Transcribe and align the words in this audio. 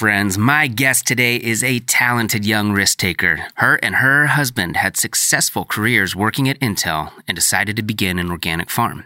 friends. 0.00 0.38
My 0.38 0.66
guest 0.66 1.06
today 1.06 1.36
is 1.36 1.62
a 1.62 1.80
talented 1.80 2.46
young 2.46 2.72
risk 2.72 2.96
taker. 2.96 3.48
Her 3.56 3.78
and 3.82 3.96
her 3.96 4.28
husband 4.28 4.78
had 4.78 4.96
successful 4.96 5.66
careers 5.66 6.16
working 6.16 6.48
at 6.48 6.58
Intel 6.60 7.12
and 7.28 7.34
decided 7.34 7.76
to 7.76 7.82
begin 7.82 8.18
an 8.18 8.30
organic 8.30 8.70
farm. 8.70 9.04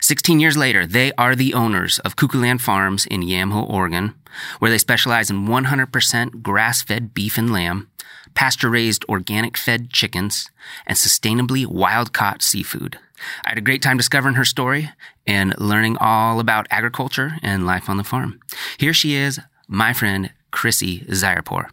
16 0.00 0.38
years 0.38 0.56
later, 0.56 0.86
they 0.86 1.10
are 1.18 1.34
the 1.34 1.52
owners 1.54 1.98
of 2.04 2.14
Kookoolan 2.14 2.60
Farms 2.60 3.04
in 3.04 3.22
Yamhill, 3.22 3.68
Oregon, 3.68 4.14
where 4.60 4.70
they 4.70 4.78
specialize 4.78 5.28
in 5.28 5.48
100% 5.48 6.40
grass 6.40 6.84
fed 6.84 7.12
beef 7.12 7.36
and 7.36 7.52
lamb, 7.52 7.90
pasture 8.34 8.70
raised 8.70 9.04
organic 9.08 9.56
fed 9.56 9.90
chickens, 9.90 10.48
and 10.86 10.96
sustainably 10.96 11.66
wild 11.66 12.12
caught 12.12 12.42
seafood. 12.42 12.96
I 13.44 13.48
had 13.48 13.58
a 13.58 13.60
great 13.60 13.82
time 13.82 13.96
discovering 13.96 14.36
her 14.36 14.44
story 14.44 14.88
and 15.26 15.52
learning 15.58 15.96
all 15.98 16.38
about 16.38 16.68
agriculture 16.70 17.38
and 17.42 17.66
life 17.66 17.88
on 17.88 17.96
the 17.96 18.04
farm. 18.04 18.38
Here 18.78 18.94
she 18.94 19.16
is, 19.16 19.40
my 19.68 19.92
friend 19.92 20.30
Chrissie 20.50 21.00
Zaerpoor. 21.08 21.66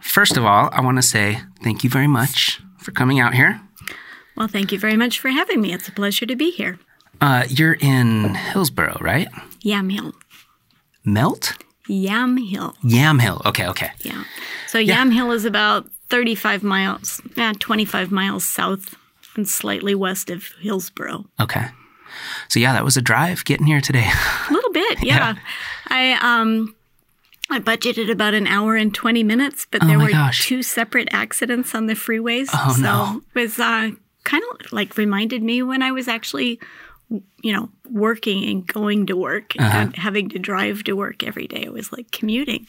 First 0.00 0.36
of 0.36 0.44
all, 0.44 0.70
I 0.72 0.80
want 0.80 0.96
to 0.98 1.02
say 1.02 1.40
thank 1.62 1.84
you 1.84 1.90
very 1.90 2.06
much 2.08 2.60
for 2.78 2.90
coming 2.90 3.20
out 3.20 3.34
here. 3.34 3.60
Well, 4.36 4.48
thank 4.48 4.72
you 4.72 4.78
very 4.78 4.96
much 4.96 5.18
for 5.20 5.28
having 5.28 5.60
me. 5.60 5.72
It's 5.72 5.88
a 5.88 5.92
pleasure 5.92 6.26
to 6.26 6.36
be 6.36 6.50
here. 6.50 6.78
Uh, 7.20 7.44
you're 7.48 7.74
in 7.74 8.34
Hillsboro, 8.34 8.96
right? 9.00 9.28
Yamhill. 9.62 10.14
Melt? 11.04 11.54
Yamhill. 11.88 12.74
Yamhill. 12.82 13.44
Okay, 13.46 13.66
okay. 13.68 13.90
Yeah. 14.02 14.24
So 14.68 14.78
Yeah. 14.78 14.96
Yamhill 15.04 15.34
is 15.34 15.44
about 15.44 15.86
35 16.08 16.62
miles, 16.62 17.20
yeah, 17.36 17.52
25 17.58 18.10
miles 18.10 18.44
south 18.44 18.96
and 19.36 19.46
slightly 19.48 19.94
west 19.94 20.30
of 20.30 20.44
Hillsboro. 20.60 21.26
Okay. 21.38 21.66
So 22.48 22.58
yeah, 22.58 22.72
that 22.72 22.84
was 22.84 22.96
a 22.96 23.02
drive 23.02 23.44
getting 23.44 23.66
here 23.66 23.80
today. 23.80 24.10
Little 24.72 24.88
bit, 24.96 24.98
yeah. 25.04 25.34
I 25.88 26.12
um 26.20 26.74
I 27.50 27.58
budgeted 27.58 28.10
about 28.10 28.34
an 28.34 28.46
hour 28.46 28.76
and 28.76 28.94
20 28.94 29.24
minutes, 29.24 29.66
but 29.70 29.80
there 29.80 29.96
Oh 29.96 29.98
my 29.98 30.04
were 30.04 30.10
gosh. 30.10 30.46
two 30.46 30.62
separate 30.62 31.08
accidents 31.10 31.74
on 31.74 31.86
the 31.86 31.94
freeways. 31.94 32.48
Oh, 32.54 32.74
so 32.76 32.82
no. 32.82 33.22
it 33.34 33.38
was 33.40 33.58
uh, 33.58 33.90
kind 34.22 34.44
of 34.60 34.72
like 34.72 34.96
reminded 34.96 35.42
me 35.42 35.60
when 35.62 35.82
I 35.82 35.90
was 35.90 36.06
actually, 36.06 36.60
you 37.42 37.52
know, 37.52 37.68
working 37.90 38.44
and 38.44 38.64
going 38.64 39.06
to 39.06 39.16
work 39.16 39.54
Uh-huh. 39.58 39.76
and 39.78 39.96
having 39.96 40.28
to 40.28 40.38
drive 40.38 40.84
to 40.84 40.92
work 40.94 41.24
every 41.24 41.48
day. 41.48 41.62
It 41.62 41.72
was 41.72 41.90
like 41.90 42.12
commuting. 42.12 42.68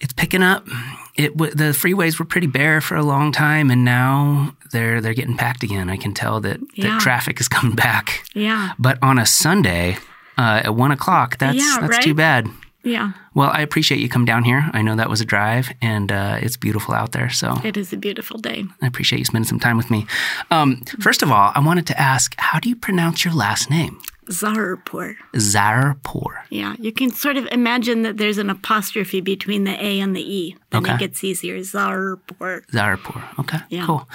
it's 0.00 0.12
picking 0.12 0.42
up. 0.42 0.68
It 1.16 1.36
the 1.36 1.72
freeways 1.74 2.18
were 2.20 2.24
pretty 2.24 2.46
bare 2.46 2.80
for 2.80 2.94
a 2.96 3.02
long 3.02 3.32
time, 3.32 3.70
and 3.72 3.84
now 3.84 4.54
they're 4.70 5.00
they're 5.00 5.14
getting 5.14 5.36
packed 5.36 5.64
again. 5.64 5.90
I 5.90 5.96
can 5.96 6.14
tell 6.14 6.40
that, 6.42 6.60
Yeah. 6.74 6.90
that 6.90 7.00
traffic 7.00 7.40
is 7.40 7.48
coming 7.48 7.74
back. 7.74 8.24
Yeah. 8.34 8.70
But 8.78 8.98
on 9.02 9.18
a 9.18 9.26
Sunday 9.26 9.96
uh, 10.38 10.62
at 10.64 10.74
one 10.74 10.90
o'clock, 10.92 11.38
that's 11.38 11.56
Yeah, 11.58 11.78
that's 11.80 11.90
right? 11.92 12.02
too 12.02 12.14
bad. 12.14 12.48
Yeah. 12.86 13.12
Well, 13.34 13.48
I 13.50 13.62
appreciate 13.62 14.00
you 14.00 14.10
come 14.10 14.26
down 14.26 14.44
here. 14.44 14.68
I 14.74 14.82
know 14.82 14.94
that 14.96 15.08
was 15.08 15.22
a 15.22 15.24
drive, 15.24 15.70
and 15.80 16.12
uh, 16.12 16.38
it's 16.42 16.58
beautiful 16.58 16.94
out 16.94 17.12
there. 17.12 17.30
So 17.30 17.58
It 17.64 17.76
is 17.78 17.92
a 17.94 17.96
beautiful 17.96 18.38
day. 18.38 18.64
I 18.82 18.86
appreciate 18.86 19.18
you 19.20 19.24
spending 19.24 19.48
some 19.48 19.58
time 19.58 19.78
with 19.78 19.90
me. 19.90 20.06
Um, 20.50 20.82
first 21.00 21.22
of 21.22 21.30
all, 21.32 21.50
I 21.54 21.60
wanted 21.60 21.86
to 21.86 21.98
ask, 21.98 22.34
how 22.38 22.58
do 22.60 22.68
you 22.68 22.76
pronounce 22.76 23.24
your 23.24 23.32
last 23.32 23.70
name? 23.70 23.98
Zarpur. 24.30 25.14
Zarapur. 25.34 26.42
Yeah, 26.50 26.74
you 26.78 26.92
can 26.92 27.10
sort 27.10 27.36
of 27.38 27.46
imagine 27.52 28.02
that 28.02 28.16
there's 28.18 28.38
an 28.38 28.50
apostrophe 28.50 29.20
between 29.22 29.64
the 29.64 29.72
A 29.82 30.00
and 30.00 30.14
the 30.14 30.20
E. 30.22 30.56
Then 30.70 30.82
Okay. 30.82 30.94
it 30.94 30.98
gets 30.98 31.24
easier. 31.24 31.58
Zarpur. 31.60 32.66
Zarapur. 32.70 33.22
Okay, 33.38 33.58
Yeah. 33.70 33.86
cool. 33.86 34.08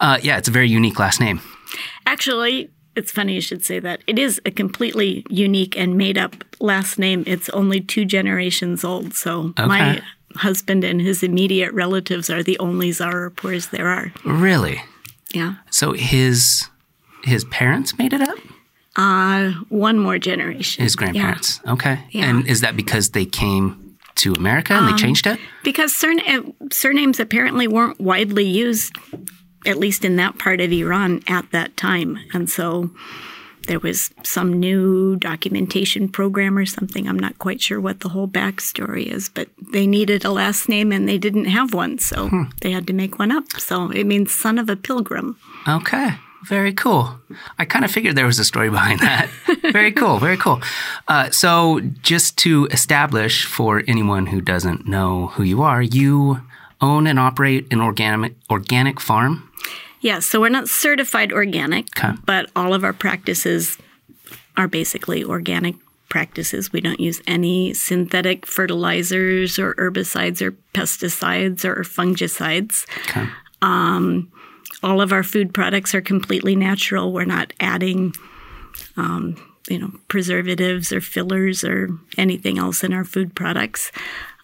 Uh, 0.00 0.18
yeah, 0.22 0.38
it's 0.38 0.48
a 0.48 0.52
very 0.52 0.68
unique 0.68 0.98
last 0.98 1.20
name. 1.20 1.40
Actually, 2.06 2.70
it's 2.96 3.12
funny 3.12 3.34
you 3.34 3.40
should 3.40 3.64
say 3.64 3.78
that. 3.80 4.00
It 4.06 4.18
is 4.18 4.40
a 4.44 4.50
completely 4.50 5.24
unique 5.28 5.76
and 5.76 5.96
made 5.96 6.18
up 6.18 6.36
last 6.60 6.98
name. 6.98 7.24
It's 7.26 7.48
only 7.50 7.80
two 7.80 8.04
generations 8.04 8.84
old. 8.84 9.14
So 9.14 9.52
my 9.58 10.00
husband 10.36 10.84
and 10.84 11.00
his 11.00 11.22
immediate 11.22 11.72
relatives 11.72 12.30
are 12.30 12.42
the 12.42 12.58
only 12.58 12.90
Zaerpoors 12.90 13.70
there 13.70 13.88
are. 13.88 14.12
Really? 14.24 14.82
Yeah. 15.32 15.56
So 15.70 15.92
his 15.92 16.68
his 17.24 17.44
parents 17.46 17.98
made 17.98 18.12
it 18.12 18.20
up? 18.20 18.38
Uh, 18.96 19.52
one 19.70 19.98
more 19.98 20.18
generation. 20.18 20.84
His 20.84 20.94
grandparents. 20.94 21.60
Okay. 21.66 22.00
Yeah. 22.10 22.30
And 22.30 22.46
is 22.46 22.60
that 22.60 22.76
because 22.76 23.10
they 23.10 23.24
came 23.24 23.96
to 24.16 24.32
America 24.34 24.74
and 24.74 24.86
they 24.86 24.96
changed 24.96 25.26
it? 25.26 25.40
Because 25.64 25.92
surna- 25.92 26.54
surnames 26.72 27.18
apparently 27.18 27.66
weren't 27.66 28.00
widely 28.00 28.44
used, 28.44 28.94
at 29.66 29.78
least 29.78 30.04
in 30.04 30.16
that 30.16 30.38
part 30.38 30.60
of 30.60 30.72
Iran 30.72 31.22
at 31.28 31.50
that 31.52 31.76
time. 31.76 32.18
And 32.32 32.50
so 32.50 32.90
there 33.66 33.80
was 33.80 34.10
some 34.22 34.52
new 34.52 35.16
documentation 35.16 36.08
program 36.08 36.58
or 36.58 36.66
something. 36.66 37.08
I'm 37.08 37.18
not 37.18 37.38
quite 37.38 37.60
sure 37.60 37.80
what 37.80 38.00
the 38.00 38.10
whole 38.10 38.28
backstory 38.28 39.06
is, 39.06 39.28
but 39.28 39.48
they 39.72 39.86
needed 39.86 40.24
a 40.24 40.30
last 40.30 40.68
name 40.68 40.92
and 40.92 41.08
they 41.08 41.18
didn't 41.18 41.46
have 41.46 41.72
one. 41.72 41.98
So 41.98 42.46
they 42.60 42.72
had 42.72 42.86
to 42.88 42.92
make 42.92 43.18
one 43.18 43.32
up. 43.32 43.44
So 43.58 43.90
it 43.90 44.04
means 44.04 44.32
son 44.32 44.58
of 44.58 44.68
a 44.68 44.76
pilgrim. 44.76 45.38
Okay. 45.66 46.10
Very 46.44 46.74
cool. 46.74 47.18
I 47.58 47.64
kind 47.64 47.86
of 47.86 47.90
figured 47.90 48.16
there 48.16 48.26
was 48.26 48.38
a 48.38 48.44
story 48.44 48.68
behind 48.68 49.00
that. 49.00 49.30
very 49.72 49.92
cool. 49.92 50.18
Very 50.18 50.36
cool. 50.36 50.60
Uh, 51.08 51.30
so, 51.30 51.80
just 52.02 52.36
to 52.38 52.66
establish 52.70 53.46
for 53.46 53.82
anyone 53.88 54.26
who 54.26 54.42
doesn't 54.42 54.86
know 54.86 55.28
who 55.28 55.42
you 55.42 55.62
are, 55.62 55.80
you 55.80 56.42
own 56.82 57.06
and 57.06 57.18
operate 57.18 57.72
an 57.72 57.80
organic 57.80 58.34
organic 58.50 59.00
farm. 59.00 59.48
Yeah, 60.04 60.18
so 60.20 60.38
we're 60.38 60.50
not 60.50 60.68
certified 60.68 61.32
organic, 61.32 61.86
Okay. 61.98 62.12
but 62.26 62.50
all 62.54 62.74
of 62.74 62.84
our 62.84 62.92
practices 62.92 63.78
are 64.54 64.68
basically 64.68 65.24
organic 65.24 65.76
practices. 66.10 66.70
We 66.72 66.82
don't 66.82 67.00
use 67.00 67.22
any 67.26 67.72
synthetic 67.72 68.44
fertilizers 68.46 69.58
or 69.58 69.74
herbicides 69.76 70.42
or 70.42 70.52
pesticides 70.74 71.64
or 71.64 71.76
fungicides. 71.84 72.84
Okay. 73.08 73.26
All 74.82 75.00
of 75.00 75.12
our 75.12 75.22
food 75.22 75.54
products 75.54 75.94
are 75.94 76.02
completely 76.02 76.54
natural. 76.54 77.10
We're 77.10 77.24
not 77.24 77.54
adding, 77.58 78.14
um, 78.98 79.36
you 79.70 79.78
know, 79.78 79.90
preservatives 80.08 80.92
or 80.92 81.00
fillers 81.00 81.64
or 81.64 81.88
anything 82.18 82.58
else 82.58 82.84
in 82.84 82.92
our 82.92 83.04
food 83.04 83.34
products. 83.34 83.90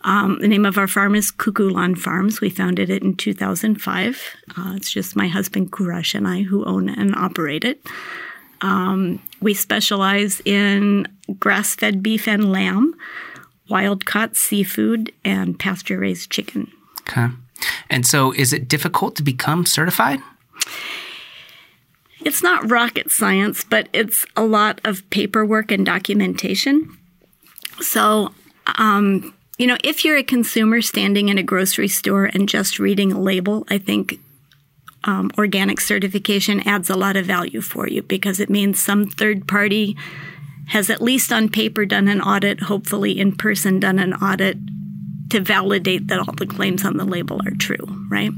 Um, 0.03 0.39
the 0.41 0.49
name 0.49 0.65
of 0.65 0.79
our 0.79 0.89
farm 0.89 1.15
is 1.15 1.31
Kookoolan 1.31 1.99
Farms. 1.99 2.41
We 2.41 2.49
founded 2.49 2.89
it 2.89 3.03
in 3.03 3.17
2005. 3.17 4.23
Uh, 4.57 4.73
it's 4.77 4.91
just 4.91 5.15
my 5.15 5.29
husband 5.29 5.73
Koorosh 5.73 6.15
and 6.15 6.27
I 6.27 6.43
who 6.43 6.65
own 6.65 6.89
and 6.89 7.15
operate 7.15 7.65
it. 7.65 7.85
Um, 8.63 9.23
we 9.41 9.55
specialize 9.55 10.41
in 10.45 11.07
grass 11.39 11.75
fed 11.75 12.03
beef 12.03 12.27
and 12.27 12.51
lamb, 12.51 12.95
wild 13.69 14.07
caught 14.07 14.37
seafood, 14.37 15.13
and 15.25 15.59
pasture 15.59 15.99
raised 15.99 16.31
chicken. 16.31 16.71
Okay. 17.01 17.29
And 17.91 18.07
so, 18.07 18.33
is 18.33 18.53
it 18.53 18.69
difficult 18.69 19.17
to 19.17 19.23
become 19.23 19.67
certified? 19.67 20.21
It's 22.23 22.43
not 22.43 22.71
rocket 22.71 23.11
science, 23.11 23.65
but 23.65 23.89
it's 23.93 24.27
a 24.37 24.45
lot 24.45 24.81
of 24.85 25.09
paperwork 25.11 25.71
and 25.71 25.85
documentation. 25.85 26.97
So, 27.81 28.35
um, 28.77 29.35
you 29.61 29.67
know, 29.67 29.77
if 29.85 30.07
you're 30.07 30.17
a 30.17 30.23
consumer 30.23 30.81
standing 30.81 31.29
in 31.29 31.37
a 31.37 31.43
grocery 31.43 31.87
store 31.87 32.25
and 32.25 32.49
just 32.49 32.79
reading 32.79 33.13
a 33.13 33.21
label, 33.21 33.67
I 33.69 33.77
think 33.77 34.19
um, 35.05 35.31
organic 35.37 35.83
certification 35.83 36.67
adds 36.67 36.89
a 36.89 36.97
lot 36.97 37.15
of 37.15 37.27
value 37.27 37.61
for 37.61 37.87
you 37.87 38.01
because 38.03 38.41
it 38.41 38.49
means 38.49 38.81
some 38.81 39.07
third 39.07 39.47
party 39.47 39.99
has 40.69 40.89
at 40.89 41.03
least 41.03 41.31
on 41.31 41.51
paper 41.51 41.85
done 41.85 42.09
an 42.09 42.23
audit, 42.23 42.61
hopefully 42.61 43.21
in 43.21 43.37
person 43.37 43.79
done 43.79 43.99
an 43.99 44.15
audit 44.15 44.57
to 45.29 45.41
validate 45.41 46.09
that 46.09 46.21
all 46.21 46.33
the 46.33 46.47
claims 46.47 46.83
on 46.83 46.97
the 46.97 47.05
label 47.05 47.39
are 47.45 47.55
true, 47.59 48.07
right? 48.11 48.33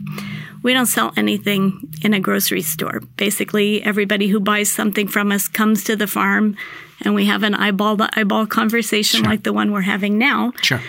We 0.64 0.72
don't 0.72 0.86
sell 0.86 1.12
anything 1.16 1.88
in 2.02 2.14
a 2.14 2.20
grocery 2.20 2.62
store. 2.62 2.98
Basically, 3.16 3.80
everybody 3.84 4.26
who 4.26 4.40
buys 4.40 4.72
something 4.72 5.06
from 5.06 5.30
us 5.30 5.46
comes 5.46 5.84
to 5.84 5.94
the 5.94 6.08
farm 6.08 6.56
and 7.02 7.14
we 7.14 7.26
have 7.26 7.44
an 7.44 7.54
eyeball 7.54 7.96
to 7.98 8.08
eyeball 8.18 8.46
conversation 8.46 9.22
like 9.22 9.44
the 9.44 9.52
one 9.52 9.70
we're 9.70 9.82
having 9.82 10.18
now. 10.18 10.52
Sure. 10.62 10.80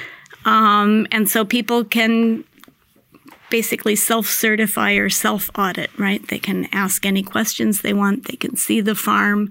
And 0.45 1.29
so 1.29 1.45
people 1.45 1.83
can 1.83 2.43
basically 3.49 3.95
self 3.95 4.25
certify 4.27 4.93
or 4.93 5.09
self 5.09 5.49
audit, 5.55 5.91
right? 5.99 6.27
They 6.27 6.39
can 6.39 6.67
ask 6.71 7.05
any 7.05 7.21
questions 7.21 7.81
they 7.81 7.93
want, 7.93 8.27
they 8.27 8.35
can 8.35 8.55
see 8.55 8.81
the 8.81 8.95
farm. 8.95 9.49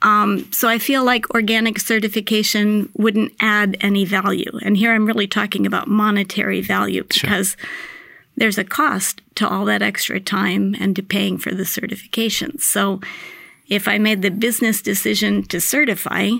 Um, 0.00 0.50
so 0.52 0.68
I 0.68 0.78
feel 0.78 1.04
like 1.04 1.34
organic 1.34 1.78
certification 1.80 2.88
wouldn't 2.94 3.32
add 3.40 3.76
any 3.80 4.04
value. 4.04 4.58
And 4.62 4.76
here 4.76 4.94
I'm 4.94 5.06
really 5.06 5.26
talking 5.26 5.66
about 5.66 5.88
monetary 5.88 6.60
value 6.60 7.04
because 7.04 7.56
there's 8.36 8.58
a 8.58 8.64
cost 8.64 9.20
to 9.34 9.48
all 9.48 9.64
that 9.64 9.82
extra 9.82 10.20
time 10.20 10.74
and 10.78 10.94
to 10.96 11.02
paying 11.02 11.36
for 11.36 11.52
the 11.52 11.64
certification. 11.64 12.58
So 12.60 13.00
if 13.68 13.88
I 13.88 13.98
made 13.98 14.22
the 14.22 14.30
business 14.30 14.80
decision 14.80 15.42
to 15.44 15.60
certify, 15.60 16.30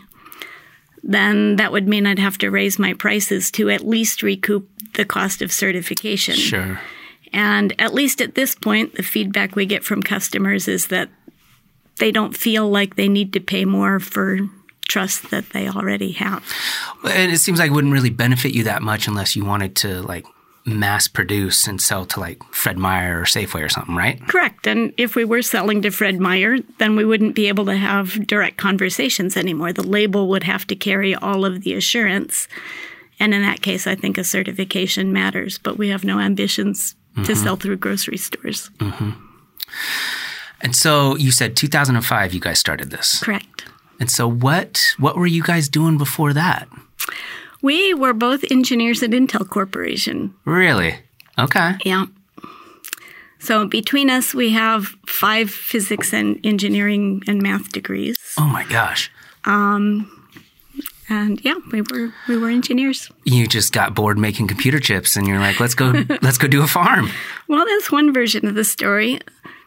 then 1.03 1.57
that 1.57 1.73
would 1.73 1.89
mean 1.89 2.07
I'd 2.07 2.19
have 2.19 2.39
to 2.39 2.51
raise 2.51 2.79
my 2.79 2.95
prices 2.95 3.51
to 3.53 3.71
at 3.71 3.87
least 3.87 4.23
recoup 4.23 4.69
the 4.95 5.05
cost 5.05 5.43
of 5.43 5.53
certification. 5.53 6.35
Sure. 6.35 6.81
And 7.33 7.79
at 7.81 7.95
least 7.95 8.21
at 8.21 8.35
this 8.35 8.55
point, 8.55 8.95
the 8.95 9.03
feedback 9.03 9.55
we 9.55 9.67
get 9.67 9.85
from 9.85 10.03
customers 10.03 10.67
is 10.67 10.89
that 10.89 11.09
they 11.99 12.11
don't 12.11 12.37
feel 12.37 12.69
like 12.69 12.97
they 12.97 13.09
need 13.09 13.33
to 13.35 13.41
pay 13.41 13.65
more 13.65 14.01
for 14.01 14.39
trust 14.89 15.31
that 15.31 15.51
they 15.51 15.69
already 15.69 16.13
have. 16.13 16.43
And 17.05 17.31
it 17.31 17.39
seems 17.39 17.59
like 17.59 17.71
it 17.71 17.75
wouldn't 17.75 17.93
really 17.93 18.11
benefit 18.11 18.55
you 18.55 18.65
that 18.65 18.83
much 18.83 19.07
unless 19.07 19.37
you 19.37 19.45
wanted 19.45 19.77
to 19.77 20.01
like 20.03 20.25
mass 20.69 21.09
produce 21.09 21.67
and 21.67 21.81
sell 21.81 22.05
to 22.07 22.21
like 22.21 22.43
Fred 22.53 22.79
Meyer 22.79 23.21
or 23.21 23.25
Safeway 23.25 23.65
or 23.65 23.69
something, 23.69 23.95
right? 23.95 24.21
Correct. 24.29 24.67
And 24.67 24.93
if 24.97 25.15
we 25.15 25.25
were 25.25 25.43
selling 25.43 25.83
to 25.83 25.91
Fred 25.91 26.21
Meyer, 26.21 26.59
then 26.79 26.97
we 26.97 27.05
wouldn't 27.05 27.35
be 27.35 27.49
able 27.49 27.65
to 27.67 27.77
have 27.77 28.27
direct 28.27 28.57
conversations 28.57 29.37
anymore. 29.37 29.73
The 29.73 29.87
label 29.87 30.29
would 30.29 30.45
have 30.45 30.67
to 30.69 30.77
carry 30.77 31.15
all 31.15 31.45
of 31.45 31.63
the 31.63 31.75
assurance. 31.75 32.49
And 33.21 33.35
in 33.35 33.43
that 33.43 33.63
case, 33.63 33.87
I 33.87 33.95
think 33.95 34.19
a 34.19 34.25
certification 34.25 35.13
matters, 35.13 35.59
but 35.59 35.79
we 35.79 35.89
have 35.89 36.05
no 36.05 36.21
ambitions 36.21 36.95
mm-hmm. 37.13 37.25
to 37.25 37.37
sell 37.37 37.57
through 37.57 37.77
grocery 37.79 38.19
stores. 38.19 38.71
Mm-hmm. 38.79 39.11
And 40.61 40.75
so 40.75 41.17
you 41.17 41.31
said 41.31 41.57
2005 41.57 42.35
you 42.35 42.41
guys 42.41 42.59
started 42.59 42.91
this. 42.91 43.21
Correct. 43.23 43.65
And 44.01 44.11
so 44.11 44.29
what 44.29 44.81
what 44.99 45.17
were 45.17 45.27
you 45.27 45.43
guys 45.43 45.69
doing 45.69 45.99
before 45.99 46.33
that? 46.33 46.69
We 47.63 47.95
were 47.95 48.13
both 48.13 48.45
engineers 48.51 49.03
at 49.03 49.11
Intel 49.11 49.49
Corporation. 49.49 50.35
Really? 50.45 50.99
Okay. 51.39 51.77
Yeah. 51.85 52.07
So 53.41 53.67
between 53.67 54.11
us, 54.11 54.35
we 54.35 54.51
have 54.51 54.87
five 55.07 55.51
physics 55.51 56.13
and 56.13 56.41
engineering 56.45 57.23
and 57.27 57.41
math 57.41 57.71
degrees. 57.73 58.17
Oh 58.37 58.47
my 58.47 58.65
gosh. 58.65 59.11
Um, 59.45 60.11
and 61.09 61.43
yeah, 61.45 61.55
we 61.73 61.83
were 61.83 62.13
we 62.29 62.37
were 62.37 62.51
engineers. 62.51 63.11
You 63.25 63.47
just 63.47 63.73
got 63.73 63.95
bored 63.95 64.19
making 64.19 64.49
computer 64.49 64.81
chips, 64.81 65.17
and 65.17 65.27
you're 65.27 65.39
like, 65.39 65.61
let's 65.61 65.75
go 65.75 66.05
let's 66.23 66.39
go 66.39 66.49
do 66.49 66.63
a 66.63 66.67
farm. 66.67 67.11
Well, 67.49 67.65
that's 67.65 67.91
one 67.91 68.13
version 68.13 68.47
of 68.47 68.55
the 68.55 68.65
story. 68.65 69.21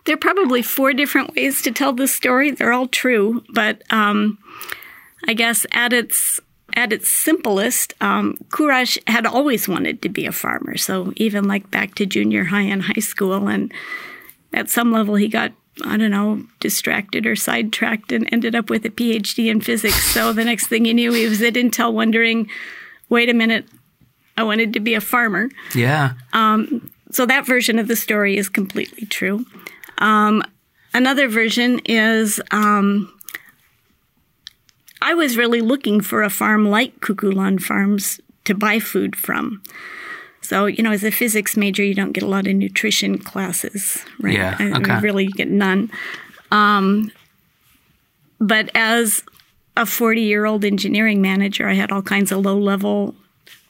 There 0.05 0.15
are 0.15 0.19
probably 0.19 0.61
four 0.61 0.94
different 0.94 1.35
ways 1.35 1.61
to 1.61 1.71
tell 1.71 1.94
this 1.94 2.13
story. 2.13 2.51
They're 2.51 2.73
all 2.73 2.87
true, 2.87 3.44
but 3.53 3.83
um, 3.91 4.37
I 5.27 5.33
guess 5.33 5.65
at 5.71 5.94
its 5.94 6.39
at 6.75 6.94
its 6.94 7.09
simplest, 7.09 7.94
um, 8.01 8.38
Koorosh 8.50 8.97
had 9.07 9.25
always 9.25 9.68
wanted 9.68 10.01
to 10.01 10.09
be 10.09 10.25
a 10.25 10.31
farmer. 10.31 10.77
So 10.77 11.13
even 11.15 11.47
like 11.47 11.71
back 11.71 11.95
to 11.95 12.06
junior 12.06 12.45
high 12.45 12.62
and 12.62 12.83
high 12.83 13.01
school, 13.01 13.47
and 13.47 13.73
at 14.53 14.69
some 14.69 14.91
level 14.91 15.15
he 15.15 15.27
got 15.27 15.51
I 15.85 15.97
don't 15.97 16.12
know 16.12 16.44
distracted 16.59 17.25
or 17.25 17.35
sidetracked 17.35 18.12
and 18.12 18.27
ended 18.31 18.56
up 18.56 18.69
with 18.69 18.85
a 18.85 18.89
PhD 18.89 19.50
in 19.50 19.62
physics. 19.62 20.03
So 20.13 20.33
the 20.33 20.44
next 20.44 20.68
thing 20.68 20.85
he 20.85 20.94
knew, 20.94 21.13
he 21.13 21.27
was 21.27 21.41
at 21.41 21.53
Intel 21.53 21.94
wondering, 21.94 22.50
wait 23.09 23.29
a 23.29 23.33
minute, 23.33 23.65
I 24.38 24.44
wanted 24.44 24.73
to 24.73 24.79
be 24.79 24.94
a 24.94 25.01
farmer. 25.01 25.50
Yeah. 25.73 26.13
Um, 26.33 26.91
so 27.12 27.25
that 27.25 27.45
version 27.45 27.79
of 27.79 27.88
the 27.88 27.95
story 27.95 28.38
is 28.38 28.50
completely 28.50 29.06
true. 29.07 29.45
Um, 29.97 30.44
another 30.94 31.27
version 31.27 31.79
is 31.85 32.41
um, 32.51 33.12
I 35.01 35.13
was 35.13 35.38
really 35.38 35.62
looking 35.62 36.01
for 36.01 36.21
a 36.24 36.30
farm 36.30 36.69
like 36.69 37.00
Kookoolan 37.00 37.62
Farms 37.62 38.19
to 38.45 38.53
buy 38.53 38.80
food 38.80 39.15
from. 39.15 39.62
So, 40.42 40.65
you 40.65 40.83
know, 40.83 40.92
as 40.92 41.03
a 41.03 41.12
physics 41.12 41.56
major, 41.56 41.83
you 41.83 41.94
don't 41.94 42.12
get 42.12 42.24
a 42.24 42.27
lot 42.27 42.48
of 42.48 42.56
nutrition 42.56 43.18
classes, 43.18 44.03
right? 44.19 44.33
Yeah, 44.33 44.57
okay. 44.59 44.92
I, 44.92 45.00
really 45.00 45.27
get 45.27 45.50
none. 45.50 45.92
Um, 46.51 47.12
but 48.39 48.69
as 48.75 49.24
a 49.77 49.86
40 49.86 50.21
year 50.21 50.45
old 50.45 50.65
engineering 50.65 51.21
manager, 51.21 51.69
I 51.69 51.74
had 51.74 51.92
all 51.92 52.01
kinds 52.01 52.31
of 52.31 52.39
low 52.39 52.57
level 52.57 53.15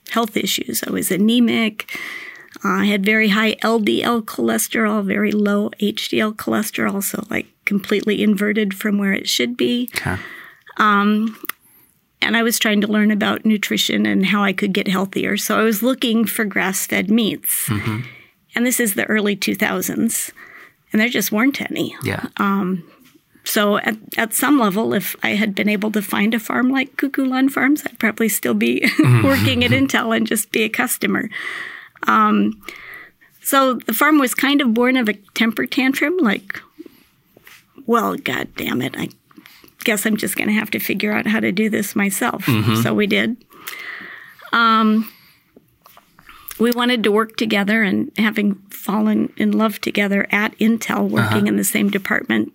health 0.10 0.36
issues. 0.36 0.84
I 0.86 0.92
was 0.92 1.12
anemic. 1.12 1.98
I 2.64 2.86
had 2.86 3.06
very 3.06 3.30
high 3.30 3.56
LDL 3.56 4.24
cholesterol, 4.24 5.04
very 5.06 5.32
low 5.32 5.70
HDL 5.82 6.36
cholesterol, 6.36 7.04
so 7.04 7.24
like 7.30 7.48
completely 7.66 8.22
inverted 8.22 8.74
from 8.74 8.98
where 8.98 9.14
it 9.14 9.28
should 9.28 9.58
be. 9.58 9.90
Okay. 9.96 10.18
Um, 10.78 11.38
and 12.22 12.38
I 12.38 12.44
was 12.44 12.60
trying 12.60 12.82
to 12.82 12.88
learn 12.88 13.12
about 13.12 13.46
nutrition 13.46 14.06
and 14.06 14.26
how 14.26 14.44
I 14.44 14.54
could 14.54 14.74
get 14.74 14.88
healthier. 14.88 15.38
So 15.38 15.60
I 15.60 15.64
was 15.64 15.82
looking 15.82 16.26
for 16.26 16.46
grass 16.46 16.86
fed 16.86 17.10
meats. 17.10 17.68
Mm-hmm. 17.68 18.02
And 18.56 18.66
this 18.66 18.80
is 18.80 18.96
the 18.96 19.06
early 19.06 19.36
2000s, 19.36 20.32
and 20.92 21.02
there 21.02 21.08
just 21.08 21.32
weren't 21.32 21.62
any. 21.62 21.96
Yeah. 22.04 22.28
Um, 22.38 22.84
so 23.44 23.78
at, 23.78 23.98
at 24.18 24.34
some 24.34 24.60
level, 24.60 24.94
if 24.94 25.16
I 25.24 25.30
had 25.30 25.56
been 25.56 25.70
able 25.70 25.92
to 25.94 26.02
find 26.02 26.34
a 26.34 26.40
farm 26.40 26.70
like 26.70 26.98
Kookoolan 26.98 27.50
Farms, 27.50 27.84
I'd 27.86 27.98
probably 27.98 28.30
still 28.30 28.54
be 28.54 28.82
working 29.24 29.64
at 29.64 29.72
Intel 29.72 30.16
and 30.16 30.28
just 30.28 30.52
be 30.52 30.64
a 30.64 30.70
customer. 30.70 31.30
Um, 32.04 32.62
so 33.42 33.76
the 33.76 33.94
farm 33.94 34.20
was 34.20 34.36
kind 34.36 34.62
of 34.62 34.74
born 34.74 34.98
of 34.98 35.10
a 35.10 35.14
temper 35.14 35.66
tantrum, 35.66 36.18
like, 36.18 36.62
well, 37.86 38.16
god 38.16 38.50
damn 38.56 38.82
it, 38.82 38.96
I 38.98 39.10
guess 39.84 40.06
I'm 40.06 40.18
just 40.18 40.36
going 40.36 40.48
to 40.48 40.54
have 40.54 40.72
to 40.72 40.80
figure 40.80 41.12
out 41.12 41.26
how 41.26 41.40
to 41.40 41.52
do 41.52 41.70
this 41.70 41.96
myself. 41.96 42.46
Mm-hmm. 42.46 42.82
So 42.82 42.94
we 42.94 43.08
did. 43.08 43.44
Um, 44.54 45.12
we 46.60 46.72
wanted 46.72 47.04
to 47.04 47.12
work 47.12 47.38
together, 47.38 47.82
and 47.82 48.12
having 48.18 48.56
fallen 48.70 49.34
in 49.38 49.52
love 49.52 49.82
together 49.82 50.28
at 50.32 50.58
Intel, 50.60 51.10
working 51.10 51.38
uh-huh. 51.38 51.48
in 51.48 51.56
the 51.58 51.64
same 51.64 51.90
department, 51.90 52.54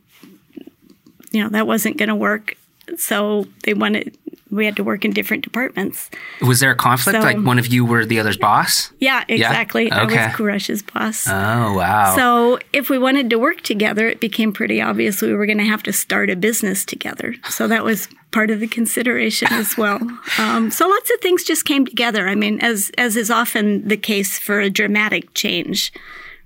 you 1.32 1.42
know, 1.42 1.48
that 1.48 1.66
wasn't 1.66 1.96
going 1.96 2.08
to 2.08 2.14
work. 2.14 2.56
So 2.96 3.46
they 3.64 3.74
wanted 3.74 4.16
we 4.50 4.64
had 4.64 4.76
to 4.76 4.84
work 4.84 5.04
in 5.04 5.12
different 5.12 5.44
departments. 5.44 6.10
Was 6.40 6.60
there 6.60 6.70
a 6.70 6.76
conflict? 6.76 7.16
So, 7.18 7.24
like 7.24 7.38
one 7.38 7.58
of 7.58 7.66
you 7.66 7.84
were 7.84 8.04
the 8.04 8.20
other's 8.20 8.36
boss? 8.36 8.92
Yeah, 9.00 9.24
exactly. 9.28 9.86
Yeah? 9.86 10.02
Okay. 10.04 10.18
I 10.18 10.26
was 10.28 10.36
Koorosh's 10.36 10.82
boss. 10.82 11.26
Oh, 11.26 11.74
wow. 11.74 12.14
So 12.14 12.58
if 12.72 12.88
we 12.88 12.98
wanted 12.98 13.28
to 13.30 13.38
work 13.38 13.62
together, 13.62 14.08
it 14.08 14.20
became 14.20 14.52
pretty 14.52 14.80
obvious 14.80 15.20
we 15.20 15.34
were 15.34 15.46
going 15.46 15.58
to 15.58 15.64
have 15.64 15.82
to 15.84 15.92
start 15.92 16.30
a 16.30 16.36
business 16.36 16.84
together. 16.84 17.34
So 17.50 17.66
that 17.68 17.84
was 17.84 18.08
part 18.30 18.50
of 18.50 18.60
the 18.60 18.68
consideration 18.68 19.48
as 19.52 19.76
well. 19.76 20.00
Um, 20.38 20.70
so 20.70 20.86
lots 20.86 21.10
of 21.10 21.20
things 21.20 21.44
just 21.44 21.64
came 21.64 21.86
together. 21.86 22.28
I 22.28 22.34
mean, 22.34 22.60
as 22.60 22.90
as 22.98 23.16
is 23.16 23.30
often 23.30 23.88
the 23.88 23.96
case 23.96 24.38
for 24.38 24.60
a 24.60 24.68
dramatic 24.68 25.32
change, 25.32 25.92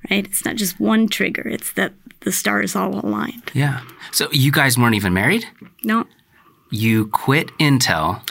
right? 0.08 0.24
It's 0.24 0.44
not 0.44 0.54
just 0.56 0.78
one 0.78 1.08
trigger; 1.08 1.48
it's 1.48 1.72
that 1.72 1.92
the 2.20 2.30
stars 2.30 2.76
all 2.76 3.04
aligned. 3.04 3.50
Yeah. 3.52 3.80
So 4.12 4.30
you 4.30 4.52
guys 4.52 4.78
weren't 4.78 4.94
even 4.94 5.12
married? 5.12 5.44
No 5.82 6.06
you 6.70 7.08
quit 7.08 7.48
Intel. 7.58 8.22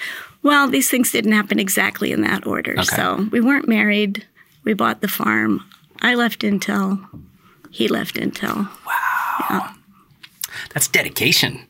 Well, 0.41 0.67
these 0.69 0.89
things 0.89 1.11
didn't 1.11 1.33
happen 1.33 1.59
exactly 1.59 2.11
in 2.11 2.21
that 2.21 2.47
order. 2.47 2.73
Okay. 2.73 2.83
So 2.83 3.27
we 3.31 3.41
weren't 3.41 3.67
married. 3.67 4.25
We 4.63 4.73
bought 4.73 5.01
the 5.01 5.07
farm. 5.07 5.63
I 6.01 6.15
left 6.15 6.41
Intel. 6.41 7.05
He 7.71 7.87
left 7.87 8.15
Intel. 8.15 8.69
Wow. 8.85 9.45
Yeah. 9.49 9.73
That's 10.73 10.87
dedication. 10.87 11.65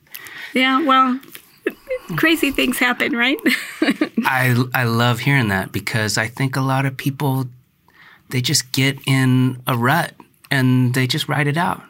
Yeah, 0.54 0.84
well, 0.84 1.20
crazy 2.16 2.52
things 2.52 2.78
happen, 2.78 3.16
right? 3.16 3.38
I 4.26 4.64
I 4.74 4.84
love 4.84 5.20
hearing 5.20 5.50
that 5.50 5.72
because 5.72 6.18
I 6.18 6.28
think 6.28 6.56
a 6.56 6.62
lot 6.62 6.86
of 6.86 6.98
people 6.98 7.48
they 8.30 8.42
just 8.42 8.72
get 8.72 9.00
in 9.06 9.62
a 9.68 9.78
rut 9.78 10.14
and 10.52 10.94
they 10.94 11.08
just 11.08 11.28
ride 11.28 11.48
it 11.48 11.58
out. 11.58 11.82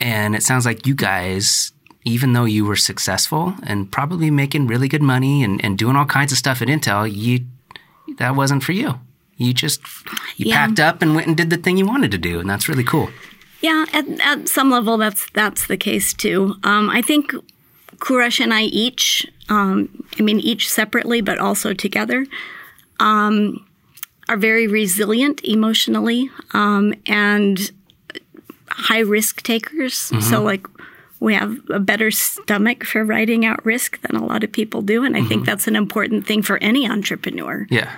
And 0.00 0.34
it 0.34 0.42
sounds 0.42 0.64
like 0.64 0.86
you 0.86 0.94
guys 0.94 1.72
even 2.04 2.32
though 2.32 2.44
you 2.44 2.64
were 2.64 2.76
successful 2.76 3.54
and 3.62 3.90
probably 3.90 4.30
making 4.30 4.66
really 4.66 4.88
good 4.88 5.02
money 5.02 5.44
and, 5.44 5.62
and 5.64 5.76
doing 5.76 5.96
all 5.96 6.06
kinds 6.06 6.32
of 6.32 6.38
stuff 6.38 6.62
at 6.62 6.68
Intel, 6.68 7.10
you 7.12 7.44
that 8.18 8.34
wasn't 8.34 8.62
for 8.62 8.72
you. 8.72 8.98
You 9.36 9.52
just 9.54 9.80
you 10.36 10.46
yeah. 10.46 10.66
packed 10.66 10.80
up 10.80 11.02
and 11.02 11.14
went 11.14 11.26
and 11.26 11.36
did 11.36 11.50
the 11.50 11.56
thing 11.56 11.76
you 11.76 11.86
wanted 11.86 12.10
to 12.10 12.18
do, 12.18 12.40
and 12.40 12.48
that's 12.48 12.68
really 12.68 12.84
cool. 12.84 13.10
Yeah, 13.60 13.84
at, 13.92 14.08
at 14.20 14.48
some 14.48 14.70
level, 14.70 14.96
that's 14.96 15.28
that's 15.30 15.66
the 15.66 15.76
case 15.76 16.12
too. 16.12 16.54
Um, 16.64 16.90
I 16.90 17.02
think 17.02 17.32
Koorosh 18.00 18.40
and 18.40 18.52
I 18.52 18.62
each, 18.62 19.26
um, 19.48 20.04
I 20.18 20.22
mean, 20.22 20.40
each 20.40 20.68
separately, 20.68 21.20
but 21.20 21.38
also 21.38 21.74
together, 21.74 22.26
um, 22.98 23.66
are 24.28 24.36
very 24.36 24.66
resilient 24.66 25.42
emotionally 25.44 26.30
um, 26.52 26.94
and 27.06 27.70
high 28.68 29.00
risk 29.00 29.42
takers. 29.42 29.94
Mm-hmm. 29.94 30.20
So, 30.20 30.42
like, 30.42 30.66
we 31.20 31.34
have 31.34 31.58
a 31.68 31.78
better 31.78 32.10
stomach 32.10 32.84
for 32.84 33.04
writing 33.04 33.44
out 33.44 33.64
risk 33.64 34.00
than 34.00 34.16
a 34.16 34.24
lot 34.24 34.42
of 34.42 34.50
people 34.50 34.80
do. 34.80 35.04
And 35.04 35.14
I 35.14 35.20
mm-hmm. 35.20 35.28
think 35.28 35.46
that's 35.46 35.68
an 35.68 35.76
important 35.76 36.26
thing 36.26 36.42
for 36.42 36.58
any 36.58 36.88
entrepreneur. 36.88 37.66
Yeah. 37.70 37.94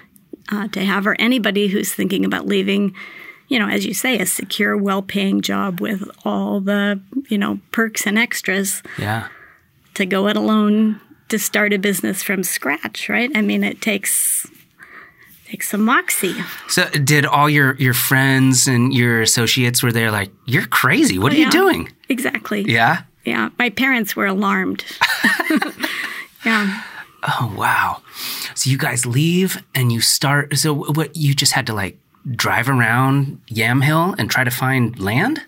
Uh, 0.50 0.68
to 0.68 0.84
have, 0.84 1.06
or 1.06 1.14
anybody 1.20 1.68
who's 1.68 1.94
thinking 1.94 2.24
about 2.24 2.46
leaving, 2.46 2.94
you 3.46 3.60
know, 3.60 3.68
as 3.68 3.86
you 3.86 3.94
say, 3.94 4.18
a 4.18 4.26
secure, 4.26 4.76
well 4.76 5.00
paying 5.00 5.40
job 5.40 5.80
with 5.80 6.02
all 6.24 6.60
the, 6.60 7.00
you 7.28 7.38
know, 7.38 7.60
perks 7.70 8.06
and 8.06 8.18
extras. 8.18 8.82
Yeah. 8.98 9.28
To 9.94 10.04
go 10.04 10.26
it 10.26 10.36
alone 10.36 11.00
to 11.28 11.38
start 11.38 11.72
a 11.72 11.78
business 11.78 12.22
from 12.22 12.42
scratch, 12.42 13.08
right? 13.08 13.30
I 13.34 13.40
mean, 13.40 13.62
it 13.62 13.80
takes 13.80 14.50
takes 15.46 15.68
some 15.68 15.82
moxie. 15.82 16.34
So, 16.68 16.88
did 16.90 17.26
all 17.26 17.48
your 17.48 17.74
your 17.76 17.94
friends 17.94 18.66
and 18.66 18.92
your 18.92 19.20
associates 19.20 19.82
were 19.82 19.92
there 19.92 20.10
like, 20.10 20.30
"You're 20.46 20.66
crazy. 20.66 21.18
What 21.18 21.32
oh, 21.32 21.36
are 21.36 21.38
yeah. 21.38 21.44
you 21.44 21.50
doing?" 21.50 21.92
Exactly. 22.08 22.62
Yeah. 22.62 23.02
Yeah, 23.24 23.50
my 23.58 23.70
parents 23.70 24.16
were 24.16 24.26
alarmed. 24.26 24.84
yeah. 26.44 26.82
Oh 27.24 27.54
wow! 27.56 28.02
So 28.54 28.68
you 28.68 28.78
guys 28.78 29.06
leave 29.06 29.62
and 29.74 29.92
you 29.92 30.00
start. 30.00 30.56
So 30.56 30.74
what? 30.74 31.16
You 31.16 31.34
just 31.34 31.52
had 31.52 31.66
to 31.68 31.72
like 31.72 31.98
drive 32.34 32.68
around 32.68 33.40
Yamhill 33.48 34.16
and 34.18 34.30
try 34.30 34.44
to 34.44 34.50
find 34.50 34.98
land. 34.98 35.40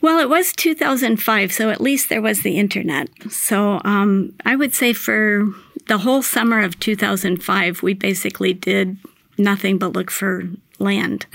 Well, 0.00 0.20
it 0.20 0.28
was 0.28 0.52
2005, 0.52 1.52
so 1.52 1.70
at 1.70 1.80
least 1.80 2.08
there 2.08 2.22
was 2.22 2.42
the 2.42 2.56
internet. 2.56 3.08
So 3.30 3.80
um, 3.84 4.32
I 4.44 4.54
would 4.54 4.72
say 4.72 4.92
for 4.92 5.48
the 5.88 5.98
whole 5.98 6.22
summer 6.22 6.60
of 6.60 6.78
2005, 6.78 7.82
we 7.82 7.94
basically 7.94 8.52
did 8.52 8.96
nothing 9.36 9.76
but 9.76 9.94
look 9.94 10.10
for 10.10 10.44
land. 10.78 11.26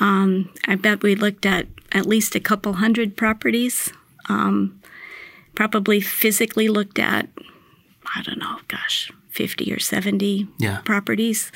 Um, 0.00 0.48
I 0.66 0.76
bet 0.76 1.02
we 1.02 1.16
looked 1.16 1.44
at 1.44 1.66
at 1.90 2.06
least 2.06 2.36
a 2.36 2.40
couple 2.40 2.74
hundred 2.74 3.16
properties. 3.16 3.92
Um, 4.28 4.80
probably 5.54 6.00
physically 6.00 6.68
looked 6.68 6.98
at, 6.98 7.28
I 8.14 8.22
don't 8.22 8.38
know, 8.38 8.58
gosh, 8.68 9.10
50 9.30 9.72
or 9.72 9.78
70 9.80 10.46
Yeah. 10.58 10.78
properties. 10.84 11.50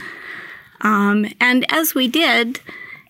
Um, 0.80 1.26
and 1.40 1.64
as 1.70 1.94
we 1.94 2.08
did, 2.08 2.60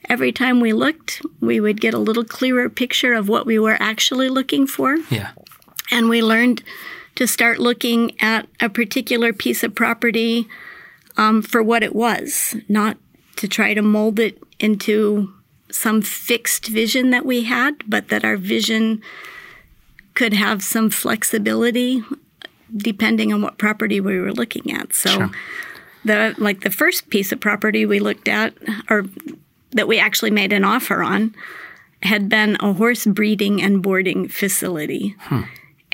every 0.09 0.33
time 0.33 0.61
we 0.61 0.73
looked, 0.73 1.23
we 1.41 1.61
would 1.61 1.81
get 1.81 1.95
a 1.95 1.99
little 1.99 2.25
clearer 2.25 2.69
picture 2.69 3.15
of 3.15 3.29
what 3.29 3.47
we 3.47 3.59
were 3.59 3.79
actually 3.81 4.29
looking 4.29 4.67
for. 4.67 4.99
Yeah. 5.11 5.31
And 5.91 6.09
we 6.09 6.23
learned 6.23 6.63
to 7.15 7.27
start 7.27 7.59
looking 7.59 8.21
at 8.21 8.47
a 8.61 8.69
particular 8.69 9.33
piece 9.33 9.63
of 9.63 9.75
property 9.75 10.47
um, 11.17 11.43
for 11.43 11.63
what 11.63 11.83
it 11.83 11.95
was, 11.95 12.55
not 12.69 12.97
to 13.37 13.49
try 13.49 13.75
to 13.75 13.83
mold 13.83 14.19
it 14.19 14.43
into 14.59 15.33
some 15.71 16.03
fixed 16.03 16.67
vision 16.69 17.11
that 17.11 17.25
we 17.25 17.45
had, 17.45 17.83
but 17.89 18.09
that 18.09 18.25
our 18.25 18.37
vision 18.37 19.03
could 20.15 20.33
have 20.33 20.63
some 20.63 20.91
flexibility 20.91 22.03
depending 22.75 23.33
on 23.33 23.43
what 23.43 23.59
property 23.59 24.01
we 24.01 24.19
were 24.19 24.33
looking 24.33 24.73
at. 24.73 24.95
So 24.95 25.11
Sure. 25.11 25.31
the 26.05 26.35
like 26.39 26.61
the 26.63 26.71
first 26.71 27.11
piece 27.11 27.33
of 27.33 27.41
property 27.41 27.85
we 27.87 28.01
looked 28.01 28.29
at 28.29 28.55
or 28.89 29.05
that 29.73 29.89
we 29.89 29.99
actually 29.99 30.31
made 30.31 30.53
an 30.53 30.65
offer 30.65 31.03
on 31.03 31.35
had 32.03 32.29
been 32.29 32.57
a 32.61 32.73
horse 32.73 33.07
breeding 33.07 33.63
and 33.63 33.83
boarding 33.83 34.29
facility. 34.29 35.15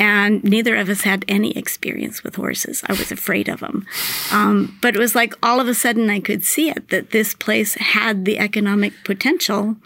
And 0.01 0.45
neither 0.45 0.77
of 0.77 0.89
us 0.89 1.01
had 1.03 1.25
any 1.27 1.51
experience 1.59 2.23
with 2.23 2.37
horses. 2.37 2.85
I 2.89 2.93
was 2.93 3.11
afraid 3.11 3.49
of 3.49 3.59
them. 3.61 3.85
Um, 4.33 4.79
but 4.81 4.95
it 4.95 4.99
was 5.01 5.17
like 5.17 5.35
all 5.43 5.59
of 5.61 5.67
a 5.67 5.75
sudden 5.75 6.09
I 6.09 6.21
could 6.21 6.45
see 6.45 6.71
it 6.71 6.91
that 6.91 7.11
this 7.11 7.35
place 7.35 7.75
had 7.75 8.25
the 8.25 8.39
economic 8.39 8.93
potential 9.05 9.77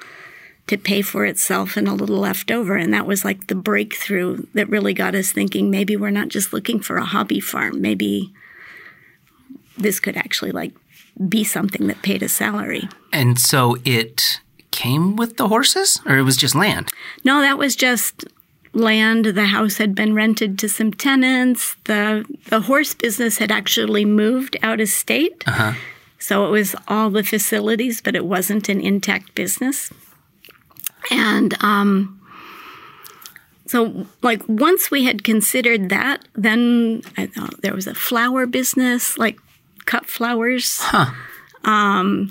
to 0.66 0.78
pay 0.78 1.02
for 1.02 1.24
itself 1.24 1.76
and 1.76 1.88
a 1.88 1.92
little 1.92 2.18
left 2.18 2.50
over. 2.50 2.76
And 2.76 2.94
that 2.94 3.06
was 3.06 3.24
like 3.24 3.48
the 3.48 3.54
breakthrough 3.54 4.46
that 4.54 4.68
really 4.68 4.94
got 4.94 5.14
us 5.14 5.32
thinking 5.32 5.70
maybe 5.70 5.96
we're 5.96 6.10
not 6.10 6.28
just 6.28 6.52
looking 6.52 6.80
for 6.80 6.96
a 6.96 7.04
hobby 7.04 7.40
farm. 7.40 7.80
Maybe 7.80 8.32
this 9.76 10.00
could 10.00 10.16
actually 10.16 10.52
like 10.52 10.72
be 11.28 11.44
something 11.44 11.86
that 11.88 12.02
paid 12.02 12.22
a 12.22 12.28
salary. 12.28 12.88
And 13.12 13.38
so 13.38 13.76
it 13.84 14.40
came 14.70 15.16
with 15.16 15.36
the 15.36 15.48
horses, 15.48 16.00
or 16.06 16.16
it 16.16 16.22
was 16.22 16.36
just 16.36 16.54
land? 16.54 16.88
No, 17.22 17.40
that 17.40 17.58
was 17.58 17.76
just 17.76 18.24
land. 18.72 19.26
The 19.26 19.46
house 19.46 19.76
had 19.76 19.94
been 19.94 20.14
rented 20.14 20.58
to 20.60 20.68
some 20.68 20.92
tenants. 20.92 21.76
The 21.84 22.24
the 22.48 22.62
horse 22.62 22.94
business 22.94 23.38
had 23.38 23.52
actually 23.52 24.04
moved 24.04 24.56
out 24.62 24.80
of 24.80 24.88
state. 24.88 25.44
Uh-huh. 25.46 25.74
So 26.18 26.46
it 26.46 26.50
was 26.50 26.74
all 26.88 27.10
the 27.10 27.22
facilities, 27.22 28.00
but 28.00 28.16
it 28.16 28.24
wasn't 28.24 28.68
an 28.68 28.80
intact 28.80 29.34
business. 29.34 29.90
And 31.10 31.54
um, 31.62 32.20
so, 33.66 34.06
like, 34.22 34.42
once 34.48 34.90
we 34.90 35.04
had 35.04 35.24
considered 35.24 35.88
that, 35.88 36.24
then 36.34 37.02
I 37.16 37.26
thought 37.26 37.62
there 37.62 37.74
was 37.74 37.86
a 37.86 37.94
flower 37.94 38.46
business, 38.46 39.16
like 39.18 39.38
cut 39.84 40.06
flowers. 40.06 40.82
Um, 41.64 42.28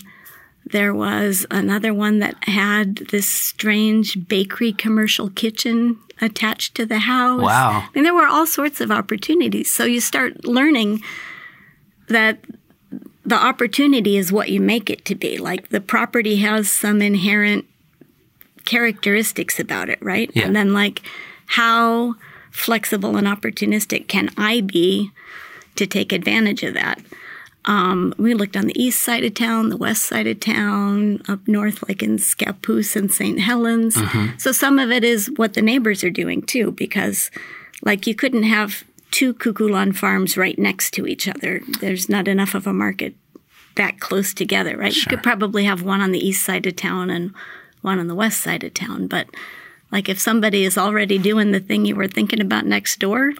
there 0.65 0.93
was 0.93 1.45
another 1.49 1.93
one 1.93 2.19
that 2.19 2.35
had 2.47 2.97
this 2.97 3.27
strange 3.27 4.27
bakery 4.27 4.73
commercial 4.73 5.29
kitchen 5.29 5.99
attached 6.19 6.75
to 6.75 6.85
the 6.85 6.99
house. 6.99 7.41
Wow. 7.41 7.83
I 7.83 7.89
mean, 7.95 8.03
there 8.03 8.13
were 8.13 8.27
all 8.27 8.45
sorts 8.45 8.81
of 8.81 8.91
opportunities. 8.91 9.71
So 9.71 9.85
you 9.85 9.99
start 9.99 10.45
learning 10.45 11.01
that 12.07 12.39
the 13.25 13.35
opportunity 13.35 14.17
is 14.17 14.31
what 14.31 14.49
you 14.49 14.59
make 14.59 14.89
it 14.89 15.05
to 15.05 15.15
be. 15.15 15.37
Like 15.37 15.69
the 15.69 15.81
property 15.81 16.37
has 16.37 16.69
some 16.69 17.01
inherent 17.01 17.65
characteristics 18.65 19.59
about 19.59 19.89
it, 19.89 19.99
right? 20.01 20.29
Yeah. 20.33 20.45
And 20.45 20.55
then, 20.55 20.73
like, 20.73 21.01
how 21.45 22.15
flexible 22.51 23.17
and 23.17 23.27
opportunistic 23.27 24.07
can 24.07 24.29
I 24.37 24.61
be 24.61 25.11
to 25.75 25.85
take 25.87 26.11
advantage 26.11 26.63
of 26.63 26.73
that? 26.73 27.01
Um, 27.65 28.13
we 28.17 28.33
looked 28.33 28.57
on 28.57 28.65
the 28.65 28.81
east 28.81 29.03
side 29.03 29.23
of 29.23 29.35
town, 29.35 29.69
the 29.69 29.77
west 29.77 30.03
side 30.03 30.25
of 30.25 30.39
town, 30.39 31.21
up 31.27 31.47
north, 31.47 31.87
like 31.87 32.01
in 32.01 32.17
Scappoose 32.17 32.95
and 32.95 33.11
St. 33.11 33.39
Helens. 33.39 33.95
So 34.37 34.51
some 34.51 34.79
of 34.79 34.89
it 34.91 35.03
is 35.03 35.29
what 35.35 35.53
the 35.53 35.61
neighbors 35.61 36.03
are 36.03 36.09
doing 36.09 36.41
too, 36.41 36.71
because 36.71 37.29
like 37.83 38.07
you 38.07 38.15
couldn't 38.15 38.43
have 38.43 38.83
two 39.11 39.33
Kookoolan 39.35 39.95
farms 39.95 40.37
right 40.37 40.57
next 40.57 40.91
to 40.95 41.05
each 41.05 41.27
other. 41.27 41.61
There's 41.81 42.09
not 42.09 42.27
enough 42.27 42.55
of 42.55 42.65
a 42.65 42.73
market 42.73 43.13
that 43.75 43.99
close 43.99 44.33
together, 44.33 44.75
right? 44.75 44.95
You 44.95 45.03
could 45.03 45.23
probably 45.23 45.65
have 45.65 45.83
one 45.83 46.01
on 46.01 46.11
the 46.11 46.25
east 46.25 46.43
side 46.43 46.65
of 46.65 46.75
town 46.75 47.09
and 47.11 47.31
one 47.81 47.99
on 47.99 48.07
the 48.07 48.15
west 48.15 48.41
side 48.41 48.63
of 48.63 48.73
town, 48.73 49.07
but 49.07 49.27
like 49.91 50.07
if 50.09 50.19
somebody 50.19 50.63
is 50.63 50.77
already 50.77 51.17
doing 51.17 51.51
the 51.51 51.59
thing 51.59 51.85
you 51.85 51.95
were 51.95 52.07
thinking 52.07 52.39
about 52.41 52.65
next 52.65 52.99
door, 52.99 53.33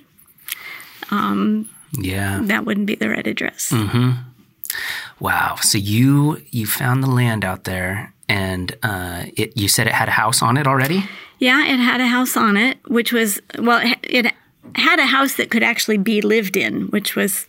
Yeah. 1.11 2.39
that 2.43 2.65
wouldn't 2.65 2.87
be 2.87 2.95
the 2.95 3.09
right 3.09 3.27
address. 3.27 3.69
Mm-hmm. 3.71 4.11
Wow. 5.19 5.55
So 5.61 5.77
you 5.77 6.41
you 6.51 6.65
found 6.65 7.03
the 7.03 7.09
land 7.09 7.43
out 7.45 7.65
there, 7.65 8.13
and 8.29 8.75
uh, 8.83 9.25
it 9.35 9.55
you 9.57 9.67
said 9.67 9.87
it 9.87 9.93
had 9.93 10.07
a 10.07 10.11
house 10.11 10.41
on 10.41 10.57
it 10.57 10.67
already. 10.67 11.03
Yeah, 11.39 11.65
it 11.65 11.77
had 11.79 11.99
a 12.01 12.07
house 12.07 12.37
on 12.37 12.55
it, 12.57 12.77
which 12.87 13.11
was 13.11 13.39
well, 13.59 13.81
it- 13.83 13.99
it 14.03 14.33
had 14.75 14.99
a 14.99 15.05
house 15.05 15.35
that 15.35 15.49
could 15.51 15.63
actually 15.63 15.97
be 15.97 16.21
lived 16.21 16.55
in, 16.55 16.83
which 16.91 17.15
was 17.15 17.45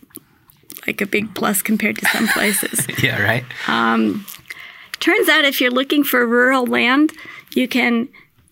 like 0.85 0.99
a 1.01 1.05
big 1.05 1.33
plus 1.35 1.61
compared 1.61 1.97
to 1.99 2.05
some 2.07 2.27
places. 2.27 2.85
Yeah. 3.03 3.21
Right. 3.23 3.45
Turns 5.03 5.27
out 5.27 5.43
if 5.43 5.59
you're 5.59 5.69
looking 5.69 6.05
for 6.05 6.25
rural 6.25 6.65
land, 6.65 7.11
you 7.53 7.67
can 7.67 8.07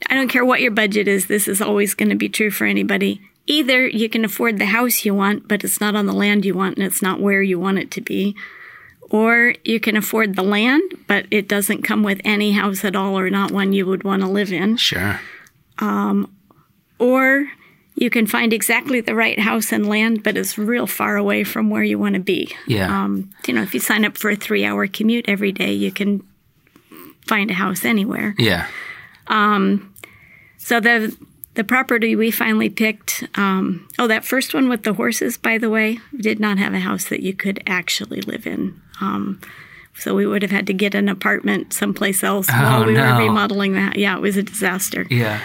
I 0.09 0.15
don't 0.15 0.27
care 0.27 0.43
what 0.43 0.59
your 0.59 0.71
budget 0.71 1.07
is, 1.07 1.27
this 1.27 1.47
is 1.47 1.61
always 1.61 1.93
going 1.93 2.09
to 2.09 2.15
be 2.15 2.27
true 2.27 2.51
for 2.51 2.65
anybody. 2.65 3.21
Either 3.47 3.87
you 3.87 4.09
can 4.09 4.25
afford 4.25 4.59
the 4.59 4.65
house 4.65 5.05
you 5.05 5.15
want, 5.15 5.47
but 5.47 5.63
it's 5.63 5.79
not 5.79 5.95
on 5.95 6.07
the 6.07 6.13
land 6.13 6.43
you 6.43 6.53
want 6.53 6.75
and 6.75 6.85
it's 6.85 7.01
not 7.01 7.21
where 7.21 7.41
you 7.41 7.57
want 7.57 7.79
it 7.79 7.89
to 7.91 8.01
be. 8.01 8.35
Or 9.09 9.53
you 9.63 9.79
can 9.79 9.95
afford 9.95 10.35
the 10.35 10.43
land, 10.43 10.81
but 11.07 11.25
it 11.31 11.47
doesn't 11.47 11.83
come 11.83 12.03
with 12.03 12.19
any 12.25 12.51
house 12.51 12.83
at 12.83 12.97
all 12.97 13.17
or 13.17 13.29
not 13.29 13.51
one 13.51 13.71
you 13.71 13.85
would 13.85 14.03
want 14.03 14.21
to 14.21 14.27
live 14.27 14.51
in. 14.51 14.75
Sure. 14.75 15.21
or 16.99 17.47
you 17.95 18.09
can 18.09 18.27
find 18.27 18.51
exactly 18.51 18.99
the 18.99 19.15
right 19.15 19.39
house 19.39 19.71
and 19.71 19.87
land, 19.87 20.21
but 20.21 20.35
it's 20.35 20.57
real 20.57 20.85
far 20.85 21.15
away 21.15 21.45
from 21.45 21.69
where 21.69 21.83
you 21.83 21.97
want 21.97 22.15
to 22.15 22.19
be. 22.19 22.53
Yeah. 22.67 23.03
Um, 23.03 23.29
you 23.47 23.53
know, 23.53 23.61
if 23.61 23.73
you 23.73 23.79
sign 23.79 24.03
up 24.03 24.17
for 24.17 24.31
a 24.31 24.35
three 24.35 24.65
hour 24.65 24.85
commute 24.87 25.29
every 25.29 25.53
day, 25.53 25.71
you 25.71 25.93
can 25.93 26.27
find 27.27 27.49
a 27.51 27.53
house 27.55 27.85
anywhere. 27.85 28.35
Yeah. 28.37 28.67
So 30.57 30.79
the 30.79 31.15
the 31.53 31.63
property 31.65 32.15
we 32.15 32.31
finally 32.31 32.69
picked, 32.69 33.25
um, 33.35 33.85
oh, 33.99 34.07
that 34.07 34.23
first 34.23 34.53
one 34.53 34.69
with 34.69 34.83
the 34.83 34.93
horses, 34.93 35.37
by 35.37 35.57
the 35.57 35.69
way, 35.69 35.99
did 36.17 36.39
not 36.39 36.57
have 36.57 36.73
a 36.73 36.79
house 36.79 37.09
that 37.09 37.19
you 37.21 37.33
could 37.33 37.61
actually 37.67 38.21
live 38.21 38.47
in. 38.47 38.79
Um, 39.01 39.41
so 39.97 40.15
we 40.15 40.25
would 40.25 40.43
have 40.43 40.51
had 40.51 40.65
to 40.67 40.73
get 40.73 40.95
an 40.95 41.09
apartment 41.09 41.73
someplace 41.73 42.23
else 42.23 42.47
while 42.49 42.85
we 42.85 42.91
Oh, 42.97 43.03
no. 43.03 43.15
were 43.15 43.21
remodeling 43.23 43.73
that. 43.73 43.97
Yeah, 43.97 44.15
it 44.15 44.21
was 44.21 44.37
a 44.37 44.43
disaster. 44.43 45.05
Yeah. 45.09 45.41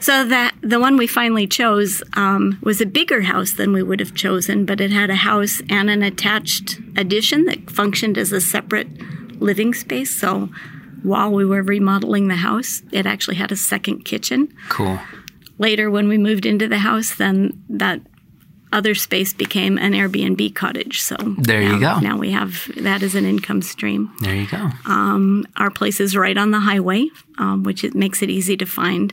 So 0.00 0.24
that 0.26 0.56
the 0.62 0.80
one 0.80 0.96
we 0.96 1.06
finally 1.06 1.46
chose 1.46 2.02
um, 2.14 2.58
was 2.60 2.80
a 2.80 2.86
bigger 2.86 3.20
house 3.22 3.54
than 3.54 3.72
we 3.72 3.84
would 3.84 4.00
have 4.00 4.16
chosen, 4.16 4.66
but 4.66 4.80
it 4.80 4.90
had 4.90 5.10
a 5.10 5.14
house 5.14 5.62
and 5.70 5.88
an 5.88 6.02
attached 6.02 6.80
addition 6.96 7.44
that 7.44 7.70
functioned 7.70 8.18
as 8.18 8.32
a 8.32 8.40
separate 8.40 8.88
living 9.42 9.74
space. 9.74 10.18
So 10.18 10.48
while 11.02 11.32
we 11.32 11.44
were 11.44 11.62
remodeling 11.62 12.28
the 12.28 12.36
house, 12.36 12.82
it 12.92 13.06
actually 13.06 13.36
had 13.36 13.52
a 13.52 13.56
second 13.56 14.04
kitchen. 14.04 14.54
Cool. 14.68 14.98
Later, 15.58 15.90
when 15.90 16.08
we 16.08 16.18
moved 16.18 16.46
into 16.46 16.68
the 16.68 16.78
house, 16.78 17.14
then 17.14 17.62
that 17.68 18.00
other 18.72 18.94
space 18.94 19.32
became 19.34 19.76
an 19.78 19.92
Airbnb 19.92 20.54
cottage. 20.54 21.02
So 21.02 21.16
There 21.38 21.62
you 21.62 21.78
go. 21.78 21.98
Now 22.00 22.16
we 22.16 22.30
have 22.32 22.70
that 22.76 23.02
as 23.02 23.14
an 23.14 23.26
income 23.26 23.62
stream. 23.62 24.10
There 24.20 24.34
you 24.34 24.46
go. 24.46 24.70
Our 25.56 25.70
place 25.70 26.00
is 26.00 26.16
right 26.16 26.38
on 26.38 26.50
the 26.50 26.60
highway, 26.60 27.08
um, 27.38 27.64
which 27.64 27.84
it 27.84 27.94
makes 27.94 28.22
it 28.22 28.30
easy 28.30 28.56
to 28.56 28.66
find. 28.66 29.12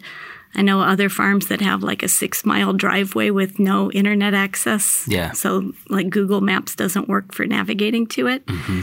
I 0.55 0.61
know 0.63 0.81
other 0.81 1.09
farms 1.09 1.47
that 1.47 1.61
have 1.61 1.83
like 1.83 2.01
a 2.01 2.07
six 2.07 2.45
mile 2.45 2.73
driveway 2.73 3.29
with 3.29 3.59
no 3.59 3.91
internet 3.91 4.33
access. 4.33 5.05
Yeah. 5.07 5.33
So, 5.33 5.73
like 5.89 6.09
Google 6.09 6.41
Maps 6.41 6.73
doesn't 6.75 7.07
work 7.07 7.33
for 7.35 7.45
navigating 7.45 8.07
to 8.07 8.27
it. 8.27 8.45
Mm-hmm. 8.47 8.81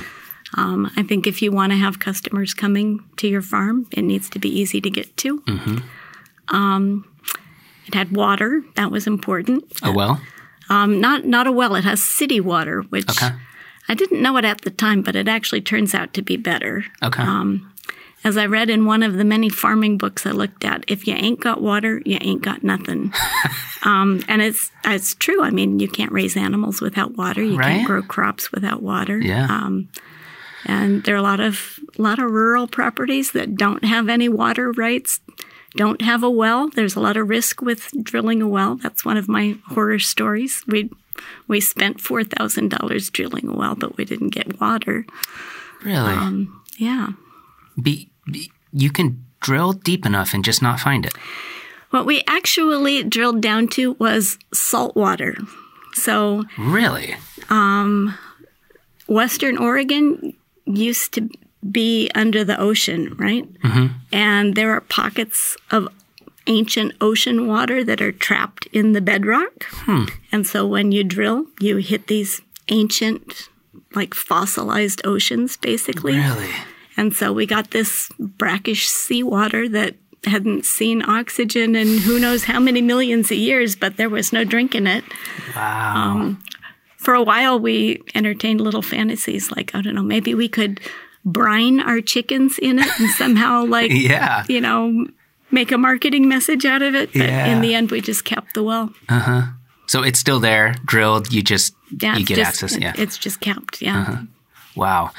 Um, 0.56 0.90
I 0.96 1.02
think 1.02 1.26
if 1.26 1.42
you 1.42 1.52
want 1.52 1.72
to 1.72 1.76
have 1.78 1.98
customers 1.98 2.54
coming 2.54 3.04
to 3.18 3.28
your 3.28 3.42
farm, 3.42 3.86
it 3.92 4.02
needs 4.02 4.30
to 4.30 4.38
be 4.38 4.48
easy 4.48 4.80
to 4.80 4.90
get 4.90 5.16
to. 5.18 5.40
Mm-hmm. 5.42 6.54
Um, 6.56 7.04
it 7.86 7.94
had 7.94 8.16
water, 8.16 8.62
that 8.74 8.90
was 8.90 9.06
important. 9.06 9.64
A 9.82 9.92
well. 9.92 10.20
Um, 10.68 11.00
not 11.00 11.24
not 11.24 11.46
a 11.46 11.52
well. 11.52 11.74
It 11.76 11.84
has 11.84 12.02
city 12.02 12.40
water, 12.40 12.82
which 12.82 13.08
Okay. 13.10 13.30
I 13.88 13.94
didn't 13.94 14.20
know 14.22 14.36
it 14.36 14.44
at 14.44 14.62
the 14.62 14.70
time, 14.70 15.02
but 15.02 15.14
it 15.14 15.28
actually 15.28 15.60
turns 15.60 15.94
out 15.94 16.12
to 16.14 16.22
be 16.22 16.36
better. 16.36 16.84
Okay. 17.02 17.22
Um, 17.22 17.72
as 18.24 18.36
I 18.36 18.46
read 18.46 18.68
in 18.68 18.84
one 18.86 19.04
of 19.04 19.14
the 19.14 19.24
many 19.24 19.48
farming 19.48 19.98
books 19.98 20.26
I 20.26 20.32
looked 20.32 20.64
at, 20.64 20.82
if 20.88 21.06
you 21.06 21.14
ain't 21.14 21.38
got 21.38 21.62
water, 21.62 22.02
you 22.04 22.18
ain't 22.20 22.42
got 22.42 22.64
nothing. 22.64 23.12
um, 23.84 24.24
and 24.26 24.42
it's 24.42 24.72
it's 24.84 25.14
true. 25.14 25.44
I 25.44 25.50
mean, 25.50 25.78
you 25.78 25.86
can't 25.86 26.10
raise 26.10 26.36
animals 26.36 26.80
without 26.80 27.16
water. 27.16 27.42
You 27.44 27.56
Right. 27.58 27.76
can't 27.76 27.86
grow 27.86 28.02
crops 28.02 28.50
without 28.50 28.82
water. 28.82 29.20
Yeah. 29.20 29.46
Um, 30.68 30.74
and 30.74 31.04
there 31.04 31.14
are 31.14 31.18
a 31.18 31.22
lot 31.22 31.40
of 31.40 31.78
a 31.98 32.02
lot 32.02 32.18
of 32.18 32.30
rural 32.30 32.66
properties 32.66 33.32
that 33.32 33.54
don't 33.56 33.84
have 33.84 34.08
any 34.08 34.28
water 34.28 34.72
rights, 34.72 35.20
don't 35.76 36.02
have 36.02 36.22
a 36.22 36.30
well. 36.30 36.68
There's 36.68 36.96
a 36.96 37.00
lot 37.00 37.16
of 37.16 37.28
risk 37.28 37.60
with 37.62 37.90
drilling 38.02 38.42
a 38.42 38.48
well. 38.48 38.76
That's 38.76 39.04
one 39.04 39.16
of 39.16 39.28
my 39.28 39.56
horror 39.68 39.98
stories. 39.98 40.62
We 40.66 40.90
we 41.48 41.60
spent 41.60 42.00
four 42.00 42.24
thousand 42.24 42.70
dollars 42.70 43.10
drilling 43.10 43.48
a 43.48 43.54
well, 43.54 43.74
but 43.74 43.96
we 43.96 44.04
didn't 44.04 44.30
get 44.30 44.60
water. 44.60 45.04
Really? 45.84 46.12
Um, 46.12 46.62
Yeah. 46.78 47.08
be, 47.80 48.10
be- 48.30 48.50
you 48.72 48.90
can 48.90 49.24
drill 49.40 49.72
deep 49.72 50.04
enough 50.06 50.34
and 50.34 50.44
just 50.44 50.62
not 50.62 50.80
find 50.80 51.06
it. 51.06 51.14
What 51.90 52.06
we 52.06 52.22
actually 52.26 53.04
drilled 53.04 53.40
down 53.40 53.68
to 53.68 53.92
was 53.98 54.38
salt 54.52 54.96
water. 54.96 55.36
So 55.94 56.44
Really? 56.58 57.14
Western 59.08 59.56
Oregon 59.58 60.34
used 60.66 61.12
to 61.14 61.28
be 61.70 62.10
under 62.14 62.44
the 62.44 62.58
ocean, 62.60 63.14
right? 63.18 63.52
Mm-hmm. 63.60 63.86
And 64.12 64.54
there 64.54 64.70
are 64.72 64.80
pockets 64.80 65.56
of 65.70 65.88
ancient 66.46 66.92
ocean 67.00 67.46
water 67.46 67.82
that 67.82 68.00
are 68.00 68.12
trapped 68.12 68.66
in 68.72 68.92
the 68.92 69.00
bedrock. 69.00 69.64
Hmm. 69.68 70.04
And 70.30 70.46
so 70.46 70.66
when 70.66 70.92
you 70.92 71.02
drill, 71.02 71.46
you 71.60 71.78
hit 71.78 72.06
these 72.06 72.40
ancient, 72.68 73.48
like 73.94 74.14
fossilized 74.14 75.00
oceans, 75.04 75.56
basically. 75.56 76.16
Really? 76.16 76.50
And 76.96 77.14
so 77.14 77.32
we 77.32 77.46
got 77.46 77.72
this 77.72 78.10
brackish 78.18 78.86
seawater 78.86 79.68
that 79.68 79.96
hadn't 80.24 80.64
seen 80.64 81.02
oxygen 81.08 81.76
in 81.76 81.98
who 81.98 82.18
knows 82.18 82.44
how 82.44 82.58
many 82.58 82.80
millions 82.80 83.30
of 83.30 83.38
years, 83.38 83.76
but 83.76 83.96
there 83.96 84.08
was 84.08 84.32
no 84.32 84.44
drink 84.44 84.74
in 84.74 84.86
it. 84.86 85.04
Wow. 85.54 85.94
Um, 85.94 86.42
For 87.06 87.14
a 87.14 87.22
while, 87.22 87.60
we 87.60 88.02
entertained 88.16 88.60
little 88.60 88.82
fantasies 88.82 89.52
like, 89.52 89.72
I 89.76 89.80
don't 89.80 89.94
know, 89.94 90.02
maybe 90.02 90.34
we 90.34 90.48
could 90.48 90.80
brine 91.24 91.78
our 91.78 92.00
chickens 92.00 92.58
in 92.58 92.80
it 92.80 92.88
and 92.98 93.08
somehow, 93.10 93.64
like, 93.76 93.92
yeah. 93.92 94.44
you 94.48 94.60
know, 94.60 95.06
make 95.52 95.70
a 95.70 95.78
marketing 95.78 96.26
message 96.28 96.64
out 96.66 96.82
of 96.82 96.96
it. 96.96 97.12
But 97.12 97.22
Yeah. 97.28 97.46
in 97.46 97.60
the 97.60 97.76
end, 97.76 97.92
we 97.92 98.00
just 98.00 98.24
kept 98.24 98.54
the 98.54 98.64
well. 98.64 98.92
Uh 99.08 99.20
huh. 99.20 99.42
So 99.86 100.02
it's 100.02 100.18
still 100.18 100.40
there, 100.40 100.74
drilled. 100.84 101.32
You 101.32 101.42
just 101.42 101.74
Yeah, 102.02 102.16
you 102.16 102.26
get 102.26 102.38
just- 102.38 102.48
access. 102.64 102.76
Yeah. 102.76 102.92
It's 102.98 103.16
just 103.16 103.38
kept. 103.40 103.80
Yeah. 103.80 104.22
Wow. 104.74 105.12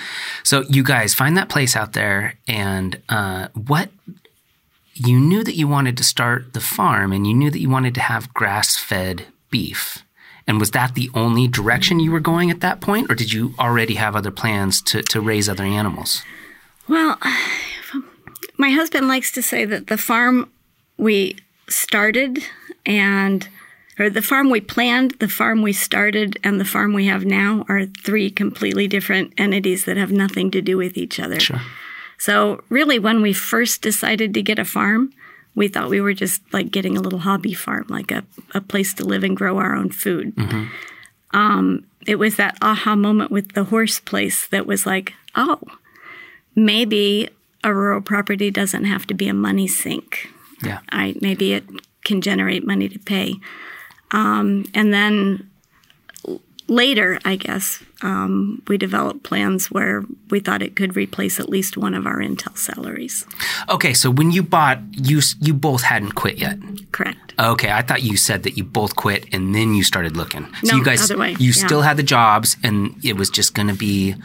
So 0.44 0.64
you 0.70 0.84
guys 0.84 1.14
find 1.14 1.38
that 1.38 1.48
place 1.48 1.78
out 1.78 1.94
there, 1.94 2.34
and 2.50 3.02
uh, 3.08 3.48
what 3.54 3.90
you 4.94 5.18
knew 5.20 5.42
that 5.42 5.56
you 5.56 5.70
wanted 5.70 5.96
to 5.98 6.04
start 6.04 6.52
the 6.54 6.60
farm, 6.60 7.14
and 7.14 7.26
you 7.26 7.34
knew 7.34 7.50
that 7.50 7.62
you 7.62 7.70
wanted 7.70 7.96
to 7.96 8.02
have 8.02 8.34
grass-fed 8.34 9.28
beef. 9.50 10.04
And 10.48 10.60
was 10.60 10.72
that 10.72 10.96
the 10.96 11.10
only 11.14 11.48
direction 11.48 12.00
you 12.00 12.12
were 12.12 12.22
going 12.22 12.50
at 12.50 12.62
that 12.62 12.80
point, 12.80 13.12
or 13.12 13.16
did 13.16 13.34
you 13.34 13.54
already 13.60 13.96
have 13.96 14.16
other 14.16 14.32
plans 14.32 14.82
to, 14.84 15.04
to 15.04 15.20
raise 15.20 15.50
other 15.50 15.66
animals? 15.66 16.24
Well, 16.88 17.20
my 18.58 18.70
husband 18.70 19.08
likes 19.08 19.32
to 19.34 19.42
say 19.42 19.66
that 19.66 19.88
the 19.88 19.98
farm 19.98 20.50
we 20.98 21.38
started 21.68 22.40
and 22.86 23.48
or 24.00 24.10
the 24.10 24.22
farm 24.22 24.50
we 24.50 24.62
planned, 24.62 25.12
the 25.20 25.28
farm 25.28 25.62
we 25.62 25.74
started, 25.74 26.38
and 26.44 26.60
the 26.60 26.66
farm 26.66 26.94
we 26.94 27.08
have 27.08 27.26
now 27.26 27.66
are 27.68 27.86
three 27.86 28.30
completely 28.30 28.88
different 28.88 29.34
entities 29.38 29.86
that 29.86 29.98
have 29.98 30.12
nothing 30.12 30.52
to 30.52 30.62
do 30.62 30.78
with 30.78 30.98
each 30.98 31.20
other. 31.20 31.40
Sure. 31.40 31.62
So, 32.20 32.64
really, 32.70 33.00
when 33.00 33.22
we 33.22 33.34
first 33.34 33.82
decided 33.82 34.34
to 34.34 34.42
get 34.42 34.60
a 34.60 34.66
farm, 34.66 35.14
we 35.58 35.68
thought 35.68 35.90
we 35.90 36.00
were 36.00 36.14
just 36.14 36.42
like 36.54 36.70
getting 36.70 36.96
a 36.96 37.02
little 37.02 37.18
hobby 37.18 37.56
farm, 37.56 37.88
like 37.90 38.12
a, 38.12 38.24
a 38.54 38.62
place 38.62 38.94
to 38.94 39.04
live 39.04 39.24
and 39.24 39.36
grow 39.36 39.58
our 39.58 39.76
own 39.76 39.90
food. 39.90 40.38
Um, 41.32 41.88
it 42.06 42.18
was 42.18 42.36
that 42.36 42.60
aha 42.62 42.96
moment 42.96 43.32
with 43.32 43.54
the 43.54 43.64
horse 43.64 44.00
place 44.00 44.46
that 44.48 44.68
was 44.68 44.86
like, 44.86 45.14
oh, 45.36 45.60
maybe 46.56 47.28
a 47.64 47.74
rural 47.74 48.02
property 48.02 48.52
doesn't 48.52 48.86
have 48.86 49.08
to 49.08 49.16
be 49.16 49.28
a 49.28 49.34
money 49.34 49.68
sink. 49.68 50.30
Yeah. 50.62 50.80
I 50.92 51.16
maybe 51.22 51.54
it 51.54 51.66
can 52.06 52.22
generate 52.22 52.64
money 52.64 52.88
to 52.88 53.00
pay. 53.00 53.34
Um, 54.12 54.66
and 54.76 54.94
then 54.94 55.47
later, 56.68 57.20
I 57.26 57.36
guess, 57.36 57.84
um, 58.02 58.62
we 58.68 58.78
developed 58.78 59.24
plans 59.24 59.72
where 59.72 60.04
we 60.30 60.40
thought 60.40 60.62
it 60.62 60.76
could 60.76 60.96
replace 60.96 61.40
at 61.40 61.50
least 61.50 61.78
one 61.78 61.94
of 61.94 62.06
our 62.06 62.18
Intel 62.18 62.58
salaries. 62.58 63.26
Okay. 63.70 63.94
So 63.94 64.10
when 64.12 64.32
you 64.32 64.44
bought, 64.44 64.80
you 64.92 65.22
you 65.40 65.54
both 65.54 65.84
hadn't 65.84 66.12
quit 66.14 66.38
yet. 66.38 66.58
Correct. 66.92 67.34
Okay, 67.40 67.72
I 67.72 67.82
thought 67.84 68.02
you 68.02 68.18
said 68.18 68.44
that 68.44 68.58
you 68.58 68.64
both 68.64 68.96
quit 68.96 69.26
and 69.32 69.54
then 69.54 69.76
you 69.76 69.84
started 69.84 70.18
looking. 70.18 70.46
So 70.64 70.72
No, 70.72 70.78
you 70.78 70.84
guys, 70.84 71.04
other 71.04 71.20
way, 71.20 71.36
you 71.40 71.52
yeah. 71.52 71.66
still 71.66 71.82
had 71.84 71.96
the 71.98 72.04
jobs, 72.04 72.58
and 72.64 72.96
it 73.04 73.16
was 73.16 73.30
just 73.30 73.54
going 73.54 73.68
to 73.68 73.76
be 73.76 74.16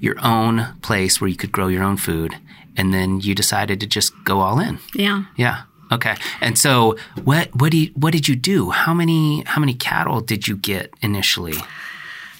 your 0.00 0.16
own 0.22 0.66
place 0.82 1.20
where 1.20 1.28
you 1.28 1.36
could 1.36 1.52
grow 1.52 1.68
your 1.68 1.84
own 1.84 1.96
food, 1.96 2.34
and 2.76 2.92
then 2.92 3.20
you 3.20 3.34
decided 3.34 3.78
to 3.80 3.86
just 3.86 4.12
go 4.24 4.40
all 4.40 4.58
in. 4.58 4.78
Yeah. 4.94 5.24
Yeah. 5.36 5.62
Okay. 5.90 6.16
And 6.40 6.58
so, 6.58 6.96
what 7.24 7.48
what 7.54 7.72
do 7.72 7.78
you, 7.78 7.90
what 7.94 8.12
did 8.12 8.28
you 8.28 8.36
do? 8.36 8.70
How 8.70 8.92
many 8.94 9.42
how 9.46 9.60
many 9.60 9.74
cattle 9.74 10.20
did 10.20 10.46
you 10.48 10.56
get 10.56 10.92
initially? 11.02 11.54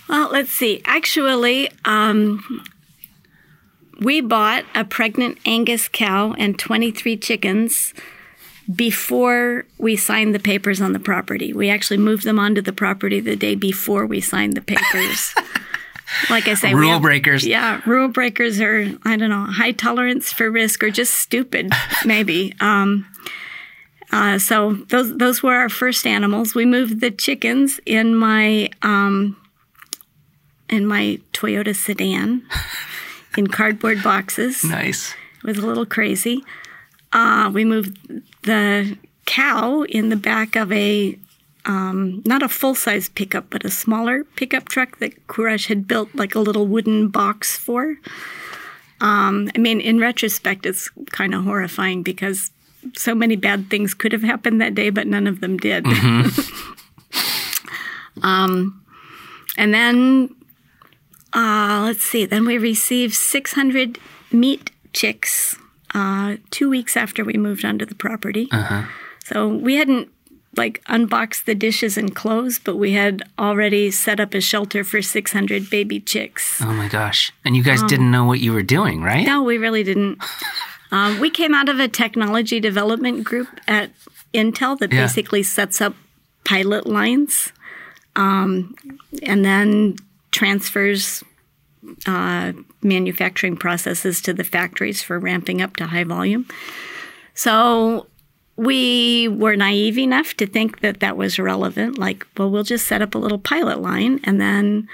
Well, 0.08 0.30
let's 0.30 0.50
see. 0.50 0.80
Actually, 0.84 1.70
um, 1.84 2.64
we 4.00 4.20
bought 4.20 4.64
a 4.74 4.84
pregnant 4.84 5.38
Angus 5.44 5.88
cow 5.88 6.32
and 6.38 6.58
23 6.58 7.16
chickens 7.18 7.92
before 8.74 9.64
we 9.78 9.96
signed 9.96 10.34
the 10.34 10.38
papers 10.38 10.80
on 10.80 10.92
the 10.92 10.98
property. 10.98 11.52
We 11.52 11.68
actually 11.70 11.96
moved 11.98 12.24
them 12.24 12.38
onto 12.38 12.60
the 12.62 12.72
property 12.72 13.20
the 13.20 13.36
day 13.36 13.54
before 13.54 14.06
we 14.06 14.20
signed 14.20 14.54
the 14.54 14.60
papers. 14.62 15.34
like 16.30 16.48
I 16.48 16.54
say, 16.54 16.74
Rule 16.74 16.92
have- 16.92 17.02
breakers. 17.02 17.46
Yeah, 17.46 17.80
rule 17.86 18.08
breakers 18.08 18.60
are, 18.60 18.90
I 19.04 19.16
don't 19.16 19.30
know, 19.30 19.44
high 19.44 19.72
tolerance 19.72 20.32
for 20.32 20.50
risk 20.50 20.82
or 20.82 20.90
just 20.90 21.14
stupid, 21.14 21.70
maybe. 22.04 22.54
Um, 22.60 23.06
uh, 24.10 24.38
so 24.38 24.74
those 24.88 25.16
those 25.16 25.42
were 25.42 25.54
our 25.54 25.68
first 25.68 26.06
animals. 26.06 26.54
We 26.54 26.64
moved 26.64 27.00
the 27.00 27.10
chickens 27.10 27.80
in 27.84 28.14
my 28.14 28.70
um, 28.82 29.36
in 30.68 30.86
my 30.86 31.20
Toyota 31.32 31.74
sedan 31.74 32.42
in 33.36 33.46
cardboard 33.48 34.02
boxes. 34.02 34.64
Nice. 34.64 35.14
It 35.38 35.44
was 35.44 35.58
a 35.58 35.66
little 35.66 35.86
crazy. 35.86 36.44
Uh, 37.12 37.50
we 37.52 37.64
moved 37.64 37.98
the 38.42 38.96
cow 39.26 39.82
in 39.82 40.08
the 40.08 40.16
back 40.16 40.56
of 40.56 40.72
a 40.72 41.18
um, 41.66 42.22
not 42.24 42.42
a 42.42 42.48
full 42.48 42.74
size 42.74 43.10
pickup, 43.10 43.50
but 43.50 43.64
a 43.64 43.70
smaller 43.70 44.24
pickup 44.24 44.68
truck 44.68 44.98
that 45.00 45.26
Koorosh 45.26 45.66
had 45.66 45.86
built 45.86 46.14
like 46.14 46.34
a 46.34 46.40
little 46.40 46.66
wooden 46.66 47.08
box 47.08 47.58
for. 47.58 47.96
Um, 49.00 49.50
I 49.54 49.58
mean, 49.58 49.80
in 49.80 50.00
retrospect, 50.00 50.64
it's 50.64 50.90
kind 51.10 51.34
of 51.34 51.44
horrifying 51.44 52.02
because 52.02 52.50
so 52.96 53.14
many 53.14 53.36
bad 53.36 53.70
things 53.70 53.94
could 53.94 54.12
have 54.12 54.22
happened 54.22 54.60
that 54.60 54.74
day, 54.74 54.90
but 54.90 55.06
none 55.06 55.26
of 55.26 55.40
them 55.40 55.56
did. 55.56 55.86
um, 58.22 58.84
and 59.56 59.74
then, 59.74 60.34
uh, 61.32 61.82
let's 61.84 62.04
see, 62.04 62.24
then 62.24 62.46
we 62.46 62.58
received 62.58 63.14
600 63.14 63.98
meat 64.32 64.70
chicks 64.92 65.56
uh, 65.94 66.36
two 66.50 66.70
weeks 66.70 66.96
after 66.96 67.24
we 67.24 67.34
moved 67.34 67.64
onto 67.64 67.84
the 67.84 67.94
property. 67.94 68.48
So 69.24 69.48
we 69.48 69.76
hadn't 69.76 70.10
like 70.56 70.82
unboxed 70.86 71.46
the 71.46 71.54
dishes 71.54 71.96
and 71.96 72.14
clothes, 72.14 72.58
but 72.58 72.76
we 72.76 72.92
had 72.92 73.22
already 73.38 73.90
set 73.90 74.20
up 74.20 74.34
a 74.34 74.40
shelter 74.40 74.84
for 74.84 75.00
600 75.00 75.70
baby 75.70 76.00
chicks. 76.00 76.60
Oh 76.60 76.72
my 76.72 76.88
gosh. 76.88 77.32
And 77.44 77.56
you 77.56 77.62
guys 77.62 77.82
didn't 77.84 78.10
know 78.10 78.24
what 78.24 78.40
you 78.40 78.52
were 78.52 78.62
doing, 78.62 79.02
right? 79.02 79.26
No, 79.26 79.42
we 79.42 79.58
really 79.58 79.84
didn't. 79.84 80.22
Um, 80.90 81.20
we 81.20 81.30
came 81.30 81.54
out 81.54 81.68
of 81.68 81.78
a 81.80 81.88
technology 81.88 82.60
development 82.60 83.24
group 83.24 83.48
at 83.66 83.90
Intel 84.34 84.78
that 84.78 84.92
Yeah. 84.92 85.02
basically 85.02 85.42
sets 85.42 85.80
up 85.80 85.94
pilot 86.44 86.86
lines 86.86 87.52
um, 88.16 88.74
and 89.22 89.44
then 89.44 89.96
transfers 90.30 91.22
uh, 92.06 92.52
manufacturing 92.82 93.56
processes 93.56 94.20
to 94.22 94.32
the 94.32 94.44
factories 94.44 95.02
for 95.02 95.18
ramping 95.18 95.62
up 95.62 95.76
to 95.76 95.86
high 95.86 96.04
volume. 96.04 96.46
So 97.34 98.06
we 98.56 99.28
were 99.28 99.56
naive 99.56 99.98
enough 99.98 100.34
to 100.34 100.46
think 100.46 100.80
that 100.80 101.00
that 101.00 101.16
was 101.16 101.38
relevant. 101.38 101.96
Like, 101.98 102.26
well, 102.36 102.50
we'll 102.50 102.64
just 102.64 102.86
set 102.88 103.00
up 103.02 103.14
a 103.14 103.18
little 103.18 103.38
pilot 103.38 103.80
line 103.80 104.20
and 104.24 104.40
then 104.40 104.88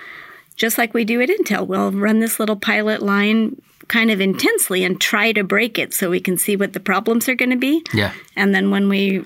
just 0.56 0.76
like 0.78 0.92
we 0.94 1.04
do 1.04 1.20
at 1.20 1.28
Intel, 1.30 1.66
we'll 1.66 1.90
run 1.90 2.20
this 2.20 2.38
little 2.38 2.56
pilot 2.56 3.02
line 3.02 3.60
kind 3.88 4.10
of 4.10 4.20
intensely 4.20 4.84
and 4.84 5.00
try 5.00 5.32
to 5.32 5.44
break 5.44 5.78
it 5.78 5.94
so 5.94 6.10
we 6.10 6.20
can 6.20 6.38
see 6.38 6.56
what 6.56 6.72
the 6.72 6.80
problems 6.80 7.28
are 7.28 7.34
going 7.34 7.50
to 7.50 7.56
be. 7.56 7.84
Yeah. 7.92 8.12
And 8.36 8.54
then 8.54 8.70
when 8.70 8.88
we 8.88 9.24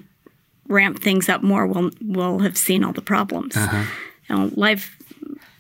ramp 0.68 1.03
things 1.03 1.29
up 1.29 1.42
more, 1.42 1.66
we'll 1.66 1.90
we'll 2.01 2.40
have 2.40 2.57
seen 2.57 2.85
all 2.85 2.92
the 2.92 3.03
problems. 3.03 3.57
Uh-huh. 3.57 3.85
You 4.29 4.37
know, 4.37 4.51
live 4.55 4.97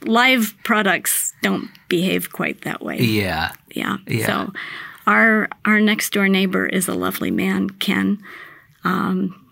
live 0.02 0.54
products 0.64 1.32
don't 1.42 1.68
behave 1.88 2.32
quite 2.32 2.62
that 2.62 2.82
way. 2.82 2.98
Yeah. 2.98 3.52
Yeah. 3.70 3.98
Yeah. 4.06 4.26
So 4.26 4.52
our 5.06 5.48
our 5.64 5.80
next 5.80 6.12
door 6.12 6.28
neighbor 6.28 6.66
is 6.66 6.88
a 6.88 6.94
lovely 6.94 7.30
man, 7.30 7.70
Ken. 7.70 8.22
Um, 8.84 9.44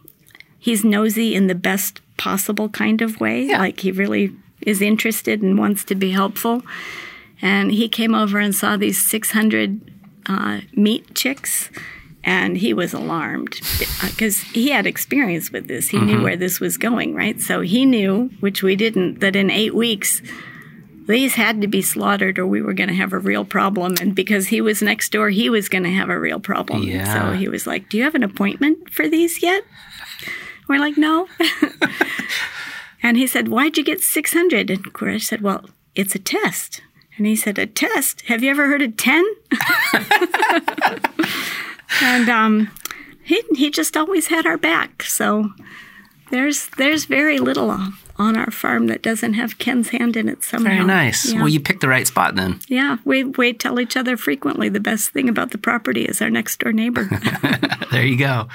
he's 0.58 0.84
nosy 0.84 1.34
in 1.34 1.46
the 1.46 1.54
best 1.54 2.00
possible 2.16 2.68
kind 2.68 3.02
of 3.02 3.20
way. 3.20 3.44
Yeah. 3.44 3.58
Like 3.58 3.80
he 3.80 3.92
really 3.92 4.34
is 4.62 4.80
interested 4.80 5.42
and 5.42 5.58
wants 5.58 5.84
to 5.84 5.94
be 5.94 6.10
helpful. 6.10 6.62
And 7.42 7.72
he 7.72 7.88
came 7.88 8.14
over 8.14 8.38
and 8.38 8.54
saw 8.54 8.76
these 8.76 9.04
600 9.08 9.80
uh, 10.26 10.60
meat 10.72 11.14
chicks, 11.14 11.70
and 12.24 12.56
he 12.56 12.72
was 12.72 12.92
alarmed 12.92 13.60
because 14.02 14.40
he 14.40 14.70
had 14.70 14.86
experience 14.86 15.52
with 15.52 15.68
this. 15.68 15.88
He 15.88 15.98
knew 15.98 16.22
where 16.22 16.36
this 16.36 16.58
was 16.60 16.76
going, 16.76 17.14
right? 17.14 17.40
So 17.40 17.60
he 17.60 17.84
knew, 17.84 18.30
which 18.40 18.62
we 18.62 18.74
didn't, 18.74 19.20
that 19.20 19.36
in 19.36 19.50
eight 19.50 19.74
weeks, 19.74 20.22
these 21.06 21.36
had 21.36 21.60
to 21.60 21.68
be 21.68 21.82
slaughtered 21.82 22.38
or 22.38 22.46
we 22.46 22.60
were 22.62 22.72
going 22.72 22.88
to 22.88 22.94
have 22.94 23.12
a 23.12 23.18
real 23.18 23.44
problem. 23.44 23.94
And 24.00 24.14
because 24.14 24.48
he 24.48 24.60
was 24.60 24.82
next 24.82 25.12
door, 25.12 25.30
he 25.30 25.48
was 25.48 25.68
going 25.68 25.84
to 25.84 25.90
have 25.90 26.08
a 26.08 26.18
real 26.18 26.40
problem. 26.40 26.82
Yeah. 26.82 27.30
So 27.30 27.36
he 27.36 27.48
was 27.48 27.66
like, 27.66 27.88
Do 27.88 27.96
you 27.96 28.02
have 28.02 28.16
an 28.16 28.24
appointment 28.24 28.90
for 28.90 29.08
these 29.08 29.42
yet? 29.42 29.62
We're 30.68 30.80
like, 30.80 30.96
No. 30.96 31.28
and 33.02 33.16
he 33.16 33.26
said, 33.26 33.48
Why'd 33.48 33.76
you 33.76 33.84
get 33.84 34.00
600? 34.00 34.68
And 34.68 34.92
Koorosh 34.92 35.22
said, 35.22 35.42
Well, 35.42 35.64
it's 35.94 36.16
a 36.16 36.18
test. 36.18 36.82
And 37.16 37.26
he 37.26 37.36
said, 37.36 37.58
A 37.58 37.66
test? 37.66 38.22
Have 38.22 38.42
you 38.42 38.50
ever 38.50 38.66
heard 38.66 38.82
of 38.82 38.96
10? 38.96 39.24
and 42.02 42.28
um, 42.28 42.70
he, 43.22 43.42
he 43.54 43.70
just 43.70 43.96
always 43.96 44.28
had 44.28 44.46
our 44.46 44.58
back. 44.58 45.02
So 45.02 45.50
there's 46.30 46.68
there's 46.76 47.04
very 47.04 47.38
little 47.38 47.70
on 48.18 48.36
our 48.36 48.50
farm 48.50 48.86
that 48.88 49.02
doesn't 49.02 49.34
have 49.34 49.58
Ken's 49.58 49.90
hand 49.90 50.16
in 50.16 50.28
it 50.28 50.42
somehow. 50.42 50.70
Very 50.70 50.84
nice. 50.84 51.32
Yeah. 51.32 51.40
Well, 51.40 51.48
you 51.48 51.60
picked 51.60 51.80
the 51.80 51.88
right 51.88 52.06
spot 52.06 52.34
then. 52.34 52.60
Yeah, 52.68 52.98
we 53.04 53.24
we 53.24 53.52
tell 53.52 53.80
each 53.80 53.96
other 53.96 54.16
frequently 54.16 54.68
the 54.68 54.80
best 54.80 55.10
thing 55.10 55.28
about 55.28 55.50
the 55.50 55.58
property 55.58 56.04
is 56.04 56.22
our 56.22 56.30
next 56.30 56.58
door 56.58 56.72
neighbor. 56.72 57.04
there 57.90 58.04
you 58.04 58.18
go. 58.18 58.48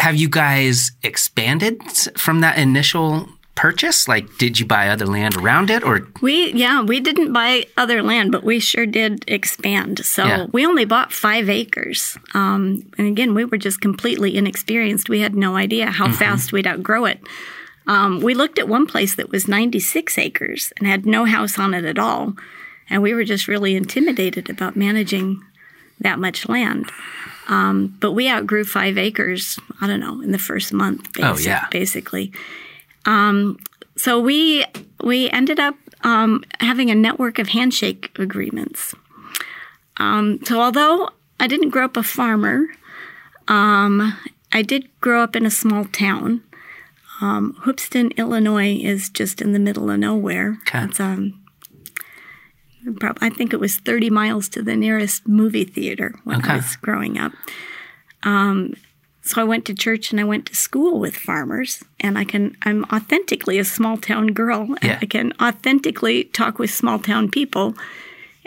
Have 0.00 0.16
you 0.16 0.28
guys 0.28 0.90
expanded 1.02 1.80
from 2.16 2.40
that 2.40 2.58
initial 2.58 3.28
purchase? 3.58 4.06
Like, 4.08 4.38
did 4.38 4.58
you 4.60 4.66
buy 4.66 4.88
other 4.88 5.06
land 5.06 5.36
around 5.36 5.68
it, 5.70 5.82
or 5.82 6.06
we 6.22 6.52
yeah, 6.52 6.82
we 6.82 7.00
didn't 7.00 7.32
buy 7.32 7.66
other 7.76 8.02
land, 8.02 8.30
but 8.32 8.44
we 8.44 8.60
sure 8.60 8.86
did 8.86 9.24
expand. 9.26 10.04
So 10.04 10.24
Yeah. 10.24 10.46
we 10.52 10.64
only 10.64 10.84
bought 10.84 11.12
five 11.12 11.48
acres. 11.50 12.16
Um, 12.34 12.84
and 12.96 13.06
again, 13.08 13.34
we 13.34 13.44
were 13.44 13.58
just 13.58 13.80
completely 13.80 14.36
inexperienced. 14.36 15.08
We 15.08 15.20
had 15.20 15.34
no 15.34 15.56
idea 15.56 15.90
how 15.90 16.10
fast 16.12 16.52
we'd 16.52 16.66
outgrow 16.66 17.04
it. 17.06 17.20
Um, 17.86 18.20
we 18.20 18.34
looked 18.34 18.58
at 18.58 18.68
one 18.68 18.86
place 18.86 19.14
that 19.16 19.30
was 19.30 19.48
96 19.48 20.18
acres 20.18 20.72
and 20.78 20.86
had 20.86 21.06
no 21.06 21.24
house 21.24 21.58
on 21.58 21.74
it 21.74 21.84
at 21.84 21.98
all. 21.98 22.34
And 22.90 23.02
we 23.02 23.12
were 23.14 23.24
just 23.24 23.48
really 23.48 23.74
intimidated 23.76 24.48
about 24.50 24.76
managing 24.76 25.42
that 26.00 26.18
much 26.18 26.48
land. 26.48 26.90
Um, 27.48 27.96
but 27.98 28.12
we 28.12 28.28
outgrew 28.28 28.64
five 28.64 28.98
acres, 28.98 29.58
I 29.80 29.86
don't 29.86 30.00
know, 30.00 30.20
in 30.20 30.32
the 30.32 30.38
first 30.38 30.72
month, 30.72 31.08
Oh, 31.22 31.38
yeah. 31.38 31.66
basically. 31.70 32.30
Um, 33.08 33.58
so 33.96 34.20
we 34.20 34.64
we 35.02 35.28
ended 35.30 35.58
up 35.58 35.74
um, 36.04 36.44
having 36.60 36.90
a 36.90 36.94
network 36.94 37.38
of 37.38 37.48
handshake 37.48 38.10
agreements. 38.18 38.94
Um, 39.96 40.38
so 40.44 40.60
although 40.60 41.10
I 41.40 41.46
didn't 41.48 41.70
grow 41.70 41.86
up 41.86 41.96
a 41.96 42.02
farmer, 42.02 42.66
um, 43.48 44.16
I 44.52 44.62
did 44.62 44.88
grow 45.00 45.22
up 45.22 45.34
in 45.34 45.46
a 45.46 45.50
small 45.50 45.84
town. 45.86 46.42
Um, 47.20 47.54
Hoopeston, 47.62 48.12
Illinois, 48.16 48.76
is 48.76 49.08
just 49.08 49.40
in 49.40 49.52
the 49.52 49.58
middle 49.58 49.90
of 49.90 49.98
nowhere. 49.98 50.58
Okay. 50.68 50.84
It's 50.84 51.00
um, 51.00 51.40
prob- 53.00 53.18
I 53.20 53.30
think 53.30 53.52
it 53.52 53.58
was 53.58 53.78
30 53.78 54.10
miles 54.10 54.48
to 54.50 54.62
the 54.62 54.76
nearest 54.76 55.26
movie 55.26 55.64
theater 55.64 56.14
when 56.24 56.38
Okay. 56.38 56.52
I 56.52 56.56
was 56.56 56.76
growing 56.76 57.18
up. 57.18 57.32
Um, 58.22 58.74
so 59.28 59.40
I 59.40 59.44
went 59.44 59.64
to 59.66 59.74
church 59.74 60.10
and 60.10 60.20
I 60.20 60.24
went 60.24 60.46
to 60.46 60.54
school 60.56 60.98
with 60.98 61.14
farmers, 61.14 61.84
and 62.00 62.16
I 62.16 62.24
can 62.24 62.56
I'm 62.62 62.84
authentically 62.84 63.58
a 63.58 63.64
small 63.64 63.96
town 63.98 64.28
girl. 64.28 64.62
and 64.62 64.82
Yeah. 64.82 64.98
I 65.02 65.06
can 65.06 65.32
authentically 65.40 66.24
talk 66.24 66.58
with 66.58 66.70
small 66.70 66.98
town 66.98 67.30
people. 67.30 67.74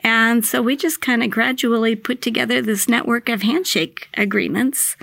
And 0.04 0.44
so 0.44 0.64
we 0.64 0.76
just 0.76 1.00
kind 1.00 1.22
of 1.24 1.30
gradually 1.30 1.96
put 1.96 2.22
together 2.24 2.60
this 2.62 2.90
network 2.90 3.30
of 3.30 3.44
handshake 3.44 4.10
agreements. 4.16 4.98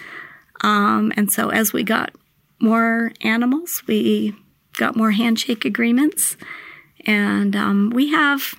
Um, 0.62 1.12
and 1.16 1.30
so 1.30 1.50
as 1.50 1.72
we 1.72 1.84
got 1.84 2.10
more 2.58 3.12
animals, 3.20 3.84
we 3.86 4.34
got 4.76 4.96
more 4.96 5.12
handshake 5.12 5.64
agreements. 5.64 6.36
And 7.06 7.54
um, 7.54 7.90
we 7.90 8.10
have, 8.10 8.56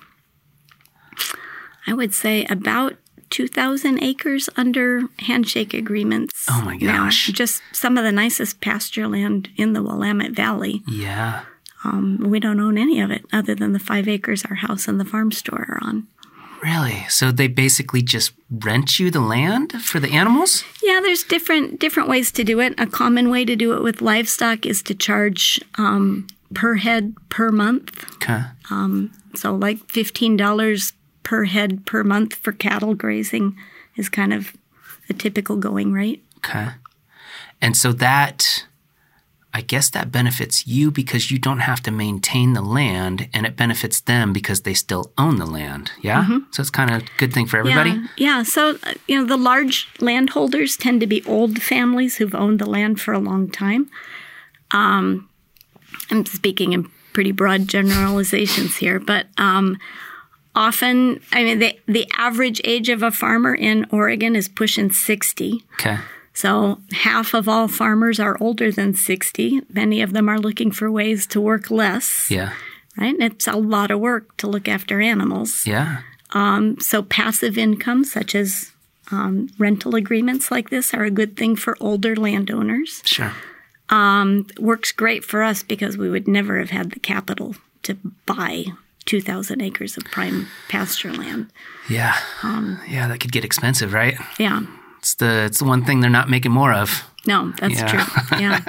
I 1.86 1.92
would 1.92 2.14
say, 2.14 2.46
about 2.46 2.96
2,000 3.30 4.02
acres 4.02 4.48
under 4.56 5.02
handshake 5.20 5.72
agreements. 5.72 6.46
Oh 6.50 6.62
my 6.64 6.76
now. 6.76 7.04
gosh. 7.04 7.28
Just 7.28 7.62
some 7.72 7.96
of 7.96 8.04
the 8.04 8.12
nicest 8.12 8.60
pasture 8.60 9.06
land 9.08 9.48
in 9.56 9.72
the 9.72 9.82
Willamette 9.82 10.32
Valley. 10.32 10.82
yeah? 10.88 11.42
Um, 11.82 12.18
we 12.28 12.40
don't 12.40 12.60
own 12.60 12.76
any 12.76 13.00
of 13.00 13.10
it 13.10 13.24
other 13.32 13.54
than 13.54 13.72
the 13.72 13.78
five 13.78 14.06
acres 14.06 14.44
our 14.44 14.56
house 14.56 14.86
and 14.86 15.00
the 15.00 15.04
farm 15.04 15.32
store 15.32 15.64
are 15.66 15.78
on. 15.80 16.06
Really? 16.62 17.06
So 17.08 17.32
they 17.32 17.48
basically 17.48 18.02
just 18.02 18.32
rent 18.50 18.98
you 19.00 19.10
the 19.10 19.20
land 19.20 19.72
for 19.82 19.98
the 19.98 20.10
animals? 20.10 20.62
Yeah, 20.82 21.00
there's 21.02 21.22
different 21.22 21.80
different 21.80 22.06
ways 22.06 22.30
to 22.32 22.44
do 22.44 22.60
it. 22.60 22.74
A 22.78 22.86
common 22.86 23.30
way 23.30 23.46
to 23.46 23.56
do 23.56 23.72
it 23.72 23.82
with 23.82 24.02
livestock 24.02 24.66
is 24.66 24.82
to 24.82 24.94
charge 24.94 25.58
um, 25.78 26.26
per 26.52 26.74
head 26.74 27.14
per 27.30 27.50
month. 27.50 28.04
Okay. 28.16 28.42
So, 29.36 29.54
like 29.54 29.78
fifteen 29.88 30.36
dollars 30.36 30.92
per 31.22 31.44
head 31.44 31.86
per 31.86 32.02
month 32.04 32.34
for 32.34 32.52
cattle 32.52 32.94
grazing 32.94 33.56
is 33.96 34.08
kind 34.08 34.32
of 34.32 34.56
a 35.08 35.12
typical 35.12 35.56
going 35.56 35.92
rate. 35.92 36.24
Okay. 36.38 36.68
And 37.60 37.76
so 37.76 37.92
that, 37.92 38.66
I 39.52 39.60
guess 39.60 39.90
that 39.90 40.10
benefits 40.10 40.66
you 40.66 40.90
because 40.90 41.30
you 41.30 41.38
don't 41.38 41.58
have 41.58 41.82
to 41.82 41.90
maintain 41.90 42.54
the 42.54 42.62
land, 42.62 43.28
and 43.34 43.44
it 43.44 43.56
benefits 43.56 44.00
them 44.00 44.32
because 44.32 44.62
they 44.62 44.74
still 44.74 45.12
own 45.18 45.36
the 45.36 45.46
land. 45.46 45.90
Yeah. 46.00 46.38
So 46.52 46.60
it's 46.62 46.70
kind 46.70 46.90
of 46.90 47.02
a 47.02 47.06
good 47.18 47.34
thing 47.34 47.46
for 47.46 47.58
everybody. 47.58 47.90
Yeah, 47.90 48.06
yeah. 48.16 48.42
So 48.44 48.78
uh, 48.84 48.94
you 49.08 49.18
know, 49.18 49.26
the 49.26 49.36
large 49.36 49.88
landholders 50.00 50.76
tend 50.76 51.00
to 51.00 51.06
be 51.06 51.24
old 51.24 51.60
families 51.60 52.16
who've 52.16 52.34
owned 52.34 52.60
the 52.60 52.70
land 52.70 53.00
for 53.00 53.12
a 53.12 53.18
long 53.18 53.50
time. 53.50 53.90
Um, 54.70 55.28
I'm 56.10 56.24
speaking 56.26 56.72
in 56.72 56.88
pretty 57.12 57.32
broad 57.32 57.66
generalizations 57.66 58.76
here, 58.76 59.00
but 59.00 59.26
um, 59.36 59.78
often, 60.60 61.20
I 61.32 61.42
mean, 61.44 61.58
the 61.58 61.72
the 61.86 62.06
average 62.16 62.60
age 62.64 62.92
of 62.92 63.02
a 63.02 63.10
farmer 63.10 63.54
in 63.54 63.86
Oregon 63.90 64.36
is 64.36 64.48
pushing 64.48 64.92
sixty. 64.92 65.64
Okay. 65.74 65.98
So 66.32 66.78
half 66.92 67.34
of 67.34 67.48
all 67.48 67.66
farmers 67.68 68.20
are 68.20 68.36
older 68.40 68.70
than 68.70 68.94
sixty. 68.94 69.62
Many 69.72 70.02
of 70.02 70.12
them 70.12 70.28
are 70.28 70.38
looking 70.38 70.70
for 70.70 70.90
ways 70.90 71.26
to 71.28 71.40
work 71.40 71.70
less. 71.70 72.30
Yeah. 72.30 72.52
Right, 72.96 73.14
and 73.14 73.22
it's 73.22 73.46
a 73.48 73.56
lot 73.56 73.90
of 73.90 74.00
work 74.00 74.36
to 74.36 74.46
look 74.46 74.68
after 74.68 75.00
animals. 75.00 75.64
Yeah. 75.66 76.02
So 76.80 77.02
passive 77.02 77.58
income, 77.58 78.04
such 78.04 78.34
as 78.34 78.72
um, 79.10 79.48
rental 79.58 79.94
agreements 79.94 80.50
like 80.50 80.70
this, 80.70 80.94
are 80.94 81.04
a 81.04 81.10
good 81.10 81.36
thing 81.36 81.56
for 81.56 81.76
older 81.80 82.14
landowners. 82.16 83.02
Sure. 83.04 83.32
Works 84.58 84.92
great 84.92 85.24
for 85.24 85.42
us 85.42 85.62
because 85.62 85.96
we 85.96 86.10
would 86.10 86.28
never 86.28 86.58
have 86.58 86.70
had 86.70 86.90
the 86.92 87.00
capital 87.00 87.56
to 87.82 87.96
buy 88.26 88.66
2,000 89.10 89.60
acres 89.60 89.96
of 89.96 90.04
prime 90.04 90.46
pasture 90.68 91.12
land. 91.12 91.50
Yeah. 91.88 92.14
yeah, 92.88 93.08
that 93.08 93.18
could 93.20 93.32
get 93.32 93.44
expensive, 93.44 93.92
right? 93.92 94.14
Yeah, 94.38 94.60
It's 94.98 95.14
the 95.16 95.44
it's 95.46 95.58
the 95.58 95.64
one 95.64 95.84
thing 95.84 96.00
they're 96.00 96.18
not 96.20 96.28
making 96.30 96.52
more 96.52 96.72
of. 96.82 97.02
no, 97.26 97.52
that's 97.58 97.74
Yeah. 97.80 97.86
true. 97.88 98.38
Yeah, 98.38 98.60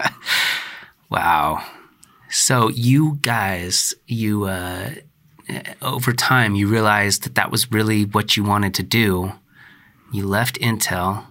Wow. 1.10 1.64
So 2.30 2.70
you 2.70 3.18
guys, 3.22 3.94
you 4.08 4.46
uh, 4.46 4.90
over 5.82 6.14
time, 6.14 6.56
you 6.56 6.68
realized 6.68 7.24
that 7.24 7.36
that 7.36 7.52
was 7.52 7.72
really 7.72 8.06
what 8.06 8.36
you 8.38 8.44
wanted 8.44 8.74
to 8.76 8.84
do. 8.84 9.34
You 10.14 10.26
left 10.28 10.60
Intel, 10.60 11.26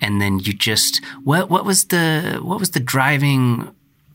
and 0.00 0.20
then 0.20 0.38
you 0.40 0.52
just 0.54 1.04
what 1.24 1.48
what 1.50 1.64
was 1.64 1.84
the 1.86 2.40
what 2.42 2.58
was 2.58 2.70
the 2.70 2.80
driving 2.80 3.70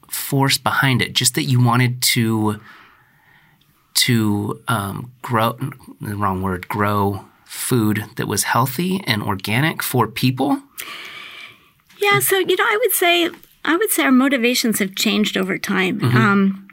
force 0.10 0.58
behind 0.58 1.02
it? 1.02 1.14
Just 1.14 1.36
that 1.36 1.44
you 1.44 1.60
wanted 1.64 2.02
to 2.16 2.60
to 3.94 4.62
um, 4.68 5.12
grow 5.22 5.58
the 6.00 6.16
wrong 6.16 6.42
word 6.42 6.68
grow 6.68 7.26
food 7.46 8.04
that 8.16 8.28
was 8.28 8.44
healthy 8.44 9.04
and 9.06 9.22
organic 9.22 9.84
for 9.84 10.08
people. 10.08 10.62
yeah. 12.00 12.20
So 12.20 12.40
you 12.40 12.56
know, 12.56 12.64
I 12.64 12.78
would 12.82 12.94
say 12.94 13.30
I 13.66 13.76
would 13.76 13.92
say 13.92 14.04
our 14.04 14.12
motivations 14.12 14.80
have 14.80 14.96
changed 14.96 15.38
over 15.38 15.58
time. 15.58 16.00
Um, 16.04 16.68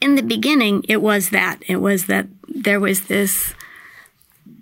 in 0.00 0.14
the 0.14 0.22
beginning, 0.22 0.84
it 0.88 1.02
was 1.02 1.30
that 1.30 1.62
it 1.68 1.76
was 1.76 2.06
that 2.06 2.26
there 2.48 2.80
was 2.80 3.02
this 3.02 3.54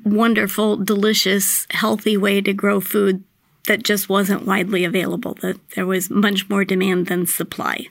wonderful, 0.05 0.77
delicious, 0.77 1.67
healthy 1.71 2.17
way 2.17 2.41
to 2.41 2.53
grow 2.53 2.81
food 2.81 3.23
that 3.67 3.83
just 3.83 4.09
wasn't 4.09 4.47
widely 4.47 4.85
available. 4.85 5.35
That 5.41 5.57
there 5.77 5.87
was 5.87 6.11
much 6.11 6.49
more 6.49 6.65
demand 6.65 7.07
than 7.07 7.27
supply. 7.27 7.87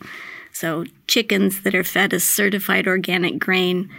So 0.59 0.85
chickens 1.05 1.61
that 1.61 1.75
are 1.75 1.83
fed 1.83 2.13
a 2.13 2.19
certified 2.19 2.87
organic 2.87 3.37
grain 3.37 3.91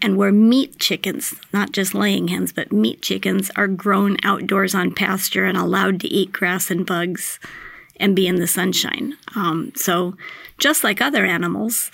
and 0.00 0.16
where 0.16 0.30
meat 0.30 0.78
chickens, 0.78 1.34
not 1.52 1.72
just 1.72 1.92
laying 1.92 2.28
hens, 2.28 2.52
but 2.52 2.70
meat 2.72 3.02
chickens, 3.02 3.50
are 3.56 3.66
grown 3.66 4.16
outdoors 4.22 4.76
on 4.76 4.94
pasture 4.94 5.44
and 5.44 5.58
allowed 5.58 5.98
to 6.00 6.06
eat 6.08 6.30
grass 6.30 6.70
and 6.70 6.86
bugs 6.86 7.40
and 7.96 8.14
be 8.14 8.28
in 8.28 8.36
the 8.36 8.46
sunshine. 8.46 9.14
Um, 9.34 9.72
so, 9.74 10.16
just 10.58 10.84
like 10.84 11.00
other 11.02 11.26
animals, 11.26 11.90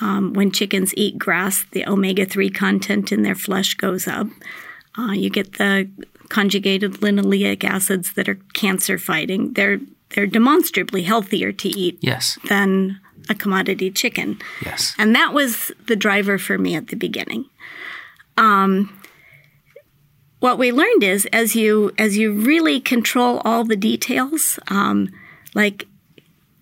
um, 0.00 0.32
when 0.32 0.50
chickens 0.50 0.94
eat 0.96 1.18
grass, 1.18 1.66
the 1.72 1.86
omega 1.86 2.24
3 2.24 2.48
content 2.48 3.12
in 3.12 3.20
their 3.20 3.34
flesh 3.34 3.74
goes 3.74 4.08
up. 4.08 4.28
Uh, 4.98 5.12
you 5.12 5.28
get 5.28 5.58
the 5.58 5.90
conjugated 6.30 7.02
linoleic 7.02 7.64
acids 7.64 8.14
that 8.14 8.30
are 8.30 8.38
cancer 8.54 8.96
fighting. 8.96 9.52
They're, 9.52 9.78
they're 10.14 10.26
demonstrably 10.26 11.02
healthier 11.02 11.52
to 11.52 11.68
eat 11.68 11.98
Yes. 12.00 12.38
than 12.48 12.98
a 13.28 13.34
commodity 13.34 13.90
chicken. 13.90 14.38
Yes. 14.64 14.94
And 14.98 15.14
that 15.14 15.32
was 15.32 15.70
the 15.86 15.96
driver 15.96 16.38
for 16.38 16.58
me 16.58 16.74
at 16.74 16.88
the 16.88 16.96
beginning. 16.96 17.46
Um, 18.36 18.98
what 20.40 20.58
we 20.58 20.72
learned 20.72 21.04
is 21.04 21.26
as 21.32 21.54
you 21.54 21.92
as 21.98 22.16
you 22.16 22.32
really 22.32 22.80
control 22.80 23.40
all 23.44 23.64
the 23.64 23.76
details, 23.76 24.58
um, 24.68 25.08
like 25.54 25.86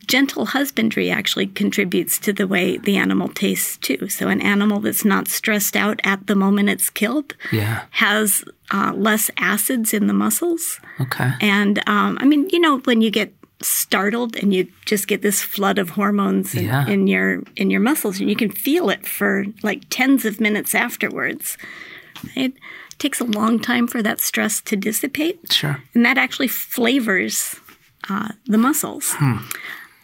gentle 0.07 0.47
husbandry 0.47 1.09
actually 1.09 1.47
contributes 1.47 2.19
to 2.19 2.33
the 2.33 2.47
way 2.47 2.77
the 2.77 2.97
animal 2.97 3.29
tastes 3.29 3.77
too. 3.77 4.09
So 4.09 4.27
an 4.29 4.43
animal 4.43 4.81
that's 4.81 5.05
not 5.05 5.29
stressed 5.29 5.77
out 5.77 6.01
at 6.03 6.27
the 6.27 6.35
moment 6.35 6.69
it's 6.69 6.91
killed 6.91 7.37
Yeah. 7.53 7.85
has 7.91 8.45
uh, 8.73 8.93
less 8.97 9.31
acids 9.37 9.95
in 9.95 10.09
the 10.09 10.13
muscles. 10.13 10.81
Okay. 11.01 11.31
And 11.41 11.79
um, 11.89 12.19
I 12.21 12.25
mean, 12.27 12.49
you 12.51 12.59
know, 12.59 12.79
when 12.81 13.01
you 13.03 13.11
get 13.11 13.33
startled 13.63 14.37
and 14.37 14.55
you 14.55 14.69
just 14.87 15.07
get 15.07 15.21
this 15.23 15.43
flood 15.43 15.79
of 15.79 15.91
hormones 15.91 16.55
in, 16.55 16.65
Yeah. 16.65 16.87
in 16.87 17.07
your 17.07 17.43
in 17.57 17.71
your 17.71 17.81
muscles, 17.81 18.21
and 18.21 18.29
you 18.31 18.37
can 18.37 18.51
feel 18.51 18.91
it 18.91 19.07
for 19.07 19.45
like 19.63 19.83
tens 19.91 20.25
of 20.25 20.41
minutes 20.41 20.75
afterwards. 20.75 21.59
It 22.35 22.53
takes 22.99 23.21
a 23.21 23.25
long 23.25 23.59
time 23.61 23.87
for 23.87 24.03
that 24.03 24.21
stress 24.21 24.61
to 24.63 24.77
dissipate, 24.77 25.53
Sure. 25.53 25.83
and 25.95 26.05
that 26.05 26.19
actually 26.19 26.49
flavors 26.49 27.57
uh, 28.09 28.29
the 28.47 28.59
muscles. 28.59 29.15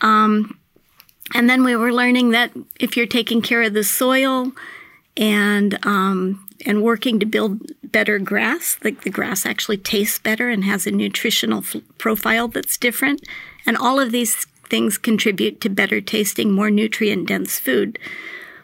Um, 0.00 0.58
and 1.34 1.48
then 1.50 1.64
we 1.64 1.74
were 1.76 1.92
learning 1.92 2.30
that 2.30 2.52
if 2.78 2.96
you're 2.96 3.06
taking 3.06 3.42
care 3.42 3.62
of 3.62 3.72
the 3.74 3.84
soil 3.84 4.52
and 5.16 5.78
um, 5.86 6.45
and 6.64 6.82
working 6.82 7.20
to 7.20 7.26
build 7.26 7.60
better 7.82 8.18
grass, 8.18 8.78
like 8.82 9.02
the 9.02 9.10
grass 9.10 9.44
actually 9.44 9.78
tastes 9.78 10.18
better 10.18 10.48
and 10.48 10.64
has 10.64 10.86
a 10.86 10.90
nutritional 10.90 11.58
f- 11.58 11.76
profile 11.98 12.48
that's 12.48 12.76
different, 12.76 13.22
and 13.66 13.76
all 13.76 14.00
of 14.00 14.12
these 14.12 14.46
things 14.68 14.98
contribute 14.98 15.60
to 15.60 15.68
better 15.68 16.00
tasting, 16.00 16.52
more 16.52 16.70
nutrient 16.70 17.28
dense 17.28 17.58
food. 17.58 17.98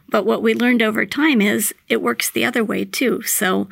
But 0.08 0.26
what 0.26 0.42
we 0.42 0.54
learned 0.54 0.82
over 0.82 1.06
time 1.06 1.40
is 1.40 1.74
it 1.88 2.02
works 2.02 2.30
the 2.30 2.44
other 2.44 2.64
way 2.64 2.84
too. 2.84 3.22
So 3.22 3.68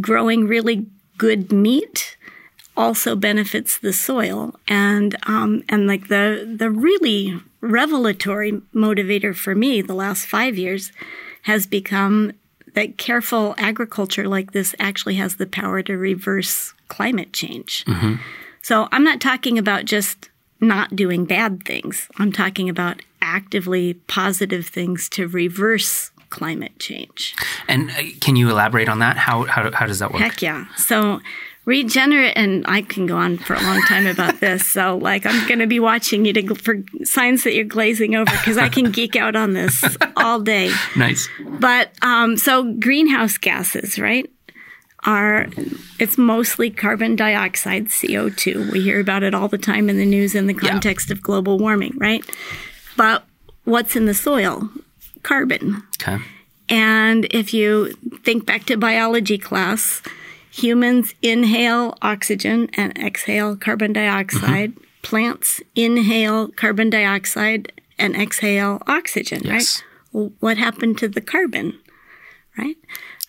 growing 0.00 0.46
really 0.46 0.86
good 1.18 1.52
meat 1.52 2.16
also 2.76 3.14
benefits 3.14 3.78
the 3.78 3.92
soil 3.92 4.54
and 4.66 5.16
um, 5.26 5.62
and 5.68 5.86
like 5.86 6.08
the 6.08 6.54
the 6.58 6.70
really 6.70 7.40
revelatory 7.60 8.52
motivator 8.74 9.34
for 9.36 9.54
me 9.54 9.82
the 9.82 9.94
last 9.94 10.26
five 10.26 10.56
years 10.56 10.90
has 11.42 11.66
become 11.66 12.32
that 12.74 12.96
careful 12.98 13.54
agriculture 13.58 14.28
like 14.28 14.52
this 14.52 14.74
actually 14.78 15.16
has 15.16 15.36
the 15.36 15.46
power 15.46 15.82
to 15.82 15.96
reverse 15.96 16.74
climate 16.88 17.32
change. 17.32 17.84
So 18.62 18.88
I'm 18.92 19.04
not 19.04 19.20
talking 19.20 19.58
about 19.58 19.84
just 19.84 20.30
not 20.60 20.94
doing 20.94 21.24
bad 21.24 21.64
things. 21.64 22.08
I'm 22.18 22.32
talking 22.32 22.68
about 22.68 23.02
actively 23.20 23.94
positive 23.94 24.66
things 24.66 25.08
to 25.10 25.26
reverse 25.26 26.10
climate 26.30 26.78
change. 26.78 27.34
And 27.68 27.90
uh, 27.90 28.02
can 28.20 28.36
you 28.36 28.48
elaborate 28.48 28.88
on 28.88 29.00
that? 29.00 29.16
How 29.16 29.44
how, 29.44 29.70
how 29.72 29.86
does 29.86 29.98
that 29.98 30.12
work? 30.12 30.22
Heck 30.22 30.40
yeah. 30.40 30.66
So 30.76 31.20
regenerate, 31.64 32.32
and 32.36 32.64
I 32.66 32.82
can 32.82 33.06
go 33.06 33.16
on 33.16 33.38
for 33.38 33.54
a 33.54 33.60
long 33.62 33.80
time 33.82 34.06
about 34.06 34.40
this. 34.40 34.66
So 34.66 34.96
like, 34.96 35.24
I'm 35.26 35.46
going 35.46 35.60
to 35.60 35.66
be 35.66 35.78
watching 35.80 36.24
you 36.24 36.32
to 36.34 36.54
for 36.54 36.82
signs 37.04 37.44
that 37.44 37.54
you're 37.54 37.64
glazing 37.64 38.14
over 38.14 38.30
because 38.30 38.58
I 38.58 38.68
can 38.68 38.90
geek 38.90 39.16
out 39.16 39.36
on 39.36 39.52
this 39.52 39.84
all 40.16 40.40
day. 40.40 40.72
Nice. 40.96 41.28
But 41.60 41.92
um, 42.02 42.36
so 42.36 42.72
greenhouse 42.74 43.38
gases, 43.38 43.98
right? 43.98 44.28
Are 45.04 45.46
it's 45.98 46.16
mostly 46.16 46.70
carbon 46.70 47.16
dioxide, 47.16 47.86
CO2. 47.88 48.70
We 48.70 48.82
hear 48.82 49.00
about 49.00 49.24
it 49.24 49.34
all 49.34 49.48
the 49.48 49.58
time 49.58 49.90
in 49.90 49.96
the 49.98 50.06
news 50.06 50.34
in 50.36 50.46
the 50.46 50.54
Yeah. 50.54 50.70
context 50.70 51.10
of 51.10 51.20
global 51.20 51.58
warming, 51.58 51.94
right? 51.96 52.24
But 52.96 53.24
what's 53.64 53.96
in 53.96 54.06
the 54.06 54.14
soil? 54.14 54.68
Carbon. 55.24 55.82
Okay. 56.00 56.22
And 56.68 57.26
if 57.32 57.52
you 57.52 57.92
think 58.24 58.46
back 58.46 58.64
to 58.66 58.76
biology 58.76 59.38
class, 59.38 60.02
humans 60.52 61.14
inhale 61.22 61.96
oxygen 62.02 62.68
and 62.74 62.96
exhale 62.98 63.56
carbon 63.56 63.92
dioxide. 63.92 64.72
Mm-hmm. 64.74 64.84
Plants 65.02 65.60
inhale 65.74 66.48
carbon 66.48 66.88
dioxide 66.90 67.72
and 67.98 68.14
exhale 68.14 68.80
oxygen, 68.86 69.40
Yes. 69.44 69.50
right? 69.50 69.84
Well, 70.12 70.32
what 70.40 70.58
happened 70.58 70.98
to 70.98 71.08
the 71.08 71.20
carbon, 71.20 71.78
right? 72.56 72.76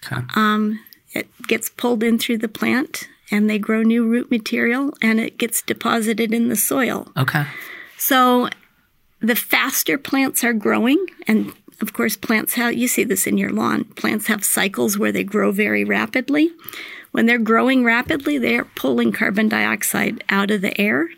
Okay. 0.06 0.22
Um, 0.36 0.80
it 1.14 1.28
gets 1.48 1.70
pulled 1.70 2.04
in 2.04 2.20
through 2.20 2.40
the 2.40 2.48
plant 2.50 3.08
and 3.32 3.50
they 3.50 3.58
grow 3.58 3.82
new 3.82 4.06
root 4.06 4.30
material 4.30 4.94
and 5.02 5.20
it 5.20 5.38
gets 5.40 5.62
deposited 5.62 6.34
in 6.34 6.50
the 6.50 6.56
soil. 6.56 7.08
okay. 7.18 7.46
So 7.98 8.50
the 9.22 9.36
faster 9.36 9.98
plants 9.98 10.44
are 10.44 10.52
growing, 10.54 11.04
and 11.26 11.54
of 11.82 11.94
course, 11.94 12.18
plants 12.18 12.56
have, 12.56 12.74
you 12.74 12.90
see 12.90 13.06
this 13.06 13.26
in 13.26 13.38
your 13.38 13.52
lawn, 13.52 13.86
plants 13.96 14.28
have 14.28 14.44
cycles 14.44 14.98
where 14.98 15.14
they 15.14 15.24
grow 15.24 15.52
very 15.54 15.86
rapidly. 15.86 16.52
When 17.14 17.28
they're 17.28 17.38
growing 17.38 17.84
rapidly, 17.84 18.40
they're 18.40 18.66
pulling 18.66 19.12
carbon 19.12 19.48
dioxide 19.48 20.24
out 20.30 20.50
of 20.50 20.62
the 20.62 20.80
air 20.82 21.10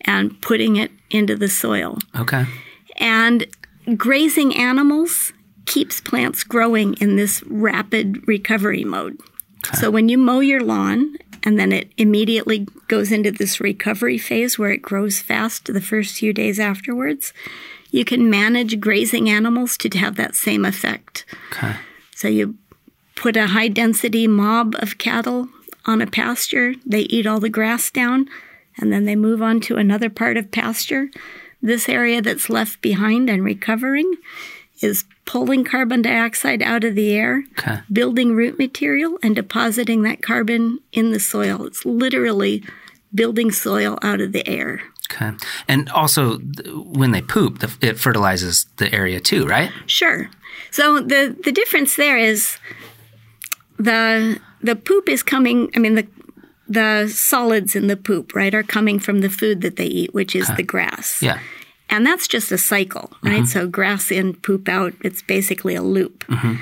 and 0.00 0.40
putting 0.42 0.74
it 0.74 0.90
into 1.08 1.36
the 1.36 1.48
soil. 1.48 1.98
Okay. 2.18 2.46
And 2.96 3.46
grazing 3.96 4.56
animals 4.56 5.32
keeps 5.64 6.00
plants 6.00 6.42
growing 6.42 6.94
in 6.94 7.14
this 7.14 7.44
rapid 7.46 8.26
recovery 8.26 8.84
mode. 8.84 9.18
Okay. 9.68 9.78
So 9.78 9.90
when 9.90 10.08
you 10.08 10.18
mow 10.18 10.40
your 10.40 10.60
lawn 10.60 11.16
and 11.44 11.60
then 11.60 11.70
it 11.70 11.92
immediately 11.96 12.66
goes 12.88 13.12
into 13.12 13.30
this 13.30 13.60
recovery 13.60 14.18
phase 14.18 14.58
where 14.58 14.72
it 14.72 14.82
grows 14.82 15.20
fast 15.20 15.72
the 15.72 15.80
first 15.80 16.16
few 16.16 16.32
days 16.32 16.58
afterwards, 16.58 17.32
you 17.92 18.04
can 18.04 18.28
manage 18.28 18.80
grazing 18.80 19.30
animals 19.30 19.76
to 19.78 19.96
have 19.96 20.16
that 20.16 20.34
same 20.34 20.64
effect. 20.64 21.24
Okay. 21.52 21.76
So 22.16 22.26
you 22.26 22.56
put 23.16 23.36
a 23.36 23.48
high 23.48 23.68
density 23.68 24.26
mob 24.28 24.76
of 24.78 24.98
cattle 24.98 25.48
on 25.84 26.00
a 26.00 26.06
pasture, 26.06 26.74
they 26.84 27.00
eat 27.02 27.26
all 27.26 27.40
the 27.40 27.48
grass 27.48 27.90
down, 27.90 28.28
and 28.78 28.92
then 28.92 29.04
they 29.04 29.16
move 29.16 29.42
on 29.42 29.60
to 29.60 29.76
another 29.76 30.10
part 30.10 30.36
of 30.36 30.50
pasture. 30.50 31.08
This 31.62 31.88
area 31.88 32.20
that's 32.22 32.48
left 32.50 32.80
behind 32.80 33.28
and 33.30 33.42
recovering 33.44 34.14
is 34.80 35.04
pulling 35.24 35.64
carbon 35.64 36.02
dioxide 36.02 36.62
out 36.62 36.84
of 36.84 36.94
the 36.94 37.12
air, 37.14 37.44
Okay. 37.58 37.78
building 37.90 38.34
root 38.36 38.58
material, 38.58 39.18
and 39.22 39.34
depositing 39.34 40.02
that 40.02 40.22
carbon 40.22 40.80
in 40.92 41.12
the 41.12 41.18
soil. 41.20 41.64
It's 41.64 41.84
literally 41.86 42.62
building 43.14 43.50
soil 43.50 43.98
out 44.02 44.20
of 44.20 44.32
the 44.32 44.46
air. 44.46 44.82
Okay. 45.10 45.30
And 45.66 45.88
also, 45.90 46.38
when 46.38 47.12
they 47.12 47.22
poop, 47.22 47.64
it 47.80 47.98
fertilizes 47.98 48.66
the 48.76 48.92
area 48.92 49.20
too, 49.20 49.46
right? 49.46 49.70
Sure. 49.86 50.28
So 50.70 51.00
the 51.00 51.34
the 51.42 51.52
difference 51.52 51.96
there 51.96 52.18
is 52.18 52.58
the 53.78 54.40
the 54.62 54.76
poop 54.76 55.08
is 55.08 55.22
coming. 55.22 55.70
I 55.74 55.78
mean 55.78 55.94
the 55.94 56.06
the 56.68 57.08
solids 57.08 57.76
in 57.76 57.86
the 57.86 57.96
poop, 57.96 58.34
right, 58.34 58.54
are 58.54 58.62
coming 58.62 58.98
from 58.98 59.20
the 59.20 59.30
food 59.30 59.60
that 59.60 59.76
they 59.76 59.86
eat, 59.86 60.12
which 60.12 60.34
is 60.34 60.48
the 60.56 60.62
grass. 60.62 61.22
Yeah. 61.22 61.38
And 61.88 62.04
that's 62.04 62.26
just 62.26 62.50
a 62.50 62.58
cycle, 62.58 63.12
right? 63.22 63.42
Mm-hmm. 63.42 63.44
So 63.44 63.68
grass 63.68 64.10
in, 64.10 64.34
poop 64.34 64.68
out. 64.68 64.92
It's 65.02 65.22
basically 65.22 65.76
a 65.76 65.82
loop. 65.82 66.26
Mm-hmm. 66.26 66.56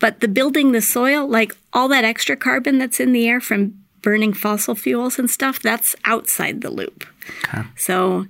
But 0.00 0.20
the 0.20 0.28
building 0.28 0.72
the 0.72 0.82
soil, 0.82 1.28
like 1.28 1.56
all 1.72 1.88
that 1.88 2.04
extra 2.04 2.36
carbon 2.36 2.78
that's 2.78 2.98
in 2.98 3.12
the 3.12 3.28
air 3.28 3.40
from 3.40 3.74
burning 4.02 4.32
fossil 4.32 4.74
fuels 4.74 5.18
and 5.18 5.30
stuff, 5.30 5.60
that's 5.60 5.94
outside 6.04 6.60
the 6.60 6.70
loop. 6.70 7.04
Okay. 7.44 7.62
So, 7.76 8.26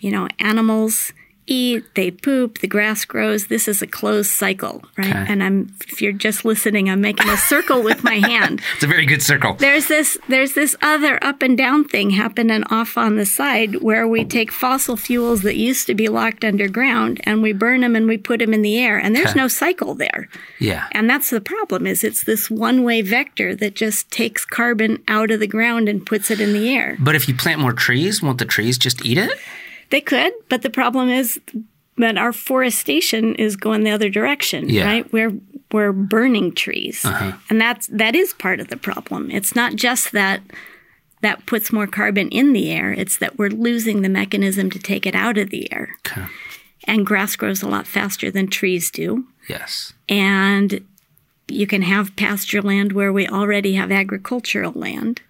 you 0.00 0.10
know, 0.10 0.28
animals 0.38 1.12
eat, 1.46 1.84
they 1.94 2.10
poop, 2.10 2.58
the 2.60 2.66
grass 2.68 3.04
grows. 3.04 3.48
This 3.48 3.66
is 3.68 3.82
a 3.82 3.86
closed 3.86 4.30
cycle, 4.30 4.82
right? 4.96 5.08
Okay. 5.10 5.24
And 5.28 5.42
I'm 5.42 5.74
if 5.88 6.00
you're 6.00 6.12
just 6.12 6.44
listening, 6.44 6.88
I'm 6.88 7.00
making 7.00 7.28
a 7.28 7.36
circle 7.36 7.82
with 7.82 8.04
my 8.04 8.14
hand. 8.30 8.60
It's 8.76 8.84
a 8.84 8.86
very 8.86 9.06
good 9.06 9.22
circle. 9.22 9.54
There's 9.54 9.88
this 9.88 10.16
there's 10.28 10.54
this 10.54 10.76
other 10.82 11.18
up 11.22 11.42
and 11.42 11.58
down 11.58 11.84
thing 11.84 12.10
happening 12.10 12.62
off 12.64 12.96
on 12.96 13.16
the 13.16 13.26
side 13.26 13.82
where 13.82 14.06
we 14.06 14.24
take 14.24 14.52
fossil 14.52 14.96
fuels 14.96 15.42
that 15.42 15.56
used 15.56 15.86
to 15.88 15.94
be 15.94 16.08
locked 16.08 16.44
underground 16.44 17.20
and 17.24 17.42
we 17.42 17.52
burn 17.52 17.80
them 17.80 17.96
and 17.96 18.06
we 18.06 18.16
put 18.18 18.38
them 18.38 18.54
in 18.54 18.62
the 18.62 18.78
air 18.78 18.96
and 18.98 19.14
there's 19.16 19.30
Okay. 19.30 19.40
no 19.40 19.48
cycle 19.48 19.94
there. 19.94 20.28
Yeah. 20.60 20.86
And 20.92 21.08
that's 21.10 21.30
the 21.30 21.40
problem 21.40 21.86
is 21.86 22.04
it's 22.04 22.24
this 22.24 22.50
one-way 22.50 23.02
vector 23.02 23.54
that 23.56 23.74
just 23.74 24.10
takes 24.10 24.44
carbon 24.44 25.02
out 25.08 25.30
of 25.30 25.40
the 25.40 25.46
ground 25.46 25.88
and 25.88 26.04
puts 26.06 26.30
it 26.30 26.40
in 26.40 26.52
the 26.52 26.68
air. 26.74 26.96
But 27.00 27.14
if 27.14 27.28
you 27.28 27.34
plant 27.34 27.60
more 27.60 27.72
trees, 27.72 28.22
won't 28.22 28.38
the 28.38 28.44
trees 28.44 28.78
just 28.78 29.04
eat 29.04 29.18
it? 29.18 29.30
They 29.92 30.00
could, 30.00 30.32
but 30.48 30.62
the 30.62 30.70
problem 30.70 31.10
is 31.10 31.38
that 31.98 32.16
our 32.16 32.32
forestation 32.32 33.34
is 33.34 33.56
going 33.56 33.84
the 33.84 33.90
other 33.90 34.08
direction, 34.08 34.68
Yeah. 34.68 34.86
right? 34.86 35.12
We're 35.12 35.34
we're 35.70 35.92
burning 35.92 36.52
trees, 36.54 37.04
uh-huh. 37.04 37.32
and 37.50 37.60
that's 37.60 37.86
that 37.88 38.14
is 38.16 38.32
part 38.32 38.58
of 38.58 38.68
the 38.68 38.76
problem. 38.78 39.30
It's 39.30 39.54
not 39.54 39.76
just 39.76 40.12
that 40.12 40.40
that 41.20 41.44
puts 41.46 41.72
more 41.72 41.86
carbon 41.86 42.28
in 42.30 42.54
the 42.54 42.70
air; 42.70 42.90
it's 42.92 43.18
that 43.18 43.38
we're 43.38 43.50
losing 43.50 44.00
the 44.00 44.08
mechanism 44.08 44.70
to 44.70 44.78
take 44.78 45.04
it 45.06 45.14
out 45.14 45.36
of 45.38 45.50
the 45.50 45.70
air. 45.72 45.90
Okay. 46.06 46.24
And 46.84 47.06
grass 47.06 47.36
grows 47.36 47.62
a 47.62 47.68
lot 47.68 47.86
faster 47.86 48.30
than 48.30 48.48
trees 48.48 48.90
do, 48.90 49.26
Yes. 49.46 49.92
and 50.08 50.80
you 51.48 51.66
can 51.66 51.82
have 51.82 52.16
pasture 52.16 52.62
land 52.62 52.92
where 52.92 53.12
we 53.12 53.28
already 53.28 53.74
have 53.74 53.92
agricultural 53.92 54.72
land. 54.72 55.20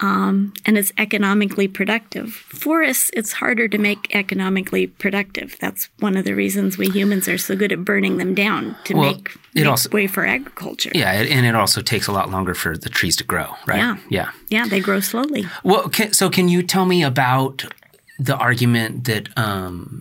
Um, 0.00 0.52
and 0.66 0.76
it's 0.76 0.92
economically 0.98 1.68
productive. 1.68 2.34
Forests, 2.34 3.10
it's 3.14 3.32
harder 3.32 3.68
to 3.68 3.78
make 3.78 4.14
economically 4.14 4.88
productive. 4.88 5.56
That's 5.60 5.88
one 6.00 6.16
of 6.16 6.24
the 6.24 6.34
reasons 6.34 6.76
we 6.76 6.88
humans 6.90 7.28
are 7.28 7.38
so 7.38 7.54
good 7.54 7.70
at 7.70 7.84
burning 7.84 8.16
them 8.16 8.34
down 8.34 8.76
to 8.84 8.94
Well, 8.94 9.12
make, 9.12 9.28
it 9.54 9.60
make 9.60 9.66
also- 9.66 9.90
way 9.90 10.08
for 10.08 10.26
agriculture. 10.26 10.90
Yeah, 10.94 11.12
and 11.12 11.46
it 11.46 11.54
also 11.54 11.80
takes 11.80 12.08
a 12.08 12.12
lot 12.12 12.28
longer 12.30 12.54
for 12.54 12.76
the 12.76 12.88
trees 12.90 13.16
to 13.16 13.24
grow, 13.24 13.54
right? 13.66 13.78
Yeah. 13.78 13.96
Yeah. 14.08 14.30
Yeah, 14.48 14.66
they 14.66 14.80
grow 14.80 14.98
slowly. 14.98 15.46
Well, 15.62 15.88
can, 15.88 16.12
so 16.12 16.28
can 16.28 16.48
you 16.48 16.64
tell 16.64 16.86
me 16.86 17.04
about 17.04 17.64
the 18.18 18.36
argument 18.36 19.04
that 19.04 19.28
um, 19.38 20.00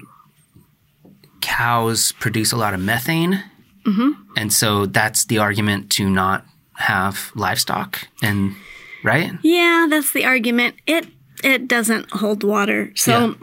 cows 1.41 2.13
produce 2.13 2.51
a 2.51 2.57
lot 2.57 2.73
of 2.73 2.79
methane, 2.79 3.43
mm-hmm. 3.85 4.11
and 4.37 4.51
so 4.51 4.85
that's 4.87 5.25
the 5.25 5.37
argument 5.37 5.91
to 5.91 6.09
not 6.09 6.45
have 6.75 7.31
livestock, 7.35 8.07
and 8.21 8.55
right? 9.03 9.31
Yeah, 9.41 9.87
that's 9.89 10.11
the 10.11 10.25
argument. 10.25 10.75
It 10.87 11.07
it 11.43 11.67
doesn't 11.67 12.09
hold 12.11 12.43
water. 12.43 12.91
So, 12.95 13.35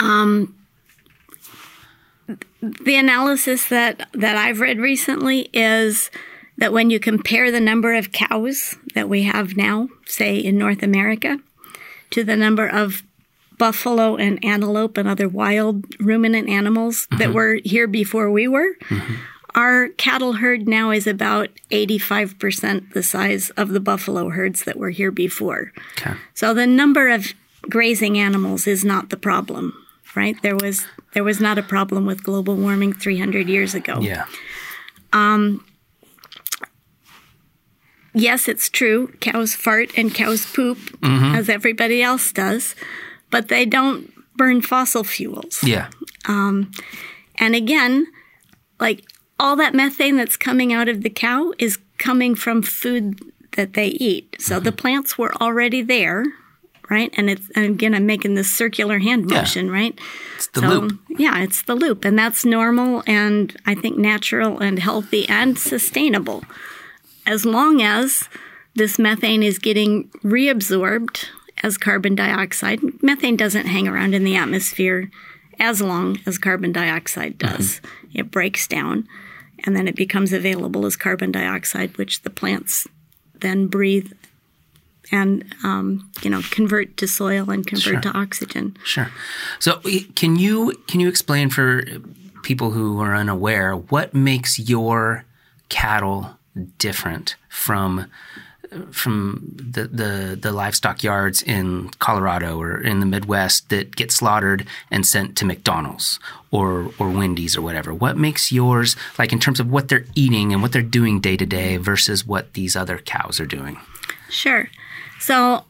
um, 0.00 0.56
the 2.60 2.96
analysis 2.96 3.68
that 3.68 4.08
that 4.12 4.36
I've 4.36 4.60
read 4.60 4.78
recently 4.78 5.48
is 5.52 6.10
that 6.58 6.72
when 6.72 6.90
you 6.90 7.00
compare 7.00 7.50
the 7.50 7.60
number 7.60 7.94
of 7.94 8.12
cows 8.12 8.76
that 8.94 9.08
we 9.08 9.22
have 9.22 9.56
now, 9.56 9.88
say 10.06 10.36
in 10.36 10.58
North 10.58 10.82
America, 10.82 11.38
to 12.10 12.22
the 12.22 12.36
number 12.36 12.68
of 12.68 13.02
buffalo 13.56 14.16
and 14.16 14.42
antelope 14.44 14.96
and 14.96 15.08
other 15.08 15.28
wild 15.28 15.84
ruminant 16.00 16.48
animals 16.48 17.06
that 17.18 17.32
were 17.32 17.58
here 17.64 17.86
before 17.86 18.30
we 18.30 18.48
were, 18.48 18.76
our 19.54 19.88
cattle 19.90 20.34
herd 20.34 20.68
now 20.68 20.90
is 20.90 21.06
about 21.06 21.48
85% 21.70 22.92
the 22.92 23.02
size 23.02 23.50
of 23.50 23.70
the 23.70 23.80
buffalo 23.80 24.30
herds 24.30 24.64
that 24.64 24.76
were 24.76 24.90
here 24.90 25.10
before. 25.10 25.72
Okay. 25.98 26.14
So 26.34 26.54
the 26.54 26.66
number 26.66 27.08
of 27.08 27.32
grazing 27.62 28.18
animals 28.18 28.66
is 28.66 28.84
not 28.84 29.10
the 29.10 29.16
problem, 29.16 29.74
right? 30.14 30.40
There 30.42 30.56
was 30.56 30.86
there 31.14 31.24
was 31.24 31.40
not 31.40 31.58
a 31.58 31.62
problem 31.62 32.06
with 32.06 32.22
global 32.22 32.54
warming 32.56 32.92
300 32.92 33.48
years 33.48 33.74
ago. 33.74 34.00
Yeah. 34.00 34.26
Um, 35.12 35.64
Yes, 38.12 38.48
it's 38.48 38.68
true. 38.68 39.12
Cows 39.20 39.54
fart 39.54 39.96
and 39.96 40.12
cows 40.12 40.44
poop 40.52 40.78
as 41.02 41.48
everybody 41.48 42.02
else 42.02 42.32
does, 42.32 42.74
but 43.30 43.46
they 43.48 43.64
don't 43.64 44.12
burn 44.36 44.62
fossil 44.62 45.04
fuels. 45.04 45.62
Yeah. 45.62 45.90
Um, 46.26 46.72
And 47.36 47.54
again, 47.54 48.06
like 48.80 49.04
all 49.40 49.56
that 49.56 49.74
methane 49.74 50.16
that's 50.16 50.36
coming 50.36 50.72
out 50.72 50.88
of 50.88 51.02
the 51.02 51.10
cow 51.10 51.52
is 51.58 51.78
coming 51.98 52.34
from 52.34 52.62
food 52.62 53.18
that 53.56 53.72
they 53.72 53.88
eat. 53.88 54.36
So 54.38 54.60
the 54.60 54.70
mm-hmm. 54.70 54.76
plants 54.76 55.16
were 55.16 55.34
already 55.36 55.82
there, 55.82 56.24
right? 56.90 57.12
And 57.16 57.30
it's 57.30 57.50
and 57.56 57.64
again 57.64 57.94
I'm 57.94 58.04
making 58.06 58.34
this 58.34 58.50
circular 58.50 58.98
hand 58.98 59.30
Yeah. 59.30 59.38
motion, 59.38 59.70
right? 59.70 59.98
It's 60.36 60.48
the 60.48 60.60
so 60.60 60.68
loop. 60.68 61.00
yeah, 61.08 61.42
it's 61.42 61.62
the 61.62 61.74
loop, 61.74 62.04
and 62.04 62.18
that's 62.18 62.44
normal 62.44 63.02
and 63.06 63.56
I 63.64 63.74
think 63.74 63.96
natural 63.96 64.58
and 64.58 64.78
healthy 64.78 65.26
and 65.28 65.58
sustainable, 65.58 66.44
as 67.26 67.46
long 67.46 67.80
as 67.80 68.28
this 68.74 68.98
methane 68.98 69.42
is 69.42 69.58
getting 69.58 70.08
reabsorbed 70.22 71.24
as 71.62 71.76
carbon 71.76 72.14
dioxide. 72.14 72.80
Methane 73.02 73.36
doesn't 73.36 73.66
hang 73.66 73.88
around 73.88 74.14
in 74.14 74.24
the 74.24 74.36
atmosphere 74.36 75.10
as 75.58 75.80
long 75.82 76.18
as 76.26 76.38
carbon 76.38 76.72
dioxide 76.72 77.36
does. 77.38 77.80
Mm-hmm. 77.80 78.18
It 78.20 78.30
breaks 78.30 78.66
down, 78.66 79.06
and 79.64 79.76
then 79.76 79.88
it 79.88 79.96
becomes 79.96 80.32
available 80.32 80.86
as 80.86 80.96
carbon 80.96 81.32
dioxide, 81.32 81.96
which 81.96 82.22
the 82.22 82.30
plants 82.30 82.86
then 83.40 83.66
breathe 83.66 84.12
and 85.12 85.44
um, 85.64 86.10
you 86.22 86.30
know 86.30 86.40
convert 86.50 86.96
to 86.96 87.08
soil 87.08 87.50
and 87.50 87.66
convert 87.66 88.02
to 88.02 88.10
oxygen. 88.10 88.76
Sure. 88.84 89.10
So 89.58 89.80
can 90.14 90.36
you 90.36 90.74
can 90.86 91.00
you 91.00 91.08
explain 91.08 91.50
for 91.50 91.84
people 92.42 92.70
who 92.70 93.00
are 93.00 93.14
unaware 93.14 93.76
what 93.76 94.14
makes 94.14 94.58
your 94.58 95.24
cattle 95.68 96.38
different 96.78 97.36
from 97.48 98.06
from 98.92 99.40
the, 99.56 99.88
the, 99.88 100.38
the 100.40 100.52
livestock 100.52 101.02
yards 101.02 101.42
in 101.42 101.88
Colorado 101.98 102.60
or 102.60 102.80
in 102.80 103.00
the 103.00 103.06
Midwest 103.06 103.68
that 103.70 103.96
get 103.96 104.12
slaughtered 104.12 104.66
and 104.90 105.06
sent 105.06 105.36
to 105.38 105.44
McDonald's 105.44 106.20
or 106.50 106.92
or 106.98 107.10
Wendy's 107.10 107.56
or 107.56 107.62
whatever. 107.62 107.92
What 107.92 108.16
makes 108.16 108.52
yours 108.52 108.96
like 109.18 109.32
in 109.32 109.40
terms 109.40 109.60
of 109.60 109.70
what 109.70 109.88
they're 109.88 110.04
eating 110.14 110.52
and 110.52 110.62
what 110.62 110.72
they're 110.72 110.82
doing 110.82 111.20
day 111.20 111.36
to 111.36 111.46
day 111.46 111.76
versus 111.76 112.26
what 112.26 112.54
these 112.54 112.76
other 112.76 112.98
cows 112.98 113.40
are 113.40 113.46
doing? 113.46 113.78
Sure. 114.28 114.68
So 115.18 115.64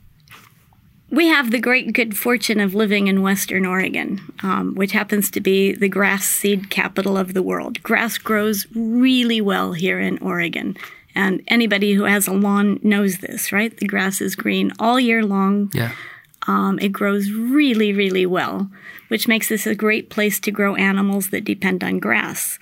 we 1.11 1.27
have 1.27 1.51
the 1.51 1.59
great 1.59 1.93
good 1.93 2.17
fortune 2.17 2.61
of 2.61 2.75
living 2.75 3.09
in 3.09 3.23
Western 3.23 3.67
Oregon, 3.67 4.21
um, 4.43 4.75
which 4.75 4.93
happens 4.93 5.31
to 5.33 5.41
be 5.41 5.73
the 5.73 5.89
grass 5.89 6.25
seed 6.25 6.71
capital 6.71 7.17
of 7.17 7.35
the 7.35 7.43
world. 7.43 7.83
Grass 7.83 8.19
grows 8.19 8.67
really 8.75 9.41
well 9.41 9.73
here 9.73 9.99
in 9.99 10.19
Oregon. 10.19 10.77
And 11.15 11.43
anybody 11.49 11.95
who 11.95 12.05
has 12.05 12.27
a 12.27 12.33
lawn 12.33 12.79
knows 12.83 13.19
this, 13.19 13.53
right? 13.53 13.77
The 13.77 13.87
grass 13.87 14.21
is 14.21 14.37
green 14.37 14.73
all 14.79 15.01
year 15.01 15.25
long. 15.25 15.71
Yeah. 15.75 15.93
Um, 16.47 16.79
it 16.79 16.91
grows 16.91 17.31
really, 17.31 17.93
really 17.93 18.27
well, 18.27 18.71
which 19.09 19.29
makes 19.29 19.49
this 19.49 19.67
a 19.67 19.75
great 19.75 20.09
place 20.09 20.41
to 20.41 20.51
grow 20.51 20.75
animals 20.75 21.31
that 21.31 21.45
depend 21.45 21.85
on 21.85 21.99
grass. 21.99 22.59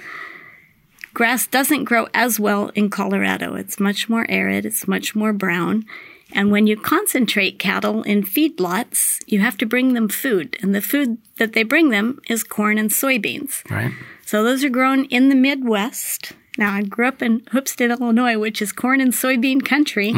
Grass 1.14 1.46
doesn't 1.46 1.84
grow 1.84 2.06
as 2.14 2.38
well 2.38 2.70
in 2.74 2.90
Colorado. 2.90 3.54
It's 3.54 3.80
much 3.80 4.08
more 4.08 4.26
arid, 4.28 4.66
it's 4.66 4.88
much 4.88 5.14
more 5.14 5.32
brown. 5.32 5.84
And 6.32 6.50
when 6.50 6.66
you 6.66 6.76
concentrate 6.76 7.58
cattle 7.58 8.02
in 8.02 8.22
feedlots, 8.22 9.18
you 9.26 9.40
have 9.40 9.56
to 9.58 9.66
bring 9.66 9.94
them 9.94 10.08
food. 10.08 10.56
And 10.60 10.74
the 10.74 10.82
food 10.82 11.18
that 11.38 11.54
they 11.54 11.62
bring 11.62 11.88
them 11.88 12.20
is 12.28 12.44
corn 12.44 12.76
and 12.78 12.90
soybeans. 12.90 13.68
Right. 13.70 13.92
So 14.26 14.44
those 14.44 14.62
are 14.62 14.68
grown 14.68 15.06
in 15.06 15.30
the 15.30 15.34
Midwest. 15.34 16.32
Now, 16.58 16.74
I 16.74 16.82
grew 16.82 17.06
up 17.06 17.22
in 17.22 17.42
Hoopeston, 17.52 17.90
Illinois, 17.92 18.36
which 18.36 18.60
is 18.60 18.72
corn 18.72 19.00
and 19.00 19.12
soybean 19.12 19.64
country. 19.64 20.10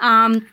Um, 0.00 0.46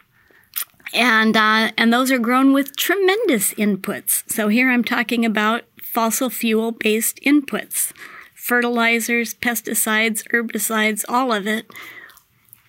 and, 0.93 1.35
uh, 1.35 1.71
and 1.77 1.91
those 1.91 2.11
are 2.11 2.19
grown 2.19 2.53
with 2.53 2.77
tremendous 2.77 3.53
inputs. 3.55 4.23
So 4.31 4.47
here 4.47 4.69
I'm 4.69 4.83
talking 4.83 5.25
about 5.25 5.63
fossil 5.81 6.29
fuel 6.29 6.71
based 6.71 7.19
inputs 7.25 7.91
fertilizers, 8.35 9.33
pesticides, 9.33 10.23
herbicides, 10.31 11.03
all 11.09 11.33
of 11.33 11.45
it. 11.45 11.69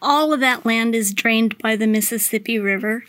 All 0.02 0.32
of 0.32 0.40
that 0.40 0.66
land 0.66 0.94
is 0.94 1.14
drained 1.14 1.56
by 1.58 1.76
the 1.76 1.86
Mississippi 1.86 2.58
River. 2.58 3.04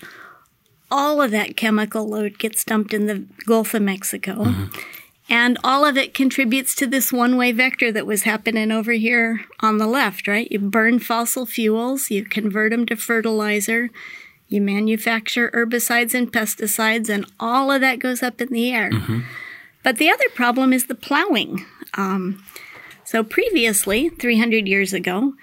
All 0.91 1.19
of 1.19 1.31
that 1.31 1.55
chemical 1.55 2.07
load 2.07 2.37
gets 2.37 2.63
dumped 2.63 2.93
in 2.93 3.07
the 3.07 3.25
Gulf 3.47 3.73
of 3.73 3.81
Mexico. 3.81 4.69
And 5.29 5.59
all 5.63 5.85
of 5.85 5.95
it 5.95 6.15
contributes 6.15 6.73
to 6.75 6.87
this 6.87 7.13
one 7.13 7.37
way 7.37 7.51
vector 7.51 7.91
that 7.91 8.07
was 8.07 8.23
happening 8.23 8.71
over 8.71 8.93
here 8.93 9.41
on 9.59 9.77
the 9.77 9.85
left, 9.85 10.27
right? 10.27 10.51
You 10.51 10.57
burn 10.57 10.97
fossil 10.99 11.45
fuels, 11.45 12.09
you 12.09 12.25
convert 12.25 12.71
them 12.71 12.87
to 12.87 12.95
fertilizer, 12.95 13.91
you 14.47 14.59
manufacture 14.59 15.51
herbicides 15.53 16.15
and 16.15 16.33
pesticides, 16.33 17.09
and 17.09 17.25
all 17.39 17.71
of 17.71 17.81
that 17.81 17.99
goes 17.99 18.23
up 18.23 18.41
in 18.41 18.49
the 18.49 18.71
air. 18.71 18.89
But 19.83 19.97
the 19.97 20.09
other 20.09 20.27
problem 20.33 20.73
is 20.73 20.87
the 20.87 20.95
plowing. 20.95 21.65
Um, 21.93 22.43
so 23.05 23.23
previously, 23.23 24.09
300 24.09 24.67
years 24.67 24.93
ago, 24.93 25.33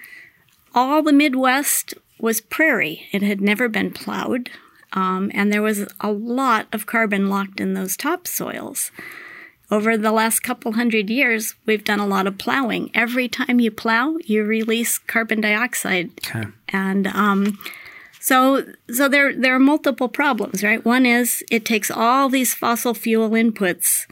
all 0.75 1.01
the 1.01 1.13
Midwest 1.13 1.93
was 2.19 2.41
prairie. 2.41 3.07
It 3.13 3.21
had 3.21 3.39
never 3.39 3.69
been 3.69 3.91
plowed, 3.91 4.49
um, 4.91 5.31
and 5.33 5.51
there 5.51 5.61
was 5.61 5.87
a 6.01 6.11
lot 6.11 6.67
of 6.73 6.85
carbon 6.85 7.29
locked 7.29 7.61
in 7.61 7.73
those 7.73 7.95
topsoils. 7.95 8.91
Over 9.69 9.97
the 9.97 10.11
last 10.13 10.41
couple 10.41 10.73
hundred 10.73 11.09
years, 11.09 11.55
we've 11.65 11.83
done 11.83 11.99
a 11.99 12.07
lot 12.07 12.25
of 12.25 12.37
plowing. 12.37 12.89
Every 12.93 13.27
time 13.27 13.59
you 13.59 13.69
plow, 13.69 14.15
you 14.23 14.43
release 14.43 14.97
carbon 14.97 15.41
dioxide, 15.41 16.11
Okay. 16.25 16.47
and 16.69 17.07
um, 17.07 17.59
so 18.19 18.63
so 18.89 19.09
there 19.09 19.33
there 19.35 19.55
are 19.55 19.59
multiple 19.59 20.07
problems, 20.07 20.63
right? 20.63 20.83
One 20.85 21.05
is 21.05 21.43
it 21.51 21.65
takes 21.65 21.91
all 21.91 22.29
these 22.29 22.53
fossil 22.53 22.93
fuel 22.93 23.31
inputs 23.31 24.07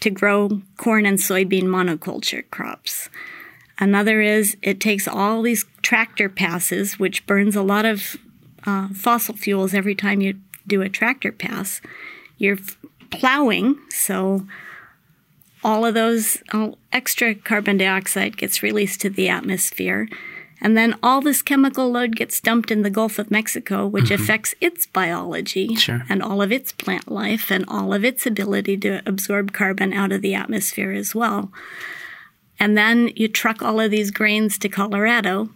to 0.00 0.10
grow 0.10 0.60
corn 0.76 1.06
and 1.06 1.18
soybean 1.18 1.64
monoculture 1.64 2.44
crops. 2.50 3.08
Another 3.78 4.20
is 4.20 4.56
it 4.62 4.78
takes 4.78 5.08
all 5.08 5.40
these 5.40 5.64
tractor 5.80 6.28
passes, 6.28 6.98
which 6.98 7.24
burns 7.26 7.56
a 7.56 7.62
lot 7.62 7.86
of 7.86 8.16
uh, 8.66 8.88
fossil 8.88 9.34
fuels 9.36 9.72
every 9.72 9.94
time 9.94 10.20
you 10.20 10.34
do 10.66 10.82
a 10.82 10.88
tractor 10.90 11.32
pass. 11.32 11.80
You're 12.36 12.58
plowing, 13.10 13.78
so 13.90 14.46
all 15.64 15.84
of 15.84 15.94
those 15.94 16.38
all 16.52 16.78
extra 16.92 17.34
carbon 17.34 17.76
dioxide 17.76 18.36
gets 18.36 18.62
released 18.62 19.00
to 19.02 19.10
the 19.10 19.28
atmosphere. 19.28 20.08
And 20.60 20.76
then 20.76 20.96
all 21.02 21.20
this 21.20 21.42
chemical 21.42 21.90
load 21.90 22.14
gets 22.14 22.40
dumped 22.40 22.70
in 22.70 22.82
the 22.82 22.90
Gulf 22.90 23.18
of 23.18 23.32
Mexico, 23.32 23.84
which 23.84 24.06
mm-hmm. 24.06 24.22
affects 24.22 24.54
its 24.60 24.86
biology 24.86 25.74
sure. 25.74 26.04
and 26.08 26.22
all 26.22 26.40
of 26.40 26.52
its 26.52 26.70
plant 26.70 27.10
life 27.10 27.50
and 27.50 27.64
all 27.66 27.92
of 27.92 28.04
its 28.04 28.26
ability 28.26 28.76
to 28.78 29.02
absorb 29.04 29.52
carbon 29.52 29.92
out 29.92 30.12
of 30.12 30.22
the 30.22 30.34
atmosphere 30.34 30.92
as 30.92 31.16
well. 31.16 31.50
And 32.60 32.78
then 32.78 33.10
you 33.16 33.26
truck 33.26 33.60
all 33.60 33.80
of 33.80 33.90
these 33.90 34.12
grains 34.12 34.56
to 34.58 34.68
Colorado, 34.68 35.50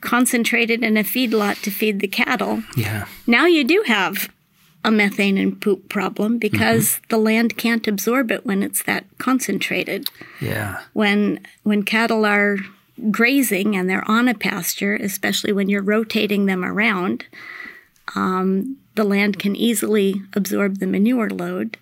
concentrated 0.00 0.84
in 0.84 0.96
a 0.96 1.02
feedlot 1.02 1.60
to 1.62 1.72
feed 1.72 1.98
the 1.98 2.06
cattle. 2.06 2.62
Yeah. 2.76 3.06
Now 3.26 3.46
you 3.46 3.64
do 3.64 3.82
have 3.88 4.32
a 4.84 4.90
methane 4.90 5.38
and 5.38 5.60
poop 5.60 5.88
problem 5.88 6.38
because 6.38 6.88
mm-hmm. 6.88 7.04
the 7.08 7.18
land 7.18 7.56
can't 7.56 7.86
absorb 7.86 8.30
it 8.30 8.44
when 8.44 8.62
it's 8.62 8.82
that 8.82 9.04
concentrated. 9.18 10.08
Yeah. 10.40 10.82
When 10.92 11.40
when 11.62 11.84
cattle 11.84 12.24
are 12.24 12.58
grazing 13.10 13.76
and 13.76 13.88
they're 13.88 14.08
on 14.08 14.28
a 14.28 14.34
pasture, 14.34 14.94
especially 14.96 15.52
when 15.52 15.68
you're 15.68 15.82
rotating 15.82 16.46
them 16.46 16.64
around, 16.64 17.24
um, 18.14 18.76
the 18.94 19.04
land 19.04 19.38
can 19.38 19.56
easily 19.56 20.22
absorb 20.34 20.78
the 20.78 20.86
manure 20.86 21.30
load. 21.30 21.78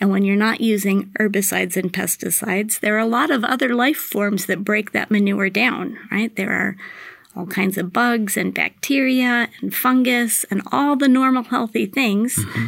And 0.00 0.10
when 0.10 0.24
you're 0.24 0.36
not 0.36 0.60
using 0.60 1.06
herbicides 1.18 1.76
and 1.76 1.92
pesticides, 1.92 2.80
there 2.80 2.96
are 2.96 3.00
a 3.00 3.06
lot 3.06 3.30
of 3.30 3.44
other 3.44 3.74
life 3.74 3.96
forms 3.96 4.46
that 4.46 4.64
break 4.64 4.92
that 4.92 5.10
manure 5.10 5.48
down, 5.48 5.98
right? 6.10 6.34
There 6.36 6.52
are 6.52 6.76
all 7.36 7.46
kinds 7.46 7.76
of 7.76 7.92
bugs 7.92 8.36
and 8.36 8.54
bacteria 8.54 9.48
and 9.60 9.74
fungus 9.74 10.44
and 10.50 10.62
all 10.72 10.96
the 10.96 11.08
normal 11.08 11.44
healthy 11.44 11.86
things 11.86 12.36
mm-hmm. 12.36 12.66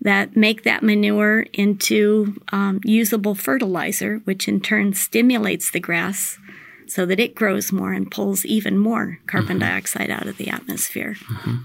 that 0.00 0.36
make 0.36 0.62
that 0.64 0.82
manure 0.82 1.46
into 1.52 2.40
um, 2.52 2.80
usable 2.84 3.34
fertilizer, 3.34 4.18
which 4.24 4.46
in 4.46 4.60
turn 4.60 4.92
stimulates 4.92 5.70
the 5.70 5.80
grass 5.80 6.38
so 6.86 7.06
that 7.06 7.20
it 7.20 7.34
grows 7.34 7.72
more 7.72 7.92
and 7.92 8.10
pulls 8.10 8.44
even 8.44 8.76
more 8.76 9.18
carbon 9.26 9.58
mm-hmm. 9.58 9.68
dioxide 9.68 10.10
out 10.10 10.26
of 10.26 10.36
the 10.36 10.48
atmosphere. 10.48 11.14
Mm-hmm. 11.14 11.56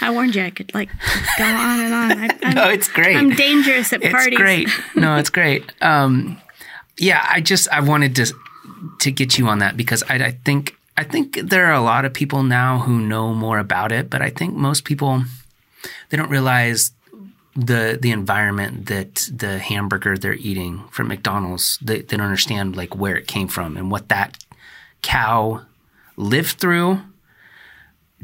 I 0.00 0.10
warned 0.10 0.34
you 0.34 0.42
I 0.42 0.50
could 0.50 0.72
like 0.74 0.90
go 1.38 1.44
on 1.44 1.80
and 1.80 1.94
on. 1.94 2.30
I, 2.44 2.52
no, 2.54 2.68
it's 2.68 2.88
great. 2.88 3.16
I'm 3.16 3.30
dangerous 3.30 3.92
at 3.92 4.02
it's 4.02 4.12
parties. 4.12 4.38
great. 4.38 4.68
No, 4.94 5.16
it's 5.16 5.30
great. 5.30 5.70
Um, 5.82 6.40
yeah, 6.98 7.26
I 7.28 7.40
just 7.40 7.68
I 7.70 7.80
wanted 7.80 8.14
to 8.16 8.32
to 9.00 9.10
get 9.10 9.38
you 9.38 9.48
on 9.48 9.58
that 9.58 9.76
because 9.76 10.02
I, 10.08 10.16
I 10.16 10.30
think 10.44 10.76
I 10.96 11.04
think 11.04 11.38
there 11.42 11.66
are 11.66 11.72
a 11.72 11.80
lot 11.80 12.04
of 12.04 12.12
people 12.12 12.42
now 12.42 12.78
who 12.78 13.00
know 13.00 13.32
more 13.32 13.58
about 13.58 13.92
it, 13.92 14.10
but 14.10 14.20
I 14.20 14.30
think 14.30 14.54
most 14.54 14.84
people 14.84 15.24
they 16.10 16.16
don't 16.16 16.30
realize 16.30 16.92
the 17.54 17.98
the 18.00 18.10
environment 18.10 18.86
that 18.86 19.28
the 19.34 19.58
hamburger 19.58 20.16
they're 20.16 20.34
eating 20.34 20.84
from 20.90 21.08
McDonald's 21.08 21.78
they, 21.82 22.00
they 22.00 22.16
don't 22.16 22.26
understand 22.26 22.76
like 22.76 22.96
where 22.96 23.16
it 23.16 23.26
came 23.26 23.48
from 23.48 23.76
and 23.76 23.90
what 23.90 24.08
that 24.08 24.42
cow 25.02 25.62
lived 26.16 26.58
through 26.58 27.00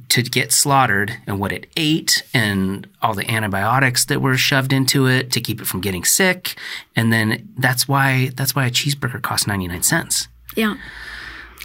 to 0.09 0.23
get 0.23 0.53
slaughtered 0.53 1.19
and 1.27 1.41
what 1.41 1.53
it 1.53 1.67
ate 1.77 2.23
and 2.33 2.87
all 3.03 3.15
the 3.15 3.29
antibiotics 3.29 4.05
that 4.05 4.23
were 4.23 4.37
shoved 4.37 4.73
into 4.73 5.07
it 5.07 5.33
to 5.33 5.41
keep 5.41 5.61
it 5.61 5.67
from 5.67 5.81
getting 5.81 6.05
sick. 6.05 6.55
And 6.95 7.13
then 7.13 7.49
that's 7.59 7.89
why 7.89 8.31
that's 8.37 8.55
why 8.55 8.67
a 8.67 8.71
cheeseburger 8.71 9.21
costs 9.21 9.47
99 9.47 9.83
cents. 9.83 10.29
Yeah 10.55 10.77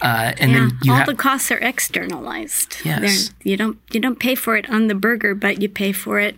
uh, 0.03 0.33
and 0.37 0.51
yeah. 0.51 0.59
then 0.59 0.77
you 0.83 0.91
all 0.91 0.99
ha- 0.99 1.05
the 1.05 1.15
costs 1.15 1.51
are 1.51 1.59
externalized 1.59 2.77
yes. 2.85 2.99
They're, 3.29 3.51
you 3.51 3.57
don't 3.57 3.79
you 3.91 3.99
don't 3.99 4.19
pay 4.19 4.35
for 4.35 4.55
it 4.55 4.69
on 4.69 4.87
the 4.87 4.95
burger 4.95 5.33
but 5.33 5.61
you 5.61 5.69
pay 5.69 5.91
for 5.91 6.19
it 6.19 6.35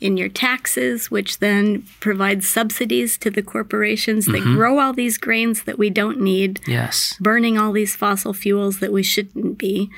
in 0.00 0.16
your 0.16 0.28
taxes, 0.28 1.10
which 1.10 1.38
then 1.38 1.84
provides 2.00 2.48
subsidies 2.48 3.18
to 3.18 3.30
the 3.30 3.42
corporations 3.42 4.26
that 4.26 4.36
mm-hmm. 4.36 4.54
grow 4.54 4.78
all 4.78 4.92
these 4.92 5.18
grains 5.18 5.64
that 5.64 5.78
we 5.78 5.90
don't 5.90 6.20
need. 6.20 6.60
Yes. 6.68 7.16
Burning 7.20 7.58
all 7.58 7.72
these 7.72 7.96
fossil 7.96 8.32
fuels 8.32 8.78
that 8.78 8.92
we 8.92 9.02
shouldn't 9.02 9.58
be. 9.58 9.90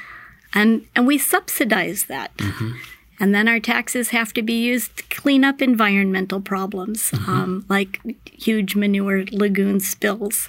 And 0.54 0.86
and 0.96 1.06
we 1.06 1.18
subsidize 1.18 2.04
that. 2.04 2.34
Mm-hmm. 2.38 2.72
And 3.20 3.34
then 3.34 3.46
our 3.46 3.60
taxes 3.60 4.08
have 4.08 4.32
to 4.32 4.42
be 4.42 4.54
used 4.54 4.96
to 4.96 5.02
clean 5.14 5.44
up 5.44 5.60
environmental 5.60 6.40
problems, 6.40 7.10
mm-hmm. 7.10 7.30
um, 7.30 7.66
like 7.68 8.00
huge 8.24 8.74
manure 8.74 9.26
lagoon 9.30 9.80
spills. 9.80 10.48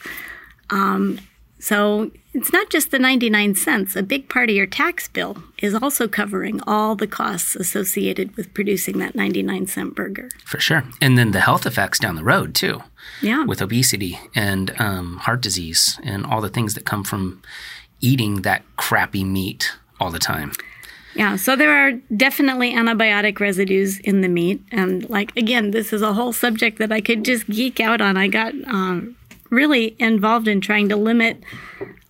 Um, 0.69 1.19
so 1.59 2.11
it's 2.33 2.53
not 2.53 2.69
just 2.69 2.91
the 2.91 2.99
99 2.99 3.55
cents. 3.55 3.95
A 3.95 4.03
big 4.03 4.29
part 4.29 4.49
of 4.49 4.55
your 4.55 4.65
tax 4.65 5.07
bill 5.07 5.43
is 5.57 5.75
also 5.75 6.07
covering 6.07 6.61
all 6.65 6.95
the 6.95 7.07
costs 7.07 7.55
associated 7.55 8.35
with 8.37 8.53
producing 8.53 8.99
that 8.99 9.15
99 9.15 9.67
cent 9.67 9.95
burger. 9.95 10.29
For 10.45 10.59
sure. 10.59 10.83
And 11.01 11.17
then 11.17 11.31
the 11.31 11.41
health 11.41 11.65
effects 11.65 11.99
down 11.99 12.15
the 12.15 12.23
road, 12.23 12.55
too. 12.55 12.83
Yeah. 13.21 13.43
With 13.45 13.61
obesity 13.61 14.19
and 14.33 14.73
um, 14.79 15.17
heart 15.17 15.41
disease 15.41 15.99
and 16.03 16.25
all 16.25 16.39
the 16.39 16.49
things 16.49 16.73
that 16.75 16.85
come 16.85 17.03
from 17.03 17.41
eating 17.99 18.43
that 18.43 18.63
crappy 18.77 19.23
meat 19.23 19.73
all 19.99 20.09
the 20.09 20.19
time. 20.19 20.53
Yeah, 21.13 21.35
so 21.35 21.57
there 21.57 21.85
are 21.85 21.91
definitely 22.15 22.73
antibiotic 22.73 23.41
residues 23.41 23.99
in 23.99 24.21
the 24.21 24.29
meat. 24.29 24.63
And, 24.71 25.09
like, 25.09 25.35
again, 25.35 25.71
this 25.71 25.91
is 25.91 26.01
a 26.01 26.13
whole 26.13 26.31
subject 26.31 26.79
that 26.79 26.91
I 26.91 27.01
could 27.01 27.25
just 27.25 27.49
geek 27.49 27.81
out 27.81 27.99
on. 27.99 28.15
I 28.15 28.29
got 28.29 28.53
um, 28.65 29.17
really 29.49 29.95
involved 29.99 30.47
in 30.47 30.61
trying 30.61 30.87
to 30.87 30.95
limit 30.95 31.43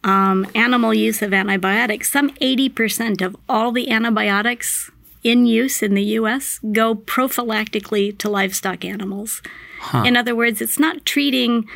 um, 0.03 0.47
animal 0.55 0.93
use 0.93 1.21
of 1.21 1.33
antibiotics. 1.33 2.11
Some 2.11 2.31
80% 2.35 3.21
of 3.21 3.35
all 3.47 3.71
the 3.71 3.89
antibiotics 3.91 4.89
in 5.23 5.45
use 5.45 5.83
in 5.83 5.93
the 5.93 6.03
US 6.03 6.59
go 6.71 6.95
prophylactically 6.95 8.17
to 8.17 8.29
livestock 8.29 8.83
animals. 8.83 9.41
Huh. 9.79 10.03
In 10.05 10.17
other 10.17 10.35
words, 10.35 10.61
it's 10.61 10.79
not 10.79 11.05
treating 11.05 11.67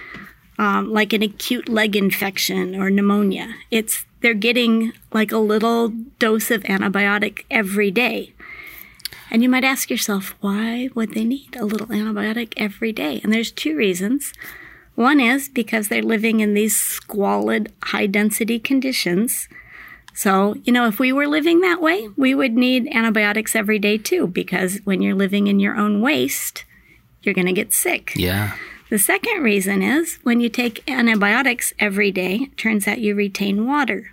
um, 0.57 0.91
like 0.91 1.13
an 1.13 1.21
acute 1.21 1.69
leg 1.69 1.95
infection 1.95 2.75
or 2.75 2.89
pneumonia. 2.89 3.55
It's 3.71 4.05
they're 4.21 4.33
getting 4.33 4.93
like 5.13 5.31
a 5.31 5.37
little 5.37 5.89
dose 6.17 6.49
of 6.49 6.63
antibiotic 6.63 7.45
every 7.51 7.91
day. 7.91 8.33
And 9.29 9.43
you 9.43 9.49
might 9.49 9.63
ask 9.63 9.89
yourself, 9.89 10.35
why 10.39 10.89
would 10.95 11.13
they 11.13 11.25
need 11.25 11.55
a 11.55 11.65
little 11.65 11.87
antibiotic 11.87 12.53
every 12.57 12.91
day? 12.91 13.19
And 13.23 13.33
there's 13.33 13.51
two 13.51 13.75
reasons. 13.75 14.33
One 14.95 15.19
is 15.19 15.49
because 15.49 15.87
they're 15.87 16.01
living 16.01 16.39
in 16.39 16.53
these 16.53 16.75
squalid, 16.75 17.71
high 17.83 18.07
density 18.07 18.59
conditions. 18.59 19.47
So, 20.13 20.55
you 20.63 20.71
know, 20.71 20.87
if 20.87 20.99
we 20.99 21.11
were 21.11 21.27
living 21.27 21.59
that 21.61 21.81
way, 21.81 22.07
we 22.15 22.33
would 22.33 22.53
need 22.53 22.87
antibiotics 22.93 23.55
every 23.55 23.79
day 23.79 23.97
too, 23.97 24.27
because 24.27 24.79
when 24.85 25.01
you're 25.01 25.13
living 25.13 25.47
in 25.47 25.59
your 25.59 25.75
own 25.75 26.01
waste, 26.01 26.63
you're 27.21 27.35
going 27.35 27.47
to 27.47 27.53
get 27.53 27.73
sick. 27.73 28.13
Yeah. 28.15 28.55
The 28.89 28.99
second 28.99 29.43
reason 29.43 29.81
is 29.81 30.19
when 30.23 30.39
you 30.39 30.47
take 30.47 30.89
antibiotics 30.89 31.73
every 31.79 32.11
day, 32.11 32.35
it 32.43 32.57
turns 32.57 32.87
out 32.87 32.99
you 32.99 33.15
retain 33.15 33.67
water. 33.67 34.11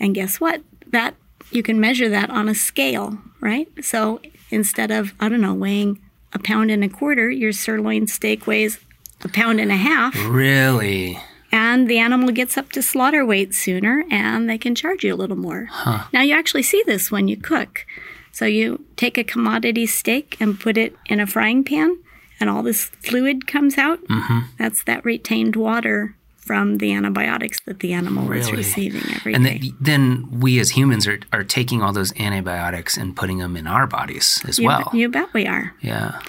And 0.00 0.14
guess 0.14 0.40
what? 0.40 0.62
That 0.86 1.16
you 1.50 1.62
can 1.62 1.78
measure 1.78 2.08
that 2.08 2.30
on 2.30 2.48
a 2.48 2.54
scale, 2.54 3.18
right? 3.40 3.68
So 3.82 4.22
instead 4.48 4.90
of, 4.90 5.12
I 5.20 5.28
don't 5.28 5.40
know, 5.40 5.54
weighing 5.54 6.00
a 6.32 6.38
pound 6.38 6.70
and 6.70 6.82
a 6.82 6.88
quarter, 6.88 7.30
your 7.30 7.52
sirloin 7.52 8.06
steak 8.06 8.46
weighs 8.46 8.78
a 9.24 9.28
pound 9.28 9.60
and 9.60 9.72
a 9.72 9.76
half. 9.76 10.14
Really? 10.26 11.18
And 11.50 11.88
the 11.88 11.98
animal 11.98 12.30
gets 12.32 12.58
up 12.58 12.72
to 12.72 12.82
slaughter 12.82 13.24
weight 13.24 13.54
sooner 13.54 14.04
and 14.10 14.50
they 14.50 14.58
can 14.58 14.74
charge 14.74 15.04
you 15.04 15.14
a 15.14 15.16
little 15.16 15.36
more. 15.36 15.66
Huh. 15.70 16.04
Now, 16.12 16.22
you 16.22 16.34
actually 16.34 16.64
see 16.64 16.82
this 16.84 17.10
when 17.10 17.28
you 17.28 17.36
cook. 17.36 17.86
So, 18.32 18.44
you 18.44 18.84
take 18.96 19.16
a 19.16 19.22
commodity 19.24 19.86
steak 19.86 20.36
and 20.40 20.58
put 20.58 20.76
it 20.76 20.96
in 21.06 21.20
a 21.20 21.26
frying 21.26 21.62
pan, 21.62 21.96
and 22.40 22.50
all 22.50 22.64
this 22.64 22.86
fluid 22.86 23.46
comes 23.46 23.78
out. 23.78 24.02
Mm-hmm. 24.08 24.38
That's 24.58 24.82
that 24.84 25.04
retained 25.04 25.54
water 25.54 26.16
from 26.36 26.78
the 26.78 26.92
antibiotics 26.92 27.58
that 27.66 27.78
the 27.78 27.92
animal 27.92 28.26
really? 28.26 28.40
was 28.40 28.52
receiving 28.52 29.02
every 29.14 29.34
and 29.34 29.44
day. 29.44 29.60
And 29.62 29.72
then 29.80 30.40
we 30.40 30.58
as 30.58 30.70
humans 30.70 31.06
are, 31.06 31.20
are 31.32 31.44
taking 31.44 31.80
all 31.80 31.92
those 31.92 32.12
antibiotics 32.18 32.96
and 32.96 33.16
putting 33.16 33.38
them 33.38 33.56
in 33.56 33.68
our 33.68 33.86
bodies 33.86 34.42
as 34.48 34.58
you 34.58 34.66
well. 34.66 34.90
you 34.92 35.08
bet 35.08 35.32
we 35.32 35.46
are. 35.46 35.72
Yeah 35.80 36.20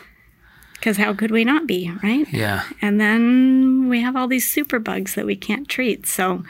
because 0.86 0.98
how 0.98 1.16
could 1.16 1.32
we 1.32 1.44
not 1.44 1.66
be, 1.66 1.92
right? 2.04 2.32
Yeah. 2.32 2.62
And 2.80 3.02
then 3.02 3.90
we 3.90 4.02
have 4.02 4.16
all 4.16 4.28
these 4.28 4.48
superbugs 4.48 5.16
that 5.16 5.26
we 5.26 5.36
can't 5.36 5.68
treat. 5.68 6.06
So 6.06 6.44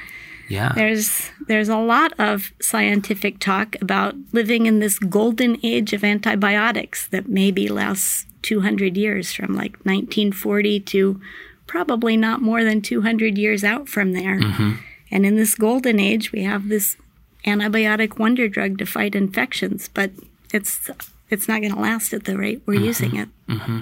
yeah. 0.49 0.73
There's 0.75 1.31
there's 1.47 1.69
a 1.69 1.77
lot 1.77 2.11
of 2.19 2.51
scientific 2.59 3.39
talk 3.39 3.77
about 3.81 4.13
living 4.33 4.65
in 4.65 4.79
this 4.79 4.99
golden 4.99 5.57
age 5.63 5.93
of 5.93 6.03
antibiotics 6.03 7.07
that 7.07 7.29
maybe 7.29 7.69
lasts 7.69 8.25
200 8.41 8.97
years 8.97 9.31
from 9.31 9.55
like 9.55 9.77
1940 9.85 10.81
to 10.81 11.21
probably 11.65 12.17
not 12.17 12.41
more 12.41 12.65
than 12.65 12.81
200 12.81 13.37
years 13.37 13.63
out 13.63 13.87
from 13.87 14.11
there. 14.11 14.41
Mm-hmm. 14.41 14.73
And 15.11 15.25
in 15.25 15.37
this 15.37 15.55
golden 15.55 15.97
age, 15.97 16.33
we 16.33 16.43
have 16.43 16.67
this 16.67 16.97
antibiotic 17.45 18.19
wonder 18.19 18.49
drug 18.49 18.79
to 18.79 18.85
fight 18.85 19.15
infections, 19.15 19.87
but 19.87 20.11
it's 20.53 20.89
it's 21.29 21.47
not 21.47 21.61
going 21.61 21.73
to 21.73 21.79
last 21.79 22.13
at 22.13 22.25
the 22.25 22.37
rate 22.37 22.61
we're 22.65 22.75
mm-hmm. 22.75 22.83
using 22.83 23.15
it. 23.15 23.29
Mm-hmm. 23.47 23.79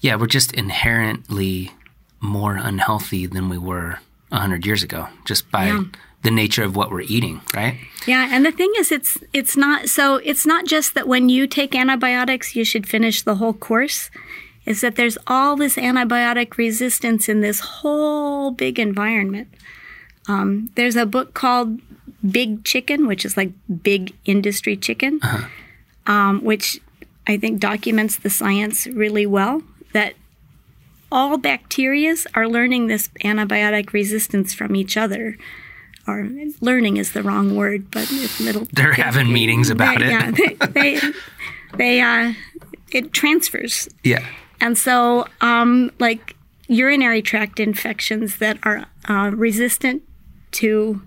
Yeah, 0.00 0.16
we're 0.16 0.26
just 0.26 0.52
inherently 0.52 1.72
more 2.20 2.54
unhealthy 2.54 3.26
than 3.26 3.48
we 3.48 3.58
were 3.58 3.98
100 4.28 4.64
years 4.64 4.82
ago 4.82 5.08
just 5.24 5.50
by 5.50 5.66
yeah. 5.66 5.82
the 6.22 6.30
nature 6.30 6.62
of 6.62 6.74
what 6.76 6.90
we're 6.90 7.02
eating, 7.02 7.40
right? 7.54 7.78
Yeah, 8.06 8.28
and 8.30 8.46
the 8.46 8.52
thing 8.52 8.72
is 8.78 8.90
it's 8.90 9.18
it's 9.32 9.56
not 9.56 9.88
so 9.88 10.16
it's 10.16 10.46
not 10.46 10.66
just 10.66 10.94
that 10.94 11.06
when 11.06 11.28
you 11.28 11.46
take 11.46 11.74
antibiotics 11.74 12.56
you 12.56 12.64
should 12.64 12.88
finish 12.88 13.22
the 13.22 13.36
whole 13.36 13.52
course. 13.52 14.10
is 14.64 14.80
that 14.80 14.94
there's 14.94 15.18
all 15.26 15.56
this 15.56 15.74
antibiotic 15.74 16.56
resistance 16.56 17.28
in 17.28 17.40
this 17.40 17.58
whole 17.58 18.52
big 18.52 18.78
environment. 18.78 19.48
Um, 20.28 20.70
there's 20.76 20.94
a 20.94 21.04
book 21.04 21.34
called 21.34 21.80
Big 22.30 22.64
Chicken, 22.64 23.08
which 23.08 23.24
is 23.24 23.36
like 23.36 23.50
big 23.82 24.14
industry 24.24 24.76
chicken, 24.76 25.20
um, 26.06 26.44
which 26.44 26.80
I 27.26 27.36
think 27.36 27.60
documents 27.60 28.16
the 28.16 28.30
science 28.30 28.86
really 28.86 29.26
well. 29.26 29.62
That 29.92 30.14
all 31.10 31.38
bacterias 31.38 32.26
are 32.34 32.48
learning 32.48 32.86
this 32.86 33.08
antibiotic 33.24 33.92
resistance 33.92 34.54
from 34.54 34.74
each 34.74 34.96
other. 34.96 35.36
Or 36.06 36.28
learning 36.60 36.96
is 36.96 37.12
the 37.12 37.22
wrong 37.22 37.54
word, 37.54 37.90
but 37.90 38.08
it's 38.10 38.40
middle. 38.40 38.66
They're 38.72 38.94
having 38.94 39.32
meetings 39.32 39.70
about 39.70 39.98
they, 39.98 40.06
it. 40.06 40.10
Yeah, 40.10 40.30
they, 40.30 40.66
they, 40.66 41.12
they 41.76 42.00
uh, 42.00 42.32
it 42.90 43.12
transfers 43.12 43.88
Yeah. 44.02 44.26
and 44.60 44.76
so, 44.76 45.26
um, 45.40 45.90
like 46.00 46.34
urinary 46.68 47.22
tract 47.22 47.60
infections 47.60 48.38
that 48.38 48.58
are 48.64 48.86
uh, 49.08 49.30
resistant 49.34 50.02
to 50.52 51.02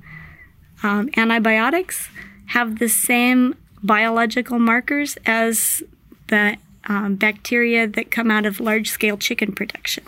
um, 0.83 1.09
antibiotics 1.17 2.07
have 2.47 2.79
the 2.79 2.89
same 2.89 3.55
biological 3.83 4.59
markers 4.59 5.17
as 5.25 5.83
the 6.27 6.57
um, 6.87 7.15
bacteria 7.15 7.87
that 7.87 8.11
come 8.11 8.29
out 8.29 8.45
of 8.45 8.59
large 8.59 8.89
scale 8.89 9.17
chicken 9.17 9.53
production. 9.53 10.03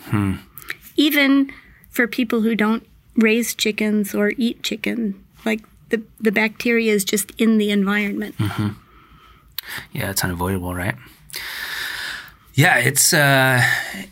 Even 0.96 1.52
for 1.90 2.08
people 2.08 2.42
who 2.42 2.56
don't 2.56 2.86
raise 3.16 3.56
chickens 3.56 4.14
or 4.14 4.34
eat 4.38 4.62
chicken, 4.64 5.24
like 5.46 5.62
the, 5.90 6.02
the 6.20 6.32
bacteria 6.32 6.94
is 6.94 7.04
just 7.04 7.32
in 7.38 7.58
the 7.58 7.72
environment. 7.72 8.36
Yeah, 9.92 10.12
it's 10.12 10.24
unavoidable, 10.24 10.74
right? 10.74 10.96
Yeah, 12.54 12.78
it's 12.78 13.14
uh, 13.14 13.62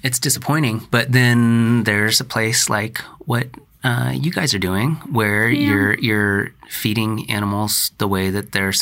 it's 0.03 0.19
disappointing, 0.19 0.87
but 0.91 1.11
then 1.11 1.83
there's 1.83 2.19
a 2.19 2.25
place 2.25 2.69
like 2.69 2.99
what 3.25 3.47
uh, 3.83 4.11
you 4.13 4.31
guys 4.31 4.53
are 4.53 4.59
doing, 4.59 4.95
where 5.11 5.49
you're 5.49 5.95
you're 5.95 6.51
feeding 6.69 7.29
animals 7.29 7.91
the 7.97 8.07
way 8.07 8.29
that 8.29 8.51
they're 8.51 8.73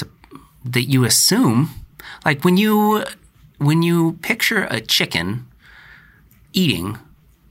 that 0.66 0.84
you 0.84 1.06
assume. 1.06 1.70
Like 2.26 2.44
when 2.44 2.58
you 2.58 3.04
when 3.58 3.82
you 3.82 4.14
picture 4.22 4.68
a 4.70 4.82
chicken 4.82 5.46
eating, 6.54 6.98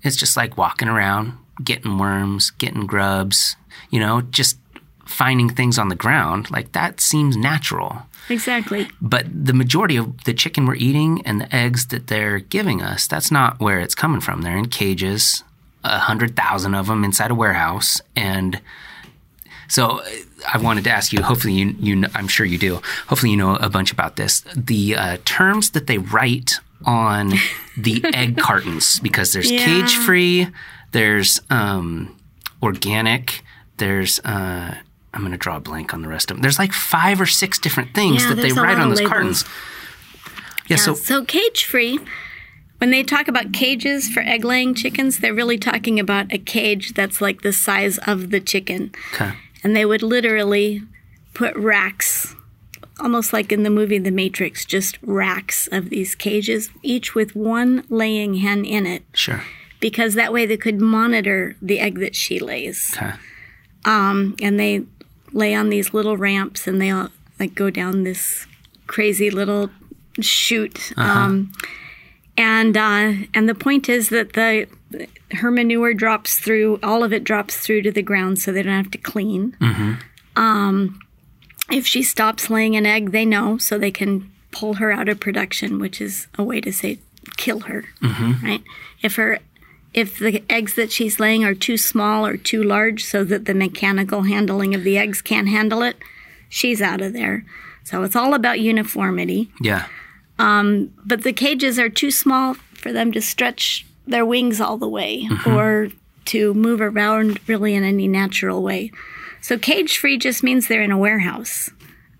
it's 0.02 0.16
just 0.16 0.36
like 0.36 0.56
walking 0.56 0.88
around, 0.88 1.36
getting 1.62 1.98
worms, 1.98 2.50
getting 2.50 2.86
grubs, 2.86 3.56
you 3.90 4.00
know, 4.00 4.22
just 4.22 4.58
finding 5.06 5.48
things 5.48 5.78
on 5.78 5.88
the 5.88 5.94
ground. 5.94 6.50
Like 6.50 6.72
that 6.72 7.00
seems 7.00 7.36
natural. 7.36 8.02
Exactly. 8.28 8.88
But 9.00 9.26
the 9.32 9.52
majority 9.52 9.96
of 9.96 10.24
the 10.24 10.32
chicken 10.32 10.66
we're 10.66 10.76
eating 10.76 11.22
and 11.26 11.40
the 11.40 11.54
eggs 11.54 11.88
that 11.88 12.06
they're 12.06 12.38
giving 12.38 12.80
us, 12.80 13.06
that's 13.06 13.30
not 13.30 13.58
where 13.60 13.80
it's 13.80 13.94
coming 13.94 14.20
from. 14.20 14.42
They're 14.42 14.56
in 14.56 14.68
cages, 14.68 15.42
a 15.82 15.98
hundred 15.98 16.36
thousand 16.36 16.74
of 16.74 16.86
them 16.86 17.04
inside 17.04 17.30
a 17.30 17.34
warehouse, 17.34 18.00
and 18.14 18.60
so 19.68 20.02
I 20.52 20.58
wanted 20.58 20.84
to 20.84 20.90
ask 20.90 21.12
you. 21.12 21.22
Hopefully, 21.22 21.54
you, 21.54 21.74
you, 21.78 22.00
kn- 22.00 22.10
I'm 22.14 22.28
sure 22.28 22.46
you 22.46 22.58
do. 22.58 22.80
Hopefully, 23.08 23.30
you 23.30 23.36
know 23.36 23.56
a 23.56 23.68
bunch 23.68 23.92
about 23.92 24.16
this. 24.16 24.40
The 24.56 24.96
uh, 24.96 25.16
terms 25.24 25.70
that 25.70 25.86
they 25.86 25.98
write 25.98 26.60
on 26.84 27.32
the 27.76 28.04
egg 28.14 28.36
cartons, 28.38 28.98
because 29.00 29.32
there's 29.32 29.50
Yeah. 29.50 29.64
cage 29.64 29.94
free, 29.96 30.48
there's 30.92 31.40
um, 31.50 32.16
organic, 32.62 33.42
there's 33.78 34.18
uh, 34.20 34.74
I'm 35.14 35.20
going 35.20 35.32
to 35.32 35.38
draw 35.38 35.56
a 35.56 35.60
blank 35.60 35.92
on 35.94 36.02
the 36.02 36.08
rest 36.08 36.30
of 36.30 36.36
them. 36.36 36.42
There's 36.42 36.58
like 36.58 36.72
five 36.72 37.20
or 37.20 37.26
six 37.26 37.58
different 37.58 37.94
things 37.94 38.22
Yeah, 38.24 38.34
that 38.34 38.42
they 38.42 38.52
write 38.52 38.78
on 38.78 38.88
those 38.88 38.98
labels. 38.98 39.12
cartons. 39.12 39.44
Yeah, 40.68 40.76
so 40.76 40.94
so 40.94 41.24
cage 41.24 41.64
free, 41.64 41.98
when 42.78 42.90
they 42.90 43.02
talk 43.02 43.28
about 43.28 43.52
cages 43.52 44.08
for 44.08 44.20
egg 44.20 44.44
laying 44.44 44.74
chickens, 44.74 45.18
they're 45.18 45.34
really 45.34 45.58
talking 45.58 46.00
about 46.00 46.32
a 46.32 46.38
cage 46.38 46.94
that's 46.94 47.20
like 47.20 47.42
the 47.42 47.52
size 47.52 47.98
of 48.06 48.30
the 48.30 48.40
chicken. 48.40 48.92
okay. 49.14 49.32
And 49.64 49.76
they 49.76 49.84
would 49.84 50.02
literally 50.02 50.82
put 51.34 51.54
racks, 51.56 52.34
almost 53.00 53.32
like 53.32 53.52
in 53.52 53.62
the 53.62 53.70
movie 53.70 53.98
The 53.98 54.10
Matrix, 54.10 54.64
just 54.64 54.98
racks 55.02 55.68
of 55.70 55.88
these 55.90 56.14
cages, 56.14 56.70
each 56.82 57.14
with 57.14 57.34
one 57.36 57.84
laying 57.88 58.34
hen 58.34 58.64
in 58.64 58.86
it, 58.86 59.04
sure. 59.12 59.42
because 59.80 60.14
that 60.14 60.32
way 60.32 60.46
they 60.46 60.56
could 60.56 60.80
monitor 60.80 61.56
the 61.62 61.78
egg 61.80 61.98
that 62.00 62.14
she 62.16 62.38
lays. 62.38 62.92
Okay. 62.96 63.12
and 63.84 64.58
they 64.60 64.84
lay 65.32 65.54
on 65.54 65.70
these 65.70 65.94
little 65.94 66.16
ramps 66.16 66.66
and 66.66 66.80
they 66.80 66.90
all 66.90 67.08
like 67.40 67.54
go 67.54 67.70
down 67.70 68.02
this 68.04 68.46
crazy 68.86 69.30
little 69.30 69.70
chute 70.20 70.92
Uh 70.96 71.00
um, 71.00 71.52
and 72.36 72.76
uh, 72.76 73.12
and 73.34 73.48
the 73.48 73.54
point 73.54 73.88
is 73.88 74.08
that 74.08 74.32
the 74.34 74.66
her 75.32 75.50
manure 75.50 75.94
drops 75.94 76.38
through 76.38 76.78
all 76.82 77.02
of 77.02 77.12
it 77.12 77.24
drops 77.24 77.56
through 77.56 77.82
to 77.82 77.90
the 77.90 78.02
ground 78.02 78.38
so 78.38 78.52
they 78.52 78.62
don't 78.62 78.72
have 78.72 78.90
to 78.90 78.98
clean 78.98 79.56
um, 80.36 81.00
if 81.70 81.86
she 81.86 82.02
stops 82.02 82.50
laying 82.50 82.76
an 82.76 82.86
egg 82.86 83.10
they 83.12 83.24
know 83.24 83.56
so 83.58 83.78
they 83.78 83.90
can 83.90 84.30
pull 84.50 84.74
her 84.74 84.92
out 84.92 85.08
of 85.08 85.18
production 85.18 85.78
which 85.78 86.00
is 86.00 86.26
a 86.36 86.42
way 86.42 86.60
to 86.60 86.72
say 86.72 86.98
kill 87.36 87.60
her 87.60 87.84
right 88.42 88.62
if 89.02 89.16
her 89.16 89.38
if 89.94 90.18
the 90.18 90.42
eggs 90.48 90.74
that 90.74 90.90
she's 90.90 91.20
laying 91.20 91.44
are 91.44 91.54
too 91.54 91.76
small 91.76 92.26
or 92.26 92.36
too 92.36 92.62
large 92.62 93.04
so 93.04 93.24
that 93.24 93.44
the 93.44 93.54
mechanical 93.54 94.22
handling 94.22 94.74
of 94.74 94.84
the 94.84 94.96
eggs 94.96 95.20
can't 95.20 95.48
handle 95.48 95.82
it, 95.82 95.96
she's 96.48 96.80
out 96.80 97.00
of 97.02 97.12
there. 97.12 97.44
So 97.84 98.02
it's 98.02 98.16
all 98.16 98.32
about 98.32 98.60
uniformity. 98.60 99.50
Yeah. 99.60 99.86
Um, 100.38 100.92
but 101.04 101.22
the 101.22 101.32
cages 101.32 101.78
are 101.78 101.88
too 101.88 102.10
small 102.10 102.54
for 102.74 102.92
them 102.92 103.12
to 103.12 103.20
stretch 103.20 103.86
their 104.06 104.26
wings 104.26 104.60
all 104.60 104.76
the 104.76 104.88
way 104.88 105.26
mm-hmm. 105.28 105.50
or 105.50 105.88
to 106.26 106.54
move 106.54 106.80
around 106.80 107.38
really 107.48 107.74
in 107.74 107.84
any 107.84 108.08
natural 108.08 108.62
way. 108.62 108.90
So 109.40 109.58
cage 109.58 109.98
free 109.98 110.18
just 110.18 110.42
means 110.42 110.68
they're 110.68 110.82
in 110.82 110.92
a 110.92 110.98
warehouse. 110.98 111.70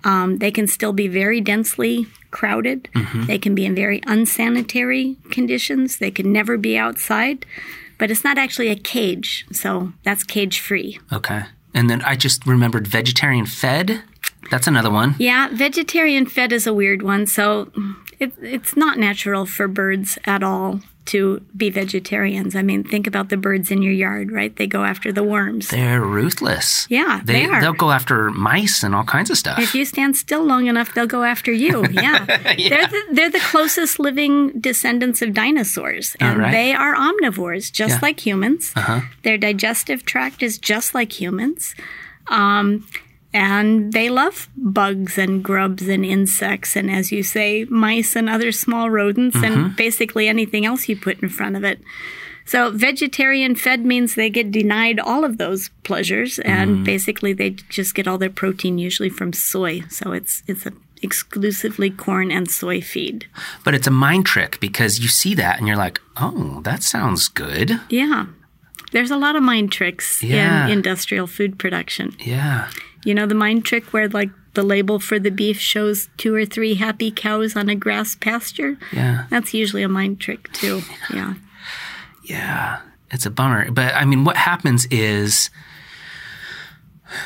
Um, 0.05 0.39
they 0.39 0.51
can 0.51 0.67
still 0.67 0.93
be 0.93 1.07
very 1.07 1.41
densely 1.41 2.07
crowded. 2.33 2.89
Mm-hmm. 2.95 3.27
They 3.27 3.39
can 3.39 3.55
be 3.55 3.65
in 3.65 3.75
very 3.75 4.01
unsanitary 4.07 5.17
conditions. 5.31 5.99
They 5.99 6.11
can 6.11 6.33
never 6.33 6.57
be 6.57 6.77
outside, 6.77 7.47
but 7.99 8.11
it's 8.11 8.25
not 8.25 8.39
actually 8.39 8.69
a 8.69 8.77
cage. 8.77 9.47
So 9.53 9.93
that's 10.03 10.25
cage 10.25 10.59
free. 10.59 10.99
Okay. 11.13 11.43
And 11.75 11.89
then 11.89 12.03
I 12.03 12.17
just 12.17 12.45
remembered 12.47 12.89
vegetarian 12.89 13.47
fed. 13.47 14.03
That's 14.51 14.67
another 14.67 14.91
one. 14.91 15.15
Yeah, 15.19 15.49
vegetarian 15.53 16.27
fed 16.27 16.53
is 16.53 16.67
a 16.67 16.75
weird 16.75 17.03
one. 17.03 17.27
So 17.27 17.71
it, 18.23 18.33
it's 18.41 18.77
not 18.77 18.99
natural 18.99 19.45
for 19.47 19.67
birds 19.69 20.19
at 20.25 20.43
all 20.43 20.81
to 21.05 21.41
be 21.57 21.69
vegetarians. 21.69 22.55
I 22.55 22.63
mean, 22.63 22.85
think 22.85 23.09
about 23.09 23.29
the 23.29 23.37
birds 23.37 23.73
in 23.73 23.83
your 23.83 23.93
yard, 23.93 24.31
right? 24.31 24.55
They 24.55 24.69
go 24.69 24.85
after 24.85 25.11
the 25.11 25.25
worms. 25.25 25.69
They're 25.69 26.01
ruthless. 26.01 26.87
Yeah, 26.89 27.21
They, 27.25 27.33
they 27.33 27.45
are. 27.47 27.61
they'll 27.61 27.73
go 27.73 27.91
after 27.91 28.31
mice 28.31 28.85
and 28.85 28.95
all 28.95 29.03
kinds 29.03 29.29
of 29.29 29.37
stuff. 29.37 29.59
If 29.59 29.75
you 29.75 29.85
stand 29.85 30.17
still 30.17 30.45
long 30.45 30.69
enough, 30.69 30.95
they'll 30.95 31.09
go 31.19 31.25
after 31.25 31.51
you. 31.53 31.85
Yeah. 31.93 32.25
They're, 32.25 32.87
the, 32.87 33.03
they're 33.13 33.31
the 33.31 33.41
closest 33.41 33.99
living 33.99 34.53
descendants 34.61 35.23
of 35.23 35.35
dinosaurs. 35.35 36.15
And 36.21 36.39
right. 36.39 36.53
they 36.53 36.73
are 36.73 36.95
omnivores, 36.95 37.73
just 37.73 37.91
Yeah. 37.91 37.97
Uh-huh. 37.97 38.07
like 38.07 38.21
humans. 38.25 38.73
Their 39.25 39.39
digestive 39.39 40.05
tract 40.05 40.41
is 40.43 40.57
just 40.57 40.95
like 40.95 41.21
humans. 41.21 41.75
Um, 42.29 42.87
and 43.35 43.93
they 43.93 44.09
love 44.11 44.49
bugs 44.57 45.17
and 45.19 45.43
grubs 45.43 45.89
and 45.89 46.05
insects, 46.05 46.77
and 46.77 46.91
as 46.91 47.11
you 47.13 47.23
say, 47.23 47.65
mice 47.71 48.15
and 48.17 48.29
other 48.29 48.53
small 48.53 48.91
rodents, 48.91 49.37
Mm-hmm. 49.37 49.45
and 49.65 49.77
basically 49.77 50.29
anything 50.29 50.67
else 50.67 50.89
you 50.89 50.97
put 50.97 51.23
in 51.23 51.29
front 51.29 51.57
of 51.57 51.65
it. 51.65 51.81
So, 52.45 52.71
vegetarian 52.73 53.55
fed 53.55 53.85
means 53.87 54.15
they 54.15 54.29
get 54.29 54.51
denied 54.51 54.99
all 54.99 55.25
of 55.25 55.39
those 55.39 55.71
pleasures, 55.85 56.39
and 56.41 56.79
Mm. 56.79 56.85
basically 56.85 57.33
they 57.33 57.51
just 57.71 57.95
get 57.95 58.09
all 58.09 58.19
their 58.19 58.31
protein 58.31 58.79
usually 58.79 59.09
from 59.11 59.33
soy. 59.33 59.83
So 59.89 60.13
it's 60.13 60.43
it's 60.49 60.67
a 60.67 60.73
exclusively 61.05 61.91
corn 61.91 62.31
and 62.31 62.49
soy 62.51 62.81
feed. 62.81 63.27
But 63.65 63.75
it's 63.75 63.87
a 63.89 63.91
mind 63.91 64.25
trick 64.27 64.59
because 64.61 64.99
you 65.01 65.09
see 65.09 65.35
that 65.35 65.59
and 65.59 65.67
you're 65.67 65.77
like, 65.77 66.01
oh, 66.17 66.61
that 66.65 66.83
sounds 66.83 67.29
good. 67.29 67.81
Yeah, 67.89 68.27
there's 68.93 69.11
a 69.11 69.17
lot 69.17 69.37
of 69.37 69.43
mind 69.43 69.73
tricks 69.73 70.23
Yeah. 70.23 70.67
in 70.67 70.73
industrial 70.73 71.27
food 71.27 71.59
production. 71.59 72.15
Yeah. 72.19 72.69
You 73.05 73.15
know 73.15 73.27
the 73.27 73.35
mind 73.35 73.65
trick 73.65 73.93
where 73.93 74.09
like 74.09 74.31
the 74.55 74.63
label 74.63 74.99
for 74.99 75.19
the 75.19 75.31
beef 75.31 75.59
shows 75.59 76.09
two 76.17 76.35
or 76.35 76.45
three 76.45 76.75
happy 76.75 77.11
cows 77.11 77.57
on 77.57 77.69
a 77.69 77.75
grass 77.75 78.15
pasture. 78.15 78.77
Yeah. 78.93 79.27
That's 79.31 79.55
usually 79.55 79.83
a 79.83 79.89
mind 79.89 80.21
trick 80.21 80.53
too. 80.53 80.83
Yeah. 81.13 81.35
Yeah, 82.25 82.81
it's 83.11 83.27
a 83.27 83.31
bummer. 83.31 83.71
But 83.71 83.95
I 83.95 84.05
mean, 84.05 84.25
what 84.25 84.37
happens 84.37 84.87
is, 84.87 85.51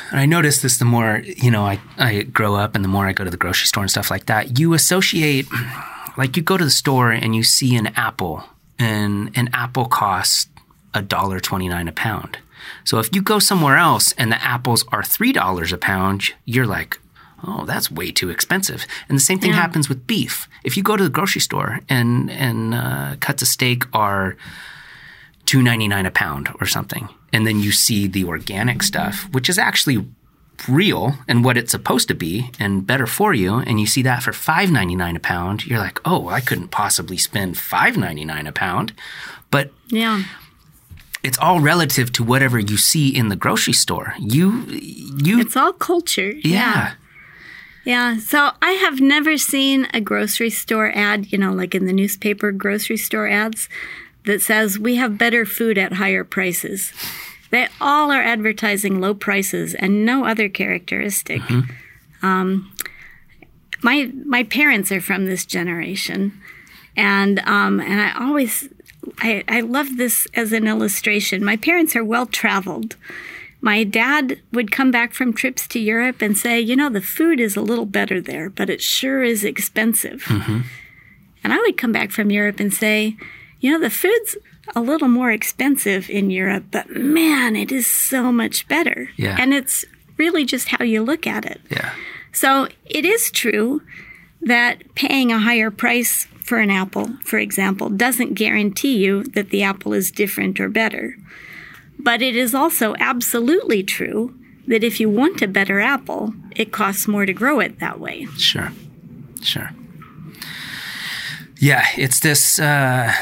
and 0.09 0.19
I 0.19 0.25
notice 0.25 0.61
this 0.61 0.77
the 0.77 0.85
more, 0.85 1.21
you 1.23 1.51
know, 1.51 1.65
I, 1.65 1.79
I 1.97 2.23
grow 2.23 2.55
up 2.55 2.75
and 2.75 2.83
the 2.83 2.89
more 2.89 3.07
I 3.07 3.13
go 3.13 3.23
to 3.23 3.29
the 3.29 3.37
grocery 3.37 3.67
store 3.67 3.83
and 3.83 3.91
stuff 3.91 4.09
like 4.09 4.25
that, 4.25 4.59
you 4.59 4.73
associate, 4.73 5.45
like 6.17 6.35
you 6.35 6.43
go 6.43 6.57
to 6.57 6.65
the 6.65 6.71
store 6.71 7.11
and 7.11 7.35
you 7.35 7.43
see 7.43 7.75
an 7.75 7.87
apple 7.95 8.43
and 8.79 9.31
an 9.37 9.49
apple 9.53 9.85
costs 9.85 10.47
a 10.93 11.01
dollar 11.01 11.39
twenty 11.39 11.67
nine 11.67 11.87
a 11.87 11.91
pound. 11.91 12.39
So 12.87 12.99
if 12.99 13.07
you 13.15 13.21
go 13.21 13.37
somewhere 13.39 13.77
else 13.77 14.13
and 14.17 14.31
the 14.31 14.41
apples 14.53 14.81
are 14.93 15.03
three 15.03 15.33
dollars 15.41 15.71
a 15.73 15.77
pound, 15.77 16.19
you're 16.45 16.65
like, 16.77 16.91
oh, 17.47 17.65
that's 17.65 17.91
way 17.91 18.11
too 18.11 18.29
expensive. 18.29 18.81
And 19.09 19.15
the 19.19 19.25
same 19.29 19.39
thing 19.39 19.51
Yeah. 19.51 19.61
happens 19.65 19.89
with 19.89 20.07
beef. 20.07 20.47
If 20.63 20.77
you 20.77 20.83
go 20.83 20.95
to 20.97 21.03
the 21.03 21.15
grocery 21.17 21.41
store 21.41 21.71
and 21.89 22.31
and 22.31 22.73
uh, 22.73 23.15
cuts 23.19 23.41
of 23.43 23.47
steak 23.49 23.83
are 23.93 24.35
two 25.45 25.61
ninety 25.61 25.87
nine 25.87 26.05
a 26.05 26.11
pound 26.11 26.47
or 26.59 26.65
something, 26.67 27.09
and 27.33 27.45
then 27.45 27.59
you 27.59 27.71
see 27.71 28.07
the 28.07 28.23
organic 28.25 28.83
stuff, 28.83 29.15
which 29.33 29.49
is 29.49 29.57
actually 29.59 29.99
real 30.67 31.13
and 31.27 31.45
what 31.45 31.57
it's 31.57 31.71
supposed 31.71 32.07
to 32.07 32.15
be 32.15 32.49
and 32.59 32.87
better 32.87 33.05
for 33.07 33.33
you, 33.33 33.51
and 33.67 33.79
you 33.81 33.85
see 33.85 34.01
that 34.03 34.23
for 34.23 34.33
five 34.33 34.71
ninety 34.71 34.95
nine 34.95 35.15
a 35.15 35.19
pound, 35.19 35.65
you're 35.67 35.83
like, 35.87 35.99
oh, 36.05 36.29
I 36.29 36.41
couldn't 36.41 36.69
possibly 36.71 37.17
spend 37.17 37.57
five 37.57 37.97
ninety 37.97 38.25
nine 38.25 38.47
a 38.47 38.51
pound, 38.51 38.93
but 39.51 39.71
Yeah. 39.89 40.23
It's 41.23 41.37
all 41.39 41.59
relative 41.59 42.11
to 42.13 42.23
whatever 42.23 42.59
you 42.59 42.77
see 42.77 43.09
in 43.15 43.29
the 43.29 43.35
grocery 43.35 43.73
store. 43.73 44.13
You 44.19 44.63
you 44.67 45.39
It's 45.39 45.55
all 45.57 45.73
culture. 45.73 46.31
yeah. 46.43 46.93
Yeah. 47.85 48.17
So 48.19 48.51
I 48.61 48.71
have 48.71 48.99
never 48.99 49.37
seen 49.37 49.87
a 49.93 50.01
grocery 50.01 50.49
store 50.49 50.91
ad, 50.93 51.31
you 51.31 51.37
know, 51.37 51.53
like 51.53 51.73
in 51.73 51.85
the 51.85 51.93
newspaper 51.93 52.51
grocery 52.51 52.97
store 52.97 53.27
ads, 53.29 53.69
that 54.25 54.41
says 54.41 54.77
we 54.77 54.95
have 54.97 55.17
better 55.17 55.45
food 55.45 55.77
at 55.77 55.93
higher 55.93 56.25
prices. 56.25 56.91
They 57.49 57.69
all 57.79 58.11
are 58.11 58.21
advertising 58.21 58.99
low 58.99 59.13
prices 59.13 59.73
and 59.73 60.05
no 60.05 60.25
other 60.25 60.49
characteristic. 60.49 61.41
Um, 62.21 62.73
my 63.81 64.11
my 64.25 64.43
parents 64.43 64.91
are 64.91 64.99
from 64.99 65.25
this 65.25 65.45
generation, 65.45 66.33
and 66.97 67.39
um, 67.45 67.79
and 67.79 68.01
I 68.01 68.11
always 68.19 68.67
I, 69.19 69.43
I 69.47 69.61
love 69.61 69.97
this 69.97 70.27
as 70.33 70.51
an 70.51 70.67
illustration. 70.67 71.43
My 71.43 71.57
parents 71.57 71.95
are 71.95 72.03
well 72.03 72.25
traveled. 72.25 72.95
My 73.59 73.83
dad 73.83 74.39
would 74.51 74.71
come 74.71 74.91
back 74.91 75.13
from 75.13 75.33
trips 75.33 75.67
to 75.69 75.79
Europe 75.79 76.21
and 76.21 76.37
say, 76.37 76.59
you 76.59 76.75
know, 76.75 76.89
the 76.89 77.01
food 77.01 77.39
is 77.39 77.55
a 77.55 77.61
little 77.61 77.85
better 77.85 78.21
there, 78.21 78.49
but 78.49 78.69
it 78.69 78.81
sure 78.81 79.23
is 79.23 79.43
expensive. 79.43 80.23
Mm-hmm. 80.25 80.61
And 81.43 81.53
I 81.53 81.57
would 81.57 81.77
come 81.77 81.91
back 81.91 82.11
from 82.11 82.29
Europe 82.29 82.59
and 82.59 82.73
say, 82.73 83.17
you 83.59 83.71
know, 83.71 83.79
the 83.79 83.89
food's 83.89 84.37
a 84.75 84.81
little 84.81 85.07
more 85.07 85.31
expensive 85.31 86.09
in 86.09 86.29
Europe, 86.29 86.65
but 86.71 86.89
man, 86.89 87.55
it 87.55 87.71
is 87.71 87.87
so 87.87 88.31
much 88.31 88.67
better. 88.67 89.09
Yeah. 89.15 89.37
And 89.39 89.53
it's 89.53 89.85
really 90.17 90.45
just 90.45 90.69
how 90.69 90.83
you 90.83 91.03
look 91.03 91.25
at 91.25 91.45
it. 91.45 91.61
Yeah. 91.69 91.93
So 92.33 92.67
it 92.85 93.05
is 93.05 93.31
true 93.31 93.81
that 94.41 94.93
paying 94.93 95.31
a 95.31 95.39
higher 95.39 95.71
price 95.71 96.27
for 96.47 96.59
an 96.59 96.71
apple, 96.71 97.09
for 97.23 97.37
example, 97.37 97.89
doesn't 97.89 98.33
guarantee 98.33 98.97
you 98.97 99.23
that 99.23 99.49
the 99.49 99.63
apple 99.63 99.93
is 99.93 100.11
different 100.11 100.59
or 100.59 100.69
better. 100.69 101.15
But 101.99 102.21
it 102.21 102.35
is 102.35 102.55
also 102.55 102.95
absolutely 102.99 103.83
true 103.83 104.37
that 104.67 104.83
if 104.83 104.99
you 104.99 105.09
want 105.09 105.41
a 105.41 105.47
better 105.47 105.79
apple, 105.79 106.33
it 106.55 106.71
costs 106.71 107.07
more 107.07 107.25
to 107.25 107.33
grow 107.33 107.59
it 107.59 107.79
that 107.79 107.99
way. 107.99 108.25
Sure. 108.37 108.71
Sure. 109.41 109.71
Yeah, 111.59 111.85
it's 111.97 112.19
this 112.19 112.59
uh 112.59 113.13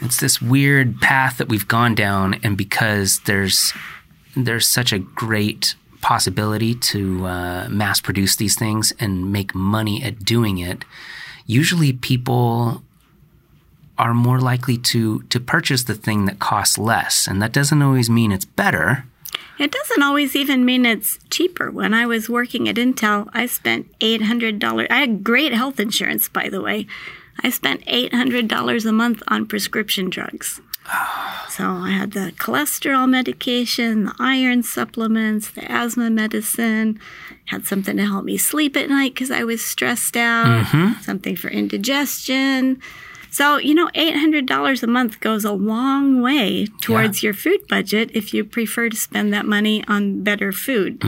it's 0.00 0.20
this 0.20 0.40
weird 0.40 1.00
path 1.00 1.38
that 1.38 1.48
we've 1.48 1.66
gone 1.66 1.94
down 1.94 2.34
and 2.42 2.56
because 2.56 3.20
there's 3.20 3.72
there's 4.36 4.68
such 4.68 4.92
a 4.92 4.98
great 4.98 5.74
possibility 6.00 6.74
to 6.74 7.26
uh, 7.26 7.68
mass 7.68 8.00
produce 8.00 8.36
these 8.36 8.56
things 8.56 8.92
and 9.00 9.32
make 9.32 9.54
money 9.54 10.02
at 10.02 10.24
doing 10.24 10.58
it, 10.58 10.84
usually 11.48 11.92
people 11.92 12.84
are 13.98 14.14
more 14.14 14.38
likely 14.38 14.76
to 14.76 15.22
to 15.22 15.40
purchase 15.40 15.82
the 15.82 15.94
thing 15.94 16.26
that 16.26 16.38
costs 16.38 16.78
less, 16.78 17.26
and 17.26 17.42
that 17.42 17.52
doesn't 17.52 17.82
always 17.82 18.08
mean 18.08 18.30
it's 18.30 18.44
better. 18.44 19.04
It 19.58 19.72
doesn't 19.72 20.04
always 20.04 20.36
even 20.36 20.64
mean 20.64 20.86
it's 20.86 21.18
cheaper. 21.30 21.68
When 21.68 21.92
I 21.92 22.06
was 22.06 22.30
working 22.30 22.68
at 22.68 22.76
Intel, 22.76 23.28
I 23.32 23.46
spent 23.46 23.90
$800. 23.98 24.86
I 24.88 24.94
had 24.94 25.24
great 25.24 25.52
health 25.52 25.80
insurance, 25.80 26.28
by 26.28 26.48
the 26.48 26.60
way. 26.60 26.86
I 27.42 27.50
spent 27.50 27.84
$800 27.86 28.86
a 28.86 28.92
month 28.92 29.22
on 29.26 29.46
prescription 29.46 30.10
drugs. 30.10 30.60
So 31.50 31.64
I 31.64 31.90
had 31.90 32.12
the 32.12 32.32
cholesterol 32.36 33.08
medication, 33.08 34.04
the 34.04 34.14
iron 34.18 34.62
supplements, 34.62 35.50
the 35.50 35.70
asthma 35.70 36.08
medicine, 36.10 37.00
had 37.46 37.66
something 37.66 37.96
to 37.96 38.04
help 38.04 38.24
me 38.24 38.36
sleep 38.36 38.76
at 38.76 38.88
night 38.88 39.14
because 39.14 39.30
I 39.30 39.42
was 39.44 39.64
stressed 39.64 40.16
out, 40.16 40.66
something 41.02 41.34
for 41.36 41.48
indigestion. 41.48 42.80
So, 43.30 43.56
you 43.58 43.74
know, 43.74 43.88
$800 43.88 44.82
a 44.82 44.86
month 44.86 45.20
goes 45.20 45.44
a 45.44 45.52
long 45.52 46.22
way 46.22 46.66
towards 46.80 47.22
your 47.22 47.34
food 47.34 47.66
budget 47.68 48.10
if 48.14 48.32
you 48.32 48.44
prefer 48.44 48.88
to 48.88 48.96
spend 48.96 49.32
that 49.34 49.44
money 49.46 49.84
on 49.88 50.22
better 50.22 50.52
food. 50.52 51.02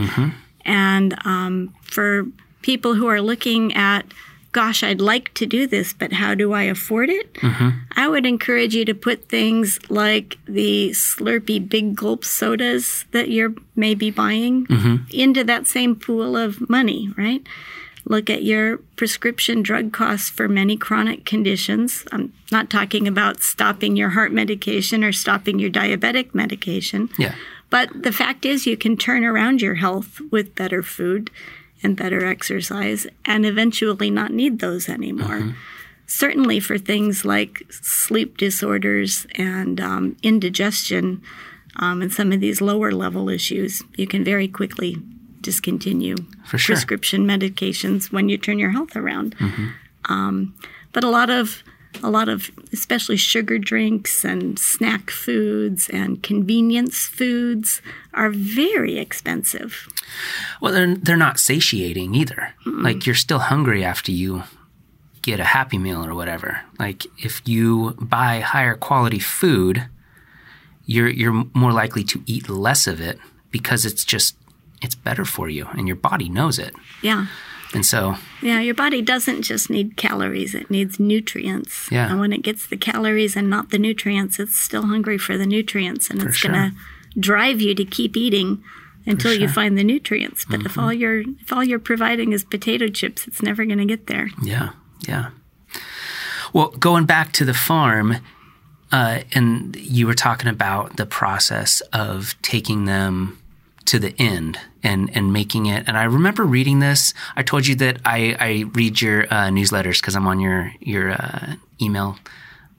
And 0.65 1.15
um, 1.25 1.73
for 1.81 2.25
people 2.61 2.93
who 2.95 3.07
are 3.07 3.21
looking 3.21 3.73
at, 3.73 4.05
gosh, 4.51 4.83
I'd 4.83 5.01
like 5.01 5.33
to 5.35 5.45
do 5.45 5.65
this, 5.65 5.93
but 5.93 6.13
how 6.13 6.35
do 6.35 6.53
I 6.53 6.63
afford 6.63 7.09
it? 7.09 7.33
Mm-hmm. 7.35 7.69
I 7.95 8.07
would 8.07 8.25
encourage 8.25 8.75
you 8.75 8.83
to 8.85 8.93
put 8.93 9.29
things 9.29 9.79
like 9.89 10.37
the 10.45 10.89
Slurpee 10.91 11.69
big 11.69 11.95
gulp 11.95 12.25
sodas 12.25 13.05
that 13.11 13.29
you're 13.29 13.53
maybe 13.75 14.11
buying 14.11 14.65
mm-hmm. 14.67 15.03
into 15.11 15.43
that 15.45 15.67
same 15.67 15.95
pool 15.95 16.35
of 16.35 16.69
money, 16.69 17.13
right? 17.17 17.45
Look 18.05 18.29
at 18.29 18.43
your 18.43 18.77
prescription 18.95 19.61
drug 19.61 19.93
costs 19.93 20.29
for 20.29 20.47
many 20.47 20.75
chronic 20.75 21.23
conditions. 21.23 22.03
I'm 22.11 22.33
not 22.51 22.69
talking 22.69 23.07
about 23.07 23.41
stopping 23.41 23.95
your 23.95 24.09
heart 24.09 24.31
medication 24.31 25.03
or 25.03 25.11
stopping 25.11 25.59
your 25.59 25.69
diabetic 25.69 26.33
medication. 26.33 27.09
Yeah. 27.17 27.35
But 27.69 28.03
the 28.03 28.11
fact 28.11 28.43
is, 28.45 28.67
you 28.67 28.75
can 28.75 28.97
turn 28.97 29.23
around 29.23 29.61
your 29.61 29.75
health 29.75 30.19
with 30.29 30.55
better 30.55 30.83
food 30.83 31.29
and 31.83 31.97
better 31.97 32.25
exercise 32.25 33.07
and 33.25 33.45
eventually 33.45 34.09
not 34.09 34.31
need 34.31 34.59
those 34.59 34.87
anymore. 34.89 35.55
Certainly 36.07 36.59
for 36.59 36.77
things 36.77 37.23
like 37.23 37.63
sleep 37.69 38.37
disorders 38.37 39.25
and 39.35 39.79
um, 39.79 40.17
indigestion 40.23 41.21
um, 41.77 42.01
and 42.01 42.11
some 42.11 42.31
of 42.33 42.41
these 42.41 42.59
lower 42.59 42.91
level 42.91 43.29
issues, 43.29 43.81
you 43.95 44.05
can 44.05 44.23
very 44.23 44.47
quickly 44.47 44.97
discontinue 45.39 46.17
For 46.45 46.57
sure. 46.57 46.75
prescription 46.75 47.25
medications 47.25 48.11
when 48.11 48.29
you 48.29 48.37
turn 48.37 48.59
your 48.59 48.71
health 48.71 48.95
around. 48.95 49.35
Um, 50.05 50.53
but 50.91 51.03
a 51.03 51.09
lot 51.09 51.29
of 51.29 51.63
a 52.03 52.09
lot 52.09 52.29
of 52.29 52.49
especially 52.71 53.17
sugar 53.17 53.57
drinks 53.57 54.23
and 54.23 54.57
snack 54.57 55.09
foods 55.09 55.89
and 55.89 56.23
convenience 56.23 57.05
foods 57.05 57.81
are 58.13 58.29
very 58.29 58.97
expensive. 58.97 59.87
Well, 60.61 60.73
they're 60.73 60.95
they're 60.95 61.17
not 61.17 61.39
satiating 61.39 62.15
either. 62.15 62.53
Like 62.65 63.05
you're 63.05 63.15
still 63.15 63.39
hungry 63.39 63.83
after 63.83 64.11
you 64.11 64.43
get 65.21 65.39
a 65.39 65.45
Happy 65.45 65.77
Meal 65.77 66.05
or 66.05 66.15
whatever. 66.15 66.61
Like 66.79 67.05
if 67.23 67.41
you 67.47 67.95
buy 67.99 68.39
higher 68.39 68.75
quality 68.75 69.19
food, 69.19 69.87
you're 70.85 71.09
you're 71.09 71.45
more 71.53 71.71
likely 71.71 72.03
to 72.05 72.23
eat 72.25 72.49
less 72.49 72.87
of 72.87 72.99
it 72.99 73.19
because 73.51 73.85
it's 73.85 74.03
just 74.03 74.35
it's 74.81 74.95
better 74.95 75.25
for 75.25 75.47
you 75.47 75.67
and 75.73 75.87
your 75.87 75.95
body 75.95 76.29
knows 76.29 76.57
it. 76.57 76.73
Yeah. 77.01 77.27
And 77.73 77.85
so, 77.85 78.15
Yeah, 78.41 78.59
your 78.59 78.75
body 78.75 79.01
doesn't 79.01 79.43
just 79.43 79.69
need 79.69 79.95
calories, 79.95 80.53
it 80.53 80.69
needs 80.69 80.99
nutrients. 80.99 81.89
Yeah. 81.91 82.09
And 82.09 82.19
when 82.19 82.33
it 82.33 82.41
gets 82.41 82.67
the 82.67 82.77
calories 82.77 83.35
and 83.35 83.49
not 83.49 83.69
the 83.69 83.79
nutrients, 83.79 84.39
it's 84.39 84.57
still 84.57 84.83
hungry 84.83 85.17
for 85.17 85.37
the 85.37 85.45
nutrients 85.45 86.09
and 86.09 86.21
it's 86.21 86.35
sure. 86.35 86.51
going 86.51 86.71
to 86.71 86.77
drive 87.19 87.61
you 87.61 87.73
to 87.75 87.85
keep 87.85 88.17
eating 88.17 88.63
until 89.05 89.33
you 89.33 89.47
find 89.47 89.77
the 89.77 89.83
nutrients. 89.83 90.45
But 90.45 90.65
if 90.65 90.77
all 90.77 90.93
you're 90.93 91.21
if 91.21 91.51
all 91.51 91.63
you're 91.63 91.79
providing 91.79 92.33
is 92.33 92.43
potato 92.43 92.87
chips, 92.87 93.27
it's 93.27 93.41
never 93.41 93.65
going 93.65 93.79
to 93.79 93.85
get 93.85 94.07
there. 94.07 94.29
yeah, 94.43 94.71
yeah. 95.07 95.29
Well, 96.53 96.69
going 96.71 97.05
back 97.05 97.31
to 97.33 97.45
the 97.45 97.53
farm, 97.53 98.17
uh, 98.91 99.19
and 99.31 99.75
you 99.77 100.05
were 100.05 100.13
talking 100.13 100.49
about 100.49 100.97
the 100.97 101.05
process 101.05 101.81
of 101.93 102.35
taking 102.41 102.85
them 102.85 103.39
to 103.85 103.99
the 103.99 104.13
end 104.19 104.59
and 104.83 105.09
and 105.15 105.31
making 105.33 105.65
it. 105.67 105.83
And 105.87 105.97
I 105.97 106.03
remember 106.03 106.43
reading 106.43 106.79
this. 106.79 107.13
I 107.35 107.43
told 107.43 107.67
you 107.67 107.75
that 107.75 107.99
I, 108.05 108.35
I 108.39 108.65
read 108.73 109.01
your 109.01 109.23
uh, 109.25 109.49
newsletters 109.49 110.01
because 110.01 110.15
I'm 110.15 110.27
on 110.27 110.39
your 110.39 110.73
your 110.79 111.11
uh, 111.11 111.55
email 111.81 112.17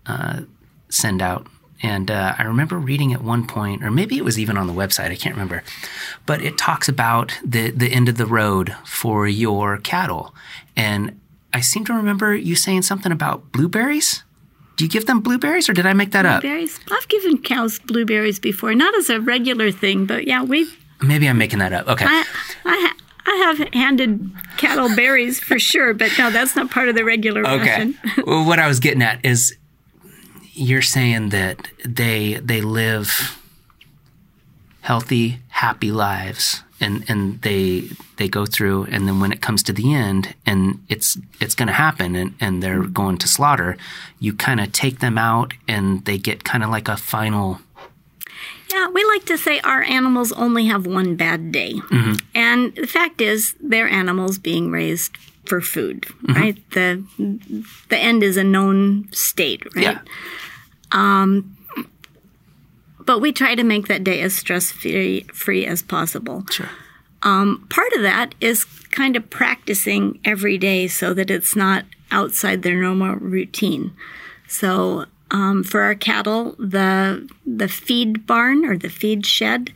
uh, 0.07 0.40
send 0.88 1.22
out. 1.22 1.46
And 1.84 2.12
uh, 2.12 2.36
I 2.38 2.44
remember 2.44 2.78
reading 2.78 3.12
at 3.12 3.22
one 3.22 3.44
point, 3.44 3.82
or 3.82 3.90
maybe 3.90 4.16
it 4.16 4.24
was 4.24 4.38
even 4.38 4.57
on 4.57 4.68
the 4.68 4.72
website. 4.72 5.11
I 5.11 5.16
can't 5.16 5.34
remember, 5.34 5.64
but 6.26 6.40
it 6.40 6.57
talks 6.57 6.88
about 6.88 7.32
the 7.44 7.70
the 7.70 7.92
end 7.92 8.09
of 8.09 8.16
the 8.16 8.26
road 8.26 8.74
for 8.84 9.26
your 9.26 9.78
cattle. 9.78 10.34
And 10.76 11.20
I 11.53 11.61
seem 11.61 11.84
to 11.86 11.92
remember 11.92 12.34
you 12.34 12.55
saying 12.55 12.82
something 12.82 13.12
about 13.12 13.53
blueberries. 13.53 14.22
Do 14.76 14.84
you 14.84 14.90
give 14.90 15.07
them 15.07 15.20
blueberries, 15.20 15.68
or 15.68 15.74
did 15.74 15.84
I 15.84 15.92
make 15.92 16.12
that 16.12 16.24
up? 16.24 16.40
Blueberries. 16.40 16.80
I've 16.90 17.09
given 17.09 17.38
cows 17.38 17.78
blueberries 17.80 18.38
before, 18.38 18.74
not 18.74 18.94
as 18.94 19.11
a 19.11 19.20
regular 19.20 19.70
thing, 19.70 20.07
but 20.07 20.26
yeah, 20.26 20.42
we 20.42 20.66
Maybe 21.03 21.28
I'm 21.28 21.38
making 21.38 21.59
that 21.61 21.72
up. 21.72 21.88
Okay. 21.88 22.05
I 22.07 22.24
I, 22.64 22.92
I 23.26 23.34
have 23.57 23.68
handed 23.74 24.30
cattle 24.59 24.94
berries 24.94 25.40
for 25.40 25.59
sure, 25.59 25.94
but 25.94 26.11
no, 26.18 26.30
that's 26.30 26.55
not 26.57 26.70
part 26.70 26.88
of 26.88 26.94
the 26.94 27.05
regular 27.05 27.46
Okay. 27.46 27.59
ration. 27.59 27.98
well, 28.26 28.44
what 28.46 28.59
I 28.59 28.68
was 28.68 28.80
getting 28.80 29.03
at 29.03 29.24
is 29.24 29.57
you're 30.53 30.82
saying 30.82 31.30
that 31.30 31.68
they 31.84 32.34
they 32.34 32.61
live 32.61 33.38
healthy, 34.82 35.38
happy 35.48 35.92
lives 35.92 36.62
and 36.80 37.05
and 37.09 37.40
they 37.42 37.88
they 38.16 38.28
go 38.28 38.44
through 38.44 38.84
and 38.90 39.07
then 39.07 39.20
when 39.20 39.30
it 39.32 39.40
comes 39.40 39.62
to 39.62 39.72
the 39.72 39.94
end 39.94 40.34
and 40.44 40.82
it's 40.88 41.16
it's 41.40 41.55
going 41.55 41.68
to 41.68 41.72
happen 41.72 42.16
and 42.16 42.34
and 42.40 42.62
they're 42.62 42.82
going 42.82 43.16
to 43.16 43.28
slaughter 43.28 43.76
you 44.18 44.32
kind 44.32 44.59
of 44.61 44.72
take 44.72 44.98
them 44.98 45.16
out 45.16 45.55
and 45.68 46.05
they 46.07 46.18
get 46.18 46.42
kind 46.42 46.64
of 46.64 46.70
like 46.70 46.88
a 46.88 46.96
final 46.96 47.61
Yeah, 48.72 48.88
we 48.88 49.04
like 49.04 49.24
to 49.26 49.36
say 49.36 49.60
our 49.60 49.82
animals 49.82 50.32
only 50.32 50.66
have 50.66 50.86
one 50.86 51.14
bad 51.16 51.52
day. 51.52 51.74
Mm-hmm. 51.74 52.14
And 52.34 52.74
the 52.74 52.86
fact 52.86 53.20
is, 53.20 53.54
they're 53.60 53.88
animals 53.88 54.38
being 54.38 54.70
raised 54.70 55.16
for 55.44 55.60
food, 55.60 56.02
mm-hmm. 56.02 56.32
right? 56.32 56.70
The 56.70 57.04
the 57.88 57.98
end 57.98 58.22
is 58.22 58.36
a 58.36 58.44
known 58.44 59.08
state, 59.12 59.62
right? 59.74 59.82
yeah 59.84 59.98
Um, 60.92 61.56
But 63.04 63.20
we 63.20 63.32
try 63.32 63.54
to 63.56 63.64
make 63.64 63.88
that 63.88 64.04
day 64.04 64.20
as 64.22 64.34
stress 64.34 64.70
free 64.70 65.26
free 65.34 65.66
as 65.66 65.82
possible. 65.82 66.44
sure 66.50 66.68
um, 67.22 67.66
Part 67.68 67.92
of 67.92 68.02
that 68.02 68.34
is 68.40 68.64
kind 68.90 69.16
of 69.16 69.28
practicing 69.30 70.20
every 70.24 70.58
day 70.58 70.88
so 70.88 71.12
that 71.14 71.30
it's 71.30 71.56
not 71.56 71.84
outside 72.10 72.62
their 72.62 72.80
normal 72.80 73.16
routine. 73.16 73.92
So 74.48 75.06
um, 75.33 75.64
for 75.64 75.80
our 75.80 75.95
cattle, 75.95 76.55
the 76.59 77.28
the 77.45 77.68
feed 77.68 78.26
barn 78.26 78.64
or 78.64 78.76
the 78.76 78.91
feed 78.91 79.26
shed 79.26 79.72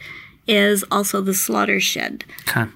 is 0.46 0.84
also 0.90 1.20
the 1.20 1.34
slaughter 1.34 1.80
shed. 1.80 2.24
okay 2.48 2.70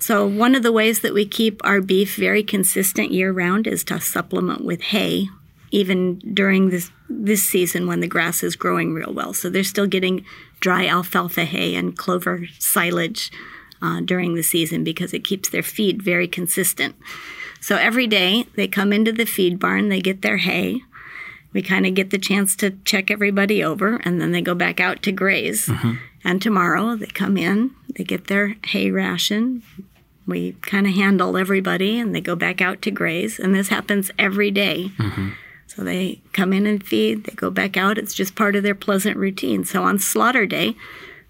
So 0.00 0.26
one 0.26 0.54
of 0.54 0.62
the 0.62 0.72
ways 0.72 1.00
that 1.00 1.14
we 1.14 1.24
keep 1.24 1.64
our 1.64 1.80
beef 1.80 2.16
very 2.16 2.42
consistent 2.42 3.12
year 3.12 3.32
round 3.32 3.66
is 3.66 3.84
to 3.84 4.00
supplement 4.00 4.64
with 4.64 4.82
hay, 4.82 5.28
even 5.70 6.18
during 6.34 6.70
this 6.70 6.90
this 7.08 7.44
season 7.44 7.86
when 7.86 8.00
the 8.00 8.08
grass 8.08 8.42
is 8.42 8.56
growing 8.56 8.92
real 8.92 9.12
well. 9.12 9.32
So 9.32 9.48
they're 9.48 9.64
still 9.64 9.86
getting 9.86 10.24
dry 10.60 10.86
alfalfa 10.86 11.44
hay 11.44 11.74
and 11.74 11.96
clover 11.96 12.46
silage 12.58 13.30
uh, 13.82 14.00
during 14.00 14.34
the 14.34 14.42
season 14.42 14.84
because 14.84 15.12
it 15.12 15.24
keeps 15.24 15.48
their 15.50 15.62
feed 15.62 16.02
very 16.02 16.26
consistent. 16.28 16.96
So 17.60 17.76
every 17.76 18.06
day 18.06 18.46
they 18.56 18.68
come 18.68 18.92
into 18.92 19.12
the 19.12 19.26
feed 19.26 19.58
barn, 19.58 19.90
they 19.90 20.00
get 20.00 20.22
their 20.22 20.38
hay. 20.38 20.82
We 21.54 21.62
kind 21.62 21.86
of 21.86 21.94
get 21.94 22.10
the 22.10 22.18
chance 22.18 22.54
to 22.56 22.72
check 22.84 23.10
everybody 23.10 23.64
over, 23.64 23.96
and 24.04 24.20
then 24.20 24.32
they 24.32 24.42
go 24.42 24.54
back 24.54 24.80
out 24.80 25.02
to 25.04 25.12
graze. 25.12 25.66
Mm-hmm. 25.66 25.94
And 26.24 26.42
tomorrow 26.42 26.96
they 26.96 27.06
come 27.06 27.36
in, 27.36 27.70
they 27.96 28.04
get 28.04 28.26
their 28.26 28.56
hay 28.64 28.90
ration, 28.90 29.62
we 30.26 30.52
kind 30.62 30.86
of 30.86 30.94
handle 30.94 31.36
everybody 31.36 31.98
and 31.98 32.14
they 32.14 32.20
go 32.20 32.36
back 32.36 32.60
out 32.60 32.82
to 32.82 32.90
graze 32.90 33.38
and 33.38 33.54
this 33.54 33.68
happens 33.68 34.10
every 34.18 34.50
day. 34.50 34.90
Mm-hmm. 34.98 35.30
so 35.66 35.82
they 35.82 36.20
come 36.32 36.52
in 36.52 36.66
and 36.66 36.84
feed 36.84 37.24
they 37.24 37.34
go 37.34 37.50
back 37.50 37.76
out 37.76 37.98
it's 37.98 38.14
just 38.14 38.34
part 38.34 38.56
of 38.56 38.62
their 38.62 38.74
pleasant 38.74 39.16
routine 39.16 39.64
so 39.64 39.82
on 39.82 39.98
slaughter 39.98 40.46
day 40.46 40.76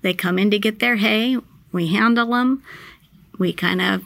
they 0.03 0.15
come 0.15 0.39
in 0.39 0.51
to 0.51 0.59
get 0.59 0.79
their 0.79 0.97
hay 0.97 1.37
we 1.73 1.89
handle 1.89 2.31
them 2.31 2.63
we 3.39 3.53
kind 3.53 3.81
of 3.81 4.05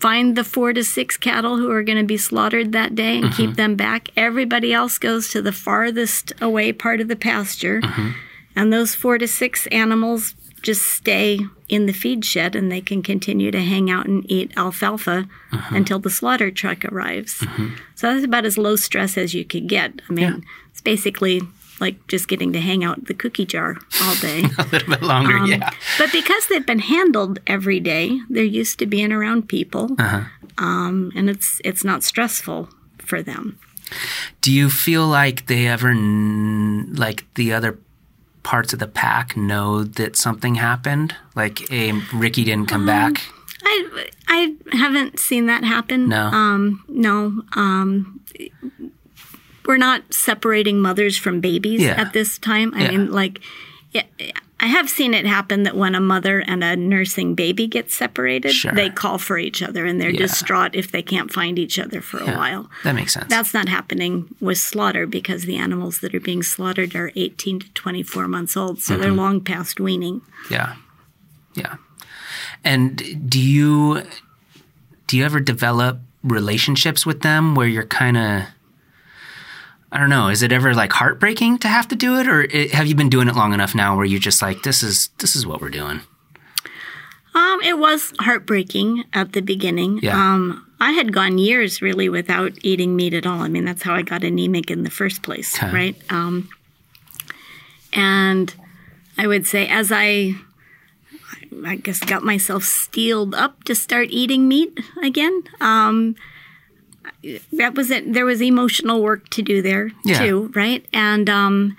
find 0.00 0.36
the 0.36 0.44
four 0.44 0.72
to 0.72 0.82
six 0.82 1.16
cattle 1.16 1.56
who 1.56 1.70
are 1.70 1.82
going 1.82 1.98
to 1.98 2.04
be 2.04 2.16
slaughtered 2.16 2.72
that 2.72 2.94
day 2.94 3.18
and 3.18 3.32
keep 3.34 3.50
mm-hmm. 3.50 3.54
them 3.54 3.76
back 3.76 4.08
everybody 4.16 4.72
else 4.72 4.98
goes 4.98 5.28
to 5.28 5.42
the 5.42 5.52
farthest 5.52 6.32
away 6.40 6.72
part 6.72 7.00
of 7.00 7.08
the 7.08 7.16
pasture 7.16 7.80
mm-hmm. 7.80 8.10
and 8.56 8.72
those 8.72 8.94
four 8.94 9.18
to 9.18 9.28
six 9.28 9.66
animals 9.68 10.34
just 10.62 10.82
stay 10.82 11.40
in 11.68 11.86
the 11.86 11.92
feed 11.92 12.24
shed 12.24 12.54
and 12.54 12.70
they 12.70 12.80
can 12.80 13.02
continue 13.02 13.50
to 13.50 13.60
hang 13.60 13.90
out 13.90 14.06
and 14.06 14.30
eat 14.30 14.52
alfalfa 14.56 15.28
uh-huh. 15.52 15.74
until 15.74 15.98
the 15.98 16.10
slaughter 16.10 16.50
truck 16.50 16.84
arrives. 16.86 17.38
Mm-hmm. 17.38 17.74
So 17.94 18.12
that's 18.12 18.24
about 18.24 18.44
as 18.44 18.58
low 18.58 18.76
stress 18.76 19.16
as 19.16 19.34
you 19.34 19.44
could 19.44 19.68
get. 19.68 20.02
I 20.08 20.12
mean, 20.12 20.24
Yeah. 20.24 20.38
it's 20.70 20.80
basically 20.80 21.42
like 21.80 22.06
just 22.08 22.28
getting 22.28 22.52
to 22.52 22.60
hang 22.60 22.84
out 22.84 22.98
in 22.98 23.04
the 23.04 23.14
cookie 23.14 23.46
jar 23.46 23.76
all 24.02 24.14
day. 24.16 24.42
a 24.58 24.66
little 24.70 24.88
bit 24.88 25.02
longer 25.02 25.38
yeah 25.46 25.70
but 25.98 26.12
because 26.12 26.46
they've 26.46 26.66
been 26.66 26.80
handled 26.80 27.38
every 27.46 27.80
day, 27.80 28.20
they're 28.28 28.42
used 28.42 28.78
to 28.78 28.86
being 28.86 29.12
around 29.12 29.48
people, 29.48 29.96
um, 30.58 31.12
and 31.14 31.28
it's 31.28 31.60
it's 31.64 31.84
not 31.84 32.02
stressful 32.02 32.68
for 32.98 33.22
them. 33.22 33.58
Do 34.40 34.52
you 34.52 34.70
feel 34.70 35.06
like 35.06 35.46
they 35.46 35.66
ever, 35.66 35.94
like 35.94 37.26
the 37.34 37.52
other 37.52 37.78
parts 38.42 38.72
of 38.72 38.78
the 38.78 38.86
pack, 38.86 39.36
know 39.36 39.84
that 39.84 40.16
something 40.16 40.54
happened? 40.56 41.14
Like, 41.34 41.68
hey, 41.68 41.92
Ricky 42.14 42.44
didn't 42.44 42.68
come 42.68 42.86
back. 42.86 43.22
I 43.62 44.06
I 44.28 44.56
haven't 44.72 45.18
seen 45.18 45.46
that 45.46 45.64
happen. 45.64 46.08
No. 46.08 46.26
Um, 46.26 46.84
no. 46.88 47.42
Um, 47.54 48.20
we're 49.70 49.76
not 49.76 50.02
separating 50.12 50.80
mothers 50.80 51.16
from 51.16 51.40
babies 51.40 51.80
Yeah. 51.80 52.00
at 52.02 52.12
this 52.12 52.38
time. 52.38 52.72
I 52.74 52.82
Yeah. 52.82 52.90
mean, 52.90 53.12
like, 53.12 53.38
yeah, 53.92 54.02
I 54.58 54.66
have 54.66 54.90
seen 54.90 55.14
it 55.14 55.24
happen 55.26 55.62
that 55.62 55.76
when 55.76 55.94
a 55.94 56.00
mother 56.00 56.40
and 56.40 56.62
a 56.64 56.74
nursing 56.76 57.34
baby 57.36 57.66
get 57.68 57.90
separated, 57.90 58.52
Sure. 58.52 58.72
they 58.72 58.90
call 58.90 59.16
for 59.18 59.38
each 59.38 59.62
other 59.62 59.86
and 59.86 60.00
they're 60.00 60.12
distraught 60.12 60.72
if 60.74 60.90
they 60.90 61.02
can't 61.02 61.32
find 61.32 61.56
each 61.58 61.78
other 61.78 62.00
for 62.00 62.18
a 62.18 62.36
while. 62.36 62.68
That 62.84 62.94
makes 62.96 63.12
sense. 63.14 63.26
That's 63.30 63.54
not 63.54 63.68
happening 63.68 64.26
with 64.40 64.58
slaughter 64.58 65.06
because 65.06 65.44
the 65.44 65.56
animals 65.56 66.00
that 66.00 66.14
are 66.16 66.20
being 66.20 66.42
slaughtered 66.42 66.94
are 66.96 67.10
18 67.16 67.60
to 67.60 67.68
24 67.74 68.26
months 68.28 68.56
old, 68.56 68.82
so 68.82 68.92
Mm-hmm. 68.94 69.02
they're 69.02 69.12
long 69.12 69.40
past 69.40 69.78
weaning. 69.80 70.20
Yeah. 70.50 70.74
Yeah. 71.54 71.76
And 72.64 73.30
do 73.30 73.40
you 73.40 74.02
do 75.06 75.16
you 75.16 75.24
ever 75.24 75.40
develop 75.40 76.00
relationships 76.22 77.04
with 77.06 77.20
them 77.22 77.54
where 77.56 77.66
you're 77.66 77.86
kind 77.86 78.16
of 78.16 78.42
I 79.92 79.98
don't 79.98 80.10
know, 80.10 80.28
is 80.28 80.42
it 80.42 80.52
ever 80.52 80.72
like 80.74 80.92
heartbreaking 80.92 81.58
to 81.58 81.68
have 81.68 81.88
to 81.88 81.96
do 81.96 82.18
it 82.20 82.28
or 82.28 82.42
it, 82.42 82.72
have 82.72 82.86
you 82.86 82.94
been 82.94 83.08
doing 83.08 83.26
it 83.28 83.34
long 83.34 83.52
enough 83.52 83.74
now 83.74 83.96
where 83.96 84.04
you're 84.04 84.20
just 84.20 84.40
like 84.40 84.62
this 84.62 84.82
is 84.82 85.08
this 85.18 85.34
is 85.34 85.46
what 85.46 85.60
we're 85.60 85.68
doing? 85.70 86.00
Um, 87.34 87.60
it 87.62 87.78
was 87.78 88.12
heartbreaking 88.20 89.04
at 89.12 89.32
the 89.32 89.40
beginning. 89.40 89.98
Yeah. 90.02 90.16
Um, 90.16 90.66
I 90.80 90.92
had 90.92 91.12
gone 91.12 91.38
years 91.38 91.80
really 91.82 92.08
without 92.08 92.52
eating 92.62 92.96
meat 92.96 93.14
at 93.14 93.26
all. 93.26 93.40
I 93.40 93.48
mean, 93.48 93.64
that's 93.64 93.82
how 93.82 93.94
I 93.94 94.02
got 94.02 94.24
anemic 94.24 94.70
in 94.70 94.82
the 94.82 94.90
first 94.90 95.22
place, 95.22 95.56
Okay. 95.56 95.72
right? 95.72 95.96
Um, 96.10 96.48
and 97.92 98.54
I 99.18 99.26
would 99.26 99.46
say 99.46 99.66
as 99.68 99.92
I, 99.92 100.34
I 101.64 101.76
guess, 101.76 102.00
got 102.00 102.22
myself 102.24 102.64
steeled 102.64 103.34
up 103.34 103.64
to 103.64 103.74
start 103.74 104.08
eating 104.10 104.48
meat 104.48 104.78
again, 105.02 105.42
um, 105.60 106.16
that 107.52 107.74
was 107.74 107.90
it. 107.90 108.12
There 108.12 108.24
was 108.24 108.40
emotional 108.40 109.02
work 109.02 109.28
to 109.30 109.42
do 109.42 109.60
there 109.62 109.90
Yeah. 110.04 110.18
too, 110.24 110.50
right? 110.54 110.84
And 110.92 111.28
um, 111.28 111.76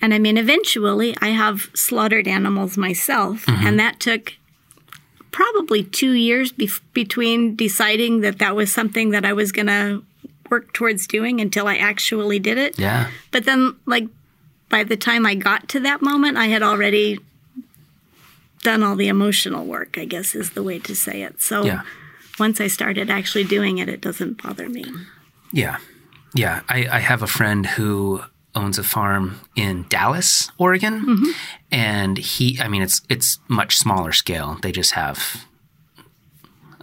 and 0.00 0.12
I 0.12 0.18
mean, 0.18 0.36
eventually, 0.36 1.16
I 1.20 1.28
have 1.28 1.70
slaughtered 1.74 2.28
animals 2.28 2.76
myself, 2.76 3.44
and 3.48 3.78
that 3.80 4.00
took 4.00 4.34
probably 5.30 5.82
two 5.82 6.12
years 6.12 6.52
bef- 6.52 6.80
between 6.92 7.56
deciding 7.56 8.20
that 8.20 8.38
that 8.38 8.54
was 8.54 8.70
something 8.72 9.10
that 9.10 9.24
I 9.24 9.32
was 9.32 9.50
going 9.50 9.66
to 9.66 10.04
work 10.50 10.72
towards 10.74 11.06
doing 11.08 11.40
until 11.40 11.66
I 11.66 11.76
actually 11.76 12.38
did 12.38 12.58
it. 12.58 12.78
Yeah. 12.78 13.10
But 13.32 13.44
then, 13.44 13.74
like, 13.86 14.04
by 14.68 14.84
the 14.84 14.96
time 14.96 15.26
I 15.26 15.34
got 15.34 15.68
to 15.70 15.80
that 15.80 16.02
moment, 16.02 16.36
I 16.36 16.46
had 16.46 16.62
already 16.62 17.18
done 18.62 18.82
all 18.82 18.94
the 18.96 19.08
emotional 19.08 19.64
work, 19.64 19.98
I 19.98 20.04
guess 20.04 20.34
is 20.34 20.50
the 20.50 20.62
way 20.62 20.78
to 20.80 20.94
say 20.94 21.22
it. 21.22 21.40
So 21.42 21.64
Yeah. 21.64 21.82
Once 22.38 22.60
I 22.60 22.66
started 22.66 23.10
actually 23.10 23.44
doing 23.44 23.78
it, 23.78 23.88
it 23.88 24.00
doesn't 24.00 24.42
bother 24.42 24.68
me. 24.68 24.84
Yeah. 25.52 25.78
Yeah. 26.34 26.62
I, 26.68 26.88
I 26.90 26.98
have 26.98 27.22
a 27.22 27.26
friend 27.26 27.66
who 27.66 28.22
owns 28.54 28.78
a 28.78 28.84
farm 28.84 29.40
in 29.56 29.86
Dallas, 29.88 30.50
Oregon. 30.58 31.34
And 31.70 32.18
he 32.18 32.58
I 32.60 32.68
mean 32.68 32.82
it's 32.82 33.02
it's 33.08 33.38
much 33.48 33.76
smaller 33.76 34.12
scale. 34.12 34.58
They 34.62 34.72
just 34.72 34.92
have 34.92 35.44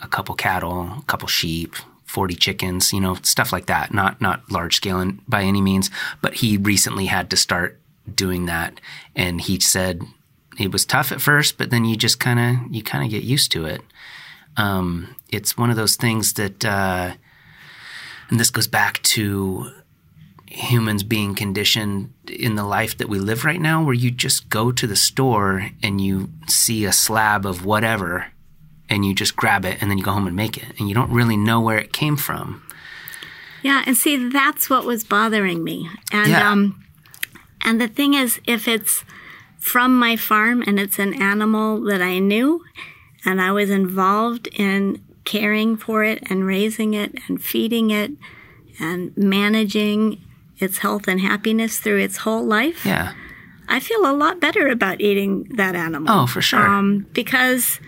a 0.01 0.07
couple 0.07 0.35
cattle, 0.35 0.89
a 0.99 1.03
couple 1.07 1.27
sheep, 1.27 1.75
40 2.05 2.35
chickens, 2.35 2.91
you 2.91 2.99
know, 2.99 3.15
stuff 3.23 3.53
like 3.53 3.67
that. 3.67 3.93
Not 3.93 4.19
not 4.19 4.51
large 4.51 4.75
scale 4.75 4.99
in, 4.99 5.21
by 5.27 5.43
any 5.43 5.61
means, 5.61 5.89
but 6.21 6.35
he 6.35 6.57
recently 6.57 7.05
had 7.05 7.29
to 7.29 7.37
start 7.37 7.79
doing 8.13 8.47
that 8.47 8.81
and 9.15 9.39
he 9.39 9.59
said 9.59 10.01
it 10.59 10.71
was 10.71 10.85
tough 10.85 11.11
at 11.11 11.21
first, 11.21 11.57
but 11.57 11.69
then 11.69 11.85
you 11.85 11.95
just 11.95 12.19
kind 12.19 12.39
of 12.39 12.73
you 12.73 12.83
kind 12.83 13.03
of 13.03 13.09
get 13.09 13.23
used 13.23 13.51
to 13.53 13.65
it. 13.65 13.81
Um, 14.57 15.15
it's 15.31 15.57
one 15.57 15.69
of 15.69 15.75
those 15.75 15.95
things 15.95 16.33
that 16.33 16.63
uh, 16.65 17.13
and 18.29 18.39
this 18.39 18.49
goes 18.49 18.67
back 18.67 19.01
to 19.03 19.71
humans 20.47 21.03
being 21.03 21.33
conditioned 21.35 22.13
in 22.29 22.55
the 22.55 22.63
life 22.63 22.97
that 22.97 23.07
we 23.07 23.17
live 23.19 23.45
right 23.45 23.61
now 23.61 23.81
where 23.83 23.93
you 23.93 24.11
just 24.11 24.49
go 24.49 24.71
to 24.71 24.85
the 24.85 24.95
store 24.97 25.69
and 25.81 26.01
you 26.01 26.29
see 26.47 26.83
a 26.83 26.91
slab 26.91 27.45
of 27.45 27.63
whatever 27.65 28.27
and 28.89 29.05
you 29.05 29.15
just 29.15 29.37
grab 29.37 29.63
it 29.63 29.77
and 29.81 29.89
then 29.89 29.97
you 29.97 30.03
go 30.03 30.11
home 30.11 30.27
and 30.27 30.35
make 30.35 30.57
it 30.57 30.65
and 30.77 30.89
you 30.89 30.95
don't 30.95 31.09
really 31.11 31.37
know 31.37 31.61
where 31.61 31.77
it 31.77 31.93
came 31.93 32.17
from 32.17 32.61
Yeah, 33.63 33.83
and 33.85 33.95
see 33.95 34.17
that's 34.29 34.69
what 34.69 34.85
was 34.85 35.03
bothering 35.05 35.63
me. 35.63 35.89
And 36.11 36.27
Yeah. 36.29 36.51
um 36.51 36.83
and 37.63 37.79
the 37.79 37.87
thing 37.87 38.13
is 38.13 38.41
if 38.45 38.67
it's 38.67 39.05
from 39.59 39.97
my 39.97 40.17
farm 40.17 40.63
and 40.67 40.77
it's 40.79 40.99
an 40.99 41.13
animal 41.13 41.79
that 41.83 42.01
I 42.01 42.19
knew 42.19 42.61
and 43.23 43.39
I 43.39 43.51
was 43.53 43.69
involved 43.69 44.47
in 44.51 44.99
caring 45.25 45.77
for 45.77 46.03
it 46.03 46.23
and 46.29 46.45
raising 46.45 46.93
it 46.93 47.13
and 47.27 47.41
feeding 47.43 47.91
it 47.91 48.11
and 48.79 49.15
managing 49.17 50.21
its 50.59 50.79
health 50.79 51.07
and 51.07 51.19
happiness 51.21 51.79
through 51.79 51.97
its 51.99 52.17
whole 52.17 52.43
life, 52.45 52.85
yeah 52.85 53.13
I 53.67 53.79
feel 53.79 54.05
a 54.05 54.11
lot 54.11 54.41
better 54.41 54.67
about 54.67 54.99
eating 54.99 55.43
that 55.55 55.75
animal. 55.75 56.11
Oh, 56.13 56.27
for 56.27 56.41
sure. 56.41 56.59
Um, 56.67 57.05
because 57.13 57.79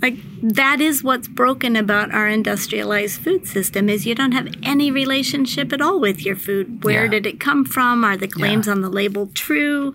like 0.00 0.16
that 0.42 0.80
is 0.80 1.04
what's 1.04 1.28
broken 1.28 1.76
about 1.76 2.14
our 2.14 2.26
industrialized 2.26 3.20
food 3.20 3.46
system 3.46 3.90
is 3.90 4.06
you 4.06 4.14
don't 4.14 4.32
have 4.32 4.48
any 4.62 4.90
relationship 4.90 5.74
at 5.74 5.82
all 5.82 6.00
with 6.00 6.24
your 6.24 6.36
food. 6.36 6.82
Where 6.84 7.04
Yeah. 7.04 7.10
did 7.10 7.26
it 7.26 7.38
come 7.38 7.66
from? 7.66 8.02
Are 8.02 8.16
the 8.16 8.28
claims 8.28 8.66
Yeah. 8.66 8.72
on 8.72 8.80
the 8.80 8.88
label 8.88 9.30
true? 9.34 9.92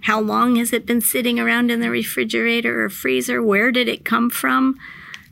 How 0.00 0.20
long 0.20 0.56
has 0.56 0.72
it 0.72 0.84
been 0.84 1.00
sitting 1.00 1.38
around 1.38 1.70
in 1.70 1.78
the 1.80 1.90
refrigerator 1.90 2.82
or 2.84 2.88
freezer? 2.88 3.40
Where 3.40 3.70
did 3.70 3.86
it 3.88 4.04
come 4.04 4.30
from? 4.30 4.76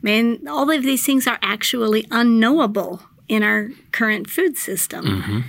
I 0.05 0.07
mean, 0.07 0.47
all 0.47 0.69
of 0.69 0.83
these 0.83 1.03
things 1.03 1.25
are 1.25 1.39
actually 1.41 2.05
unknowable 2.11 3.01
in 3.27 3.41
our 3.41 3.69
current 3.91 4.29
food 4.29 4.55
system. 4.55 5.05
Mm-hmm. 5.05 5.39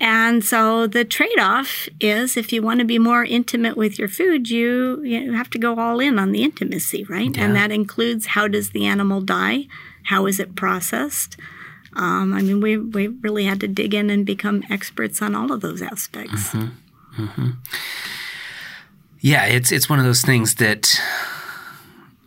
And 0.00 0.42
so 0.42 0.86
the 0.86 1.04
trade 1.04 1.38
off 1.38 1.88
is 2.00 2.36
if 2.36 2.50
you 2.52 2.62
want 2.62 2.78
to 2.80 2.86
be 2.86 2.98
more 2.98 3.22
intimate 3.24 3.76
with 3.76 3.98
your 3.98 4.08
food, 4.08 4.48
you, 4.48 5.02
you 5.02 5.32
have 5.32 5.50
to 5.50 5.58
go 5.58 5.78
all 5.78 6.00
in 6.00 6.18
on 6.18 6.32
the 6.32 6.42
intimacy, 6.42 7.04
right? 7.04 7.36
Yeah. 7.36 7.44
And 7.44 7.56
that 7.56 7.70
includes 7.70 8.26
how 8.26 8.48
does 8.48 8.70
the 8.70 8.86
animal 8.86 9.20
die? 9.20 9.66
How 10.04 10.26
is 10.26 10.40
it 10.40 10.54
processed? 10.54 11.36
Um, 11.94 12.32
I 12.32 12.40
mean, 12.40 12.62
we, 12.62 12.78
we 12.78 13.08
really 13.08 13.44
had 13.44 13.60
to 13.60 13.68
dig 13.68 13.92
in 13.92 14.08
and 14.08 14.24
become 14.24 14.62
experts 14.70 15.20
on 15.20 15.34
all 15.34 15.52
of 15.52 15.60
those 15.60 15.82
aspects. 15.82 16.50
Mm-hmm. 16.50 17.24
Mm-hmm. 17.24 17.50
Yeah, 19.20 19.46
it's 19.46 19.72
it's 19.72 19.88
one 19.88 19.98
of 19.98 20.04
those 20.04 20.22
things 20.22 20.54
that 20.56 21.00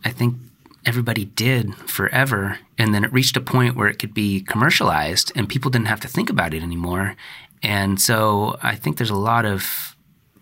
I 0.04 0.10
think 0.10 0.36
everybody 0.84 1.24
did 1.24 1.74
forever 1.88 2.58
and 2.78 2.94
then 2.94 3.04
it 3.04 3.12
reached 3.12 3.36
a 3.36 3.40
point 3.40 3.76
where 3.76 3.88
it 3.88 3.98
could 3.98 4.14
be 4.14 4.40
commercialized 4.40 5.32
and 5.36 5.48
people 5.48 5.70
didn't 5.70 5.86
have 5.86 6.00
to 6.00 6.08
think 6.08 6.28
about 6.28 6.54
it 6.54 6.62
anymore. 6.62 7.14
And 7.62 8.00
so 8.00 8.58
I 8.62 8.74
think 8.74 8.96
there's 8.96 9.10
a 9.10 9.14
lot 9.14 9.44
of 9.44 9.96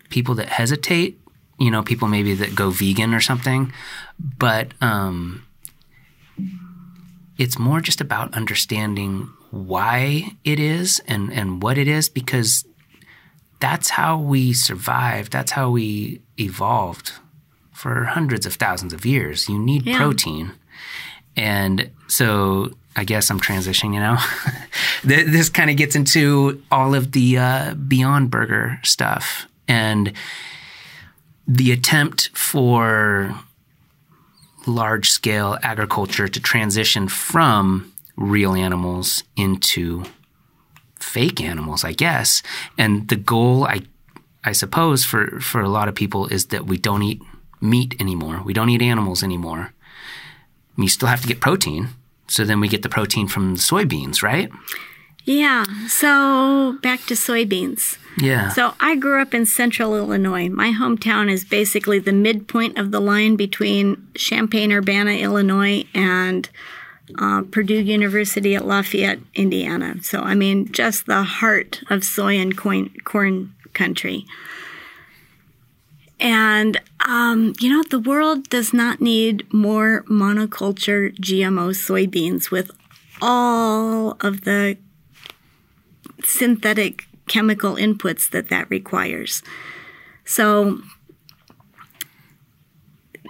people 0.09 0.35
that 0.35 0.49
hesitate, 0.49 1.19
you 1.59 1.69
know, 1.69 1.83
people 1.83 2.07
maybe 2.07 2.33
that 2.35 2.55
go 2.55 2.71
vegan 2.71 3.13
or 3.13 3.21
something, 3.21 3.71
but 4.37 4.73
um 4.81 5.45
it's 7.37 7.57
more 7.57 7.81
just 7.81 8.01
about 8.01 8.33
understanding 8.35 9.29
why 9.51 10.35
it 10.43 10.59
is 10.59 11.01
and 11.07 11.31
and 11.31 11.61
what 11.61 11.77
it 11.77 11.87
is 11.87 12.09
because 12.09 12.65
that's 13.59 13.91
how 13.91 14.17
we 14.17 14.53
survived. 14.53 15.31
That's 15.31 15.51
how 15.51 15.69
we 15.69 16.21
evolved 16.39 17.13
for 17.81 18.05
hundreds 18.05 18.45
of 18.45 18.53
thousands 18.53 18.93
of 18.93 19.05
years. 19.05 19.49
You 19.49 19.57
need 19.57 19.85
Yeah. 19.87 19.97
protein. 19.97 20.51
And 21.35 21.89
so 22.07 22.71
I 22.95 23.03
guess 23.05 23.31
I'm 23.31 23.39
transitioning, 23.39 23.93
you 23.95 23.99
know? 23.99 24.17
This 25.03 25.49
kind 25.49 25.71
of 25.71 25.77
gets 25.77 25.95
into 25.95 26.61
all 26.69 26.93
of 26.93 27.11
the 27.13 27.39
uh, 27.39 27.73
Beyond 27.73 28.29
Burger 28.29 28.79
stuff 28.83 29.47
and 29.67 30.13
the 31.47 31.71
attempt 31.71 32.29
for 32.37 33.33
large 34.67 35.09
scale 35.09 35.57
agriculture 35.63 36.27
to 36.27 36.39
transition 36.39 37.07
from 37.07 37.91
real 38.15 38.53
animals 38.53 39.23
into 39.35 40.03
fake 40.99 41.41
animals, 41.41 41.83
I 41.83 41.93
guess. 41.93 42.43
And 42.77 43.07
the 43.07 43.15
goal, 43.15 43.63
I, 43.65 43.81
I 44.43 44.51
suppose, 44.51 45.03
for, 45.03 45.39
for 45.39 45.61
a 45.61 45.69
lot 45.69 45.87
of 45.87 45.95
people 45.95 46.27
is 46.27 46.45
that 46.47 46.67
we 46.67 46.77
don't 46.77 47.01
eat 47.01 47.21
meat 47.61 47.95
anymore. 47.99 48.41
We 48.43 48.53
don't 48.53 48.69
eat 48.69 48.81
animals 48.81 49.23
anymore. 49.23 49.73
You 50.77 50.87
still 50.87 51.07
have 51.07 51.21
to 51.21 51.27
get 51.27 51.39
protein. 51.39 51.89
So 52.27 52.43
then 52.45 52.59
we 52.59 52.67
get 52.67 52.81
the 52.81 52.89
protein 52.89 53.27
from 53.27 53.55
the 53.55 53.59
soybeans, 53.59 54.23
right? 54.23 54.49
Yeah. 55.25 55.65
So 55.87 56.77
back 56.81 57.01
to 57.05 57.13
soybeans. 57.13 57.97
Yeah. 58.17 58.49
So 58.49 58.73
I 58.79 58.95
grew 58.95 59.21
up 59.21 59.33
in 59.33 59.45
central 59.45 59.95
Illinois. 59.95 60.49
My 60.49 60.71
hometown 60.71 61.29
is 61.29 61.43
basically 61.45 61.99
the 61.99 62.13
midpoint 62.13 62.77
of 62.77 62.91
the 62.91 62.99
line 62.99 63.35
between 63.35 64.07
Champaign 64.15 64.71
Urbana, 64.71 65.11
Illinois, 65.11 65.83
and 65.93 66.49
uh, 67.19 67.43
Purdue 67.51 67.81
University 67.81 68.55
at 68.55 68.65
Lafayette, 68.65 69.19
Indiana. 69.35 69.95
So, 70.01 70.21
I 70.21 70.33
mean, 70.33 70.71
just 70.71 71.05
the 71.05 71.23
heart 71.23 71.81
of 71.89 72.03
soy 72.03 72.37
and 72.37 72.57
corn, 72.57 72.91
corn 73.03 73.53
country. 73.73 74.25
And, 76.21 76.79
um, 76.99 77.55
you 77.59 77.67
know, 77.67 77.83
the 77.89 77.99
world 77.99 78.47
does 78.49 78.73
not 78.73 79.01
need 79.01 79.51
more 79.51 80.03
monoculture 80.03 81.17
GMO 81.17 81.71
soybeans 81.71 82.51
with 82.51 82.69
all 83.21 84.17
of 84.21 84.41
the 84.41 84.77
synthetic 86.23 87.07
chemical 87.27 87.73
inputs 87.73 88.29
that 88.29 88.49
that 88.49 88.69
requires. 88.69 89.41
So, 90.23 90.81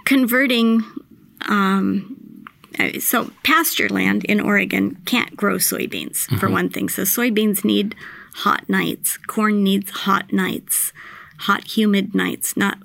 converting, 0.04 0.84
um, 1.48 2.44
so 3.00 3.30
pasture 3.42 3.88
land 3.88 4.24
in 4.24 4.38
Oregon 4.38 4.96
can't 5.06 5.34
grow 5.34 5.56
soybeans, 5.56 6.38
for 6.38 6.50
one 6.50 6.68
thing. 6.68 6.90
So, 6.90 7.02
soybeans 7.02 7.64
need 7.64 7.94
hot 8.34 8.68
nights, 8.68 9.16
corn 9.16 9.64
needs 9.64 9.90
hot 9.90 10.30
nights, 10.30 10.92
hot, 11.42 11.64
humid 11.76 12.14
nights, 12.14 12.56
not, 12.56 12.78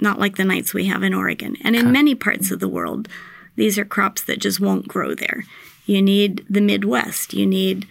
not 0.00 0.18
like 0.18 0.36
the 0.36 0.44
nights 0.44 0.74
we 0.74 0.86
have 0.86 1.02
in 1.02 1.14
Oregon. 1.14 1.56
And 1.62 1.74
in 1.76 1.92
many 1.92 2.14
parts 2.14 2.50
of 2.50 2.60
the 2.60 2.68
world, 2.68 3.08
these 3.56 3.78
are 3.78 3.84
crops 3.84 4.22
that 4.22 4.38
just 4.38 4.60
won't 4.60 4.88
grow 4.88 5.14
there. 5.14 5.44
You 5.86 6.00
need 6.00 6.44
the 6.48 6.60
Midwest, 6.60 7.34
you 7.34 7.46
need 7.46 7.86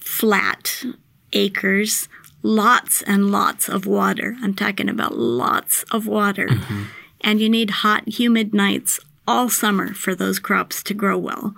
flat 0.00 0.84
acres, 1.32 2.08
lots 2.42 3.02
and 3.02 3.30
lots 3.30 3.68
of 3.68 3.86
water. 3.86 4.36
I'm 4.42 4.54
talking 4.54 4.88
about 4.88 5.16
lots 5.16 5.84
of 5.90 6.06
water. 6.06 6.48
Mm-hmm. 6.48 6.84
And 7.22 7.40
you 7.40 7.48
need 7.48 7.70
hot, 7.70 8.06
humid 8.06 8.52
nights 8.52 9.00
all 9.26 9.48
summer 9.48 9.94
for 9.94 10.14
those 10.14 10.38
crops 10.38 10.82
to 10.84 10.94
grow 10.94 11.16
well. 11.16 11.54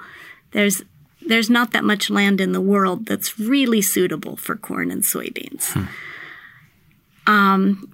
There's 0.52 0.82
there's 1.26 1.50
not 1.50 1.72
that 1.72 1.82
much 1.82 2.08
land 2.08 2.40
in 2.40 2.52
the 2.52 2.60
world 2.60 3.06
that's 3.06 3.38
really 3.38 3.82
suitable 3.82 4.36
for 4.36 4.54
corn 4.54 4.92
and 4.92 5.02
soybeans. 5.02 5.72
Hmm. 5.72 5.86
Um, 7.26 7.92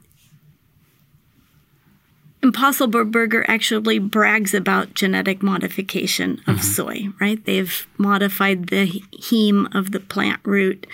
Impossible 2.42 3.04
Burger 3.04 3.44
actually 3.46 4.00
brags 4.00 4.52
about 4.52 4.94
genetic 4.94 5.42
modification 5.44 6.40
of 6.48 6.62
soy, 6.62 7.08
right? 7.20 7.42
They've 7.44 7.86
modified 7.98 8.66
the 8.66 9.00
heme 9.16 9.72
of 9.74 9.92
the 9.92 10.00
plant 10.00 10.40
root. 10.44 10.86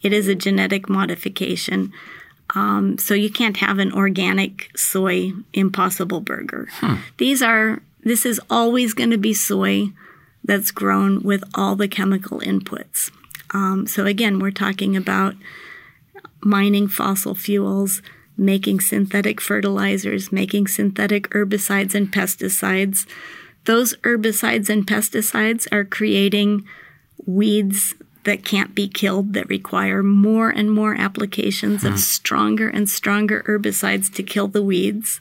It 0.00 0.14
is 0.14 0.28
a 0.28 0.34
genetic 0.34 0.88
modification. 0.88 1.92
Um, 2.54 2.96
so 2.96 3.12
you 3.12 3.30
can't 3.30 3.58
have 3.58 3.78
an 3.78 3.92
organic 3.92 4.70
soy 4.76 5.32
Impossible 5.52 6.20
Burger. 6.20 6.68
These 7.18 7.42
are, 7.42 7.82
this 8.02 8.24
is 8.24 8.40
always 8.48 8.94
going 8.94 9.10
to 9.10 9.18
be 9.18 9.34
soy 9.34 9.90
that's 10.42 10.70
grown 10.70 11.22
with 11.22 11.44
all 11.54 11.76
the 11.76 11.88
chemical 11.88 12.40
inputs. 12.40 13.10
Um, 13.50 13.86
so 13.86 14.06
again, 14.06 14.38
we're 14.38 14.50
talking 14.50 14.96
about 14.96 15.34
mining 16.44 16.88
fossil 16.88 17.34
fuels, 17.34 18.02
making 18.36 18.80
synthetic 18.80 19.40
fertilizers, 19.40 20.32
making 20.32 20.66
synthetic 20.66 21.30
herbicides 21.30 21.94
and 21.94 22.12
pesticides. 22.12 23.06
Those 23.64 23.94
herbicides 23.98 24.68
and 24.68 24.86
pesticides 24.86 25.66
are 25.72 25.84
creating 25.84 26.66
weeds 27.24 27.94
that 28.24 28.44
can't 28.44 28.74
be 28.74 28.88
killed, 28.88 29.34
that 29.34 29.48
require 29.48 30.02
more 30.02 30.50
and 30.50 30.70
more 30.70 30.94
applications 30.94 31.84
of 31.84 31.98
stronger 32.00 32.68
and 32.68 32.88
stronger 32.88 33.44
herbicides 33.46 34.12
to 34.14 34.22
kill 34.22 34.48
the 34.48 34.62
weeds. 34.62 35.20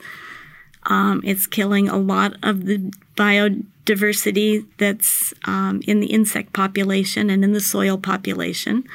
Um, 0.85 1.21
it's 1.23 1.47
killing 1.47 1.87
a 1.89 1.97
lot 1.97 2.35
of 2.41 2.65
the 2.65 2.91
biodiversity 3.15 4.65
that's 4.77 5.33
um, 5.45 5.81
in 5.85 5.99
the 5.99 6.07
insect 6.07 6.53
population 6.53 7.29
and 7.29 7.43
in 7.43 7.51
the 7.51 7.61
soil 7.61 7.97
population. 7.97 8.85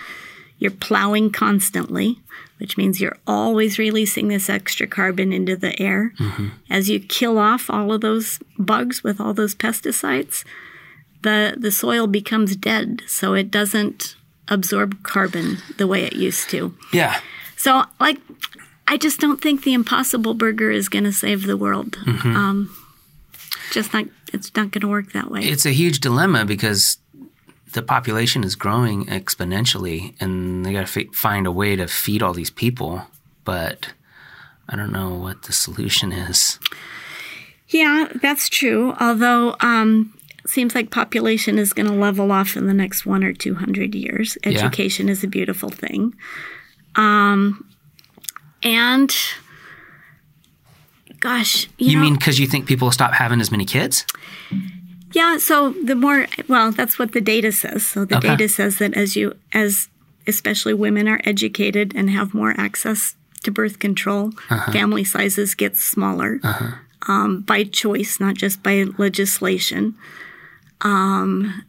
You're 0.59 0.71
plowing 0.73 1.31
constantly, 1.31 2.19
which 2.59 2.77
means 2.77 3.01
you're 3.01 3.19
always 3.27 3.79
releasing 3.79 4.29
this 4.29 4.51
extra 4.51 4.87
carbon 4.87 5.33
into 5.33 5.57
the 5.57 5.81
air. 5.81 6.13
As 6.69 6.91
you 6.91 6.99
kill 7.01 7.39
off 7.39 7.71
all 7.71 7.93
of 7.93 8.01
those 8.01 8.41
bugs 8.59 9.05
with 9.05 9.21
all 9.21 9.33
those 9.35 9.55
pesticides, 9.55 10.45
the, 11.23 11.55
the 11.57 11.71
soil 11.71 12.07
becomes 12.07 12.57
dead, 12.57 13.03
so 13.07 13.35
it 13.35 13.51
doesn't 13.51 14.17
absorb 14.49 15.03
carbon 15.03 15.59
the 15.77 15.87
way 15.87 16.05
it 16.05 16.15
used 16.15 16.51
to. 16.51 16.75
Yeah. 16.93 17.21
So, 17.57 17.85
like, 18.01 18.19
I 18.87 18.97
just 18.97 19.21
don't 19.21 19.41
think 19.41 19.63
the 19.63 19.75
Impossible 19.75 20.35
Burger 20.35 20.71
is 20.71 20.89
going 20.89 21.05
to 21.05 21.13
save 21.13 21.47
the 21.47 21.57
world. 21.57 21.93
Mm-hmm. 22.07 22.37
Um, 22.37 22.77
just 23.71 23.93
not, 23.93 24.07
it's 24.33 24.55
not 24.57 24.71
going 24.71 24.81
to 24.81 24.89
work 24.89 25.13
that 25.13 25.31
way. 25.31 25.41
It's 25.43 25.67
a 25.67 25.71
huge 25.71 26.01
dilemma 26.01 26.45
because 26.45 26.99
the 27.73 27.83
population 27.83 28.45
is 28.45 28.55
growing 28.55 29.07
exponentially 29.07 30.15
and 30.21 30.65
they 30.65 30.73
got 30.73 30.87
to 30.87 31.01
f- 31.01 31.15
find 31.15 31.47
a 31.47 31.53
way 31.53 31.77
to 31.77 31.87
feed 31.87 32.23
all 32.23 32.33
these 32.33 32.51
people. 32.51 33.03
But 33.45 33.89
I 34.69 34.77
don't 34.77 34.93
know 34.93 35.15
what 35.15 35.43
the 35.45 35.53
solution 35.53 36.13
is. 36.13 36.59
Yeah, 37.69 38.09
that's 38.23 38.49
true. 38.49 38.95
Although, 38.99 39.57
um, 39.61 40.15
seems 40.47 40.75
like 40.75 40.91
population 40.91 41.59
is 41.59 41.73
going 41.73 41.87
to 41.87 41.95
level 41.95 42.33
off 42.33 42.57
in 42.57 42.67
the 42.67 42.75
next 42.75 43.05
one 43.05 43.23
or 43.23 43.33
two 43.33 43.55
hundred 43.55 43.95
years. 43.95 44.39
Yeah. 44.45 44.53
Education 44.53 45.09
is 45.09 45.23
a 45.23 45.29
beautiful 45.29 45.69
thing. 45.69 46.15
Um, 46.97 47.69
and 48.63 49.15
Gosh, 51.21 51.69
you, 51.79 51.91
You 51.91 51.97
know, 51.97 52.03
mean 52.03 52.15
because 52.15 52.39
you 52.39 52.47
think 52.47 52.67
people 52.67 52.87
will 52.87 52.93
stop 52.93 53.13
having 53.13 53.41
as 53.41 53.51
many 53.51 53.65
kids? 53.65 54.05
Yeah, 55.13 55.39
so 55.39 55.71
the 55.85 55.95
more 55.95 56.27
well, 56.49 56.71
that's 56.73 56.99
what 56.99 57.13
the 57.13 57.21
data 57.21 57.51
says. 57.53 57.87
So 57.87 58.05
the 58.05 58.17
Okay. 58.19 58.29
data 58.31 58.49
says 58.49 58.79
that 58.79 58.95
as 58.95 59.17
you 59.17 59.35
as 59.53 59.89
especially 60.27 60.75
women 60.75 61.09
are 61.09 61.21
educated 61.25 61.93
and 61.97 62.11
have 62.11 62.35
more 62.35 62.55
access 62.59 63.15
to 63.45 63.51
birth 63.51 63.79
control, 63.79 64.33
Uh-huh. 64.51 64.73
family 64.73 65.05
sizes 65.05 65.55
get 65.55 65.77
smaller 65.77 66.41
um, 67.09 67.41
by 67.41 67.65
choice, 67.65 68.21
not 68.21 68.35
just 68.35 68.63
by 68.63 68.85
legislation. 68.99 69.95
Um, 70.83 71.63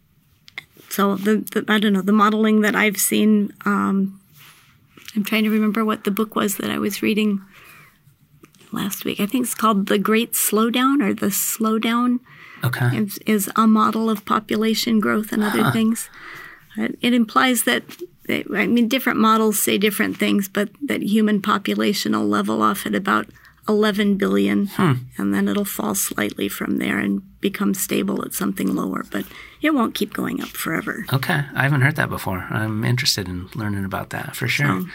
so 0.90 1.16
the, 1.16 1.38
the 1.54 1.64
I 1.70 1.80
don't 1.80 1.94
know 1.94 2.02
the 2.02 2.12
modeling 2.12 2.62
that 2.62 2.76
I've 2.76 2.98
seen. 2.98 3.54
Um, 3.66 4.20
I'm 5.16 5.24
trying 5.24 5.44
to 5.46 5.50
remember 5.50 5.86
what 5.86 6.04
the 6.04 6.12
book 6.12 6.36
was 6.36 6.58
that 6.58 6.70
I 6.70 6.78
was 6.80 7.02
reading 7.02 7.42
last 8.72 9.06
week. 9.06 9.20
I 9.20 9.26
think 9.26 9.46
it's 9.46 9.56
called 9.56 9.88
The 9.88 9.98
Great 9.98 10.34
Slowdown 10.34 11.02
or 11.02 11.14
The 11.14 11.28
Slowdown 11.32 12.20
Okay. 12.64 12.98
is, 12.98 13.18
is 13.26 13.50
a 13.56 13.68
model 13.68 14.10
of 14.10 14.26
population 14.26 15.00
growth 15.00 15.32
and 15.32 15.44
other 15.44 15.62
ah. 15.64 15.72
things. 15.72 16.10
It, 16.78 17.14
implies 17.14 17.64
that, 17.64 17.84
I 18.30 18.68
mean, 18.68 18.88
different 18.88 19.20
models 19.20 19.60
say 19.60 19.78
different 19.78 20.18
things, 20.18 20.48
but 20.48 20.70
that 20.82 21.02
human 21.02 21.42
population 21.42 22.14
will 22.14 22.28
level 22.28 22.62
off 22.62 22.86
at 22.86 22.96
about 22.96 23.28
11 23.68 24.16
billion, 24.16 24.68
hmm. 24.68 24.94
and 25.18 25.34
then 25.34 25.48
it'll 25.48 25.66
fall 25.66 25.94
slightly 25.94 26.48
from 26.48 26.78
there 26.78 26.98
and 26.98 27.22
become 27.42 27.74
stable 27.74 28.24
at 28.24 28.34
something 28.34 28.76
lower, 28.76 29.06
but 29.12 29.26
it 29.62 29.74
won't 29.74 29.94
keep 29.94 30.14
going 30.14 30.42
up 30.42 30.50
forever. 30.50 31.06
Okay, 31.14 31.42
I 31.54 31.64
haven't 31.64 31.82
heard 31.82 31.96
that 31.98 32.10
before. 32.10 32.48
I'm 32.50 32.84
interested 32.84 33.28
in 33.28 33.50
learning 33.56 33.86
about 33.86 34.10
that 34.12 34.36
for 34.36 34.48
sure. 34.48 34.82
So- 34.82 34.88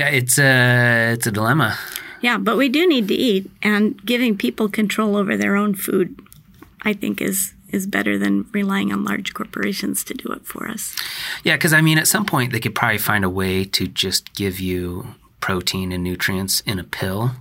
Yeah, 0.00 0.08
it's 0.08 0.38
a 0.38 1.12
it's 1.12 1.26
a 1.26 1.30
dilemma. 1.30 1.76
Yeah, 2.22 2.38
but 2.38 2.56
we 2.56 2.70
do 2.70 2.86
need 2.88 3.06
to 3.08 3.14
eat, 3.14 3.50
and 3.62 4.02
giving 4.04 4.34
people 4.36 4.68
control 4.70 5.14
over 5.14 5.36
their 5.36 5.56
own 5.56 5.74
food, 5.74 6.18
I 6.82 6.94
think, 6.94 7.20
is 7.20 7.52
is 7.68 7.86
better 7.86 8.16
than 8.18 8.46
relying 8.52 8.92
on 8.94 9.04
large 9.04 9.34
corporations 9.34 10.02
to 10.04 10.14
do 10.14 10.32
it 10.32 10.46
for 10.46 10.68
us. 10.68 10.96
Yeah, 11.44 11.56
because 11.56 11.74
I 11.74 11.82
mean, 11.82 11.98
at 11.98 12.08
some 12.08 12.24
point 12.24 12.50
they 12.52 12.60
could 12.60 12.74
probably 12.74 12.96
find 12.98 13.24
a 13.26 13.28
way 13.42 13.64
to 13.76 13.86
just 13.86 14.32
give 14.34 14.58
you 14.58 15.14
protein 15.40 15.92
and 15.92 16.02
nutrients 16.02 16.60
in 16.60 16.78
a 16.78 16.84
pill. 16.84 17.32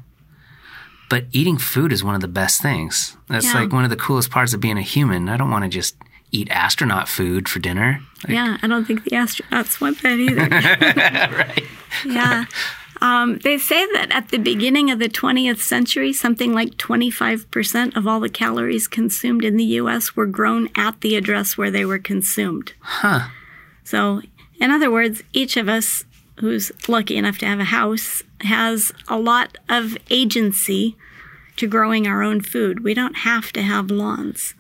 But 1.10 1.26
eating 1.32 1.58
food 1.58 1.94
is 1.94 2.04
one 2.04 2.16
of 2.16 2.22
the 2.22 2.28
best 2.42 2.62
things. 2.62 3.16
That's 3.30 3.46
Yeah. 3.46 3.62
like 3.62 3.72
one 3.72 3.86
of 3.86 3.90
the 3.90 3.96
coolest 4.06 4.30
parts 4.32 4.54
of 4.54 4.60
being 4.60 4.78
a 4.78 4.82
human. 4.96 5.30
I 5.30 5.38
don't 5.38 5.50
want 5.50 5.64
to 5.64 5.70
just 5.70 5.96
eat 6.32 6.50
astronaut 6.52 7.08
food 7.08 7.50
for 7.50 7.60
dinner. 7.60 8.02
Like, 8.24 8.34
Yeah, 8.34 8.58
I 8.62 8.68
don't 8.68 8.86
think 8.86 9.04
the 9.04 9.12
astronauts 9.12 9.82
want 9.82 10.02
that 10.04 10.20
either. 10.20 11.36
right. 11.36 11.64
yeah. 12.06 12.46
Um, 13.02 13.38
they 13.40 13.58
say 13.58 13.86
that 13.94 14.12
at 14.12 14.30
the 14.30 14.38
beginning 14.38 14.92
of 14.92 15.00
the 15.00 15.08
20th 15.08 15.60
century, 15.60 16.12
something 16.12 16.54
like 16.54 16.72
25% 16.72 17.96
of 17.96 18.06
all 18.06 18.20
the 18.20 18.30
calories 18.30 18.88
consumed 18.88 19.46
in 19.46 19.56
the 19.56 19.64
U.S. 19.64 20.16
were 20.16 20.26
grown 20.26 20.70
at 20.76 21.00
the 21.02 21.16
address 21.16 21.58
where 21.58 21.72
they 21.72 21.86
were 21.86 22.00
consumed. 22.00 22.74
Huh. 22.82 23.30
So, 23.84 24.22
in 24.60 24.70
other 24.70 24.92
words, 24.92 25.24
each 25.32 25.56
of 25.56 25.70
us 25.70 26.04
who's 26.40 26.72
lucky 26.88 27.18
enough 27.18 27.38
to 27.38 27.46
have 27.46 27.60
a 27.60 27.66
house 27.66 28.24
has 28.42 28.92
a 29.08 29.18
lot 29.18 29.58
of 29.68 29.98
agency 30.10 30.96
to 31.58 31.68
growing 31.68 32.08
our 32.08 32.24
own 32.24 32.42
food. 32.42 32.84
We 32.84 32.94
don't 32.94 33.18
have 33.18 33.52
to 33.54 33.62
have 33.62 33.92
lawns. 33.92 34.56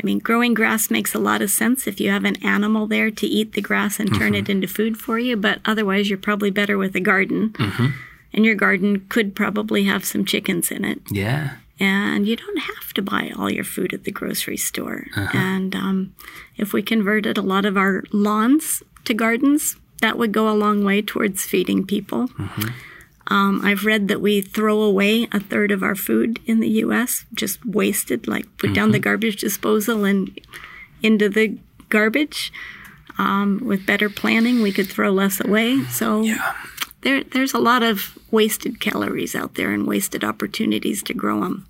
I 0.00 0.04
mean, 0.04 0.18
growing 0.18 0.54
grass 0.54 0.90
makes 0.90 1.14
a 1.14 1.18
lot 1.18 1.40
of 1.42 1.50
sense 1.50 1.86
if 1.86 2.00
you 2.00 2.10
have 2.10 2.24
an 2.24 2.36
animal 2.44 2.86
there 2.86 3.10
to 3.10 3.26
eat 3.26 3.54
the 3.54 3.62
grass 3.62 3.98
and 3.98 4.14
turn 4.14 4.34
it 4.34 4.44
mm-hmm. 4.44 4.52
into 4.52 4.68
food 4.68 4.98
for 4.98 5.18
you, 5.18 5.36
but 5.36 5.60
otherwise, 5.64 6.10
you're 6.10 6.18
probably 6.18 6.50
better 6.50 6.76
with 6.76 6.94
a 6.94 7.00
garden. 7.00 7.50
Mm-hmm. 7.50 7.86
And 8.32 8.44
your 8.44 8.54
garden 8.54 9.06
could 9.08 9.34
probably 9.34 9.84
have 9.84 10.04
some 10.04 10.26
chickens 10.26 10.70
in 10.70 10.84
it 10.84 11.00
Yeah. 11.10 11.56
and 11.80 12.26
you 12.26 12.36
don't 12.36 12.58
have 12.58 12.92
to 12.94 13.00
buy 13.02 13.32
all 13.34 13.48
your 13.48 13.64
food 13.64 13.94
at 13.94 14.04
the 14.04 14.12
grocery 14.12 14.58
store. 14.58 15.06
Uh-huh. 15.16 15.38
And 15.38 15.74
um, 15.74 16.14
if 16.58 16.74
we 16.74 16.82
converted 16.82 17.38
a 17.38 17.42
lot 17.42 17.64
of 17.64 17.78
our 17.78 18.04
lawns 18.12 18.82
to 19.06 19.14
gardens, 19.14 19.76
that 20.02 20.18
would 20.18 20.32
go 20.32 20.50
a 20.50 20.52
long 20.52 20.84
way 20.84 21.00
towards 21.00 21.46
feeding 21.46 21.86
people. 21.86 22.28
Mm-hmm. 22.28 22.68
Um, 23.28 23.60
I've 23.64 23.84
read 23.84 24.08
that 24.08 24.20
we 24.20 24.40
throw 24.40 24.82
away 24.82 25.26
a 25.32 25.40
third 25.40 25.72
of 25.72 25.82
our 25.82 25.94
food 25.94 26.38
in 26.46 26.60
the 26.60 26.68
U.S., 26.68 27.24
just 27.34 27.64
wasted, 27.66 28.28
like 28.28 28.44
put 28.56 28.72
down 28.72 28.92
the 28.92 28.98
garbage 28.98 29.40
disposal 29.40 30.04
and 30.04 30.38
into 31.02 31.28
the 31.28 31.58
garbage. 31.88 32.52
Um, 33.18 33.62
with 33.64 33.86
better 33.86 34.10
planning, 34.10 34.62
we 34.62 34.72
could 34.72 34.88
throw 34.88 35.10
less 35.10 35.40
away. 35.40 35.82
So 35.84 36.22
there, 37.00 37.24
there's 37.24 37.54
a 37.54 37.58
lot 37.58 37.82
of 37.82 38.16
wasted 38.30 38.78
calories 38.78 39.34
out 39.34 39.54
there 39.54 39.72
and 39.72 39.86
wasted 39.86 40.22
opportunities 40.22 41.02
to 41.04 41.14
grow 41.14 41.40
them. 41.40 41.66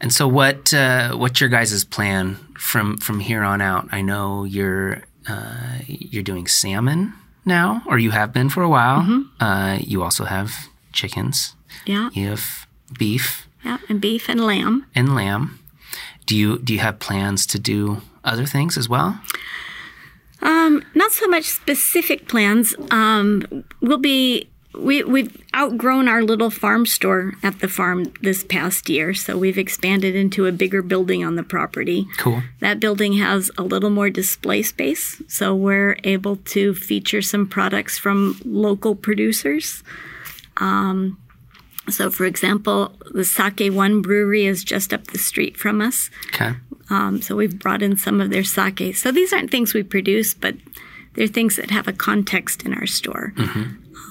And 0.00 0.12
so, 0.12 0.26
what 0.26 0.74
uh, 0.74 1.12
what's 1.12 1.40
your 1.40 1.48
guys' 1.48 1.84
plan 1.84 2.34
from 2.58 2.96
from 2.98 3.20
here 3.20 3.44
on 3.44 3.60
out? 3.60 3.88
I 3.92 4.02
know 4.02 4.42
you're 4.42 5.04
uh, 5.28 5.78
you're 5.86 6.24
doing 6.24 6.48
salmon 6.48 7.12
now, 7.44 7.82
or 7.86 7.98
you 7.98 8.10
have 8.12 8.32
been 8.32 8.48
for 8.50 8.62
a 8.62 8.68
while. 8.68 9.24
Uh, 9.40 9.78
you 9.80 10.02
also 10.02 10.24
have 10.24 10.50
chickens. 10.92 11.54
Yeah, 11.86 12.10
You 12.12 12.28
have 12.28 12.66
beef 12.98 13.48
yeah, 13.64 13.78
and 13.88 14.00
beef 14.00 14.28
and 14.28 14.40
lamb. 14.40 14.84
and 14.94 15.14
lamb. 15.14 15.58
Do 16.26 16.36
you 16.36 16.58
do 16.58 16.72
you 16.72 16.78
have 16.80 16.98
plans 16.98 17.46
to 17.46 17.58
do 17.58 18.00
other 18.24 18.46
things 18.46 18.76
as 18.78 18.88
well? 18.88 19.18
Um, 20.40 20.82
not 20.94 21.12
so 21.12 21.26
much 21.28 21.44
specific 21.44 22.28
plans. 22.28 22.74
Um, 22.90 23.64
we'll 23.80 23.98
be 23.98 24.48
we 24.74 25.02
we've 25.04 25.36
outgrown 25.54 26.08
our 26.08 26.22
little 26.22 26.50
farm 26.50 26.86
store 26.86 27.34
at 27.42 27.60
the 27.60 27.68
farm 27.68 28.12
this 28.22 28.44
past 28.44 28.88
year, 28.88 29.14
so 29.14 29.36
we've 29.36 29.58
expanded 29.58 30.14
into 30.16 30.46
a 30.46 30.52
bigger 30.52 30.82
building 30.82 31.24
on 31.24 31.36
the 31.36 31.42
property. 31.42 32.06
Cool. 32.16 32.42
That 32.60 32.80
building 32.80 33.14
has 33.14 33.50
a 33.58 33.62
little 33.62 33.90
more 33.90 34.10
display 34.10 34.62
space, 34.62 35.22
so 35.28 35.54
we're 35.54 35.98
able 36.04 36.36
to 36.36 36.74
feature 36.74 37.22
some 37.22 37.46
products 37.46 37.98
from 37.98 38.40
local 38.44 38.94
producers. 38.94 39.82
Um, 40.56 41.18
so, 41.88 42.10
for 42.10 42.24
example, 42.24 42.92
the 43.10 43.24
Sake 43.24 43.72
One 43.72 44.02
Brewery 44.02 44.46
is 44.46 44.62
just 44.64 44.94
up 44.94 45.08
the 45.08 45.18
street 45.18 45.56
from 45.56 45.80
us. 45.80 46.10
Okay. 46.28 46.52
Um, 46.90 47.22
so 47.22 47.36
we've 47.36 47.58
brought 47.58 47.82
in 47.82 47.96
some 47.96 48.20
of 48.20 48.30
their 48.30 48.44
sake. 48.44 48.96
So 48.96 49.10
these 49.10 49.32
aren't 49.32 49.50
things 49.50 49.74
we 49.74 49.82
produce, 49.82 50.34
but 50.34 50.54
they're 51.14 51.26
things 51.26 51.56
that 51.56 51.70
have 51.70 51.88
a 51.88 51.92
context 51.92 52.64
in 52.64 52.74
our 52.74 52.86
store. 52.86 53.32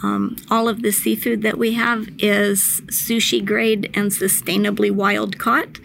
Um, 0.04 0.36
all 0.50 0.68
of 0.68 0.82
the 0.82 0.92
seafood 0.92 1.42
that 1.44 1.58
we 1.58 1.74
have 1.74 2.10
is 2.20 2.82
sushi 2.88 3.44
grade 3.46 3.92
and 3.94 4.12
sustainably 4.12 4.92
wild 4.92 5.38
caught. 5.38 5.80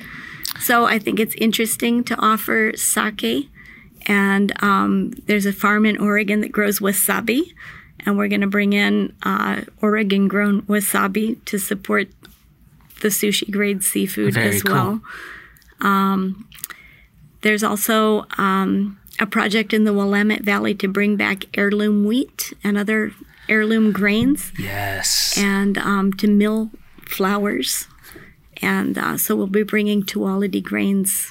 So 0.60 0.86
I 0.86 0.98
think 0.98 1.20
it's 1.20 1.34
interesting 1.36 2.02
to 2.04 2.16
offer 2.16 2.72
sake. 2.76 3.48
And 4.06 4.52
um, 4.62 5.12
there's 5.26 5.46
a 5.46 5.52
farm 5.52 5.84
in 5.84 5.98
Oregon 5.98 6.40
that 6.40 6.52
grows 6.52 6.78
wasabi. 6.78 7.52
And 8.00 8.16
we're 8.16 8.28
going 8.28 8.40
to 8.42 8.46
bring 8.46 8.72
in 8.72 9.14
uh, 9.22 9.62
Oregon 9.82 10.28
grown 10.28 10.62
wasabi 10.62 11.44
to 11.46 11.58
support 11.58 12.08
the 13.02 13.08
sushi 13.08 13.50
grade 13.50 13.82
seafood 13.82 14.34
Very 14.34 14.56
as 14.56 14.62
cool. 14.62 14.74
well. 14.74 15.02
There's 17.46 17.62
also 17.62 18.26
um, 18.38 18.98
a 19.20 19.26
project 19.26 19.72
in 19.72 19.84
the 19.84 19.92
Willamette 19.92 20.42
Valley 20.42 20.74
to 20.74 20.88
bring 20.88 21.16
back 21.16 21.44
heirloom 21.56 22.04
wheat 22.04 22.52
and 22.64 22.76
other 22.76 23.12
heirloom 23.48 23.92
grains 23.92 24.52
Yes. 24.58 25.34
and 25.38 25.78
um, 25.78 26.12
to 26.14 26.28
mill 26.28 26.70
flours. 27.06 27.86
And 28.62 28.96
uh, 28.96 29.16
so 29.18 29.36
we'll 29.36 29.46
be 29.48 29.62
bringing 29.62 30.02
Tuolity 30.02 30.62
Grains, 30.62 31.30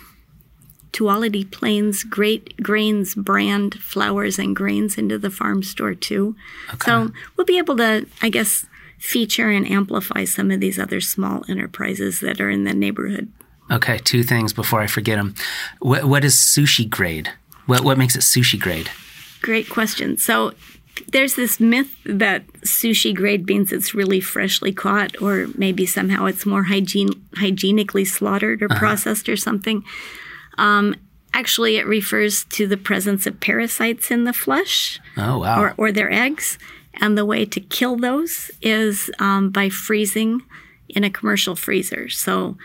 Tuolity 0.91 1.43
Plains 1.49 2.03
Great 2.03 2.55
Grains 2.61 3.15
brand 3.15 3.75
flours 3.75 4.37
and 4.39 4.55
grains 4.55 4.97
into 4.97 5.17
the 5.17 5.29
farm 5.31 5.63
store 5.63 5.93
too. 5.95 6.35
Okay. 6.69 6.85
So 6.85 7.11
we'll 7.35 7.45
be 7.45 7.57
able 7.57 7.75
to, 7.77 8.05
I 8.21 8.29
guess, 8.29 8.65
feature 8.99 9.49
and 9.49 9.69
amplify 9.69 10.23
some 10.25 10.51
of 10.51 10.59
these 10.59 10.79
other 10.79 11.01
small 11.01 11.43
enterprises 11.49 12.19
that 12.21 12.39
are 12.39 12.49
in 12.49 12.63
the 12.63 12.73
neighborhood. 12.73 13.31
Okay. 13.71 13.97
Two 13.97 14.21
things 14.23 14.53
before 14.53 14.79
I 14.79 14.87
forget 14.87 15.17
them. 15.17 15.33
What 15.79 16.05
what 16.05 16.23
is 16.23 16.35
sushi 16.35 16.87
grade? 16.89 17.31
What 17.65 17.83
what 17.83 17.97
makes 17.97 18.15
it 18.15 18.19
sushi 18.19 18.59
grade? 18.59 18.89
Great 19.41 19.67
question. 19.69 20.17
So 20.17 20.53
there's 21.09 21.35
this 21.35 21.59
myth 21.59 21.93
that 22.05 22.47
sushi 22.63 23.13
grade 23.13 23.45
means 23.47 23.71
it's 23.71 23.93
really 23.93 24.19
freshly 24.21 24.71
caught, 24.71 25.21
or 25.21 25.47
maybe 25.57 25.85
somehow 25.85 26.25
it's 26.25 26.45
more 26.45 26.63
hygiene, 26.63 27.09
hygienically 27.35 28.05
slaughtered 28.05 28.61
or 28.61 28.69
processed 28.69 29.27
or 29.29 29.35
something. 29.35 29.83
Um, 30.57 30.95
actually, 31.33 31.77
it 31.77 31.85
refers 31.85 32.45
to 32.45 32.67
the 32.67 32.77
presence 32.77 33.27
of 33.27 33.39
parasites 33.39 34.09
in 34.09 34.23
the 34.23 34.33
flesh 34.33 34.99
Oh 35.17 35.39
wow. 35.39 35.61
or, 35.61 35.73
or 35.77 35.91
their 35.91 36.11
eggs. 36.11 36.57
And 37.01 37.17
the 37.17 37.25
way 37.25 37.43
to 37.45 37.59
kill 37.59 37.97
those 37.97 38.49
is 38.61 39.11
um, 39.19 39.49
by 39.49 39.67
freezing 39.69 40.41
in 40.87 41.03
a 41.03 41.09
commercial 41.09 41.55
freezer. 41.55 42.07
So, 42.09 42.57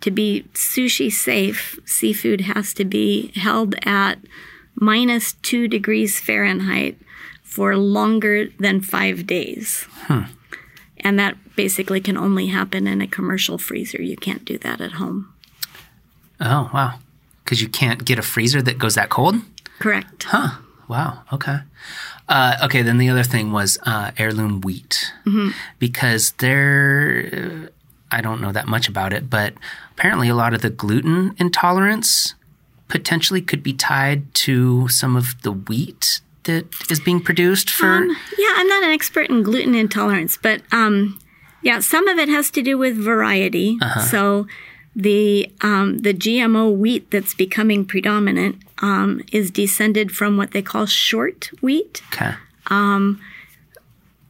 to 0.00 0.10
be 0.10 0.44
sushi 0.52 1.10
safe, 1.10 1.78
seafood 1.84 2.42
has 2.42 2.74
to 2.74 2.84
be 2.84 3.32
held 3.36 3.76
at 3.84 4.18
minus 4.74 5.34
two 5.34 5.68
degrees 5.68 6.20
Fahrenheit 6.20 6.98
for 7.46 7.76
longer 7.76 8.48
than 8.58 8.80
five 8.80 9.26
days. 9.26 9.86
And 10.98 11.18
that 11.18 11.36
basically 11.54 12.00
can 12.00 12.16
only 12.16 12.48
happen 12.48 12.86
in 12.86 13.00
a 13.00 13.06
commercial 13.06 13.56
freezer. 13.56 14.02
You 14.02 14.16
can't 14.16 14.44
do 14.44 14.58
that 14.58 14.80
at 14.80 14.92
home. 14.92 15.32
Oh, 16.40 16.70
wow. 16.74 16.98
Because 17.44 17.62
you 17.62 17.68
can't 17.68 18.04
get 18.04 18.18
a 18.18 18.22
freezer 18.22 18.60
that 18.62 18.78
goes 18.78 18.96
that 18.96 19.08
cold? 19.08 19.36
Correct. 19.78 20.24
Huh. 20.24 20.58
Wow. 20.88 21.22
Okay. 21.32 21.58
Uh, 22.28 22.56
okay. 22.64 22.82
Then 22.82 22.98
the 22.98 23.08
other 23.08 23.22
thing 23.22 23.52
was 23.52 23.78
uh, 23.86 24.10
heirloom 24.18 24.60
wheat 24.60 25.12
because 25.78 26.32
there, 26.38 27.70
I 28.10 28.20
don't 28.20 28.40
know 28.40 28.52
that 28.52 28.66
much 28.66 28.88
about 28.88 29.12
it, 29.12 29.30
but 29.30 29.54
apparently 29.92 30.28
a 30.28 30.34
lot 30.34 30.52
of 30.52 30.62
the 30.62 30.70
gluten 30.70 31.34
intolerance 31.38 32.34
potentially 32.88 33.40
could 33.40 33.62
be 33.62 33.72
tied 33.72 34.34
to 34.34 34.88
some 34.88 35.16
of 35.16 35.40
the 35.42 35.52
wheat 35.52 36.20
that 36.46 36.66
is 36.90 36.98
being 37.00 37.20
produced 37.20 37.70
for. 37.70 37.86
Um, 37.86 38.08
yeah, 38.38 38.54
I'm 38.56 38.66
not 38.68 38.82
an 38.82 38.90
expert 38.90 39.28
in 39.30 39.42
gluten 39.42 39.74
intolerance, 39.74 40.36
but 40.36 40.62
um, 40.72 41.18
yeah, 41.62 41.80
some 41.80 42.08
of 42.08 42.18
it 42.18 42.28
has 42.28 42.50
to 42.52 42.62
do 42.62 42.78
with 42.78 42.96
variety. 42.96 43.78
So 44.10 44.46
the 44.94 45.52
um, 45.60 45.98
the 45.98 46.14
GMO 46.14 46.74
wheat 46.74 47.10
that's 47.10 47.34
becoming 47.34 47.84
predominant 47.84 48.62
um, 48.78 49.22
is 49.30 49.50
descended 49.50 50.10
from 50.10 50.36
what 50.36 50.52
they 50.52 50.62
call 50.62 50.86
short 50.86 51.50
wheat, 51.60 52.02
okay. 52.14 52.34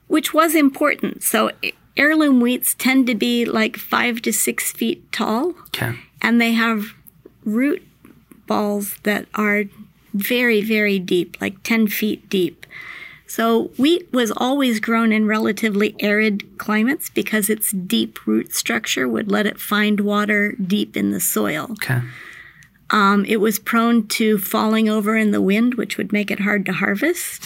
which 0.09 0.33
was 0.35 0.55
important. 0.55 1.23
So 1.23 1.51
heirloom 1.97 2.41
wheats 2.41 2.75
tend 2.75 3.07
to 3.07 3.15
be 3.15 3.45
like 3.45 3.77
five 3.77 4.23
to 4.23 4.33
six 4.33 4.73
feet 4.73 5.11
tall, 5.13 5.55
Okay. 5.69 5.93
and 6.21 6.41
they 6.41 6.53
have 6.53 6.95
root 7.45 7.83
balls 8.47 8.97
that 9.03 9.27
are 9.35 9.65
very, 10.17 10.61
very 10.61 10.99
deep, 10.99 11.41
like 11.41 11.63
10 11.63 11.89
feet 11.89 12.29
deep. 12.29 12.67
So 13.27 13.65
wheat 13.77 14.13
was 14.13 14.31
always 14.37 14.79
grown 14.79 15.13
in 15.13 15.27
relatively 15.27 15.97
arid 16.01 16.59
climates 16.59 17.11
because 17.11 17.51
its 17.51 17.73
deep 17.73 18.25
root 18.27 18.55
structure 18.55 19.09
would 19.09 19.31
let 19.31 19.47
it 19.47 19.61
find 19.61 20.01
water 20.01 20.53
deep 20.53 20.97
in 20.97 21.11
the 21.11 21.21
soil. 21.21 21.69
Okay. 21.73 22.01
Um, 22.91 23.25
it 23.25 23.39
was 23.39 23.59
prone 23.59 24.07
to 24.09 24.39
falling 24.39 24.89
over 24.89 25.17
in 25.17 25.33
the 25.33 25.43
wind, 25.43 25.75
which 25.75 25.97
would 25.97 26.13
make 26.13 26.31
it 26.31 26.41
hard 26.41 26.65
to 26.67 26.73
harvest. 26.73 27.43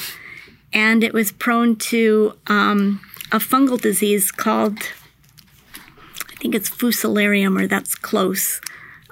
And 0.72 1.02
it 1.02 1.14
was 1.14 1.32
prone 1.32 1.76
to 1.76 2.34
um, 2.46 3.00
a 3.32 3.38
fungal 3.38 3.80
disease 3.80 4.30
called, 4.30 4.78
I 5.74 6.36
think 6.36 6.54
it's 6.54 6.68
Fusarium, 6.68 7.58
or 7.58 7.66
that's 7.66 7.94
close, 7.94 8.60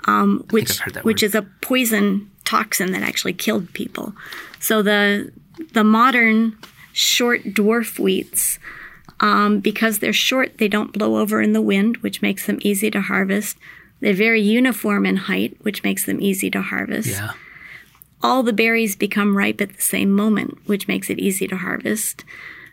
um, 0.06 0.46
which 0.50 0.80
which 1.02 1.22
word. 1.22 1.26
is 1.26 1.34
a 1.34 1.42
poison 1.62 2.30
toxin 2.48 2.92
that 2.92 3.02
actually 3.02 3.34
killed 3.34 3.72
people. 3.74 4.14
So 4.58 4.82
the 4.82 5.30
the 5.74 5.84
modern 5.84 6.56
short 6.92 7.42
dwarf 7.44 7.98
wheats, 7.98 8.58
um, 9.20 9.60
because 9.60 9.98
they're 9.98 10.12
short, 10.12 10.58
they 10.58 10.68
don't 10.68 10.92
blow 10.92 11.18
over 11.18 11.42
in 11.42 11.52
the 11.52 11.60
wind, 11.60 11.98
which 11.98 12.22
makes 12.22 12.46
them 12.46 12.58
easy 12.62 12.90
to 12.90 13.00
harvest. 13.02 13.56
They're 14.00 14.14
very 14.14 14.40
uniform 14.40 15.04
in 15.04 15.16
height, 15.16 15.56
which 15.62 15.82
makes 15.82 16.06
them 16.06 16.20
easy 16.22 16.50
to 16.50 16.62
harvest. 16.62 17.10
Yeah. 17.10 17.32
All 18.22 18.42
the 18.42 18.52
berries 18.52 18.96
become 18.96 19.36
ripe 19.36 19.60
at 19.60 19.74
the 19.76 19.82
same 19.82 20.10
moment, 20.10 20.58
which 20.66 20.88
makes 20.88 21.10
it 21.10 21.18
easy 21.18 21.46
to 21.48 21.56
harvest. 21.56 22.24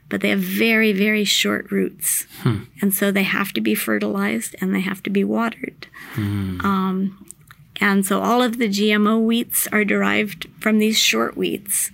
But 0.07 0.21
they 0.21 0.30
have 0.30 0.39
very, 0.39 0.93
very 0.93 1.26
short 1.26 1.71
roots. 1.71 2.28
And 2.82 2.93
so 2.93 3.11
they 3.11 3.23
have 3.23 3.51
to 3.53 3.61
be 3.61 3.73
fertilized 3.76 4.55
and 4.61 4.73
they 4.73 4.82
have 4.82 5.01
to 5.03 5.09
be 5.09 5.23
watered. 5.23 5.88
Um, 6.63 7.26
and 7.80 8.05
so 8.05 8.21
all 8.21 8.41
of 8.41 8.57
the 8.57 8.69
GMO 8.69 9.21
wheats 9.21 9.67
are 9.71 9.84
derived 9.84 10.47
from 10.59 10.80
these 10.80 10.97
short 10.97 11.36
wheats, 11.36 11.91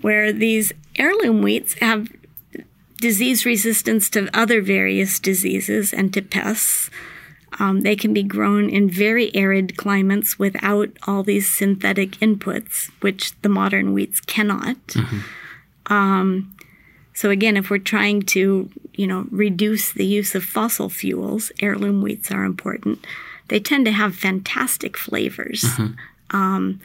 where 0.00 0.32
these 0.32 0.72
heirloom 0.96 1.42
wheats 1.42 1.74
have 1.74 2.08
disease 3.00 3.46
resistance 3.46 4.10
to 4.10 4.28
other 4.36 4.60
various 4.60 5.18
diseases 5.18 5.92
and 5.92 6.12
to 6.14 6.22
pests. 6.22 6.90
Um, 7.60 7.80
they 7.80 7.96
can 7.96 8.12
be 8.12 8.22
grown 8.22 8.68
in 8.70 8.88
very 8.90 9.34
arid 9.34 9.76
climates 9.76 10.38
without 10.38 10.90
all 11.06 11.22
these 11.22 11.48
synthetic 11.52 12.12
inputs, 12.18 12.90
which 13.00 13.40
the 13.42 13.48
modern 13.48 13.94
wheats 13.94 14.20
cannot. 14.20 14.76
Um, 15.86 16.54
so 17.14 17.30
again, 17.30 17.56
if 17.56 17.68
we're 17.68 17.78
trying 17.78 18.22
to, 18.22 18.70
you 18.94 19.06
know, 19.06 19.26
reduce 19.30 19.92
the 19.92 20.06
use 20.06 20.34
of 20.34 20.44
fossil 20.44 20.88
fuels, 20.88 21.50
heirloom 21.60 22.00
wheats 22.02 22.30
are 22.30 22.44
important. 22.44 23.04
They 23.48 23.60
tend 23.60 23.84
to 23.86 23.92
have 23.92 24.14
fantastic 24.14 24.96
flavors, 24.96 25.64
um, 26.30 26.80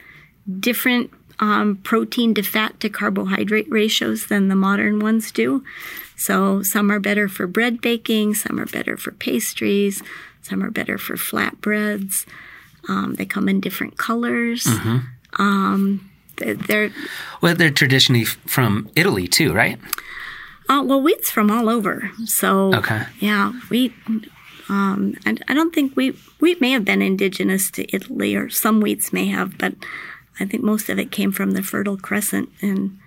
different 0.60 1.10
um, 1.40 1.76
protein 1.82 2.34
to 2.34 2.42
fat 2.42 2.78
to 2.80 2.88
carbohydrate 2.88 3.68
ratios 3.70 4.26
than 4.26 4.48
the 4.48 4.54
modern 4.54 4.98
ones 5.00 5.30
do. 5.32 5.64
So 6.16 6.62
some 6.62 6.90
are 6.92 7.00
better 7.00 7.28
for 7.28 7.46
bread 7.46 7.80
baking, 7.80 8.34
some 8.34 8.58
are 8.60 8.66
better 8.66 8.96
for 8.96 9.10
pastries, 9.12 10.02
some 10.42 10.62
are 10.62 10.70
better 10.70 10.96
for 10.96 11.16
flatbreads. 11.16 12.24
Um, 12.88 13.14
they 13.14 13.26
come 13.26 13.48
in 13.48 13.60
different 13.60 13.96
colors. 13.96 14.66
Um, 15.38 16.08
they- 16.36 16.52
they're 16.52 16.90
Well, 17.40 17.54
they're 17.54 17.70
traditionally 17.70 18.24
from 18.24 18.88
Italy 18.94 19.26
too, 19.26 19.52
right? 19.52 19.78
uh, 20.68 20.82
well, 20.84 21.02
wheat's 21.02 21.30
from 21.30 21.50
all 21.50 21.68
over. 21.68 22.10
So 22.26 22.72
Okay. 22.74 23.02
yeah, 23.20 23.52
wheat. 23.70 23.92
Um, 24.68 25.14
and 25.26 25.42
I 25.48 25.54
don't 25.54 25.74
think 25.74 25.94
wheat 25.94 26.16
wheat 26.40 26.60
may 26.60 26.70
have 26.70 26.84
been 26.84 27.02
indigenous 27.02 27.70
to 27.72 27.94
Italy, 27.94 28.34
or 28.34 28.48
some 28.50 28.80
wheats 28.80 29.12
may 29.12 29.26
have, 29.26 29.58
but 29.58 29.74
I 30.40 30.46
think 30.46 30.62
most 30.62 30.88
of 30.88 30.98
it 30.98 31.10
came 31.12 31.32
from 31.32 31.50
the 31.52 31.62
Fertile 31.62 31.96
Crescent 31.98 32.48
in 32.60 32.98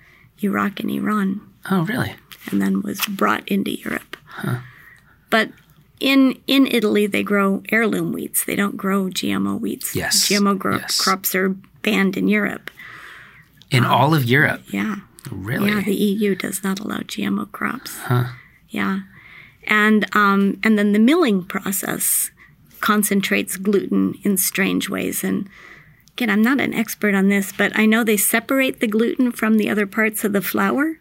Iraq 0.44 0.80
and 0.80 0.92
Iran. 0.92 1.42
Oh, 1.70 1.82
really? 1.84 2.16
and 2.50 2.62
then 2.62 2.82
was 2.82 3.02
brought 3.08 3.46
into 3.50 3.72
Europe. 3.72 4.16
But 5.30 5.50
in 6.00 6.40
in 6.48 6.68
Italy, 6.68 7.08
they 7.08 7.24
grow 7.24 7.62
heirloom 7.70 8.14
wheats. 8.14 8.46
They 8.46 8.56
don't 8.56 8.78
grow 8.78 9.06
GMO 9.10 9.60
wheats. 9.60 9.96
Yes, 9.96 10.28
GMO 10.30 10.58
gro- 10.58 10.78
yes. 10.78 11.02
crops 11.02 11.36
are 11.36 11.50
banned 11.82 12.16
in 12.18 12.28
Europe. 12.28 12.70
In 13.72 13.84
all 13.84 14.14
of 14.14 14.24
Europe? 14.24 14.62
Yeah, 14.72 14.98
Really? 15.30 15.70
yeah. 15.72 15.82
The 15.82 15.94
EU 15.96 16.36
does 16.36 16.64
not 16.64 16.80
allow 16.80 17.00
GMO 17.00 17.52
crops. 17.52 17.98
Huh. 18.00 18.26
Yeah, 18.70 19.00
and 19.68 20.06
um, 20.16 20.60
and 20.64 20.78
then 20.78 20.94
the 20.94 21.00
milling 21.00 21.44
process 21.44 22.32
concentrates 22.82 23.58
gluten 23.58 24.16
in 24.24 24.38
strange 24.38 24.90
ways. 24.90 25.24
And 25.24 25.50
again, 26.14 26.30
I'm 26.30 26.42
not 26.42 26.60
an 26.60 26.74
expert 26.74 27.16
on 27.16 27.30
this, 27.30 27.52
but 27.52 27.78
I 27.78 27.86
know 27.86 28.04
they 28.04 28.18
separate 28.18 28.80
the 28.80 28.88
gluten 28.88 29.32
from 29.32 29.58
the 29.58 29.70
other 29.70 29.88
parts 29.88 30.24
of 30.24 30.34
the 30.34 30.42
flour. 30.42 31.00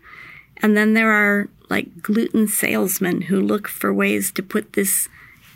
And 0.59 0.77
then 0.77 0.95
there 0.95 1.11
are 1.11 1.49
like 1.69 2.01
gluten 2.03 2.49
salesmen 2.49 3.23
who 3.23 3.41
look 3.41 3.69
for 3.69 3.93
ways 3.93 4.31
to 4.32 4.43
put 4.43 4.73
this 4.73 5.09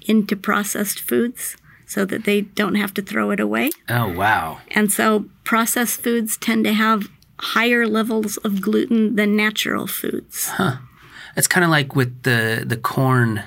into 0.07 0.37
processed 0.37 1.01
foods 1.01 1.57
so 1.87 2.05
that 2.05 2.25
they 2.25 2.43
don't 2.43 2.77
have 2.77 2.95
to 2.95 3.03
throw 3.03 3.31
it 3.31 3.41
away. 3.41 3.71
oh, 3.89 4.13
wow. 4.13 4.61
And 4.71 4.93
so 4.93 5.27
processed 5.45 6.03
foods 6.03 6.37
tend 6.37 6.65
to 6.65 6.73
have 6.73 7.09
higher 7.39 7.87
levels 7.87 8.37
of 8.39 8.61
gluten 8.61 9.17
than 9.17 9.35
natural 9.35 9.87
foods. 9.87 10.51
It's 11.37 11.47
kind 11.47 11.65
of 11.65 11.71
like 11.71 11.95
with 11.97 12.23
the 12.23 12.63
the 12.67 12.77
corn 12.77 13.43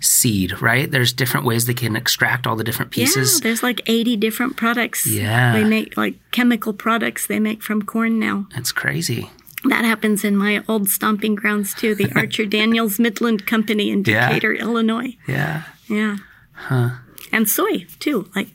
seed, 0.00 0.60
right? 0.60 0.90
There's 0.90 1.12
different 1.12 1.46
ways 1.46 1.66
they 1.66 1.74
can 1.74 1.94
extract 1.94 2.46
all 2.46 2.56
the 2.56 2.64
different 2.64 2.90
pieces. 2.90 3.38
Yeah, 3.38 3.44
there's 3.44 3.62
like 3.62 3.80
80 3.86 4.16
different 4.16 4.56
products. 4.56 5.06
Yeah. 5.06 5.52
They 5.52 5.62
make 5.64 5.96
like 5.96 6.14
chemical 6.32 6.72
products 6.72 7.26
they 7.28 7.38
make 7.38 7.62
from 7.62 7.82
corn 7.82 8.18
now. 8.18 8.46
That's 8.54 8.72
crazy. 8.72 9.30
That 9.64 9.84
happens 9.84 10.24
in 10.24 10.36
my 10.36 10.64
old 10.68 10.88
stomping 10.88 11.36
grounds 11.36 11.72
too, 11.72 11.94
the 11.94 12.10
Archer 12.16 12.44
Daniels 12.46 12.98
Midland 12.98 13.46
Company 13.46 13.90
in 13.90 14.02
Yeah. 14.04 14.28
Decatur, 14.28 14.54
Illinois. 14.54 15.16
Yeah. 15.28 15.62
Yeah. 15.88 16.16
Huh. 16.52 16.90
And 17.30 17.48
soy 17.48 17.86
too. 18.00 18.28
Like 18.34 18.48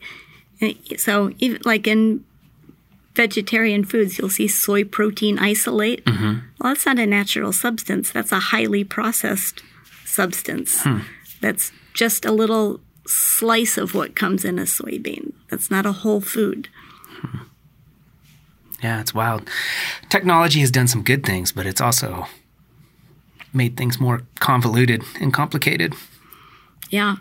eh, 0.60 0.74
so 0.98 1.32
even 1.38 1.62
like 1.64 1.86
in 1.86 2.24
vegetarian 3.18 3.84
foods 3.84 4.16
you'll 4.16 4.30
see 4.30 4.46
soy 4.46 4.84
protein 4.84 5.40
isolate. 5.40 6.04
Mm-hmm. 6.04 6.38
Well, 6.60 6.72
that's 6.72 6.86
not 6.86 7.00
a 7.00 7.06
natural 7.06 7.52
substance. 7.52 8.12
That's 8.12 8.30
a 8.30 8.38
highly 8.38 8.84
processed 8.84 9.60
substance. 10.04 10.82
Hmm. 10.82 11.00
That's 11.40 11.72
just 11.94 12.24
a 12.24 12.30
little 12.30 12.80
slice 13.06 13.76
of 13.76 13.92
what 13.92 14.14
comes 14.14 14.44
in 14.44 14.56
a 14.58 14.62
soybean. 14.62 15.32
That's 15.50 15.68
not 15.68 15.84
a 15.84 15.92
whole 16.02 16.20
food. 16.20 16.68
Hmm. 17.20 17.38
Yeah, 18.84 19.00
it's 19.00 19.12
wild. 19.12 19.42
Technology 20.08 20.60
has 20.60 20.70
done 20.70 20.86
some 20.86 21.02
good 21.02 21.26
things, 21.26 21.50
but 21.50 21.66
it's 21.66 21.80
also 21.80 22.28
made 23.52 23.76
things 23.76 23.98
more 23.98 24.22
convoluted 24.38 25.02
and 25.20 25.34
complicated. 25.34 25.94
Yeah. 26.88 27.16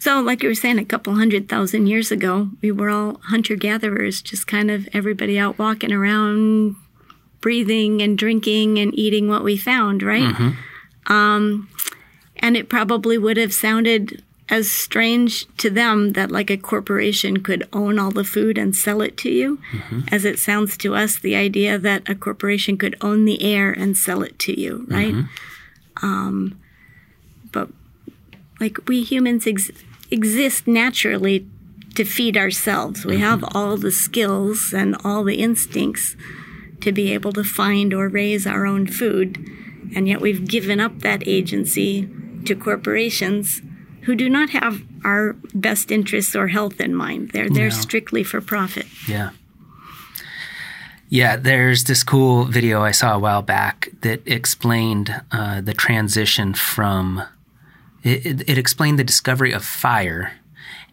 So, 0.00 0.20
like 0.20 0.42
you 0.42 0.48
were 0.48 0.54
saying, 0.54 0.78
a 0.78 0.84
couple 0.84 1.14
hundred 1.14 1.48
thousand 1.48 1.88
years 1.88 2.12
ago, 2.12 2.50
we 2.62 2.70
were 2.70 2.88
all 2.90 3.18
hunter 3.24 3.56
gatherers, 3.56 4.22
just 4.22 4.46
kind 4.46 4.70
of 4.70 4.88
everybody 4.92 5.38
out 5.38 5.58
walking 5.58 5.92
around, 5.92 6.76
breathing 7.40 8.00
and 8.00 8.16
drinking 8.16 8.78
and 8.78 8.96
eating 8.96 9.28
what 9.28 9.42
we 9.42 9.56
found, 9.56 10.02
right? 10.02 10.54
Um, 11.06 11.68
and 12.36 12.56
it 12.56 12.68
probably 12.68 13.18
would 13.18 13.36
have 13.36 13.52
sounded 13.52 14.22
as 14.50 14.70
strange 14.70 15.46
to 15.58 15.68
them 15.68 16.12
that 16.12 16.30
like 16.30 16.48
a 16.48 16.56
corporation 16.56 17.42
could 17.42 17.68
own 17.72 17.98
all 17.98 18.10
the 18.10 18.24
food 18.24 18.56
and 18.56 18.74
sell 18.74 19.02
it 19.02 19.16
to 19.18 19.30
you 19.30 19.58
as 20.10 20.24
it 20.24 20.38
sounds 20.38 20.76
to 20.78 20.94
us 20.94 21.18
the 21.18 21.34
idea 21.36 21.76
that 21.78 22.08
a 22.08 22.14
corporation 22.14 22.78
could 22.78 22.96
own 23.02 23.26
the 23.26 23.42
air 23.42 23.70
and 23.72 23.94
sell 23.96 24.22
it 24.22 24.38
to 24.38 24.58
you 24.58 24.86
right? 24.88 25.12
Um, 26.00 26.58
like 28.60 28.88
we 28.88 29.02
humans 29.02 29.46
ex- 29.46 29.70
exist 30.10 30.66
naturally 30.66 31.46
to 31.94 32.04
feed 32.04 32.36
ourselves. 32.36 33.04
We 33.04 33.18
have 33.18 33.44
all 33.54 33.76
the 33.76 33.90
skills 33.90 34.72
and 34.72 34.96
all 35.04 35.24
the 35.24 35.36
instincts 35.36 36.16
to 36.80 36.92
be 36.92 37.12
able 37.12 37.32
to 37.32 37.42
find 37.44 37.92
or 37.92 38.08
raise 38.08 38.46
our 38.46 38.66
own 38.66 38.86
food. 38.86 39.36
And 39.94 40.06
yet 40.06 40.20
we've 40.20 40.46
given 40.46 40.80
up 40.80 41.00
that 41.00 41.26
agency 41.26 42.08
to 42.44 42.54
corporations 42.54 43.62
who 44.02 44.14
do 44.14 44.28
not 44.30 44.50
have 44.50 44.82
our 45.04 45.34
best 45.54 45.90
interests 45.90 46.36
or 46.36 46.48
health 46.48 46.80
in 46.80 46.94
mind. 46.94 47.30
They're 47.32 47.50
there 47.50 47.68
No. 47.70 47.74
strictly 47.74 48.22
for 48.22 48.40
profit. 48.40 48.86
Yeah. 49.08 49.30
Yeah, 51.10 51.36
there's 51.36 51.84
this 51.84 52.02
cool 52.02 52.44
video 52.44 52.82
I 52.82 52.90
saw 52.90 53.14
a 53.16 53.18
while 53.18 53.42
back 53.42 53.88
that 54.02 54.20
explained 54.26 55.22
uh, 55.32 55.60
the 55.62 55.72
transition 55.74 56.54
from. 56.54 57.22
It, 58.02 58.26
it, 58.26 58.48
it 58.50 58.58
explained 58.58 58.98
the 58.98 59.04
discovery 59.04 59.52
of 59.52 59.64
fire 59.64 60.34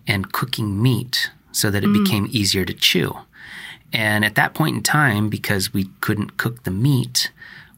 and 0.08 0.32
cooking 0.32 0.82
meat 0.82 1.32
so 1.52 1.72
that 1.72 1.84
it 1.84 1.88
mm. 1.88 2.04
became 2.04 2.28
easier 2.32 2.66
to 2.66 2.74
chew. 2.74 3.18
And 3.94 4.26
at 4.26 4.36
that 4.36 4.54
point 4.54 4.76
in 4.76 4.84
time, 4.84 5.30
because 5.30 5.74
we 5.74 5.86
couldn't 6.02 6.38
cook 6.38 6.64
the 6.64 6.72
meat, 6.72 7.32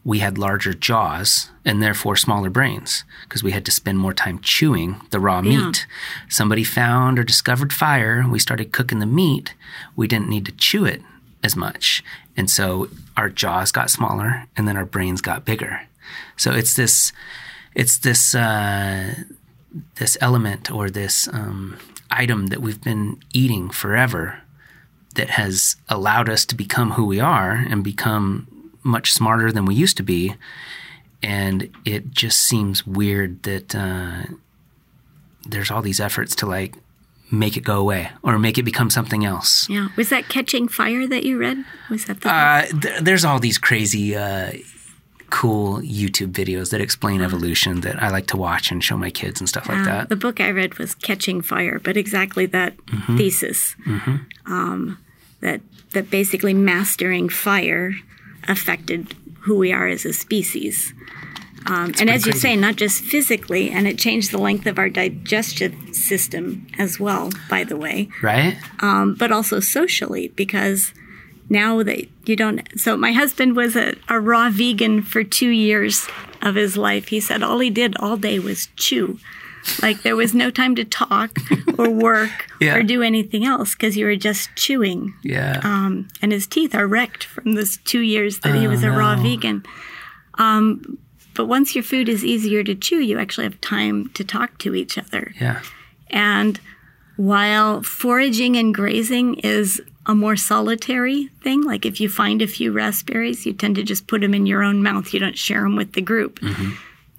we 0.04 0.20
had 0.20 0.38
larger 0.38 0.74
jaws 0.74 1.50
and 1.66 1.84
therefore 1.84 2.16
smaller 2.16 2.50
brains 2.50 3.04
because 3.24 3.44
we 3.44 3.52
had 3.52 3.66
to 3.66 3.72
spend 3.72 4.00
more 4.00 4.14
time 4.14 4.40
chewing 4.40 5.02
the 5.12 5.20
raw 5.20 5.42
meat. 5.42 5.86
Somebody 6.30 6.64
found 6.64 7.20
or 7.20 7.24
discovered 7.24 7.74
fire. 7.74 8.26
We 8.28 8.40
started 8.40 8.72
cooking 8.72 9.00
the 9.00 9.06
meat. 9.06 9.54
We 9.98 10.08
didn't 10.08 10.30
need 10.30 10.46
to 10.46 10.54
chew 10.54 10.86
it 10.86 11.02
as 11.44 11.58
much. 11.58 12.04
And 12.38 12.50
so 12.50 12.88
our 13.18 13.30
jaws 13.30 13.72
got 13.74 13.90
smaller 13.90 14.46
and 14.56 14.66
then 14.68 14.78
our 14.78 14.86
brains 14.86 15.22
got 15.22 15.44
bigger. 15.44 15.82
So 16.38 16.52
it's 16.52 16.74
this, 16.76 17.12
it's 17.78 17.98
this, 18.00 18.34
uh, 18.36 19.14
this 19.96 20.18
element 20.20 20.72
or 20.72 20.90
this 20.90 21.28
um, 21.32 21.78
item 22.10 22.48
that 22.48 22.60
we've 22.62 22.82
been 22.82 23.20
eating 23.34 23.70
forever 23.70 24.42
that 25.16 25.30
has 25.32 25.76
allowed 25.88 26.28
us 26.30 26.46
to 26.46 26.56
become 26.56 26.92
who 26.92 27.06
we 27.06 27.20
are 27.20 27.52
and 27.70 27.84
become 27.84 28.48
much 28.84 29.14
smarter 29.14 29.52
than 29.52 29.66
we 29.66 29.76
used 29.76 29.98
to 29.98 30.04
be. 30.04 30.36
And 31.22 31.70
it 31.86 32.12
just 32.12 32.40
seems 32.40 32.86
weird 32.86 33.44
that 33.44 33.76
uh, 33.76 34.24
there's 35.48 35.72
all 35.72 35.82
these 35.82 36.00
efforts 36.00 36.36
to 36.36 36.46
like 36.46 36.76
make 37.32 37.58
it 37.58 37.64
go 37.64 37.78
away 37.80 38.10
or 38.24 38.40
make 38.40 38.58
it 38.58 38.64
become 38.64 38.90
something 38.90 39.26
else. 39.26 39.68
Yeah. 39.70 39.90
Was 39.98 40.10
that 40.10 40.30
Catching 40.30 40.68
Fire 40.68 41.06
that 41.08 41.24
you 41.24 41.38
read? 41.38 41.58
Was 41.90 42.06
that 42.06 42.22
the 42.22 42.30
Uh, 42.30 42.66
th- 42.82 43.02
there's 43.02 43.26
all 43.26 43.40
these 43.40 43.58
crazy, 43.58 44.16
uh, 44.16 44.52
cool 45.30 45.80
YouTube 45.82 46.32
videos 46.32 46.72
that 46.72 46.80
explain 46.82 47.22
evolution 47.22 47.82
that 47.82 48.02
I 48.02 48.10
like 48.10 48.28
to 48.28 48.38
watch 48.38 48.72
and 48.72 48.84
show 48.84 48.98
my 48.98 49.10
kids 49.10 49.40
and 49.42 49.48
stuff 49.50 49.68
like 49.68 49.80
Uh, 49.80 49.86
that. 49.86 50.10
The 50.10 50.16
book 50.16 50.40
I 50.40 50.50
read 50.52 50.78
was 50.80 50.96
Catching 50.96 51.42
Fire, 51.42 51.80
but 51.80 51.98
exactly 51.98 52.46
that 52.48 52.74
thesis 53.18 53.76
um, 54.46 54.98
that 55.42 55.62
that 55.94 56.10
basically 56.10 56.54
mastering 56.54 57.30
fire 57.30 57.94
affected 58.48 59.14
who 59.42 59.58
we 59.58 59.72
are 59.74 59.88
as 59.88 60.06
a 60.06 60.14
species. 60.14 60.94
Um, 61.66 61.92
and 62.00 62.10
as 62.10 62.26
you 62.26 62.32
crazy. 62.32 62.40
say, 62.48 62.56
not 62.56 62.78
just 62.78 63.04
physically, 63.04 63.70
and 63.72 63.88
it 63.88 63.98
changed 63.98 64.32
the 64.32 64.38
length 64.38 64.66
of 64.68 64.80
our 64.80 64.90
digestive 64.90 65.74
system 65.92 66.66
as 66.78 66.98
well, 67.00 67.30
by 67.50 67.66
the 67.66 67.76
way, 67.76 68.08
Right? 68.22 68.56
um, 68.80 69.16
but 69.16 69.32
also 69.34 69.60
socially 69.60 70.30
because 70.36 70.94
now 71.50 71.82
that 71.84 72.08
you 72.26 72.36
don't. 72.36 72.68
So 72.80 72.98
my 72.98 73.12
husband 73.12 73.56
was 73.56 73.76
a, 73.76 73.96
a 74.10 74.20
raw 74.20 74.50
vegan 74.50 75.02
for 75.02 75.24
two 75.24 75.50
years 75.50 76.08
of 76.42 76.56
his 76.56 76.78
life. 76.78 77.08
He 77.08 77.20
said 77.20 77.42
all 77.44 77.60
he 77.60 77.70
did 77.70 77.96
all 77.98 78.18
day 78.18 78.40
was 78.40 78.68
chew. 78.76 79.20
Like 79.82 80.04
there 80.04 80.16
was 80.16 80.34
no 80.34 80.50
time 80.50 80.76
to 80.76 80.86
talk 80.86 81.32
or 81.78 81.90
work 81.90 82.48
Yeah. 82.62 82.76
or 82.76 82.84
do 82.84 83.02
anything 83.02 83.44
else 83.46 83.76
because 83.76 83.98
you 83.98 84.06
were 84.06 84.16
just 84.16 84.50
chewing. 84.56 85.14
Yeah. 85.24 85.60
Um, 85.64 86.08
and 86.22 86.32
his 86.32 86.48
teeth 86.48 86.74
are 86.74 86.88
wrecked 86.88 87.24
from 87.26 87.54
those 87.54 87.78
two 87.78 88.00
years 88.00 88.40
that 88.40 88.56
he 88.56 88.68
was 88.68 88.84
a 88.84 88.92
raw 88.92 89.16
no. 89.16 89.24
vegan. 89.24 89.64
Um, 90.36 90.98
but 91.34 91.48
once 91.48 91.76
your 91.76 91.84
food 91.84 92.08
is 92.10 92.24
easier 92.24 92.64
to 92.64 92.76
chew, 92.76 93.00
you 93.00 93.20
actually 93.20 93.44
have 93.46 93.60
time 93.62 94.10
to 94.14 94.24
talk 94.24 94.58
to 94.60 94.74
each 94.76 94.98
other. 94.98 95.34
yeah. 95.40 95.62
And 96.10 96.60
while 97.18 97.82
foraging 97.82 98.56
and 98.56 98.74
grazing 98.74 99.36
is 99.40 99.82
a 100.08 100.16
more 100.16 100.36
solitary 100.38 101.28
thing, 101.44 101.62
like 101.64 101.86
if 101.86 102.00
you 102.02 102.10
find 102.10 102.42
a 102.42 102.48
few 102.48 102.72
raspberries, 102.72 103.46
you 103.46 103.54
tend 103.54 103.76
to 103.76 103.84
just 103.84 104.08
put 104.08 104.22
them 104.22 104.34
in 104.34 104.46
your 104.46 104.64
own 104.64 104.82
mouth. 104.82 105.14
You 105.14 105.20
don't 105.20 105.38
share 105.38 105.62
them 105.62 105.76
with 105.76 105.94
the 105.94 106.02
group. 106.02 106.40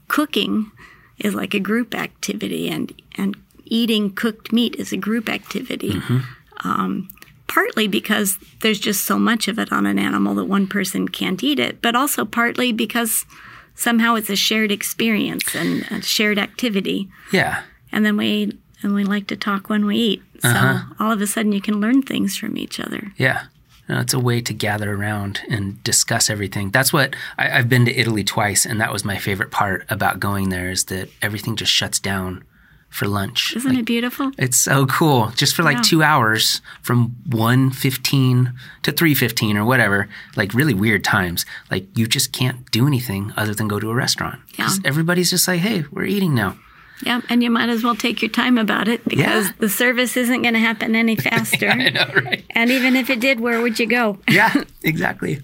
Cooking 0.08 0.70
is 1.18 1.34
like 1.34 1.52
a 1.54 1.60
group 1.60 1.94
activity, 1.94 2.68
and, 2.68 2.92
and 3.16 3.36
eating 3.66 4.10
cooked 4.14 4.52
meat 4.52 4.74
is 4.76 4.92
a 4.92 4.96
group 4.96 5.28
activity. 5.28 6.00
Um, 6.64 7.08
partly 7.46 7.88
because 7.88 8.38
there's 8.62 8.80
just 8.80 9.04
so 9.04 9.18
much 9.18 9.48
of 9.48 9.58
it 9.58 9.70
on 9.72 9.84
an 9.86 9.98
animal 9.98 10.34
that 10.36 10.44
one 10.46 10.66
person 10.66 11.08
can't 11.08 11.42
eat 11.44 11.58
it, 11.58 11.80
but 11.82 11.94
also 11.94 12.24
partly 12.24 12.72
because 12.72 13.24
somehow 13.74 14.14
it's 14.14 14.30
a 14.30 14.36
shared 14.36 14.72
experience 14.72 15.54
and 15.54 15.82
a 15.90 16.02
shared 16.02 16.38
activity 16.38 17.08
Yeah. 17.32 17.62
and 17.92 18.04
then 18.04 18.16
we 18.16 18.58
and 18.82 18.92
we 18.94 19.04
like 19.04 19.26
to 19.28 19.36
talk 19.36 19.68
when 19.68 19.86
we 19.86 19.96
eat. 19.96 20.22
So 20.40 20.48
uh-huh. 20.48 20.94
all 21.00 21.12
of 21.12 21.20
a 21.20 21.26
sudden 21.26 21.52
you 21.52 21.60
can 21.60 21.80
learn 21.80 22.02
things 22.02 22.36
from 22.36 22.56
each 22.56 22.78
other. 22.80 23.12
Yeah. 23.16 23.44
No, 23.88 24.00
it's 24.00 24.12
a 24.12 24.18
way 24.20 24.42
to 24.42 24.52
gather 24.52 24.92
around 24.94 25.40
and 25.48 25.82
discuss 25.82 26.28
everything. 26.28 26.70
That's 26.70 26.92
what 26.92 27.16
I, 27.38 27.58
I've 27.58 27.70
been 27.70 27.86
to 27.86 27.94
Italy 27.98 28.22
twice, 28.22 28.66
and 28.66 28.78
that 28.82 28.92
was 28.92 29.02
my 29.02 29.16
favorite 29.16 29.50
part 29.50 29.86
about 29.88 30.20
going 30.20 30.50
there 30.50 30.70
is 30.70 30.84
that 30.86 31.08
everything 31.22 31.56
just 31.56 31.72
shuts 31.72 31.98
down 31.98 32.44
for 32.90 33.06
lunch. 33.08 33.54
Isn't 33.56 33.70
Like, 33.70 33.80
it 33.80 33.84
beautiful? 33.86 34.30
It's 34.38 34.56
so 34.58 34.86
cool. 34.86 35.30
Just 35.36 35.54
for 35.54 35.62
like 35.62 35.76
Yeah. 35.78 35.82
two 35.82 36.02
hours 36.02 36.60
from 36.82 37.16
1.15 37.28 38.52
to 38.82 38.92
3.15 38.92 39.56
or 39.56 39.64
whatever, 39.64 40.08
like 40.36 40.54
really 40.54 40.74
weird 40.74 41.04
times. 41.04 41.44
Like 41.70 41.86
you 41.96 42.06
just 42.06 42.32
can't 42.32 42.70
do 42.70 42.86
anything 42.86 43.32
other 43.36 43.54
than 43.54 43.68
go 43.68 43.78
to 43.80 43.90
a 43.90 43.94
restaurant. 43.94 44.40
Yeah. 44.58 44.70
Everybody's 44.84 45.30
just 45.30 45.46
like, 45.48 45.60
hey, 45.60 45.84
we're 45.90 46.04
eating 46.04 46.34
now. 46.34 46.56
Yeah, 47.04 47.20
and 47.28 47.42
you 47.42 47.50
might 47.50 47.68
as 47.68 47.84
well 47.84 47.94
take 47.94 48.20
your 48.22 48.30
time 48.30 48.58
about 48.58 48.88
it 48.88 49.04
because 49.04 49.46
Yeah. 49.46 49.52
the 49.58 49.68
service 49.68 50.16
isn't 50.16 50.42
going 50.42 50.54
to 50.54 50.60
happen 50.60 50.96
any 50.96 51.14
faster. 51.28 51.68
I 51.68 51.90
know, 51.90 52.10
right? 52.24 52.44
and 52.50 52.70
even 52.70 52.96
if 52.96 53.08
it 53.10 53.20
did, 53.20 53.38
where 53.40 53.60
would 53.60 53.78
you 53.78 53.86
go? 53.86 54.18
yeah, 54.28 54.64
exactly. 54.82 55.40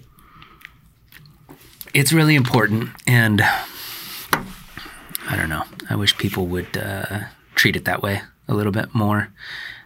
It's 1.93 2.11
really 2.11 2.35
important, 2.35 2.89
and 3.07 3.41
I 3.41 5.35
don't 5.37 5.49
know. 5.49 5.63
I 5.89 5.95
wish 5.95 6.17
people 6.17 6.45
would 6.47 6.77
uh, 6.77 7.21
treat 7.55 7.75
it 7.75 7.85
that 7.85 8.01
way 8.01 8.21
a 8.49 8.53
little 8.53 8.73
bit 8.73 8.93
more. 8.93 9.29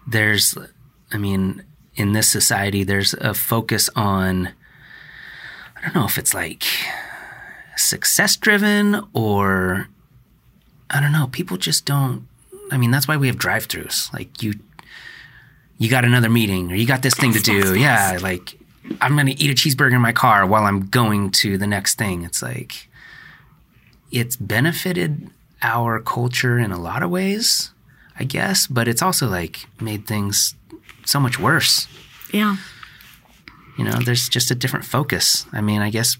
There's, 0.08 0.58
I 1.12 1.18
mean, 1.18 1.64
in 1.96 2.14
this 2.14 2.28
society, 2.28 2.84
there's 2.84 3.14
a 3.14 3.34
focus 3.36 3.90
on. 3.96 4.50
I 5.78 5.82
don't 5.84 5.96
know 5.96 6.06
if 6.06 6.18
it's 6.18 6.34
like 6.34 6.64
success 7.78 8.36
driven 8.36 9.02
or 9.14 9.88
I 10.90 11.00
don't 11.00 11.12
know. 11.12 11.28
People 11.28 11.58
just 11.58 11.86
don't. 11.86 12.28
I 12.72 12.78
mean, 12.78 12.92
that's 12.92 13.08
why 13.08 13.18
we 13.18 13.28
have 13.28 13.38
drive-throughs. 13.38 14.14
Like 14.14 14.44
you, 14.44 14.54
you 15.78 15.90
got 15.90 16.06
another 16.06 16.30
meeting 16.30 16.72
or 16.72 16.76
you 16.76 16.86
got 16.86 17.02
this 17.02 17.16
thing 17.16 17.34
to 17.34 17.40
do. 17.40 17.78
Yeah, 17.78 18.20
like 18.22 18.58
I'm 19.02 19.14
going 19.14 19.28
to 19.28 19.40
eat 19.40 19.50
a 19.50 19.54
cheeseburger 19.54 19.94
in 19.94 20.02
my 20.02 20.14
car 20.14 20.46
while 20.46 20.64
I'm 20.64 20.88
going 20.88 21.32
to 21.32 21.58
the 21.58 21.68
next 21.68 21.98
thing. 21.98 22.24
It's 22.24 22.42
like 22.42 22.88
it's 24.12 24.36
benefited 24.36 25.30
our 25.62 26.00
culture 26.00 26.58
in 26.58 26.72
a 26.72 26.80
lot 26.80 27.04
of 27.04 27.10
ways, 27.10 27.72
I 28.20 28.24
guess, 28.24 28.68
but 28.68 28.88
it's 28.88 29.02
also 29.02 29.28
like 29.28 29.66
made 29.80 30.08
things 30.08 30.56
so 31.06 31.20
much 31.20 31.40
worse. 31.40 31.88
Yeah. 32.34 32.58
You 33.78 33.84
know, 33.86 34.00
there's 34.00 34.30
just 34.30 34.52
a 34.52 34.56
different 34.56 34.86
focus. 34.86 35.46
I 35.52 35.62
mean, 35.62 35.82
I 35.82 35.90
guess 35.90 36.18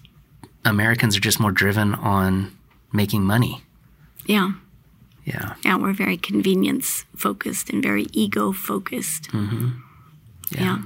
Americans 0.64 1.16
are 1.16 1.20
just 1.20 1.38
more 1.40 1.52
driven 1.52 1.94
on 1.94 2.56
making 2.92 3.24
money. 3.24 3.62
Yeah. 4.30 4.52
Yeah. 5.24 5.54
Yeah, 5.64 5.76
we're 5.76 5.92
very 5.92 6.16
convenience 6.16 7.04
focused 7.16 7.68
and 7.68 7.82
very 7.82 8.06
ego 8.12 8.52
focused. 8.52 9.28
Yeah. 10.50 10.78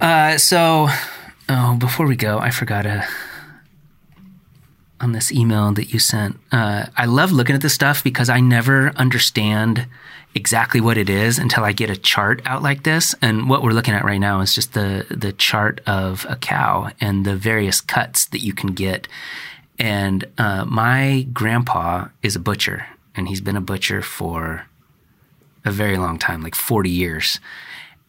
Uh, 0.00 0.38
so, 0.38 0.88
oh, 1.48 1.76
before 1.76 2.06
we 2.06 2.16
go, 2.16 2.38
I 2.38 2.50
forgot 2.50 2.82
to 2.82 3.06
on 5.00 5.12
this 5.12 5.30
email 5.30 5.72
that 5.72 5.92
you 5.92 5.98
sent. 5.98 6.38
Uh, 6.50 6.86
I 6.96 7.04
love 7.04 7.32
looking 7.32 7.54
at 7.54 7.60
this 7.60 7.74
stuff 7.74 8.02
because 8.02 8.30
I 8.30 8.40
never 8.40 8.90
understand 8.96 9.86
exactly 10.34 10.80
what 10.80 10.96
it 10.96 11.10
is 11.10 11.38
until 11.38 11.64
I 11.64 11.72
get 11.72 11.90
a 11.90 11.96
chart 11.96 12.40
out 12.46 12.62
like 12.62 12.84
this. 12.84 13.14
And 13.20 13.48
what 13.50 13.62
we're 13.62 13.72
looking 13.72 13.94
at 13.94 14.04
right 14.04 14.18
now 14.18 14.40
is 14.40 14.54
just 14.54 14.72
the 14.72 15.06
the 15.10 15.32
chart 15.32 15.80
of 15.86 16.24
a 16.30 16.36
cow 16.36 16.90
and 16.98 17.26
the 17.26 17.36
various 17.36 17.82
cuts 17.82 18.24
that 18.26 18.40
you 18.40 18.54
can 18.54 18.72
get. 18.72 19.06
And 19.78 20.24
uh, 20.38 20.64
my 20.64 21.26
grandpa 21.32 22.08
is 22.22 22.36
a 22.36 22.40
butcher, 22.40 22.86
and 23.14 23.28
he's 23.28 23.40
been 23.40 23.56
a 23.56 23.60
butcher 23.60 24.02
for 24.02 24.66
a 25.64 25.70
very 25.70 25.96
long 25.96 26.18
time, 26.18 26.42
like 26.42 26.54
forty 26.54 26.90
years. 26.90 27.40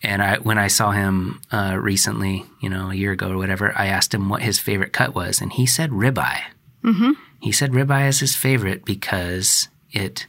And 0.04 0.22
I, 0.22 0.38
when 0.38 0.60
I 0.60 0.68
saw 0.68 0.92
him 0.92 1.42
uh, 1.52 1.78
recently, 1.82 2.46
you 2.62 2.70
know, 2.70 2.92
a 2.92 2.96
year 2.96 3.12
ago 3.12 3.30
or 3.32 3.38
whatever, 3.38 3.74
I 3.76 3.88
asked 3.88 4.14
him 4.14 4.30
what 4.30 4.44
his 4.44 4.60
favorite 4.60 4.94
cut 4.94 5.16
was, 5.16 5.42
and 5.42 5.52
he 5.52 5.66
said 5.66 5.90
ribeye. 5.90 6.42
Mm-hmm. 6.84 7.12
He 7.40 7.52
said 7.52 7.72
ribeye 7.72 8.10
is 8.10 8.20
his 8.20 8.36
favorite 8.36 8.86
because 8.86 9.68
it 9.92 10.28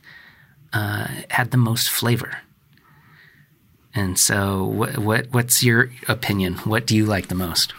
uh, 0.73 1.09
had 1.31 1.51
the 1.51 1.59
most 1.59 1.91
flavor. 1.91 2.39
And 3.95 4.19
so, 4.19 4.65
what, 4.65 4.99
what 4.99 5.27
what's 5.33 5.63
your 5.63 5.91
opinion? 6.09 6.55
What 6.59 6.87
do 6.87 6.95
you 6.95 7.07
like 7.07 7.29
the 7.29 7.35
most? 7.35 7.73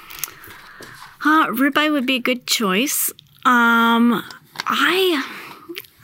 Uh, 1.24 1.48
ribeye 1.48 1.92
would 1.92 2.06
be 2.06 2.16
a 2.16 2.20
good 2.20 2.48
choice. 2.48 3.12
Um, 3.48 4.24
I 4.66 5.24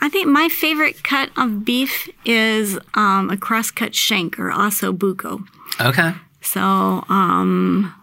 I 0.01 0.07
think 0.07 0.27
my 0.27 0.47
favorite 0.47 1.03
cut 1.03 1.29
of 1.35 1.65
beef 1.65 2.09
is 2.23 2.79
um, 2.93 3.29
a 3.29 3.35
crosscut 3.35 3.93
shank 3.93 4.39
or 4.39 4.49
osso 4.49 4.95
buco. 4.97 5.45
Okay. 5.81 6.13
So 6.41 6.61
um, 7.09 7.93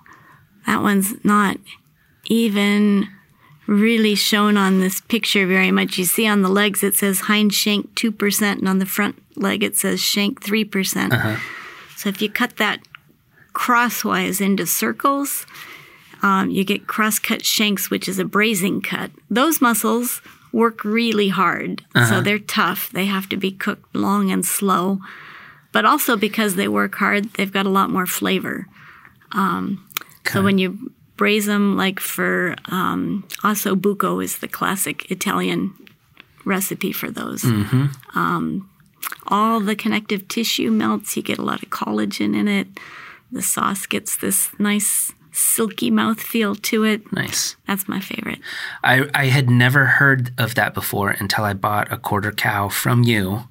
that 0.66 0.82
one's 0.82 1.24
not 1.24 1.56
even 2.26 3.08
really 3.66 4.14
shown 4.14 4.56
on 4.56 4.80
this 4.80 5.00
picture 5.00 5.46
very 5.46 5.70
much. 5.70 5.96
You 5.96 6.04
see 6.04 6.26
on 6.26 6.42
the 6.42 6.48
legs 6.48 6.82
it 6.82 6.94
says 6.94 7.20
hind 7.20 7.54
shank 7.54 7.94
2%, 7.94 8.58
and 8.58 8.68
on 8.68 8.78
the 8.78 8.86
front 8.86 9.22
leg 9.36 9.62
it 9.62 9.76
says 9.76 10.00
shank 10.00 10.42
3%. 10.42 10.70
percent 10.70 11.14
So 11.96 12.08
if 12.08 12.20
you 12.20 12.28
cut 12.28 12.56
that 12.56 12.80
crosswise 13.52 14.40
into 14.40 14.66
circles, 14.66 15.46
um, 16.22 16.51
you 16.51 16.64
get 16.64 16.86
cross-cut 16.86 17.44
shanks, 17.44 17.90
which 17.90 18.09
is 18.09 18.18
a 18.18 18.24
braising 18.24 18.80
cut. 18.82 19.10
Those 19.30 19.60
muscles 19.60 20.20
work 20.52 20.84
really 20.84 21.28
hard, 21.28 21.82
so 22.09 22.20
they're 22.20 22.38
tough. 22.38 22.90
They 22.90 23.06
have 23.06 23.28
to 23.28 23.36
be 23.36 23.52
cooked 23.52 23.94
long 23.94 24.30
and 24.30 24.44
slow. 24.44 24.98
But 25.72 25.84
also 25.84 26.16
because 26.16 26.56
they 26.56 26.66
work 26.68 26.97
hard, 26.97 27.32
they've 27.34 27.52
got 27.52 27.66
a 27.66 27.70
lot 27.70 27.90
more 27.90 28.06
flavor. 28.06 28.66
Um, 29.32 29.86
So 30.26 30.42
when 30.42 30.59
you 30.59 30.90
braise 31.16 31.47
them, 31.47 31.76
like 31.76 32.01
for 32.01 32.56
um, 32.66 33.24
osso 33.42 33.74
buco 33.80 34.22
is 34.22 34.38
the 34.38 34.48
classic 34.48 35.10
Italian 35.10 35.72
recipe 36.44 36.92
for 36.92 37.10
those. 37.10 37.44
Um, 38.14 38.68
all 39.28 39.60
the 39.60 39.76
connective 39.76 40.26
tissue 40.28 40.70
melts. 40.70 41.16
You 41.16 41.22
get 41.22 41.38
a 41.38 41.44
lot 41.44 41.62
of 41.62 41.70
collagen 41.70 42.34
in 42.34 42.48
it. 42.48 42.66
The 43.30 43.42
sauce 43.42 43.86
gets 43.86 44.16
this 44.16 44.51
nice 44.59 45.12
silky 45.32 45.90
mouthfeel 45.90 46.61
to 46.62 46.85
it. 46.85 47.12
Nice. 47.12 47.57
That's 47.66 47.89
my 47.89 48.01
favorite. 48.01 48.40
I, 48.82 49.09
I 49.15 49.27
had 49.27 49.48
never 49.51 49.86
heard 49.86 50.32
of 50.39 50.55
that 50.57 50.74
before 50.74 51.11
until 51.11 51.44
I 51.44 51.55
bought 51.55 51.93
a 51.93 51.97
quarter 51.97 52.32
cow 52.32 52.69
from 52.69 53.02
you. 53.05 53.43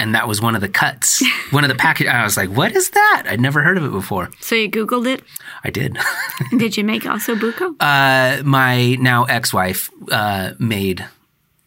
And 0.00 0.14
that 0.14 0.28
was 0.28 0.40
one 0.40 0.54
of 0.54 0.60
the 0.60 0.68
cuts, 0.68 1.24
one 1.50 1.64
of 1.64 1.68
the 1.68 1.74
package. 1.74 2.06
I 2.06 2.22
was 2.22 2.36
like, 2.36 2.50
what 2.50 2.70
is 2.76 2.90
that? 2.90 3.24
I'd 3.28 3.40
never 3.40 3.62
heard 3.62 3.76
of 3.76 3.84
it 3.84 3.90
before. 3.90 4.30
So 4.40 4.54
you 4.54 4.70
Googled 4.70 5.06
it. 5.12 5.22
I 5.64 5.70
did. 5.70 5.98
Did 6.56 6.76
you 6.76 6.84
make 6.84 7.02
osso 7.02 7.34
buco? 7.34 7.74
uh, 7.80 8.42
my 8.44 8.94
now 9.00 9.24
ex 9.24 9.52
wife 9.52 9.90
uh, 10.12 10.52
made, 10.60 11.04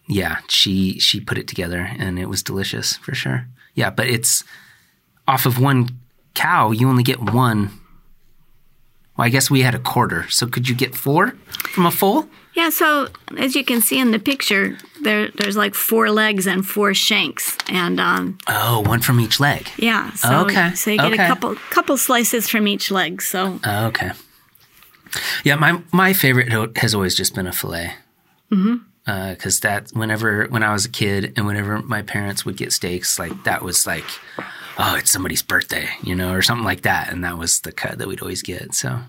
yeah, 0.08 0.38
she, 0.48 0.98
she 1.00 1.20
put 1.20 1.38
it 1.38 1.48
together 1.48 1.90
and 2.00 2.18
it 2.18 2.30
was 2.30 2.42
delicious 2.42 2.96
for 2.98 3.14
sure. 3.14 3.48
Yeah, 3.76 3.90
but 3.90 4.08
it's 4.08 4.46
off 5.28 5.46
of 5.46 5.60
one 5.60 5.90
cow, 6.34 6.72
you 6.72 6.88
only 6.88 7.04
get 7.04 7.20
one. 7.20 7.72
Well, 9.22 9.28
I 9.28 9.30
guess 9.30 9.52
we 9.52 9.62
had 9.62 9.76
a 9.76 9.80
quarter. 9.80 10.28
So 10.30 10.48
could 10.48 10.68
you 10.68 10.74
get 10.76 10.96
four 10.96 11.36
from 11.74 11.86
a 11.86 11.92
full? 11.92 12.28
yeah. 12.56 12.72
So 12.72 13.08
as 13.38 13.56
you 13.56 13.64
can 13.64 13.80
see 13.82 14.00
in 14.00 14.10
the 14.12 14.18
picture, 14.20 14.78
there 15.04 15.30
there's 15.36 15.56
like 15.56 15.76
four 15.76 16.10
legs 16.10 16.48
and 16.48 16.66
four 16.66 16.94
shanks, 16.96 17.56
and 17.70 18.00
um, 18.00 18.38
Oh, 18.48 18.82
one 18.90 19.00
from 19.02 19.20
each 19.20 19.40
leg. 19.40 19.68
yeah. 19.78 20.12
So, 20.16 20.42
Okay, 20.46 20.74
So 20.74 20.90
you 20.92 20.98
get 20.98 21.14
okay. 21.14 21.24
a 21.24 21.28
couple 21.28 21.56
couple 21.70 21.98
slices 21.98 22.50
from 22.50 22.68
each 22.68 22.90
leg. 22.92 23.22
So 23.22 23.60
Oh, 23.64 23.86
okay. 23.88 24.12
Yeah, 25.44 25.56
my 25.60 25.82
my 25.92 26.14
favorite 26.14 26.78
has 26.78 26.96
always 26.96 27.16
just 27.16 27.36
been 27.36 27.48
a 27.48 27.52
fillet. 27.52 27.94
Mm-hmm. 28.52 28.76
Because 29.06 29.60
that 29.60 29.92
whenever 29.94 30.48
when 30.50 30.64
I 30.64 30.74
was 30.74 30.86
a 30.86 30.90
kid 30.90 31.34
and 31.38 31.46
whenever 31.46 31.80
my 31.82 32.02
parents 32.02 32.44
would 32.46 32.58
get 32.58 32.72
steaks, 32.74 33.20
like 33.20 33.44
that 33.44 33.62
was 33.62 33.86
like, 33.86 34.06
oh, 34.82 34.96
it's 34.96 35.12
somebody's 35.12 35.44
birthday, 35.44 35.88
you 36.04 36.16
know, 36.16 36.34
or 36.34 36.42
something 36.42 36.66
like 36.66 36.82
that, 36.82 37.12
and 37.12 37.24
that 37.24 37.38
was 37.38 37.60
the 37.62 37.72
cut 37.72 38.00
that 38.00 38.08
we'd 38.08 38.22
always 38.22 38.42
get. 38.42 38.74
So, 38.74 39.00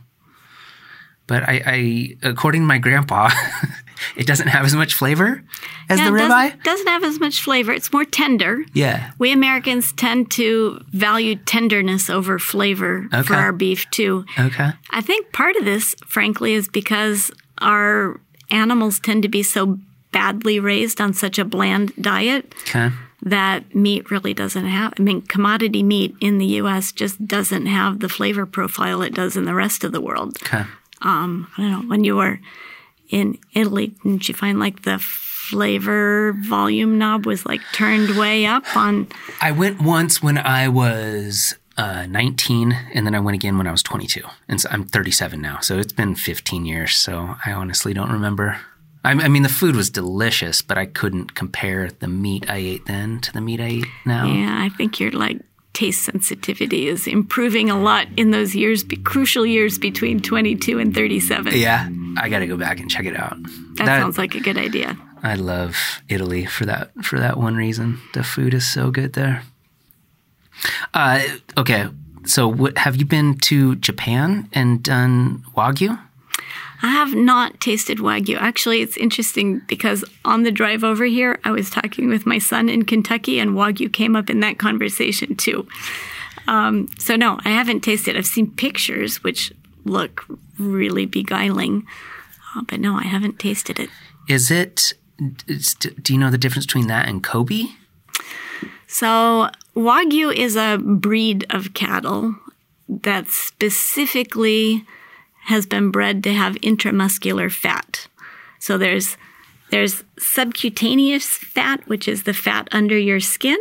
but 1.26 1.42
I, 1.44 1.62
I 1.64 2.28
according 2.28 2.62
to 2.62 2.66
my 2.66 2.78
grandpa, 2.78 3.30
it 4.16 4.26
doesn't 4.26 4.48
have 4.48 4.64
as 4.64 4.74
much 4.74 4.94
flavor 4.94 5.42
as 5.88 5.98
yeah, 5.98 6.10
the 6.10 6.16
ribeye. 6.16 6.28
doesn't, 6.28 6.64
doesn't 6.64 6.86
have 6.88 7.04
as 7.04 7.18
much 7.18 7.40
flavor. 7.40 7.72
It's 7.72 7.92
more 7.92 8.04
tender. 8.04 8.64
Yeah. 8.74 9.12
We 9.18 9.32
Americans 9.32 9.92
tend 9.92 10.30
to 10.32 10.84
value 10.92 11.36
tenderness 11.36 12.10
over 12.10 12.38
flavor 12.38 13.08
for 13.24 13.34
our 13.34 13.52
beef 13.52 13.90
too. 13.90 14.24
Okay. 14.38 14.70
I 14.90 15.00
think 15.00 15.32
part 15.32 15.56
of 15.56 15.64
this, 15.64 15.94
frankly, 16.06 16.52
is 16.52 16.68
because 16.68 17.30
our 17.58 18.20
animals 18.50 19.00
tend 19.00 19.22
to 19.22 19.28
be 19.28 19.42
so 19.42 19.78
badly 20.12 20.60
raised 20.60 21.00
on 21.00 21.14
such 21.14 21.38
a 21.38 21.44
bland 21.44 21.92
diet 21.98 22.54
Okay. 22.62 22.90
That 23.22 23.74
meat 23.74 24.10
really 24.10 24.34
doesn't 24.34 24.66
have. 24.66 24.94
I 24.98 25.02
mean, 25.02 25.22
commodity 25.22 25.82
meat 25.82 26.16
in 26.20 26.38
the 26.38 26.46
U.S. 26.46 26.92
just 26.92 27.26
doesn't 27.26 27.66
have 27.66 28.00
the 28.00 28.08
flavor 28.08 28.46
profile 28.46 29.02
it 29.02 29.14
does 29.14 29.36
in 29.36 29.44
the 29.44 29.54
rest 29.54 29.84
of 29.84 29.92
the 29.92 30.00
world. 30.00 30.36
Okay. 30.42 30.64
I 31.00 31.40
don't 31.56 31.70
know. 31.70 31.88
When 31.88 32.04
you 32.04 32.16
were 32.16 32.40
in 33.10 33.38
Italy, 33.54 33.88
didn't 34.02 34.28
you 34.28 34.34
find 34.34 34.58
like 34.58 34.82
the 34.82 34.98
flavor 34.98 36.32
volume 36.32 36.98
knob 36.98 37.26
was 37.26 37.44
like 37.44 37.60
turned 37.72 38.16
way 38.16 38.46
up 38.46 38.76
on? 38.76 39.08
I 39.40 39.52
went 39.52 39.80
once 39.82 40.22
when 40.22 40.38
I 40.38 40.68
was 40.68 41.54
uh, 41.76 42.06
19, 42.06 42.72
and 42.94 43.06
then 43.06 43.14
I 43.14 43.20
went 43.20 43.34
again 43.34 43.58
when 43.58 43.66
I 43.66 43.72
was 43.72 43.82
22. 43.82 44.22
And 44.48 44.60
so 44.60 44.68
I'm 44.70 44.84
37 44.84 45.40
now, 45.40 45.60
so 45.60 45.78
it's 45.78 45.92
been 45.92 46.14
15 46.14 46.64
years. 46.64 46.96
So 46.96 47.36
I 47.44 47.52
honestly 47.52 47.94
don't 47.94 48.10
remember. 48.10 48.58
I, 49.04 49.12
I 49.12 49.28
mean, 49.28 49.42
the 49.42 49.48
food 49.48 49.74
was 49.74 49.90
delicious, 49.90 50.62
but 50.62 50.78
I 50.78 50.86
couldn't 50.86 51.34
compare 51.34 51.90
the 51.90 52.08
meat 52.08 52.48
I 52.48 52.56
ate 52.56 52.86
then 52.86 53.20
to 53.20 53.32
the 53.32 53.40
meat 53.40 53.60
I 53.60 53.68
eat 53.68 53.86
now. 54.06 54.26
Yeah, 54.26 54.58
I 54.62 54.68
think 54.70 55.00
your 55.00 55.10
like 55.10 55.40
taste 55.72 56.02
sensitivity 56.02 56.86
is 56.86 57.06
improving 57.06 57.70
a 57.70 57.80
lot 57.80 58.06
in 58.16 58.30
those 58.30 58.54
years, 58.54 58.84
be 58.84 58.96
crucial 58.96 59.46
years 59.46 59.78
between 59.78 60.20
22 60.20 60.78
and 60.78 60.94
37. 60.94 61.54
Yeah, 61.56 61.88
I 62.16 62.28
got 62.28 62.40
to 62.40 62.46
go 62.46 62.56
back 62.56 62.78
and 62.78 62.90
check 62.90 63.06
it 63.06 63.16
out. 63.16 63.36
That, 63.76 63.86
sounds 63.86 64.18
like 64.18 64.34
a 64.34 64.40
good 64.40 64.58
idea. 64.58 64.96
I 65.22 65.34
love 65.34 66.02
Italy 66.08 66.44
for 66.44 66.66
that 66.66 66.92
for 67.04 67.18
that 67.18 67.38
one 67.38 67.56
reason. 67.56 68.00
The 68.12 68.22
food 68.22 68.54
is 68.54 68.70
so 68.70 68.90
good 68.90 69.14
there. 69.14 69.44
Uh, 70.92 71.22
okay, 71.56 71.88
so 72.24 72.46
what, 72.48 72.78
have 72.78 72.96
you 72.96 73.04
been 73.04 73.36
to 73.38 73.76
Japan 73.76 74.48
and 74.52 74.82
done 74.82 75.44
wagyu? 75.56 75.98
I 76.82 76.88
have 76.88 77.14
not 77.14 77.60
tasted 77.60 77.98
Wagyu. 77.98 78.36
Actually, 78.38 78.82
it's 78.82 78.96
interesting 78.96 79.60
because 79.68 80.04
on 80.24 80.42
the 80.42 80.50
drive 80.50 80.82
over 80.82 81.04
here, 81.04 81.38
I 81.44 81.52
was 81.52 81.70
talking 81.70 82.08
with 82.08 82.26
my 82.26 82.38
son 82.38 82.68
in 82.68 82.84
Kentucky, 82.84 83.38
and 83.38 83.52
Wagyu 83.52 83.92
came 83.92 84.16
up 84.16 84.28
in 84.28 84.40
that 84.40 84.58
conversation 84.58 85.36
too. 85.36 85.66
Um, 86.48 86.88
so, 86.98 87.14
no, 87.14 87.38
I 87.44 87.50
haven't 87.50 87.82
tasted 87.82 88.16
I've 88.16 88.26
seen 88.26 88.50
pictures, 88.50 89.22
which 89.22 89.52
look 89.84 90.24
really 90.58 91.06
beguiling, 91.06 91.86
uh, 92.56 92.62
but 92.66 92.80
no, 92.80 92.96
I 92.96 93.04
haven't 93.04 93.38
tasted 93.38 93.78
it. 93.78 93.88
Is 94.28 94.50
it? 94.50 94.94
Do 95.18 96.12
you 96.12 96.18
know 96.18 96.30
the 96.30 96.38
difference 96.38 96.66
between 96.66 96.88
that 96.88 97.08
and 97.08 97.22
Kobe? 97.22 97.66
So, 98.88 99.50
Wagyu 99.76 100.34
is 100.34 100.56
a 100.56 100.78
breed 100.78 101.46
of 101.50 101.74
cattle 101.74 102.34
that 102.88 103.28
specifically 103.28 104.84
has 105.44 105.66
been 105.66 105.90
bred 105.90 106.22
to 106.24 106.32
have 106.32 106.54
intramuscular 106.56 107.50
fat. 107.52 108.06
So 108.58 108.78
there's 108.78 109.16
there's 109.70 110.04
subcutaneous 110.18 111.26
fat, 111.38 111.86
which 111.88 112.06
is 112.06 112.24
the 112.24 112.34
fat 112.34 112.68
under 112.72 112.98
your 112.98 113.20
skin, 113.20 113.58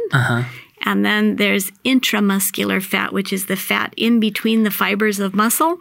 and 0.83 1.05
then 1.05 1.37
there's 1.37 1.71
intramuscular 1.85 2.83
fat, 2.83 3.13
which 3.13 3.31
is 3.31 3.45
the 3.45 3.55
fat 3.55 3.93
in 3.95 4.19
between 4.19 4.63
the 4.63 4.71
fibers 4.71 5.19
of 5.19 5.33
muscle. 5.33 5.79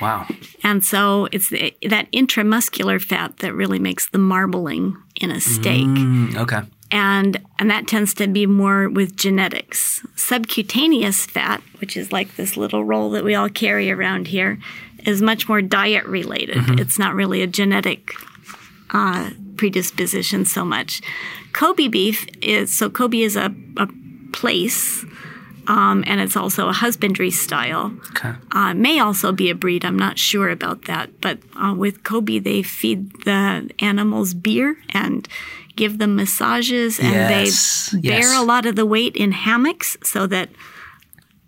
Wow. 0.00 0.26
And 0.62 0.84
so 0.84 1.28
it's 1.32 1.48
the, 1.50 1.74
that 1.88 2.10
intramuscular 2.12 3.00
fat 3.02 3.38
that 3.38 3.54
really 3.54 3.78
makes 3.78 4.08
the 4.08 4.18
marbling 4.18 4.96
in 5.14 5.30
a 5.30 5.40
steak 5.40 5.86
Mm, 5.86 6.36
okay. 6.36 6.60
and 6.90 7.38
and 7.58 7.70
that 7.70 7.86
tends 7.86 8.12
to 8.14 8.26
be 8.26 8.44
more 8.46 8.88
with 8.90 9.16
genetics. 9.16 10.02
Subcutaneous 10.16 11.26
fat, 11.26 11.62
which 11.80 11.96
is 11.96 12.12
like 12.12 12.36
this 12.36 12.56
little 12.56 12.84
roll 12.84 13.10
that 13.10 13.24
we 13.24 13.34
all 13.34 13.48
carry 13.48 13.90
around 13.90 14.26
here, 14.28 14.58
is 15.06 15.22
much 15.22 15.48
more 15.48 15.62
diet 15.62 16.04
related. 16.06 16.80
It's 16.80 16.98
not 16.98 17.14
really 17.14 17.42
a 17.42 17.46
genetic 17.46 18.12
uh, 18.90 19.30
predisposition 19.56 20.44
so 20.44 20.64
much. 20.64 21.00
Kobe 21.52 21.88
beef 21.88 22.26
is 22.42 22.76
so 22.76 22.90
Kobe 22.90 23.20
is 23.20 23.36
a, 23.36 23.54
a 23.76 23.88
place. 24.32 25.04
Um, 25.66 26.02
and 26.06 26.20
it's 26.20 26.36
also 26.36 26.68
a 26.68 26.72
husbandry 26.72 27.30
style. 27.30 27.94
Okay. 28.10 28.32
Uh, 28.50 28.74
may 28.74 28.98
also 28.98 29.30
be 29.30 29.50
a 29.50 29.54
breed. 29.54 29.84
I'm 29.84 29.98
not 29.98 30.18
sure 30.18 30.48
about 30.48 30.86
that. 30.86 31.20
But 31.20 31.38
uh, 31.54 31.74
with 31.76 32.02
Kobe, 32.02 32.40
they 32.40 32.62
feed 32.62 33.12
the 33.24 33.70
animals 33.78 34.34
beer 34.34 34.76
and 34.88 35.28
give 35.76 35.98
them 35.98 36.16
massages, 36.16 36.98
and 36.98 37.12
Yes, 37.12 37.90
they 37.92 38.00
bear 38.00 38.18
yes. 38.20 38.36
a 38.38 38.42
lot 38.42 38.66
of 38.66 38.74
the 38.74 38.84
weight 38.84 39.14
in 39.14 39.30
hammocks 39.32 39.96
so 40.02 40.26
that, 40.26 40.48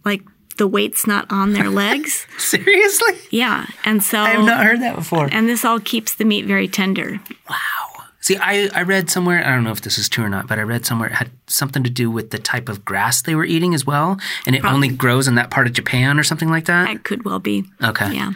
like, 0.05 0.23
the 0.57 0.67
weight's 0.67 1.07
not 1.07 1.27
on 1.31 1.53
their 1.53 1.71
legs. 1.83 2.27
Seriously? 2.39 3.15
yeah, 3.31 3.67
and 3.85 4.03
so 4.03 4.19
I 4.21 4.31
have 4.31 4.45
not 4.45 4.65
heard 4.65 4.81
that 4.81 4.95
before. 4.97 5.29
and 5.33 5.49
this 5.49 5.65
all 5.65 5.81
keeps 5.81 6.15
the 6.15 6.25
meat 6.25 6.45
very 6.47 6.69
tender. 6.69 7.21
Wow. 7.49 7.57
See, 8.21 8.37
I, 8.37 8.71
I 8.73 8.83
read 8.83 9.11
somewhere, 9.11 9.45
I 9.45 9.51
don't 9.51 9.65
know 9.65 9.73
if 9.73 9.81
this 9.81 9.99
is 9.99 10.09
true 10.09 10.25
or 10.25 10.29
not, 10.29 10.47
but 10.47 10.57
I 10.61 10.63
read 10.63 10.87
somewhere 10.87 11.09
it 11.09 11.15
had 11.15 11.31
something 11.49 11.83
to 11.83 11.91
do 11.91 12.09
with 12.09 12.31
the 12.31 12.39
type 12.39 12.69
of 12.69 12.85
grass 12.85 13.21
they 13.21 13.35
were 13.35 13.45
eating 13.45 13.75
as 13.75 13.85
well. 13.85 14.17
And 14.47 14.55
it 14.55 14.65
only 14.65 14.89
grows 14.89 15.27
in 15.27 15.35
that 15.35 15.51
part 15.51 15.67
of 15.67 15.73
Japan 15.73 16.21
or 16.21 16.23
something 16.23 16.49
like 16.49 16.67
that. 16.67 16.85
That 16.87 17.03
could 17.03 17.25
well 17.25 17.41
be. 17.41 17.65
Okay. 17.83 18.15
Yeah. 18.15 18.33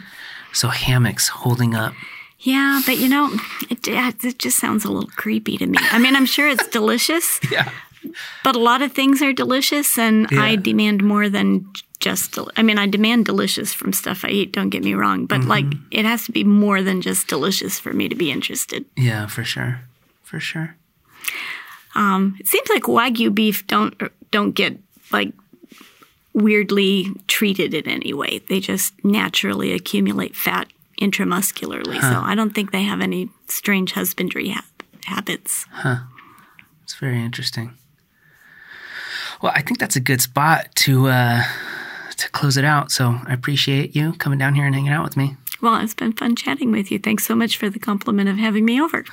So 0.51 0.67
hammocks 0.67 1.29
holding 1.29 1.73
up. 1.73 1.93
Yeah, 2.39 2.81
but 2.85 2.97
you 2.97 3.07
know, 3.07 3.31
it, 3.69 3.87
it 3.87 4.37
just 4.39 4.57
sounds 4.59 4.83
a 4.83 4.91
little 4.91 5.09
creepy 5.15 5.57
to 5.57 5.65
me. 5.65 5.77
I 5.79 5.99
mean, 5.99 6.17
I'm 6.17 6.25
sure 6.25 6.49
it's 6.49 6.67
delicious, 6.79 7.39
Yeah. 7.49 7.71
but 8.43 8.55
a 8.57 8.59
lot 8.59 8.81
of 8.81 8.91
things 8.91 9.21
are 9.21 9.31
delicious, 9.33 9.97
and 9.97 10.27
I 10.31 10.55
demand 10.57 11.01
more 11.03 11.29
than 11.29 11.65
just. 11.99 12.33
Del- 12.33 12.51
I 12.55 12.63
mean, 12.63 12.77
I 12.77 12.87
demand 12.87 13.25
delicious 13.25 13.73
from 13.73 13.93
stuff 13.93 14.23
I 14.23 14.29
eat. 14.29 14.51
Don't 14.51 14.69
get 14.69 14.83
me 14.83 14.93
wrong, 14.93 15.25
but 15.25 15.43
like 15.43 15.65
it 15.91 16.05
has 16.05 16.25
to 16.25 16.31
be 16.31 16.43
more 16.43 16.81
than 16.81 17.01
just 17.01 17.27
delicious 17.27 17.79
for 17.79 17.93
me 17.93 18.07
to 18.09 18.15
be 18.15 18.31
interested. 18.31 18.85
Yeah, 18.95 19.27
for 19.27 19.43
sure. 19.43 19.81
For 20.23 20.39
sure. 20.39 20.75
Um, 21.95 22.35
it 22.39 22.47
seems 22.47 22.69
like 22.69 22.83
wagyu 22.83 23.33
beef 23.33 23.65
don't 23.67 23.95
don't 24.31 24.51
get 24.51 24.77
like 25.11 25.33
weirdly 26.33 27.07
treated 27.27 27.73
in 27.73 27.87
any 27.87 28.13
way. 28.13 28.39
They 28.47 28.59
just 28.59 28.93
naturally 29.03 29.71
accumulate 29.73 30.35
fat 30.35 30.67
intramuscularly. 31.01 31.99
So 32.01 32.21
I 32.23 32.35
don't 32.35 32.53
think 32.53 32.71
they 32.71 32.83
have 32.83 33.01
any 33.01 33.29
strange 33.47 33.93
husbandry 33.93 34.49
ha- 34.49 34.65
habits. 35.05 35.65
It's 36.83 36.95
very 36.95 37.21
interesting. 37.21 37.73
Well, 39.41 39.51
I 39.55 39.61
think 39.61 39.79
that's 39.79 39.95
a 39.95 39.99
good 39.99 40.21
spot 40.21 40.67
to 40.75 41.07
uh, 41.07 41.43
to 42.17 42.29
close 42.31 42.57
it 42.57 42.65
out. 42.65 42.91
So 42.91 43.19
I 43.25 43.33
appreciate 43.33 43.95
you 43.95 44.13
coming 44.13 44.39
down 44.39 44.55
here 44.55 44.65
and 44.65 44.75
hanging 44.75 44.91
out 44.91 45.03
with 45.03 45.17
me. 45.17 45.35
Well, 45.61 45.81
it's 45.81 45.93
been 45.93 46.13
fun 46.13 46.35
chatting 46.35 46.71
with 46.71 46.91
you. 46.91 46.99
Thanks 46.99 47.25
so 47.25 47.35
much 47.35 47.57
for 47.57 47.69
the 47.69 47.79
compliment 47.79 48.29
of 48.29 48.37
having 48.37 48.65
me 48.65 48.81
over. 48.81 49.05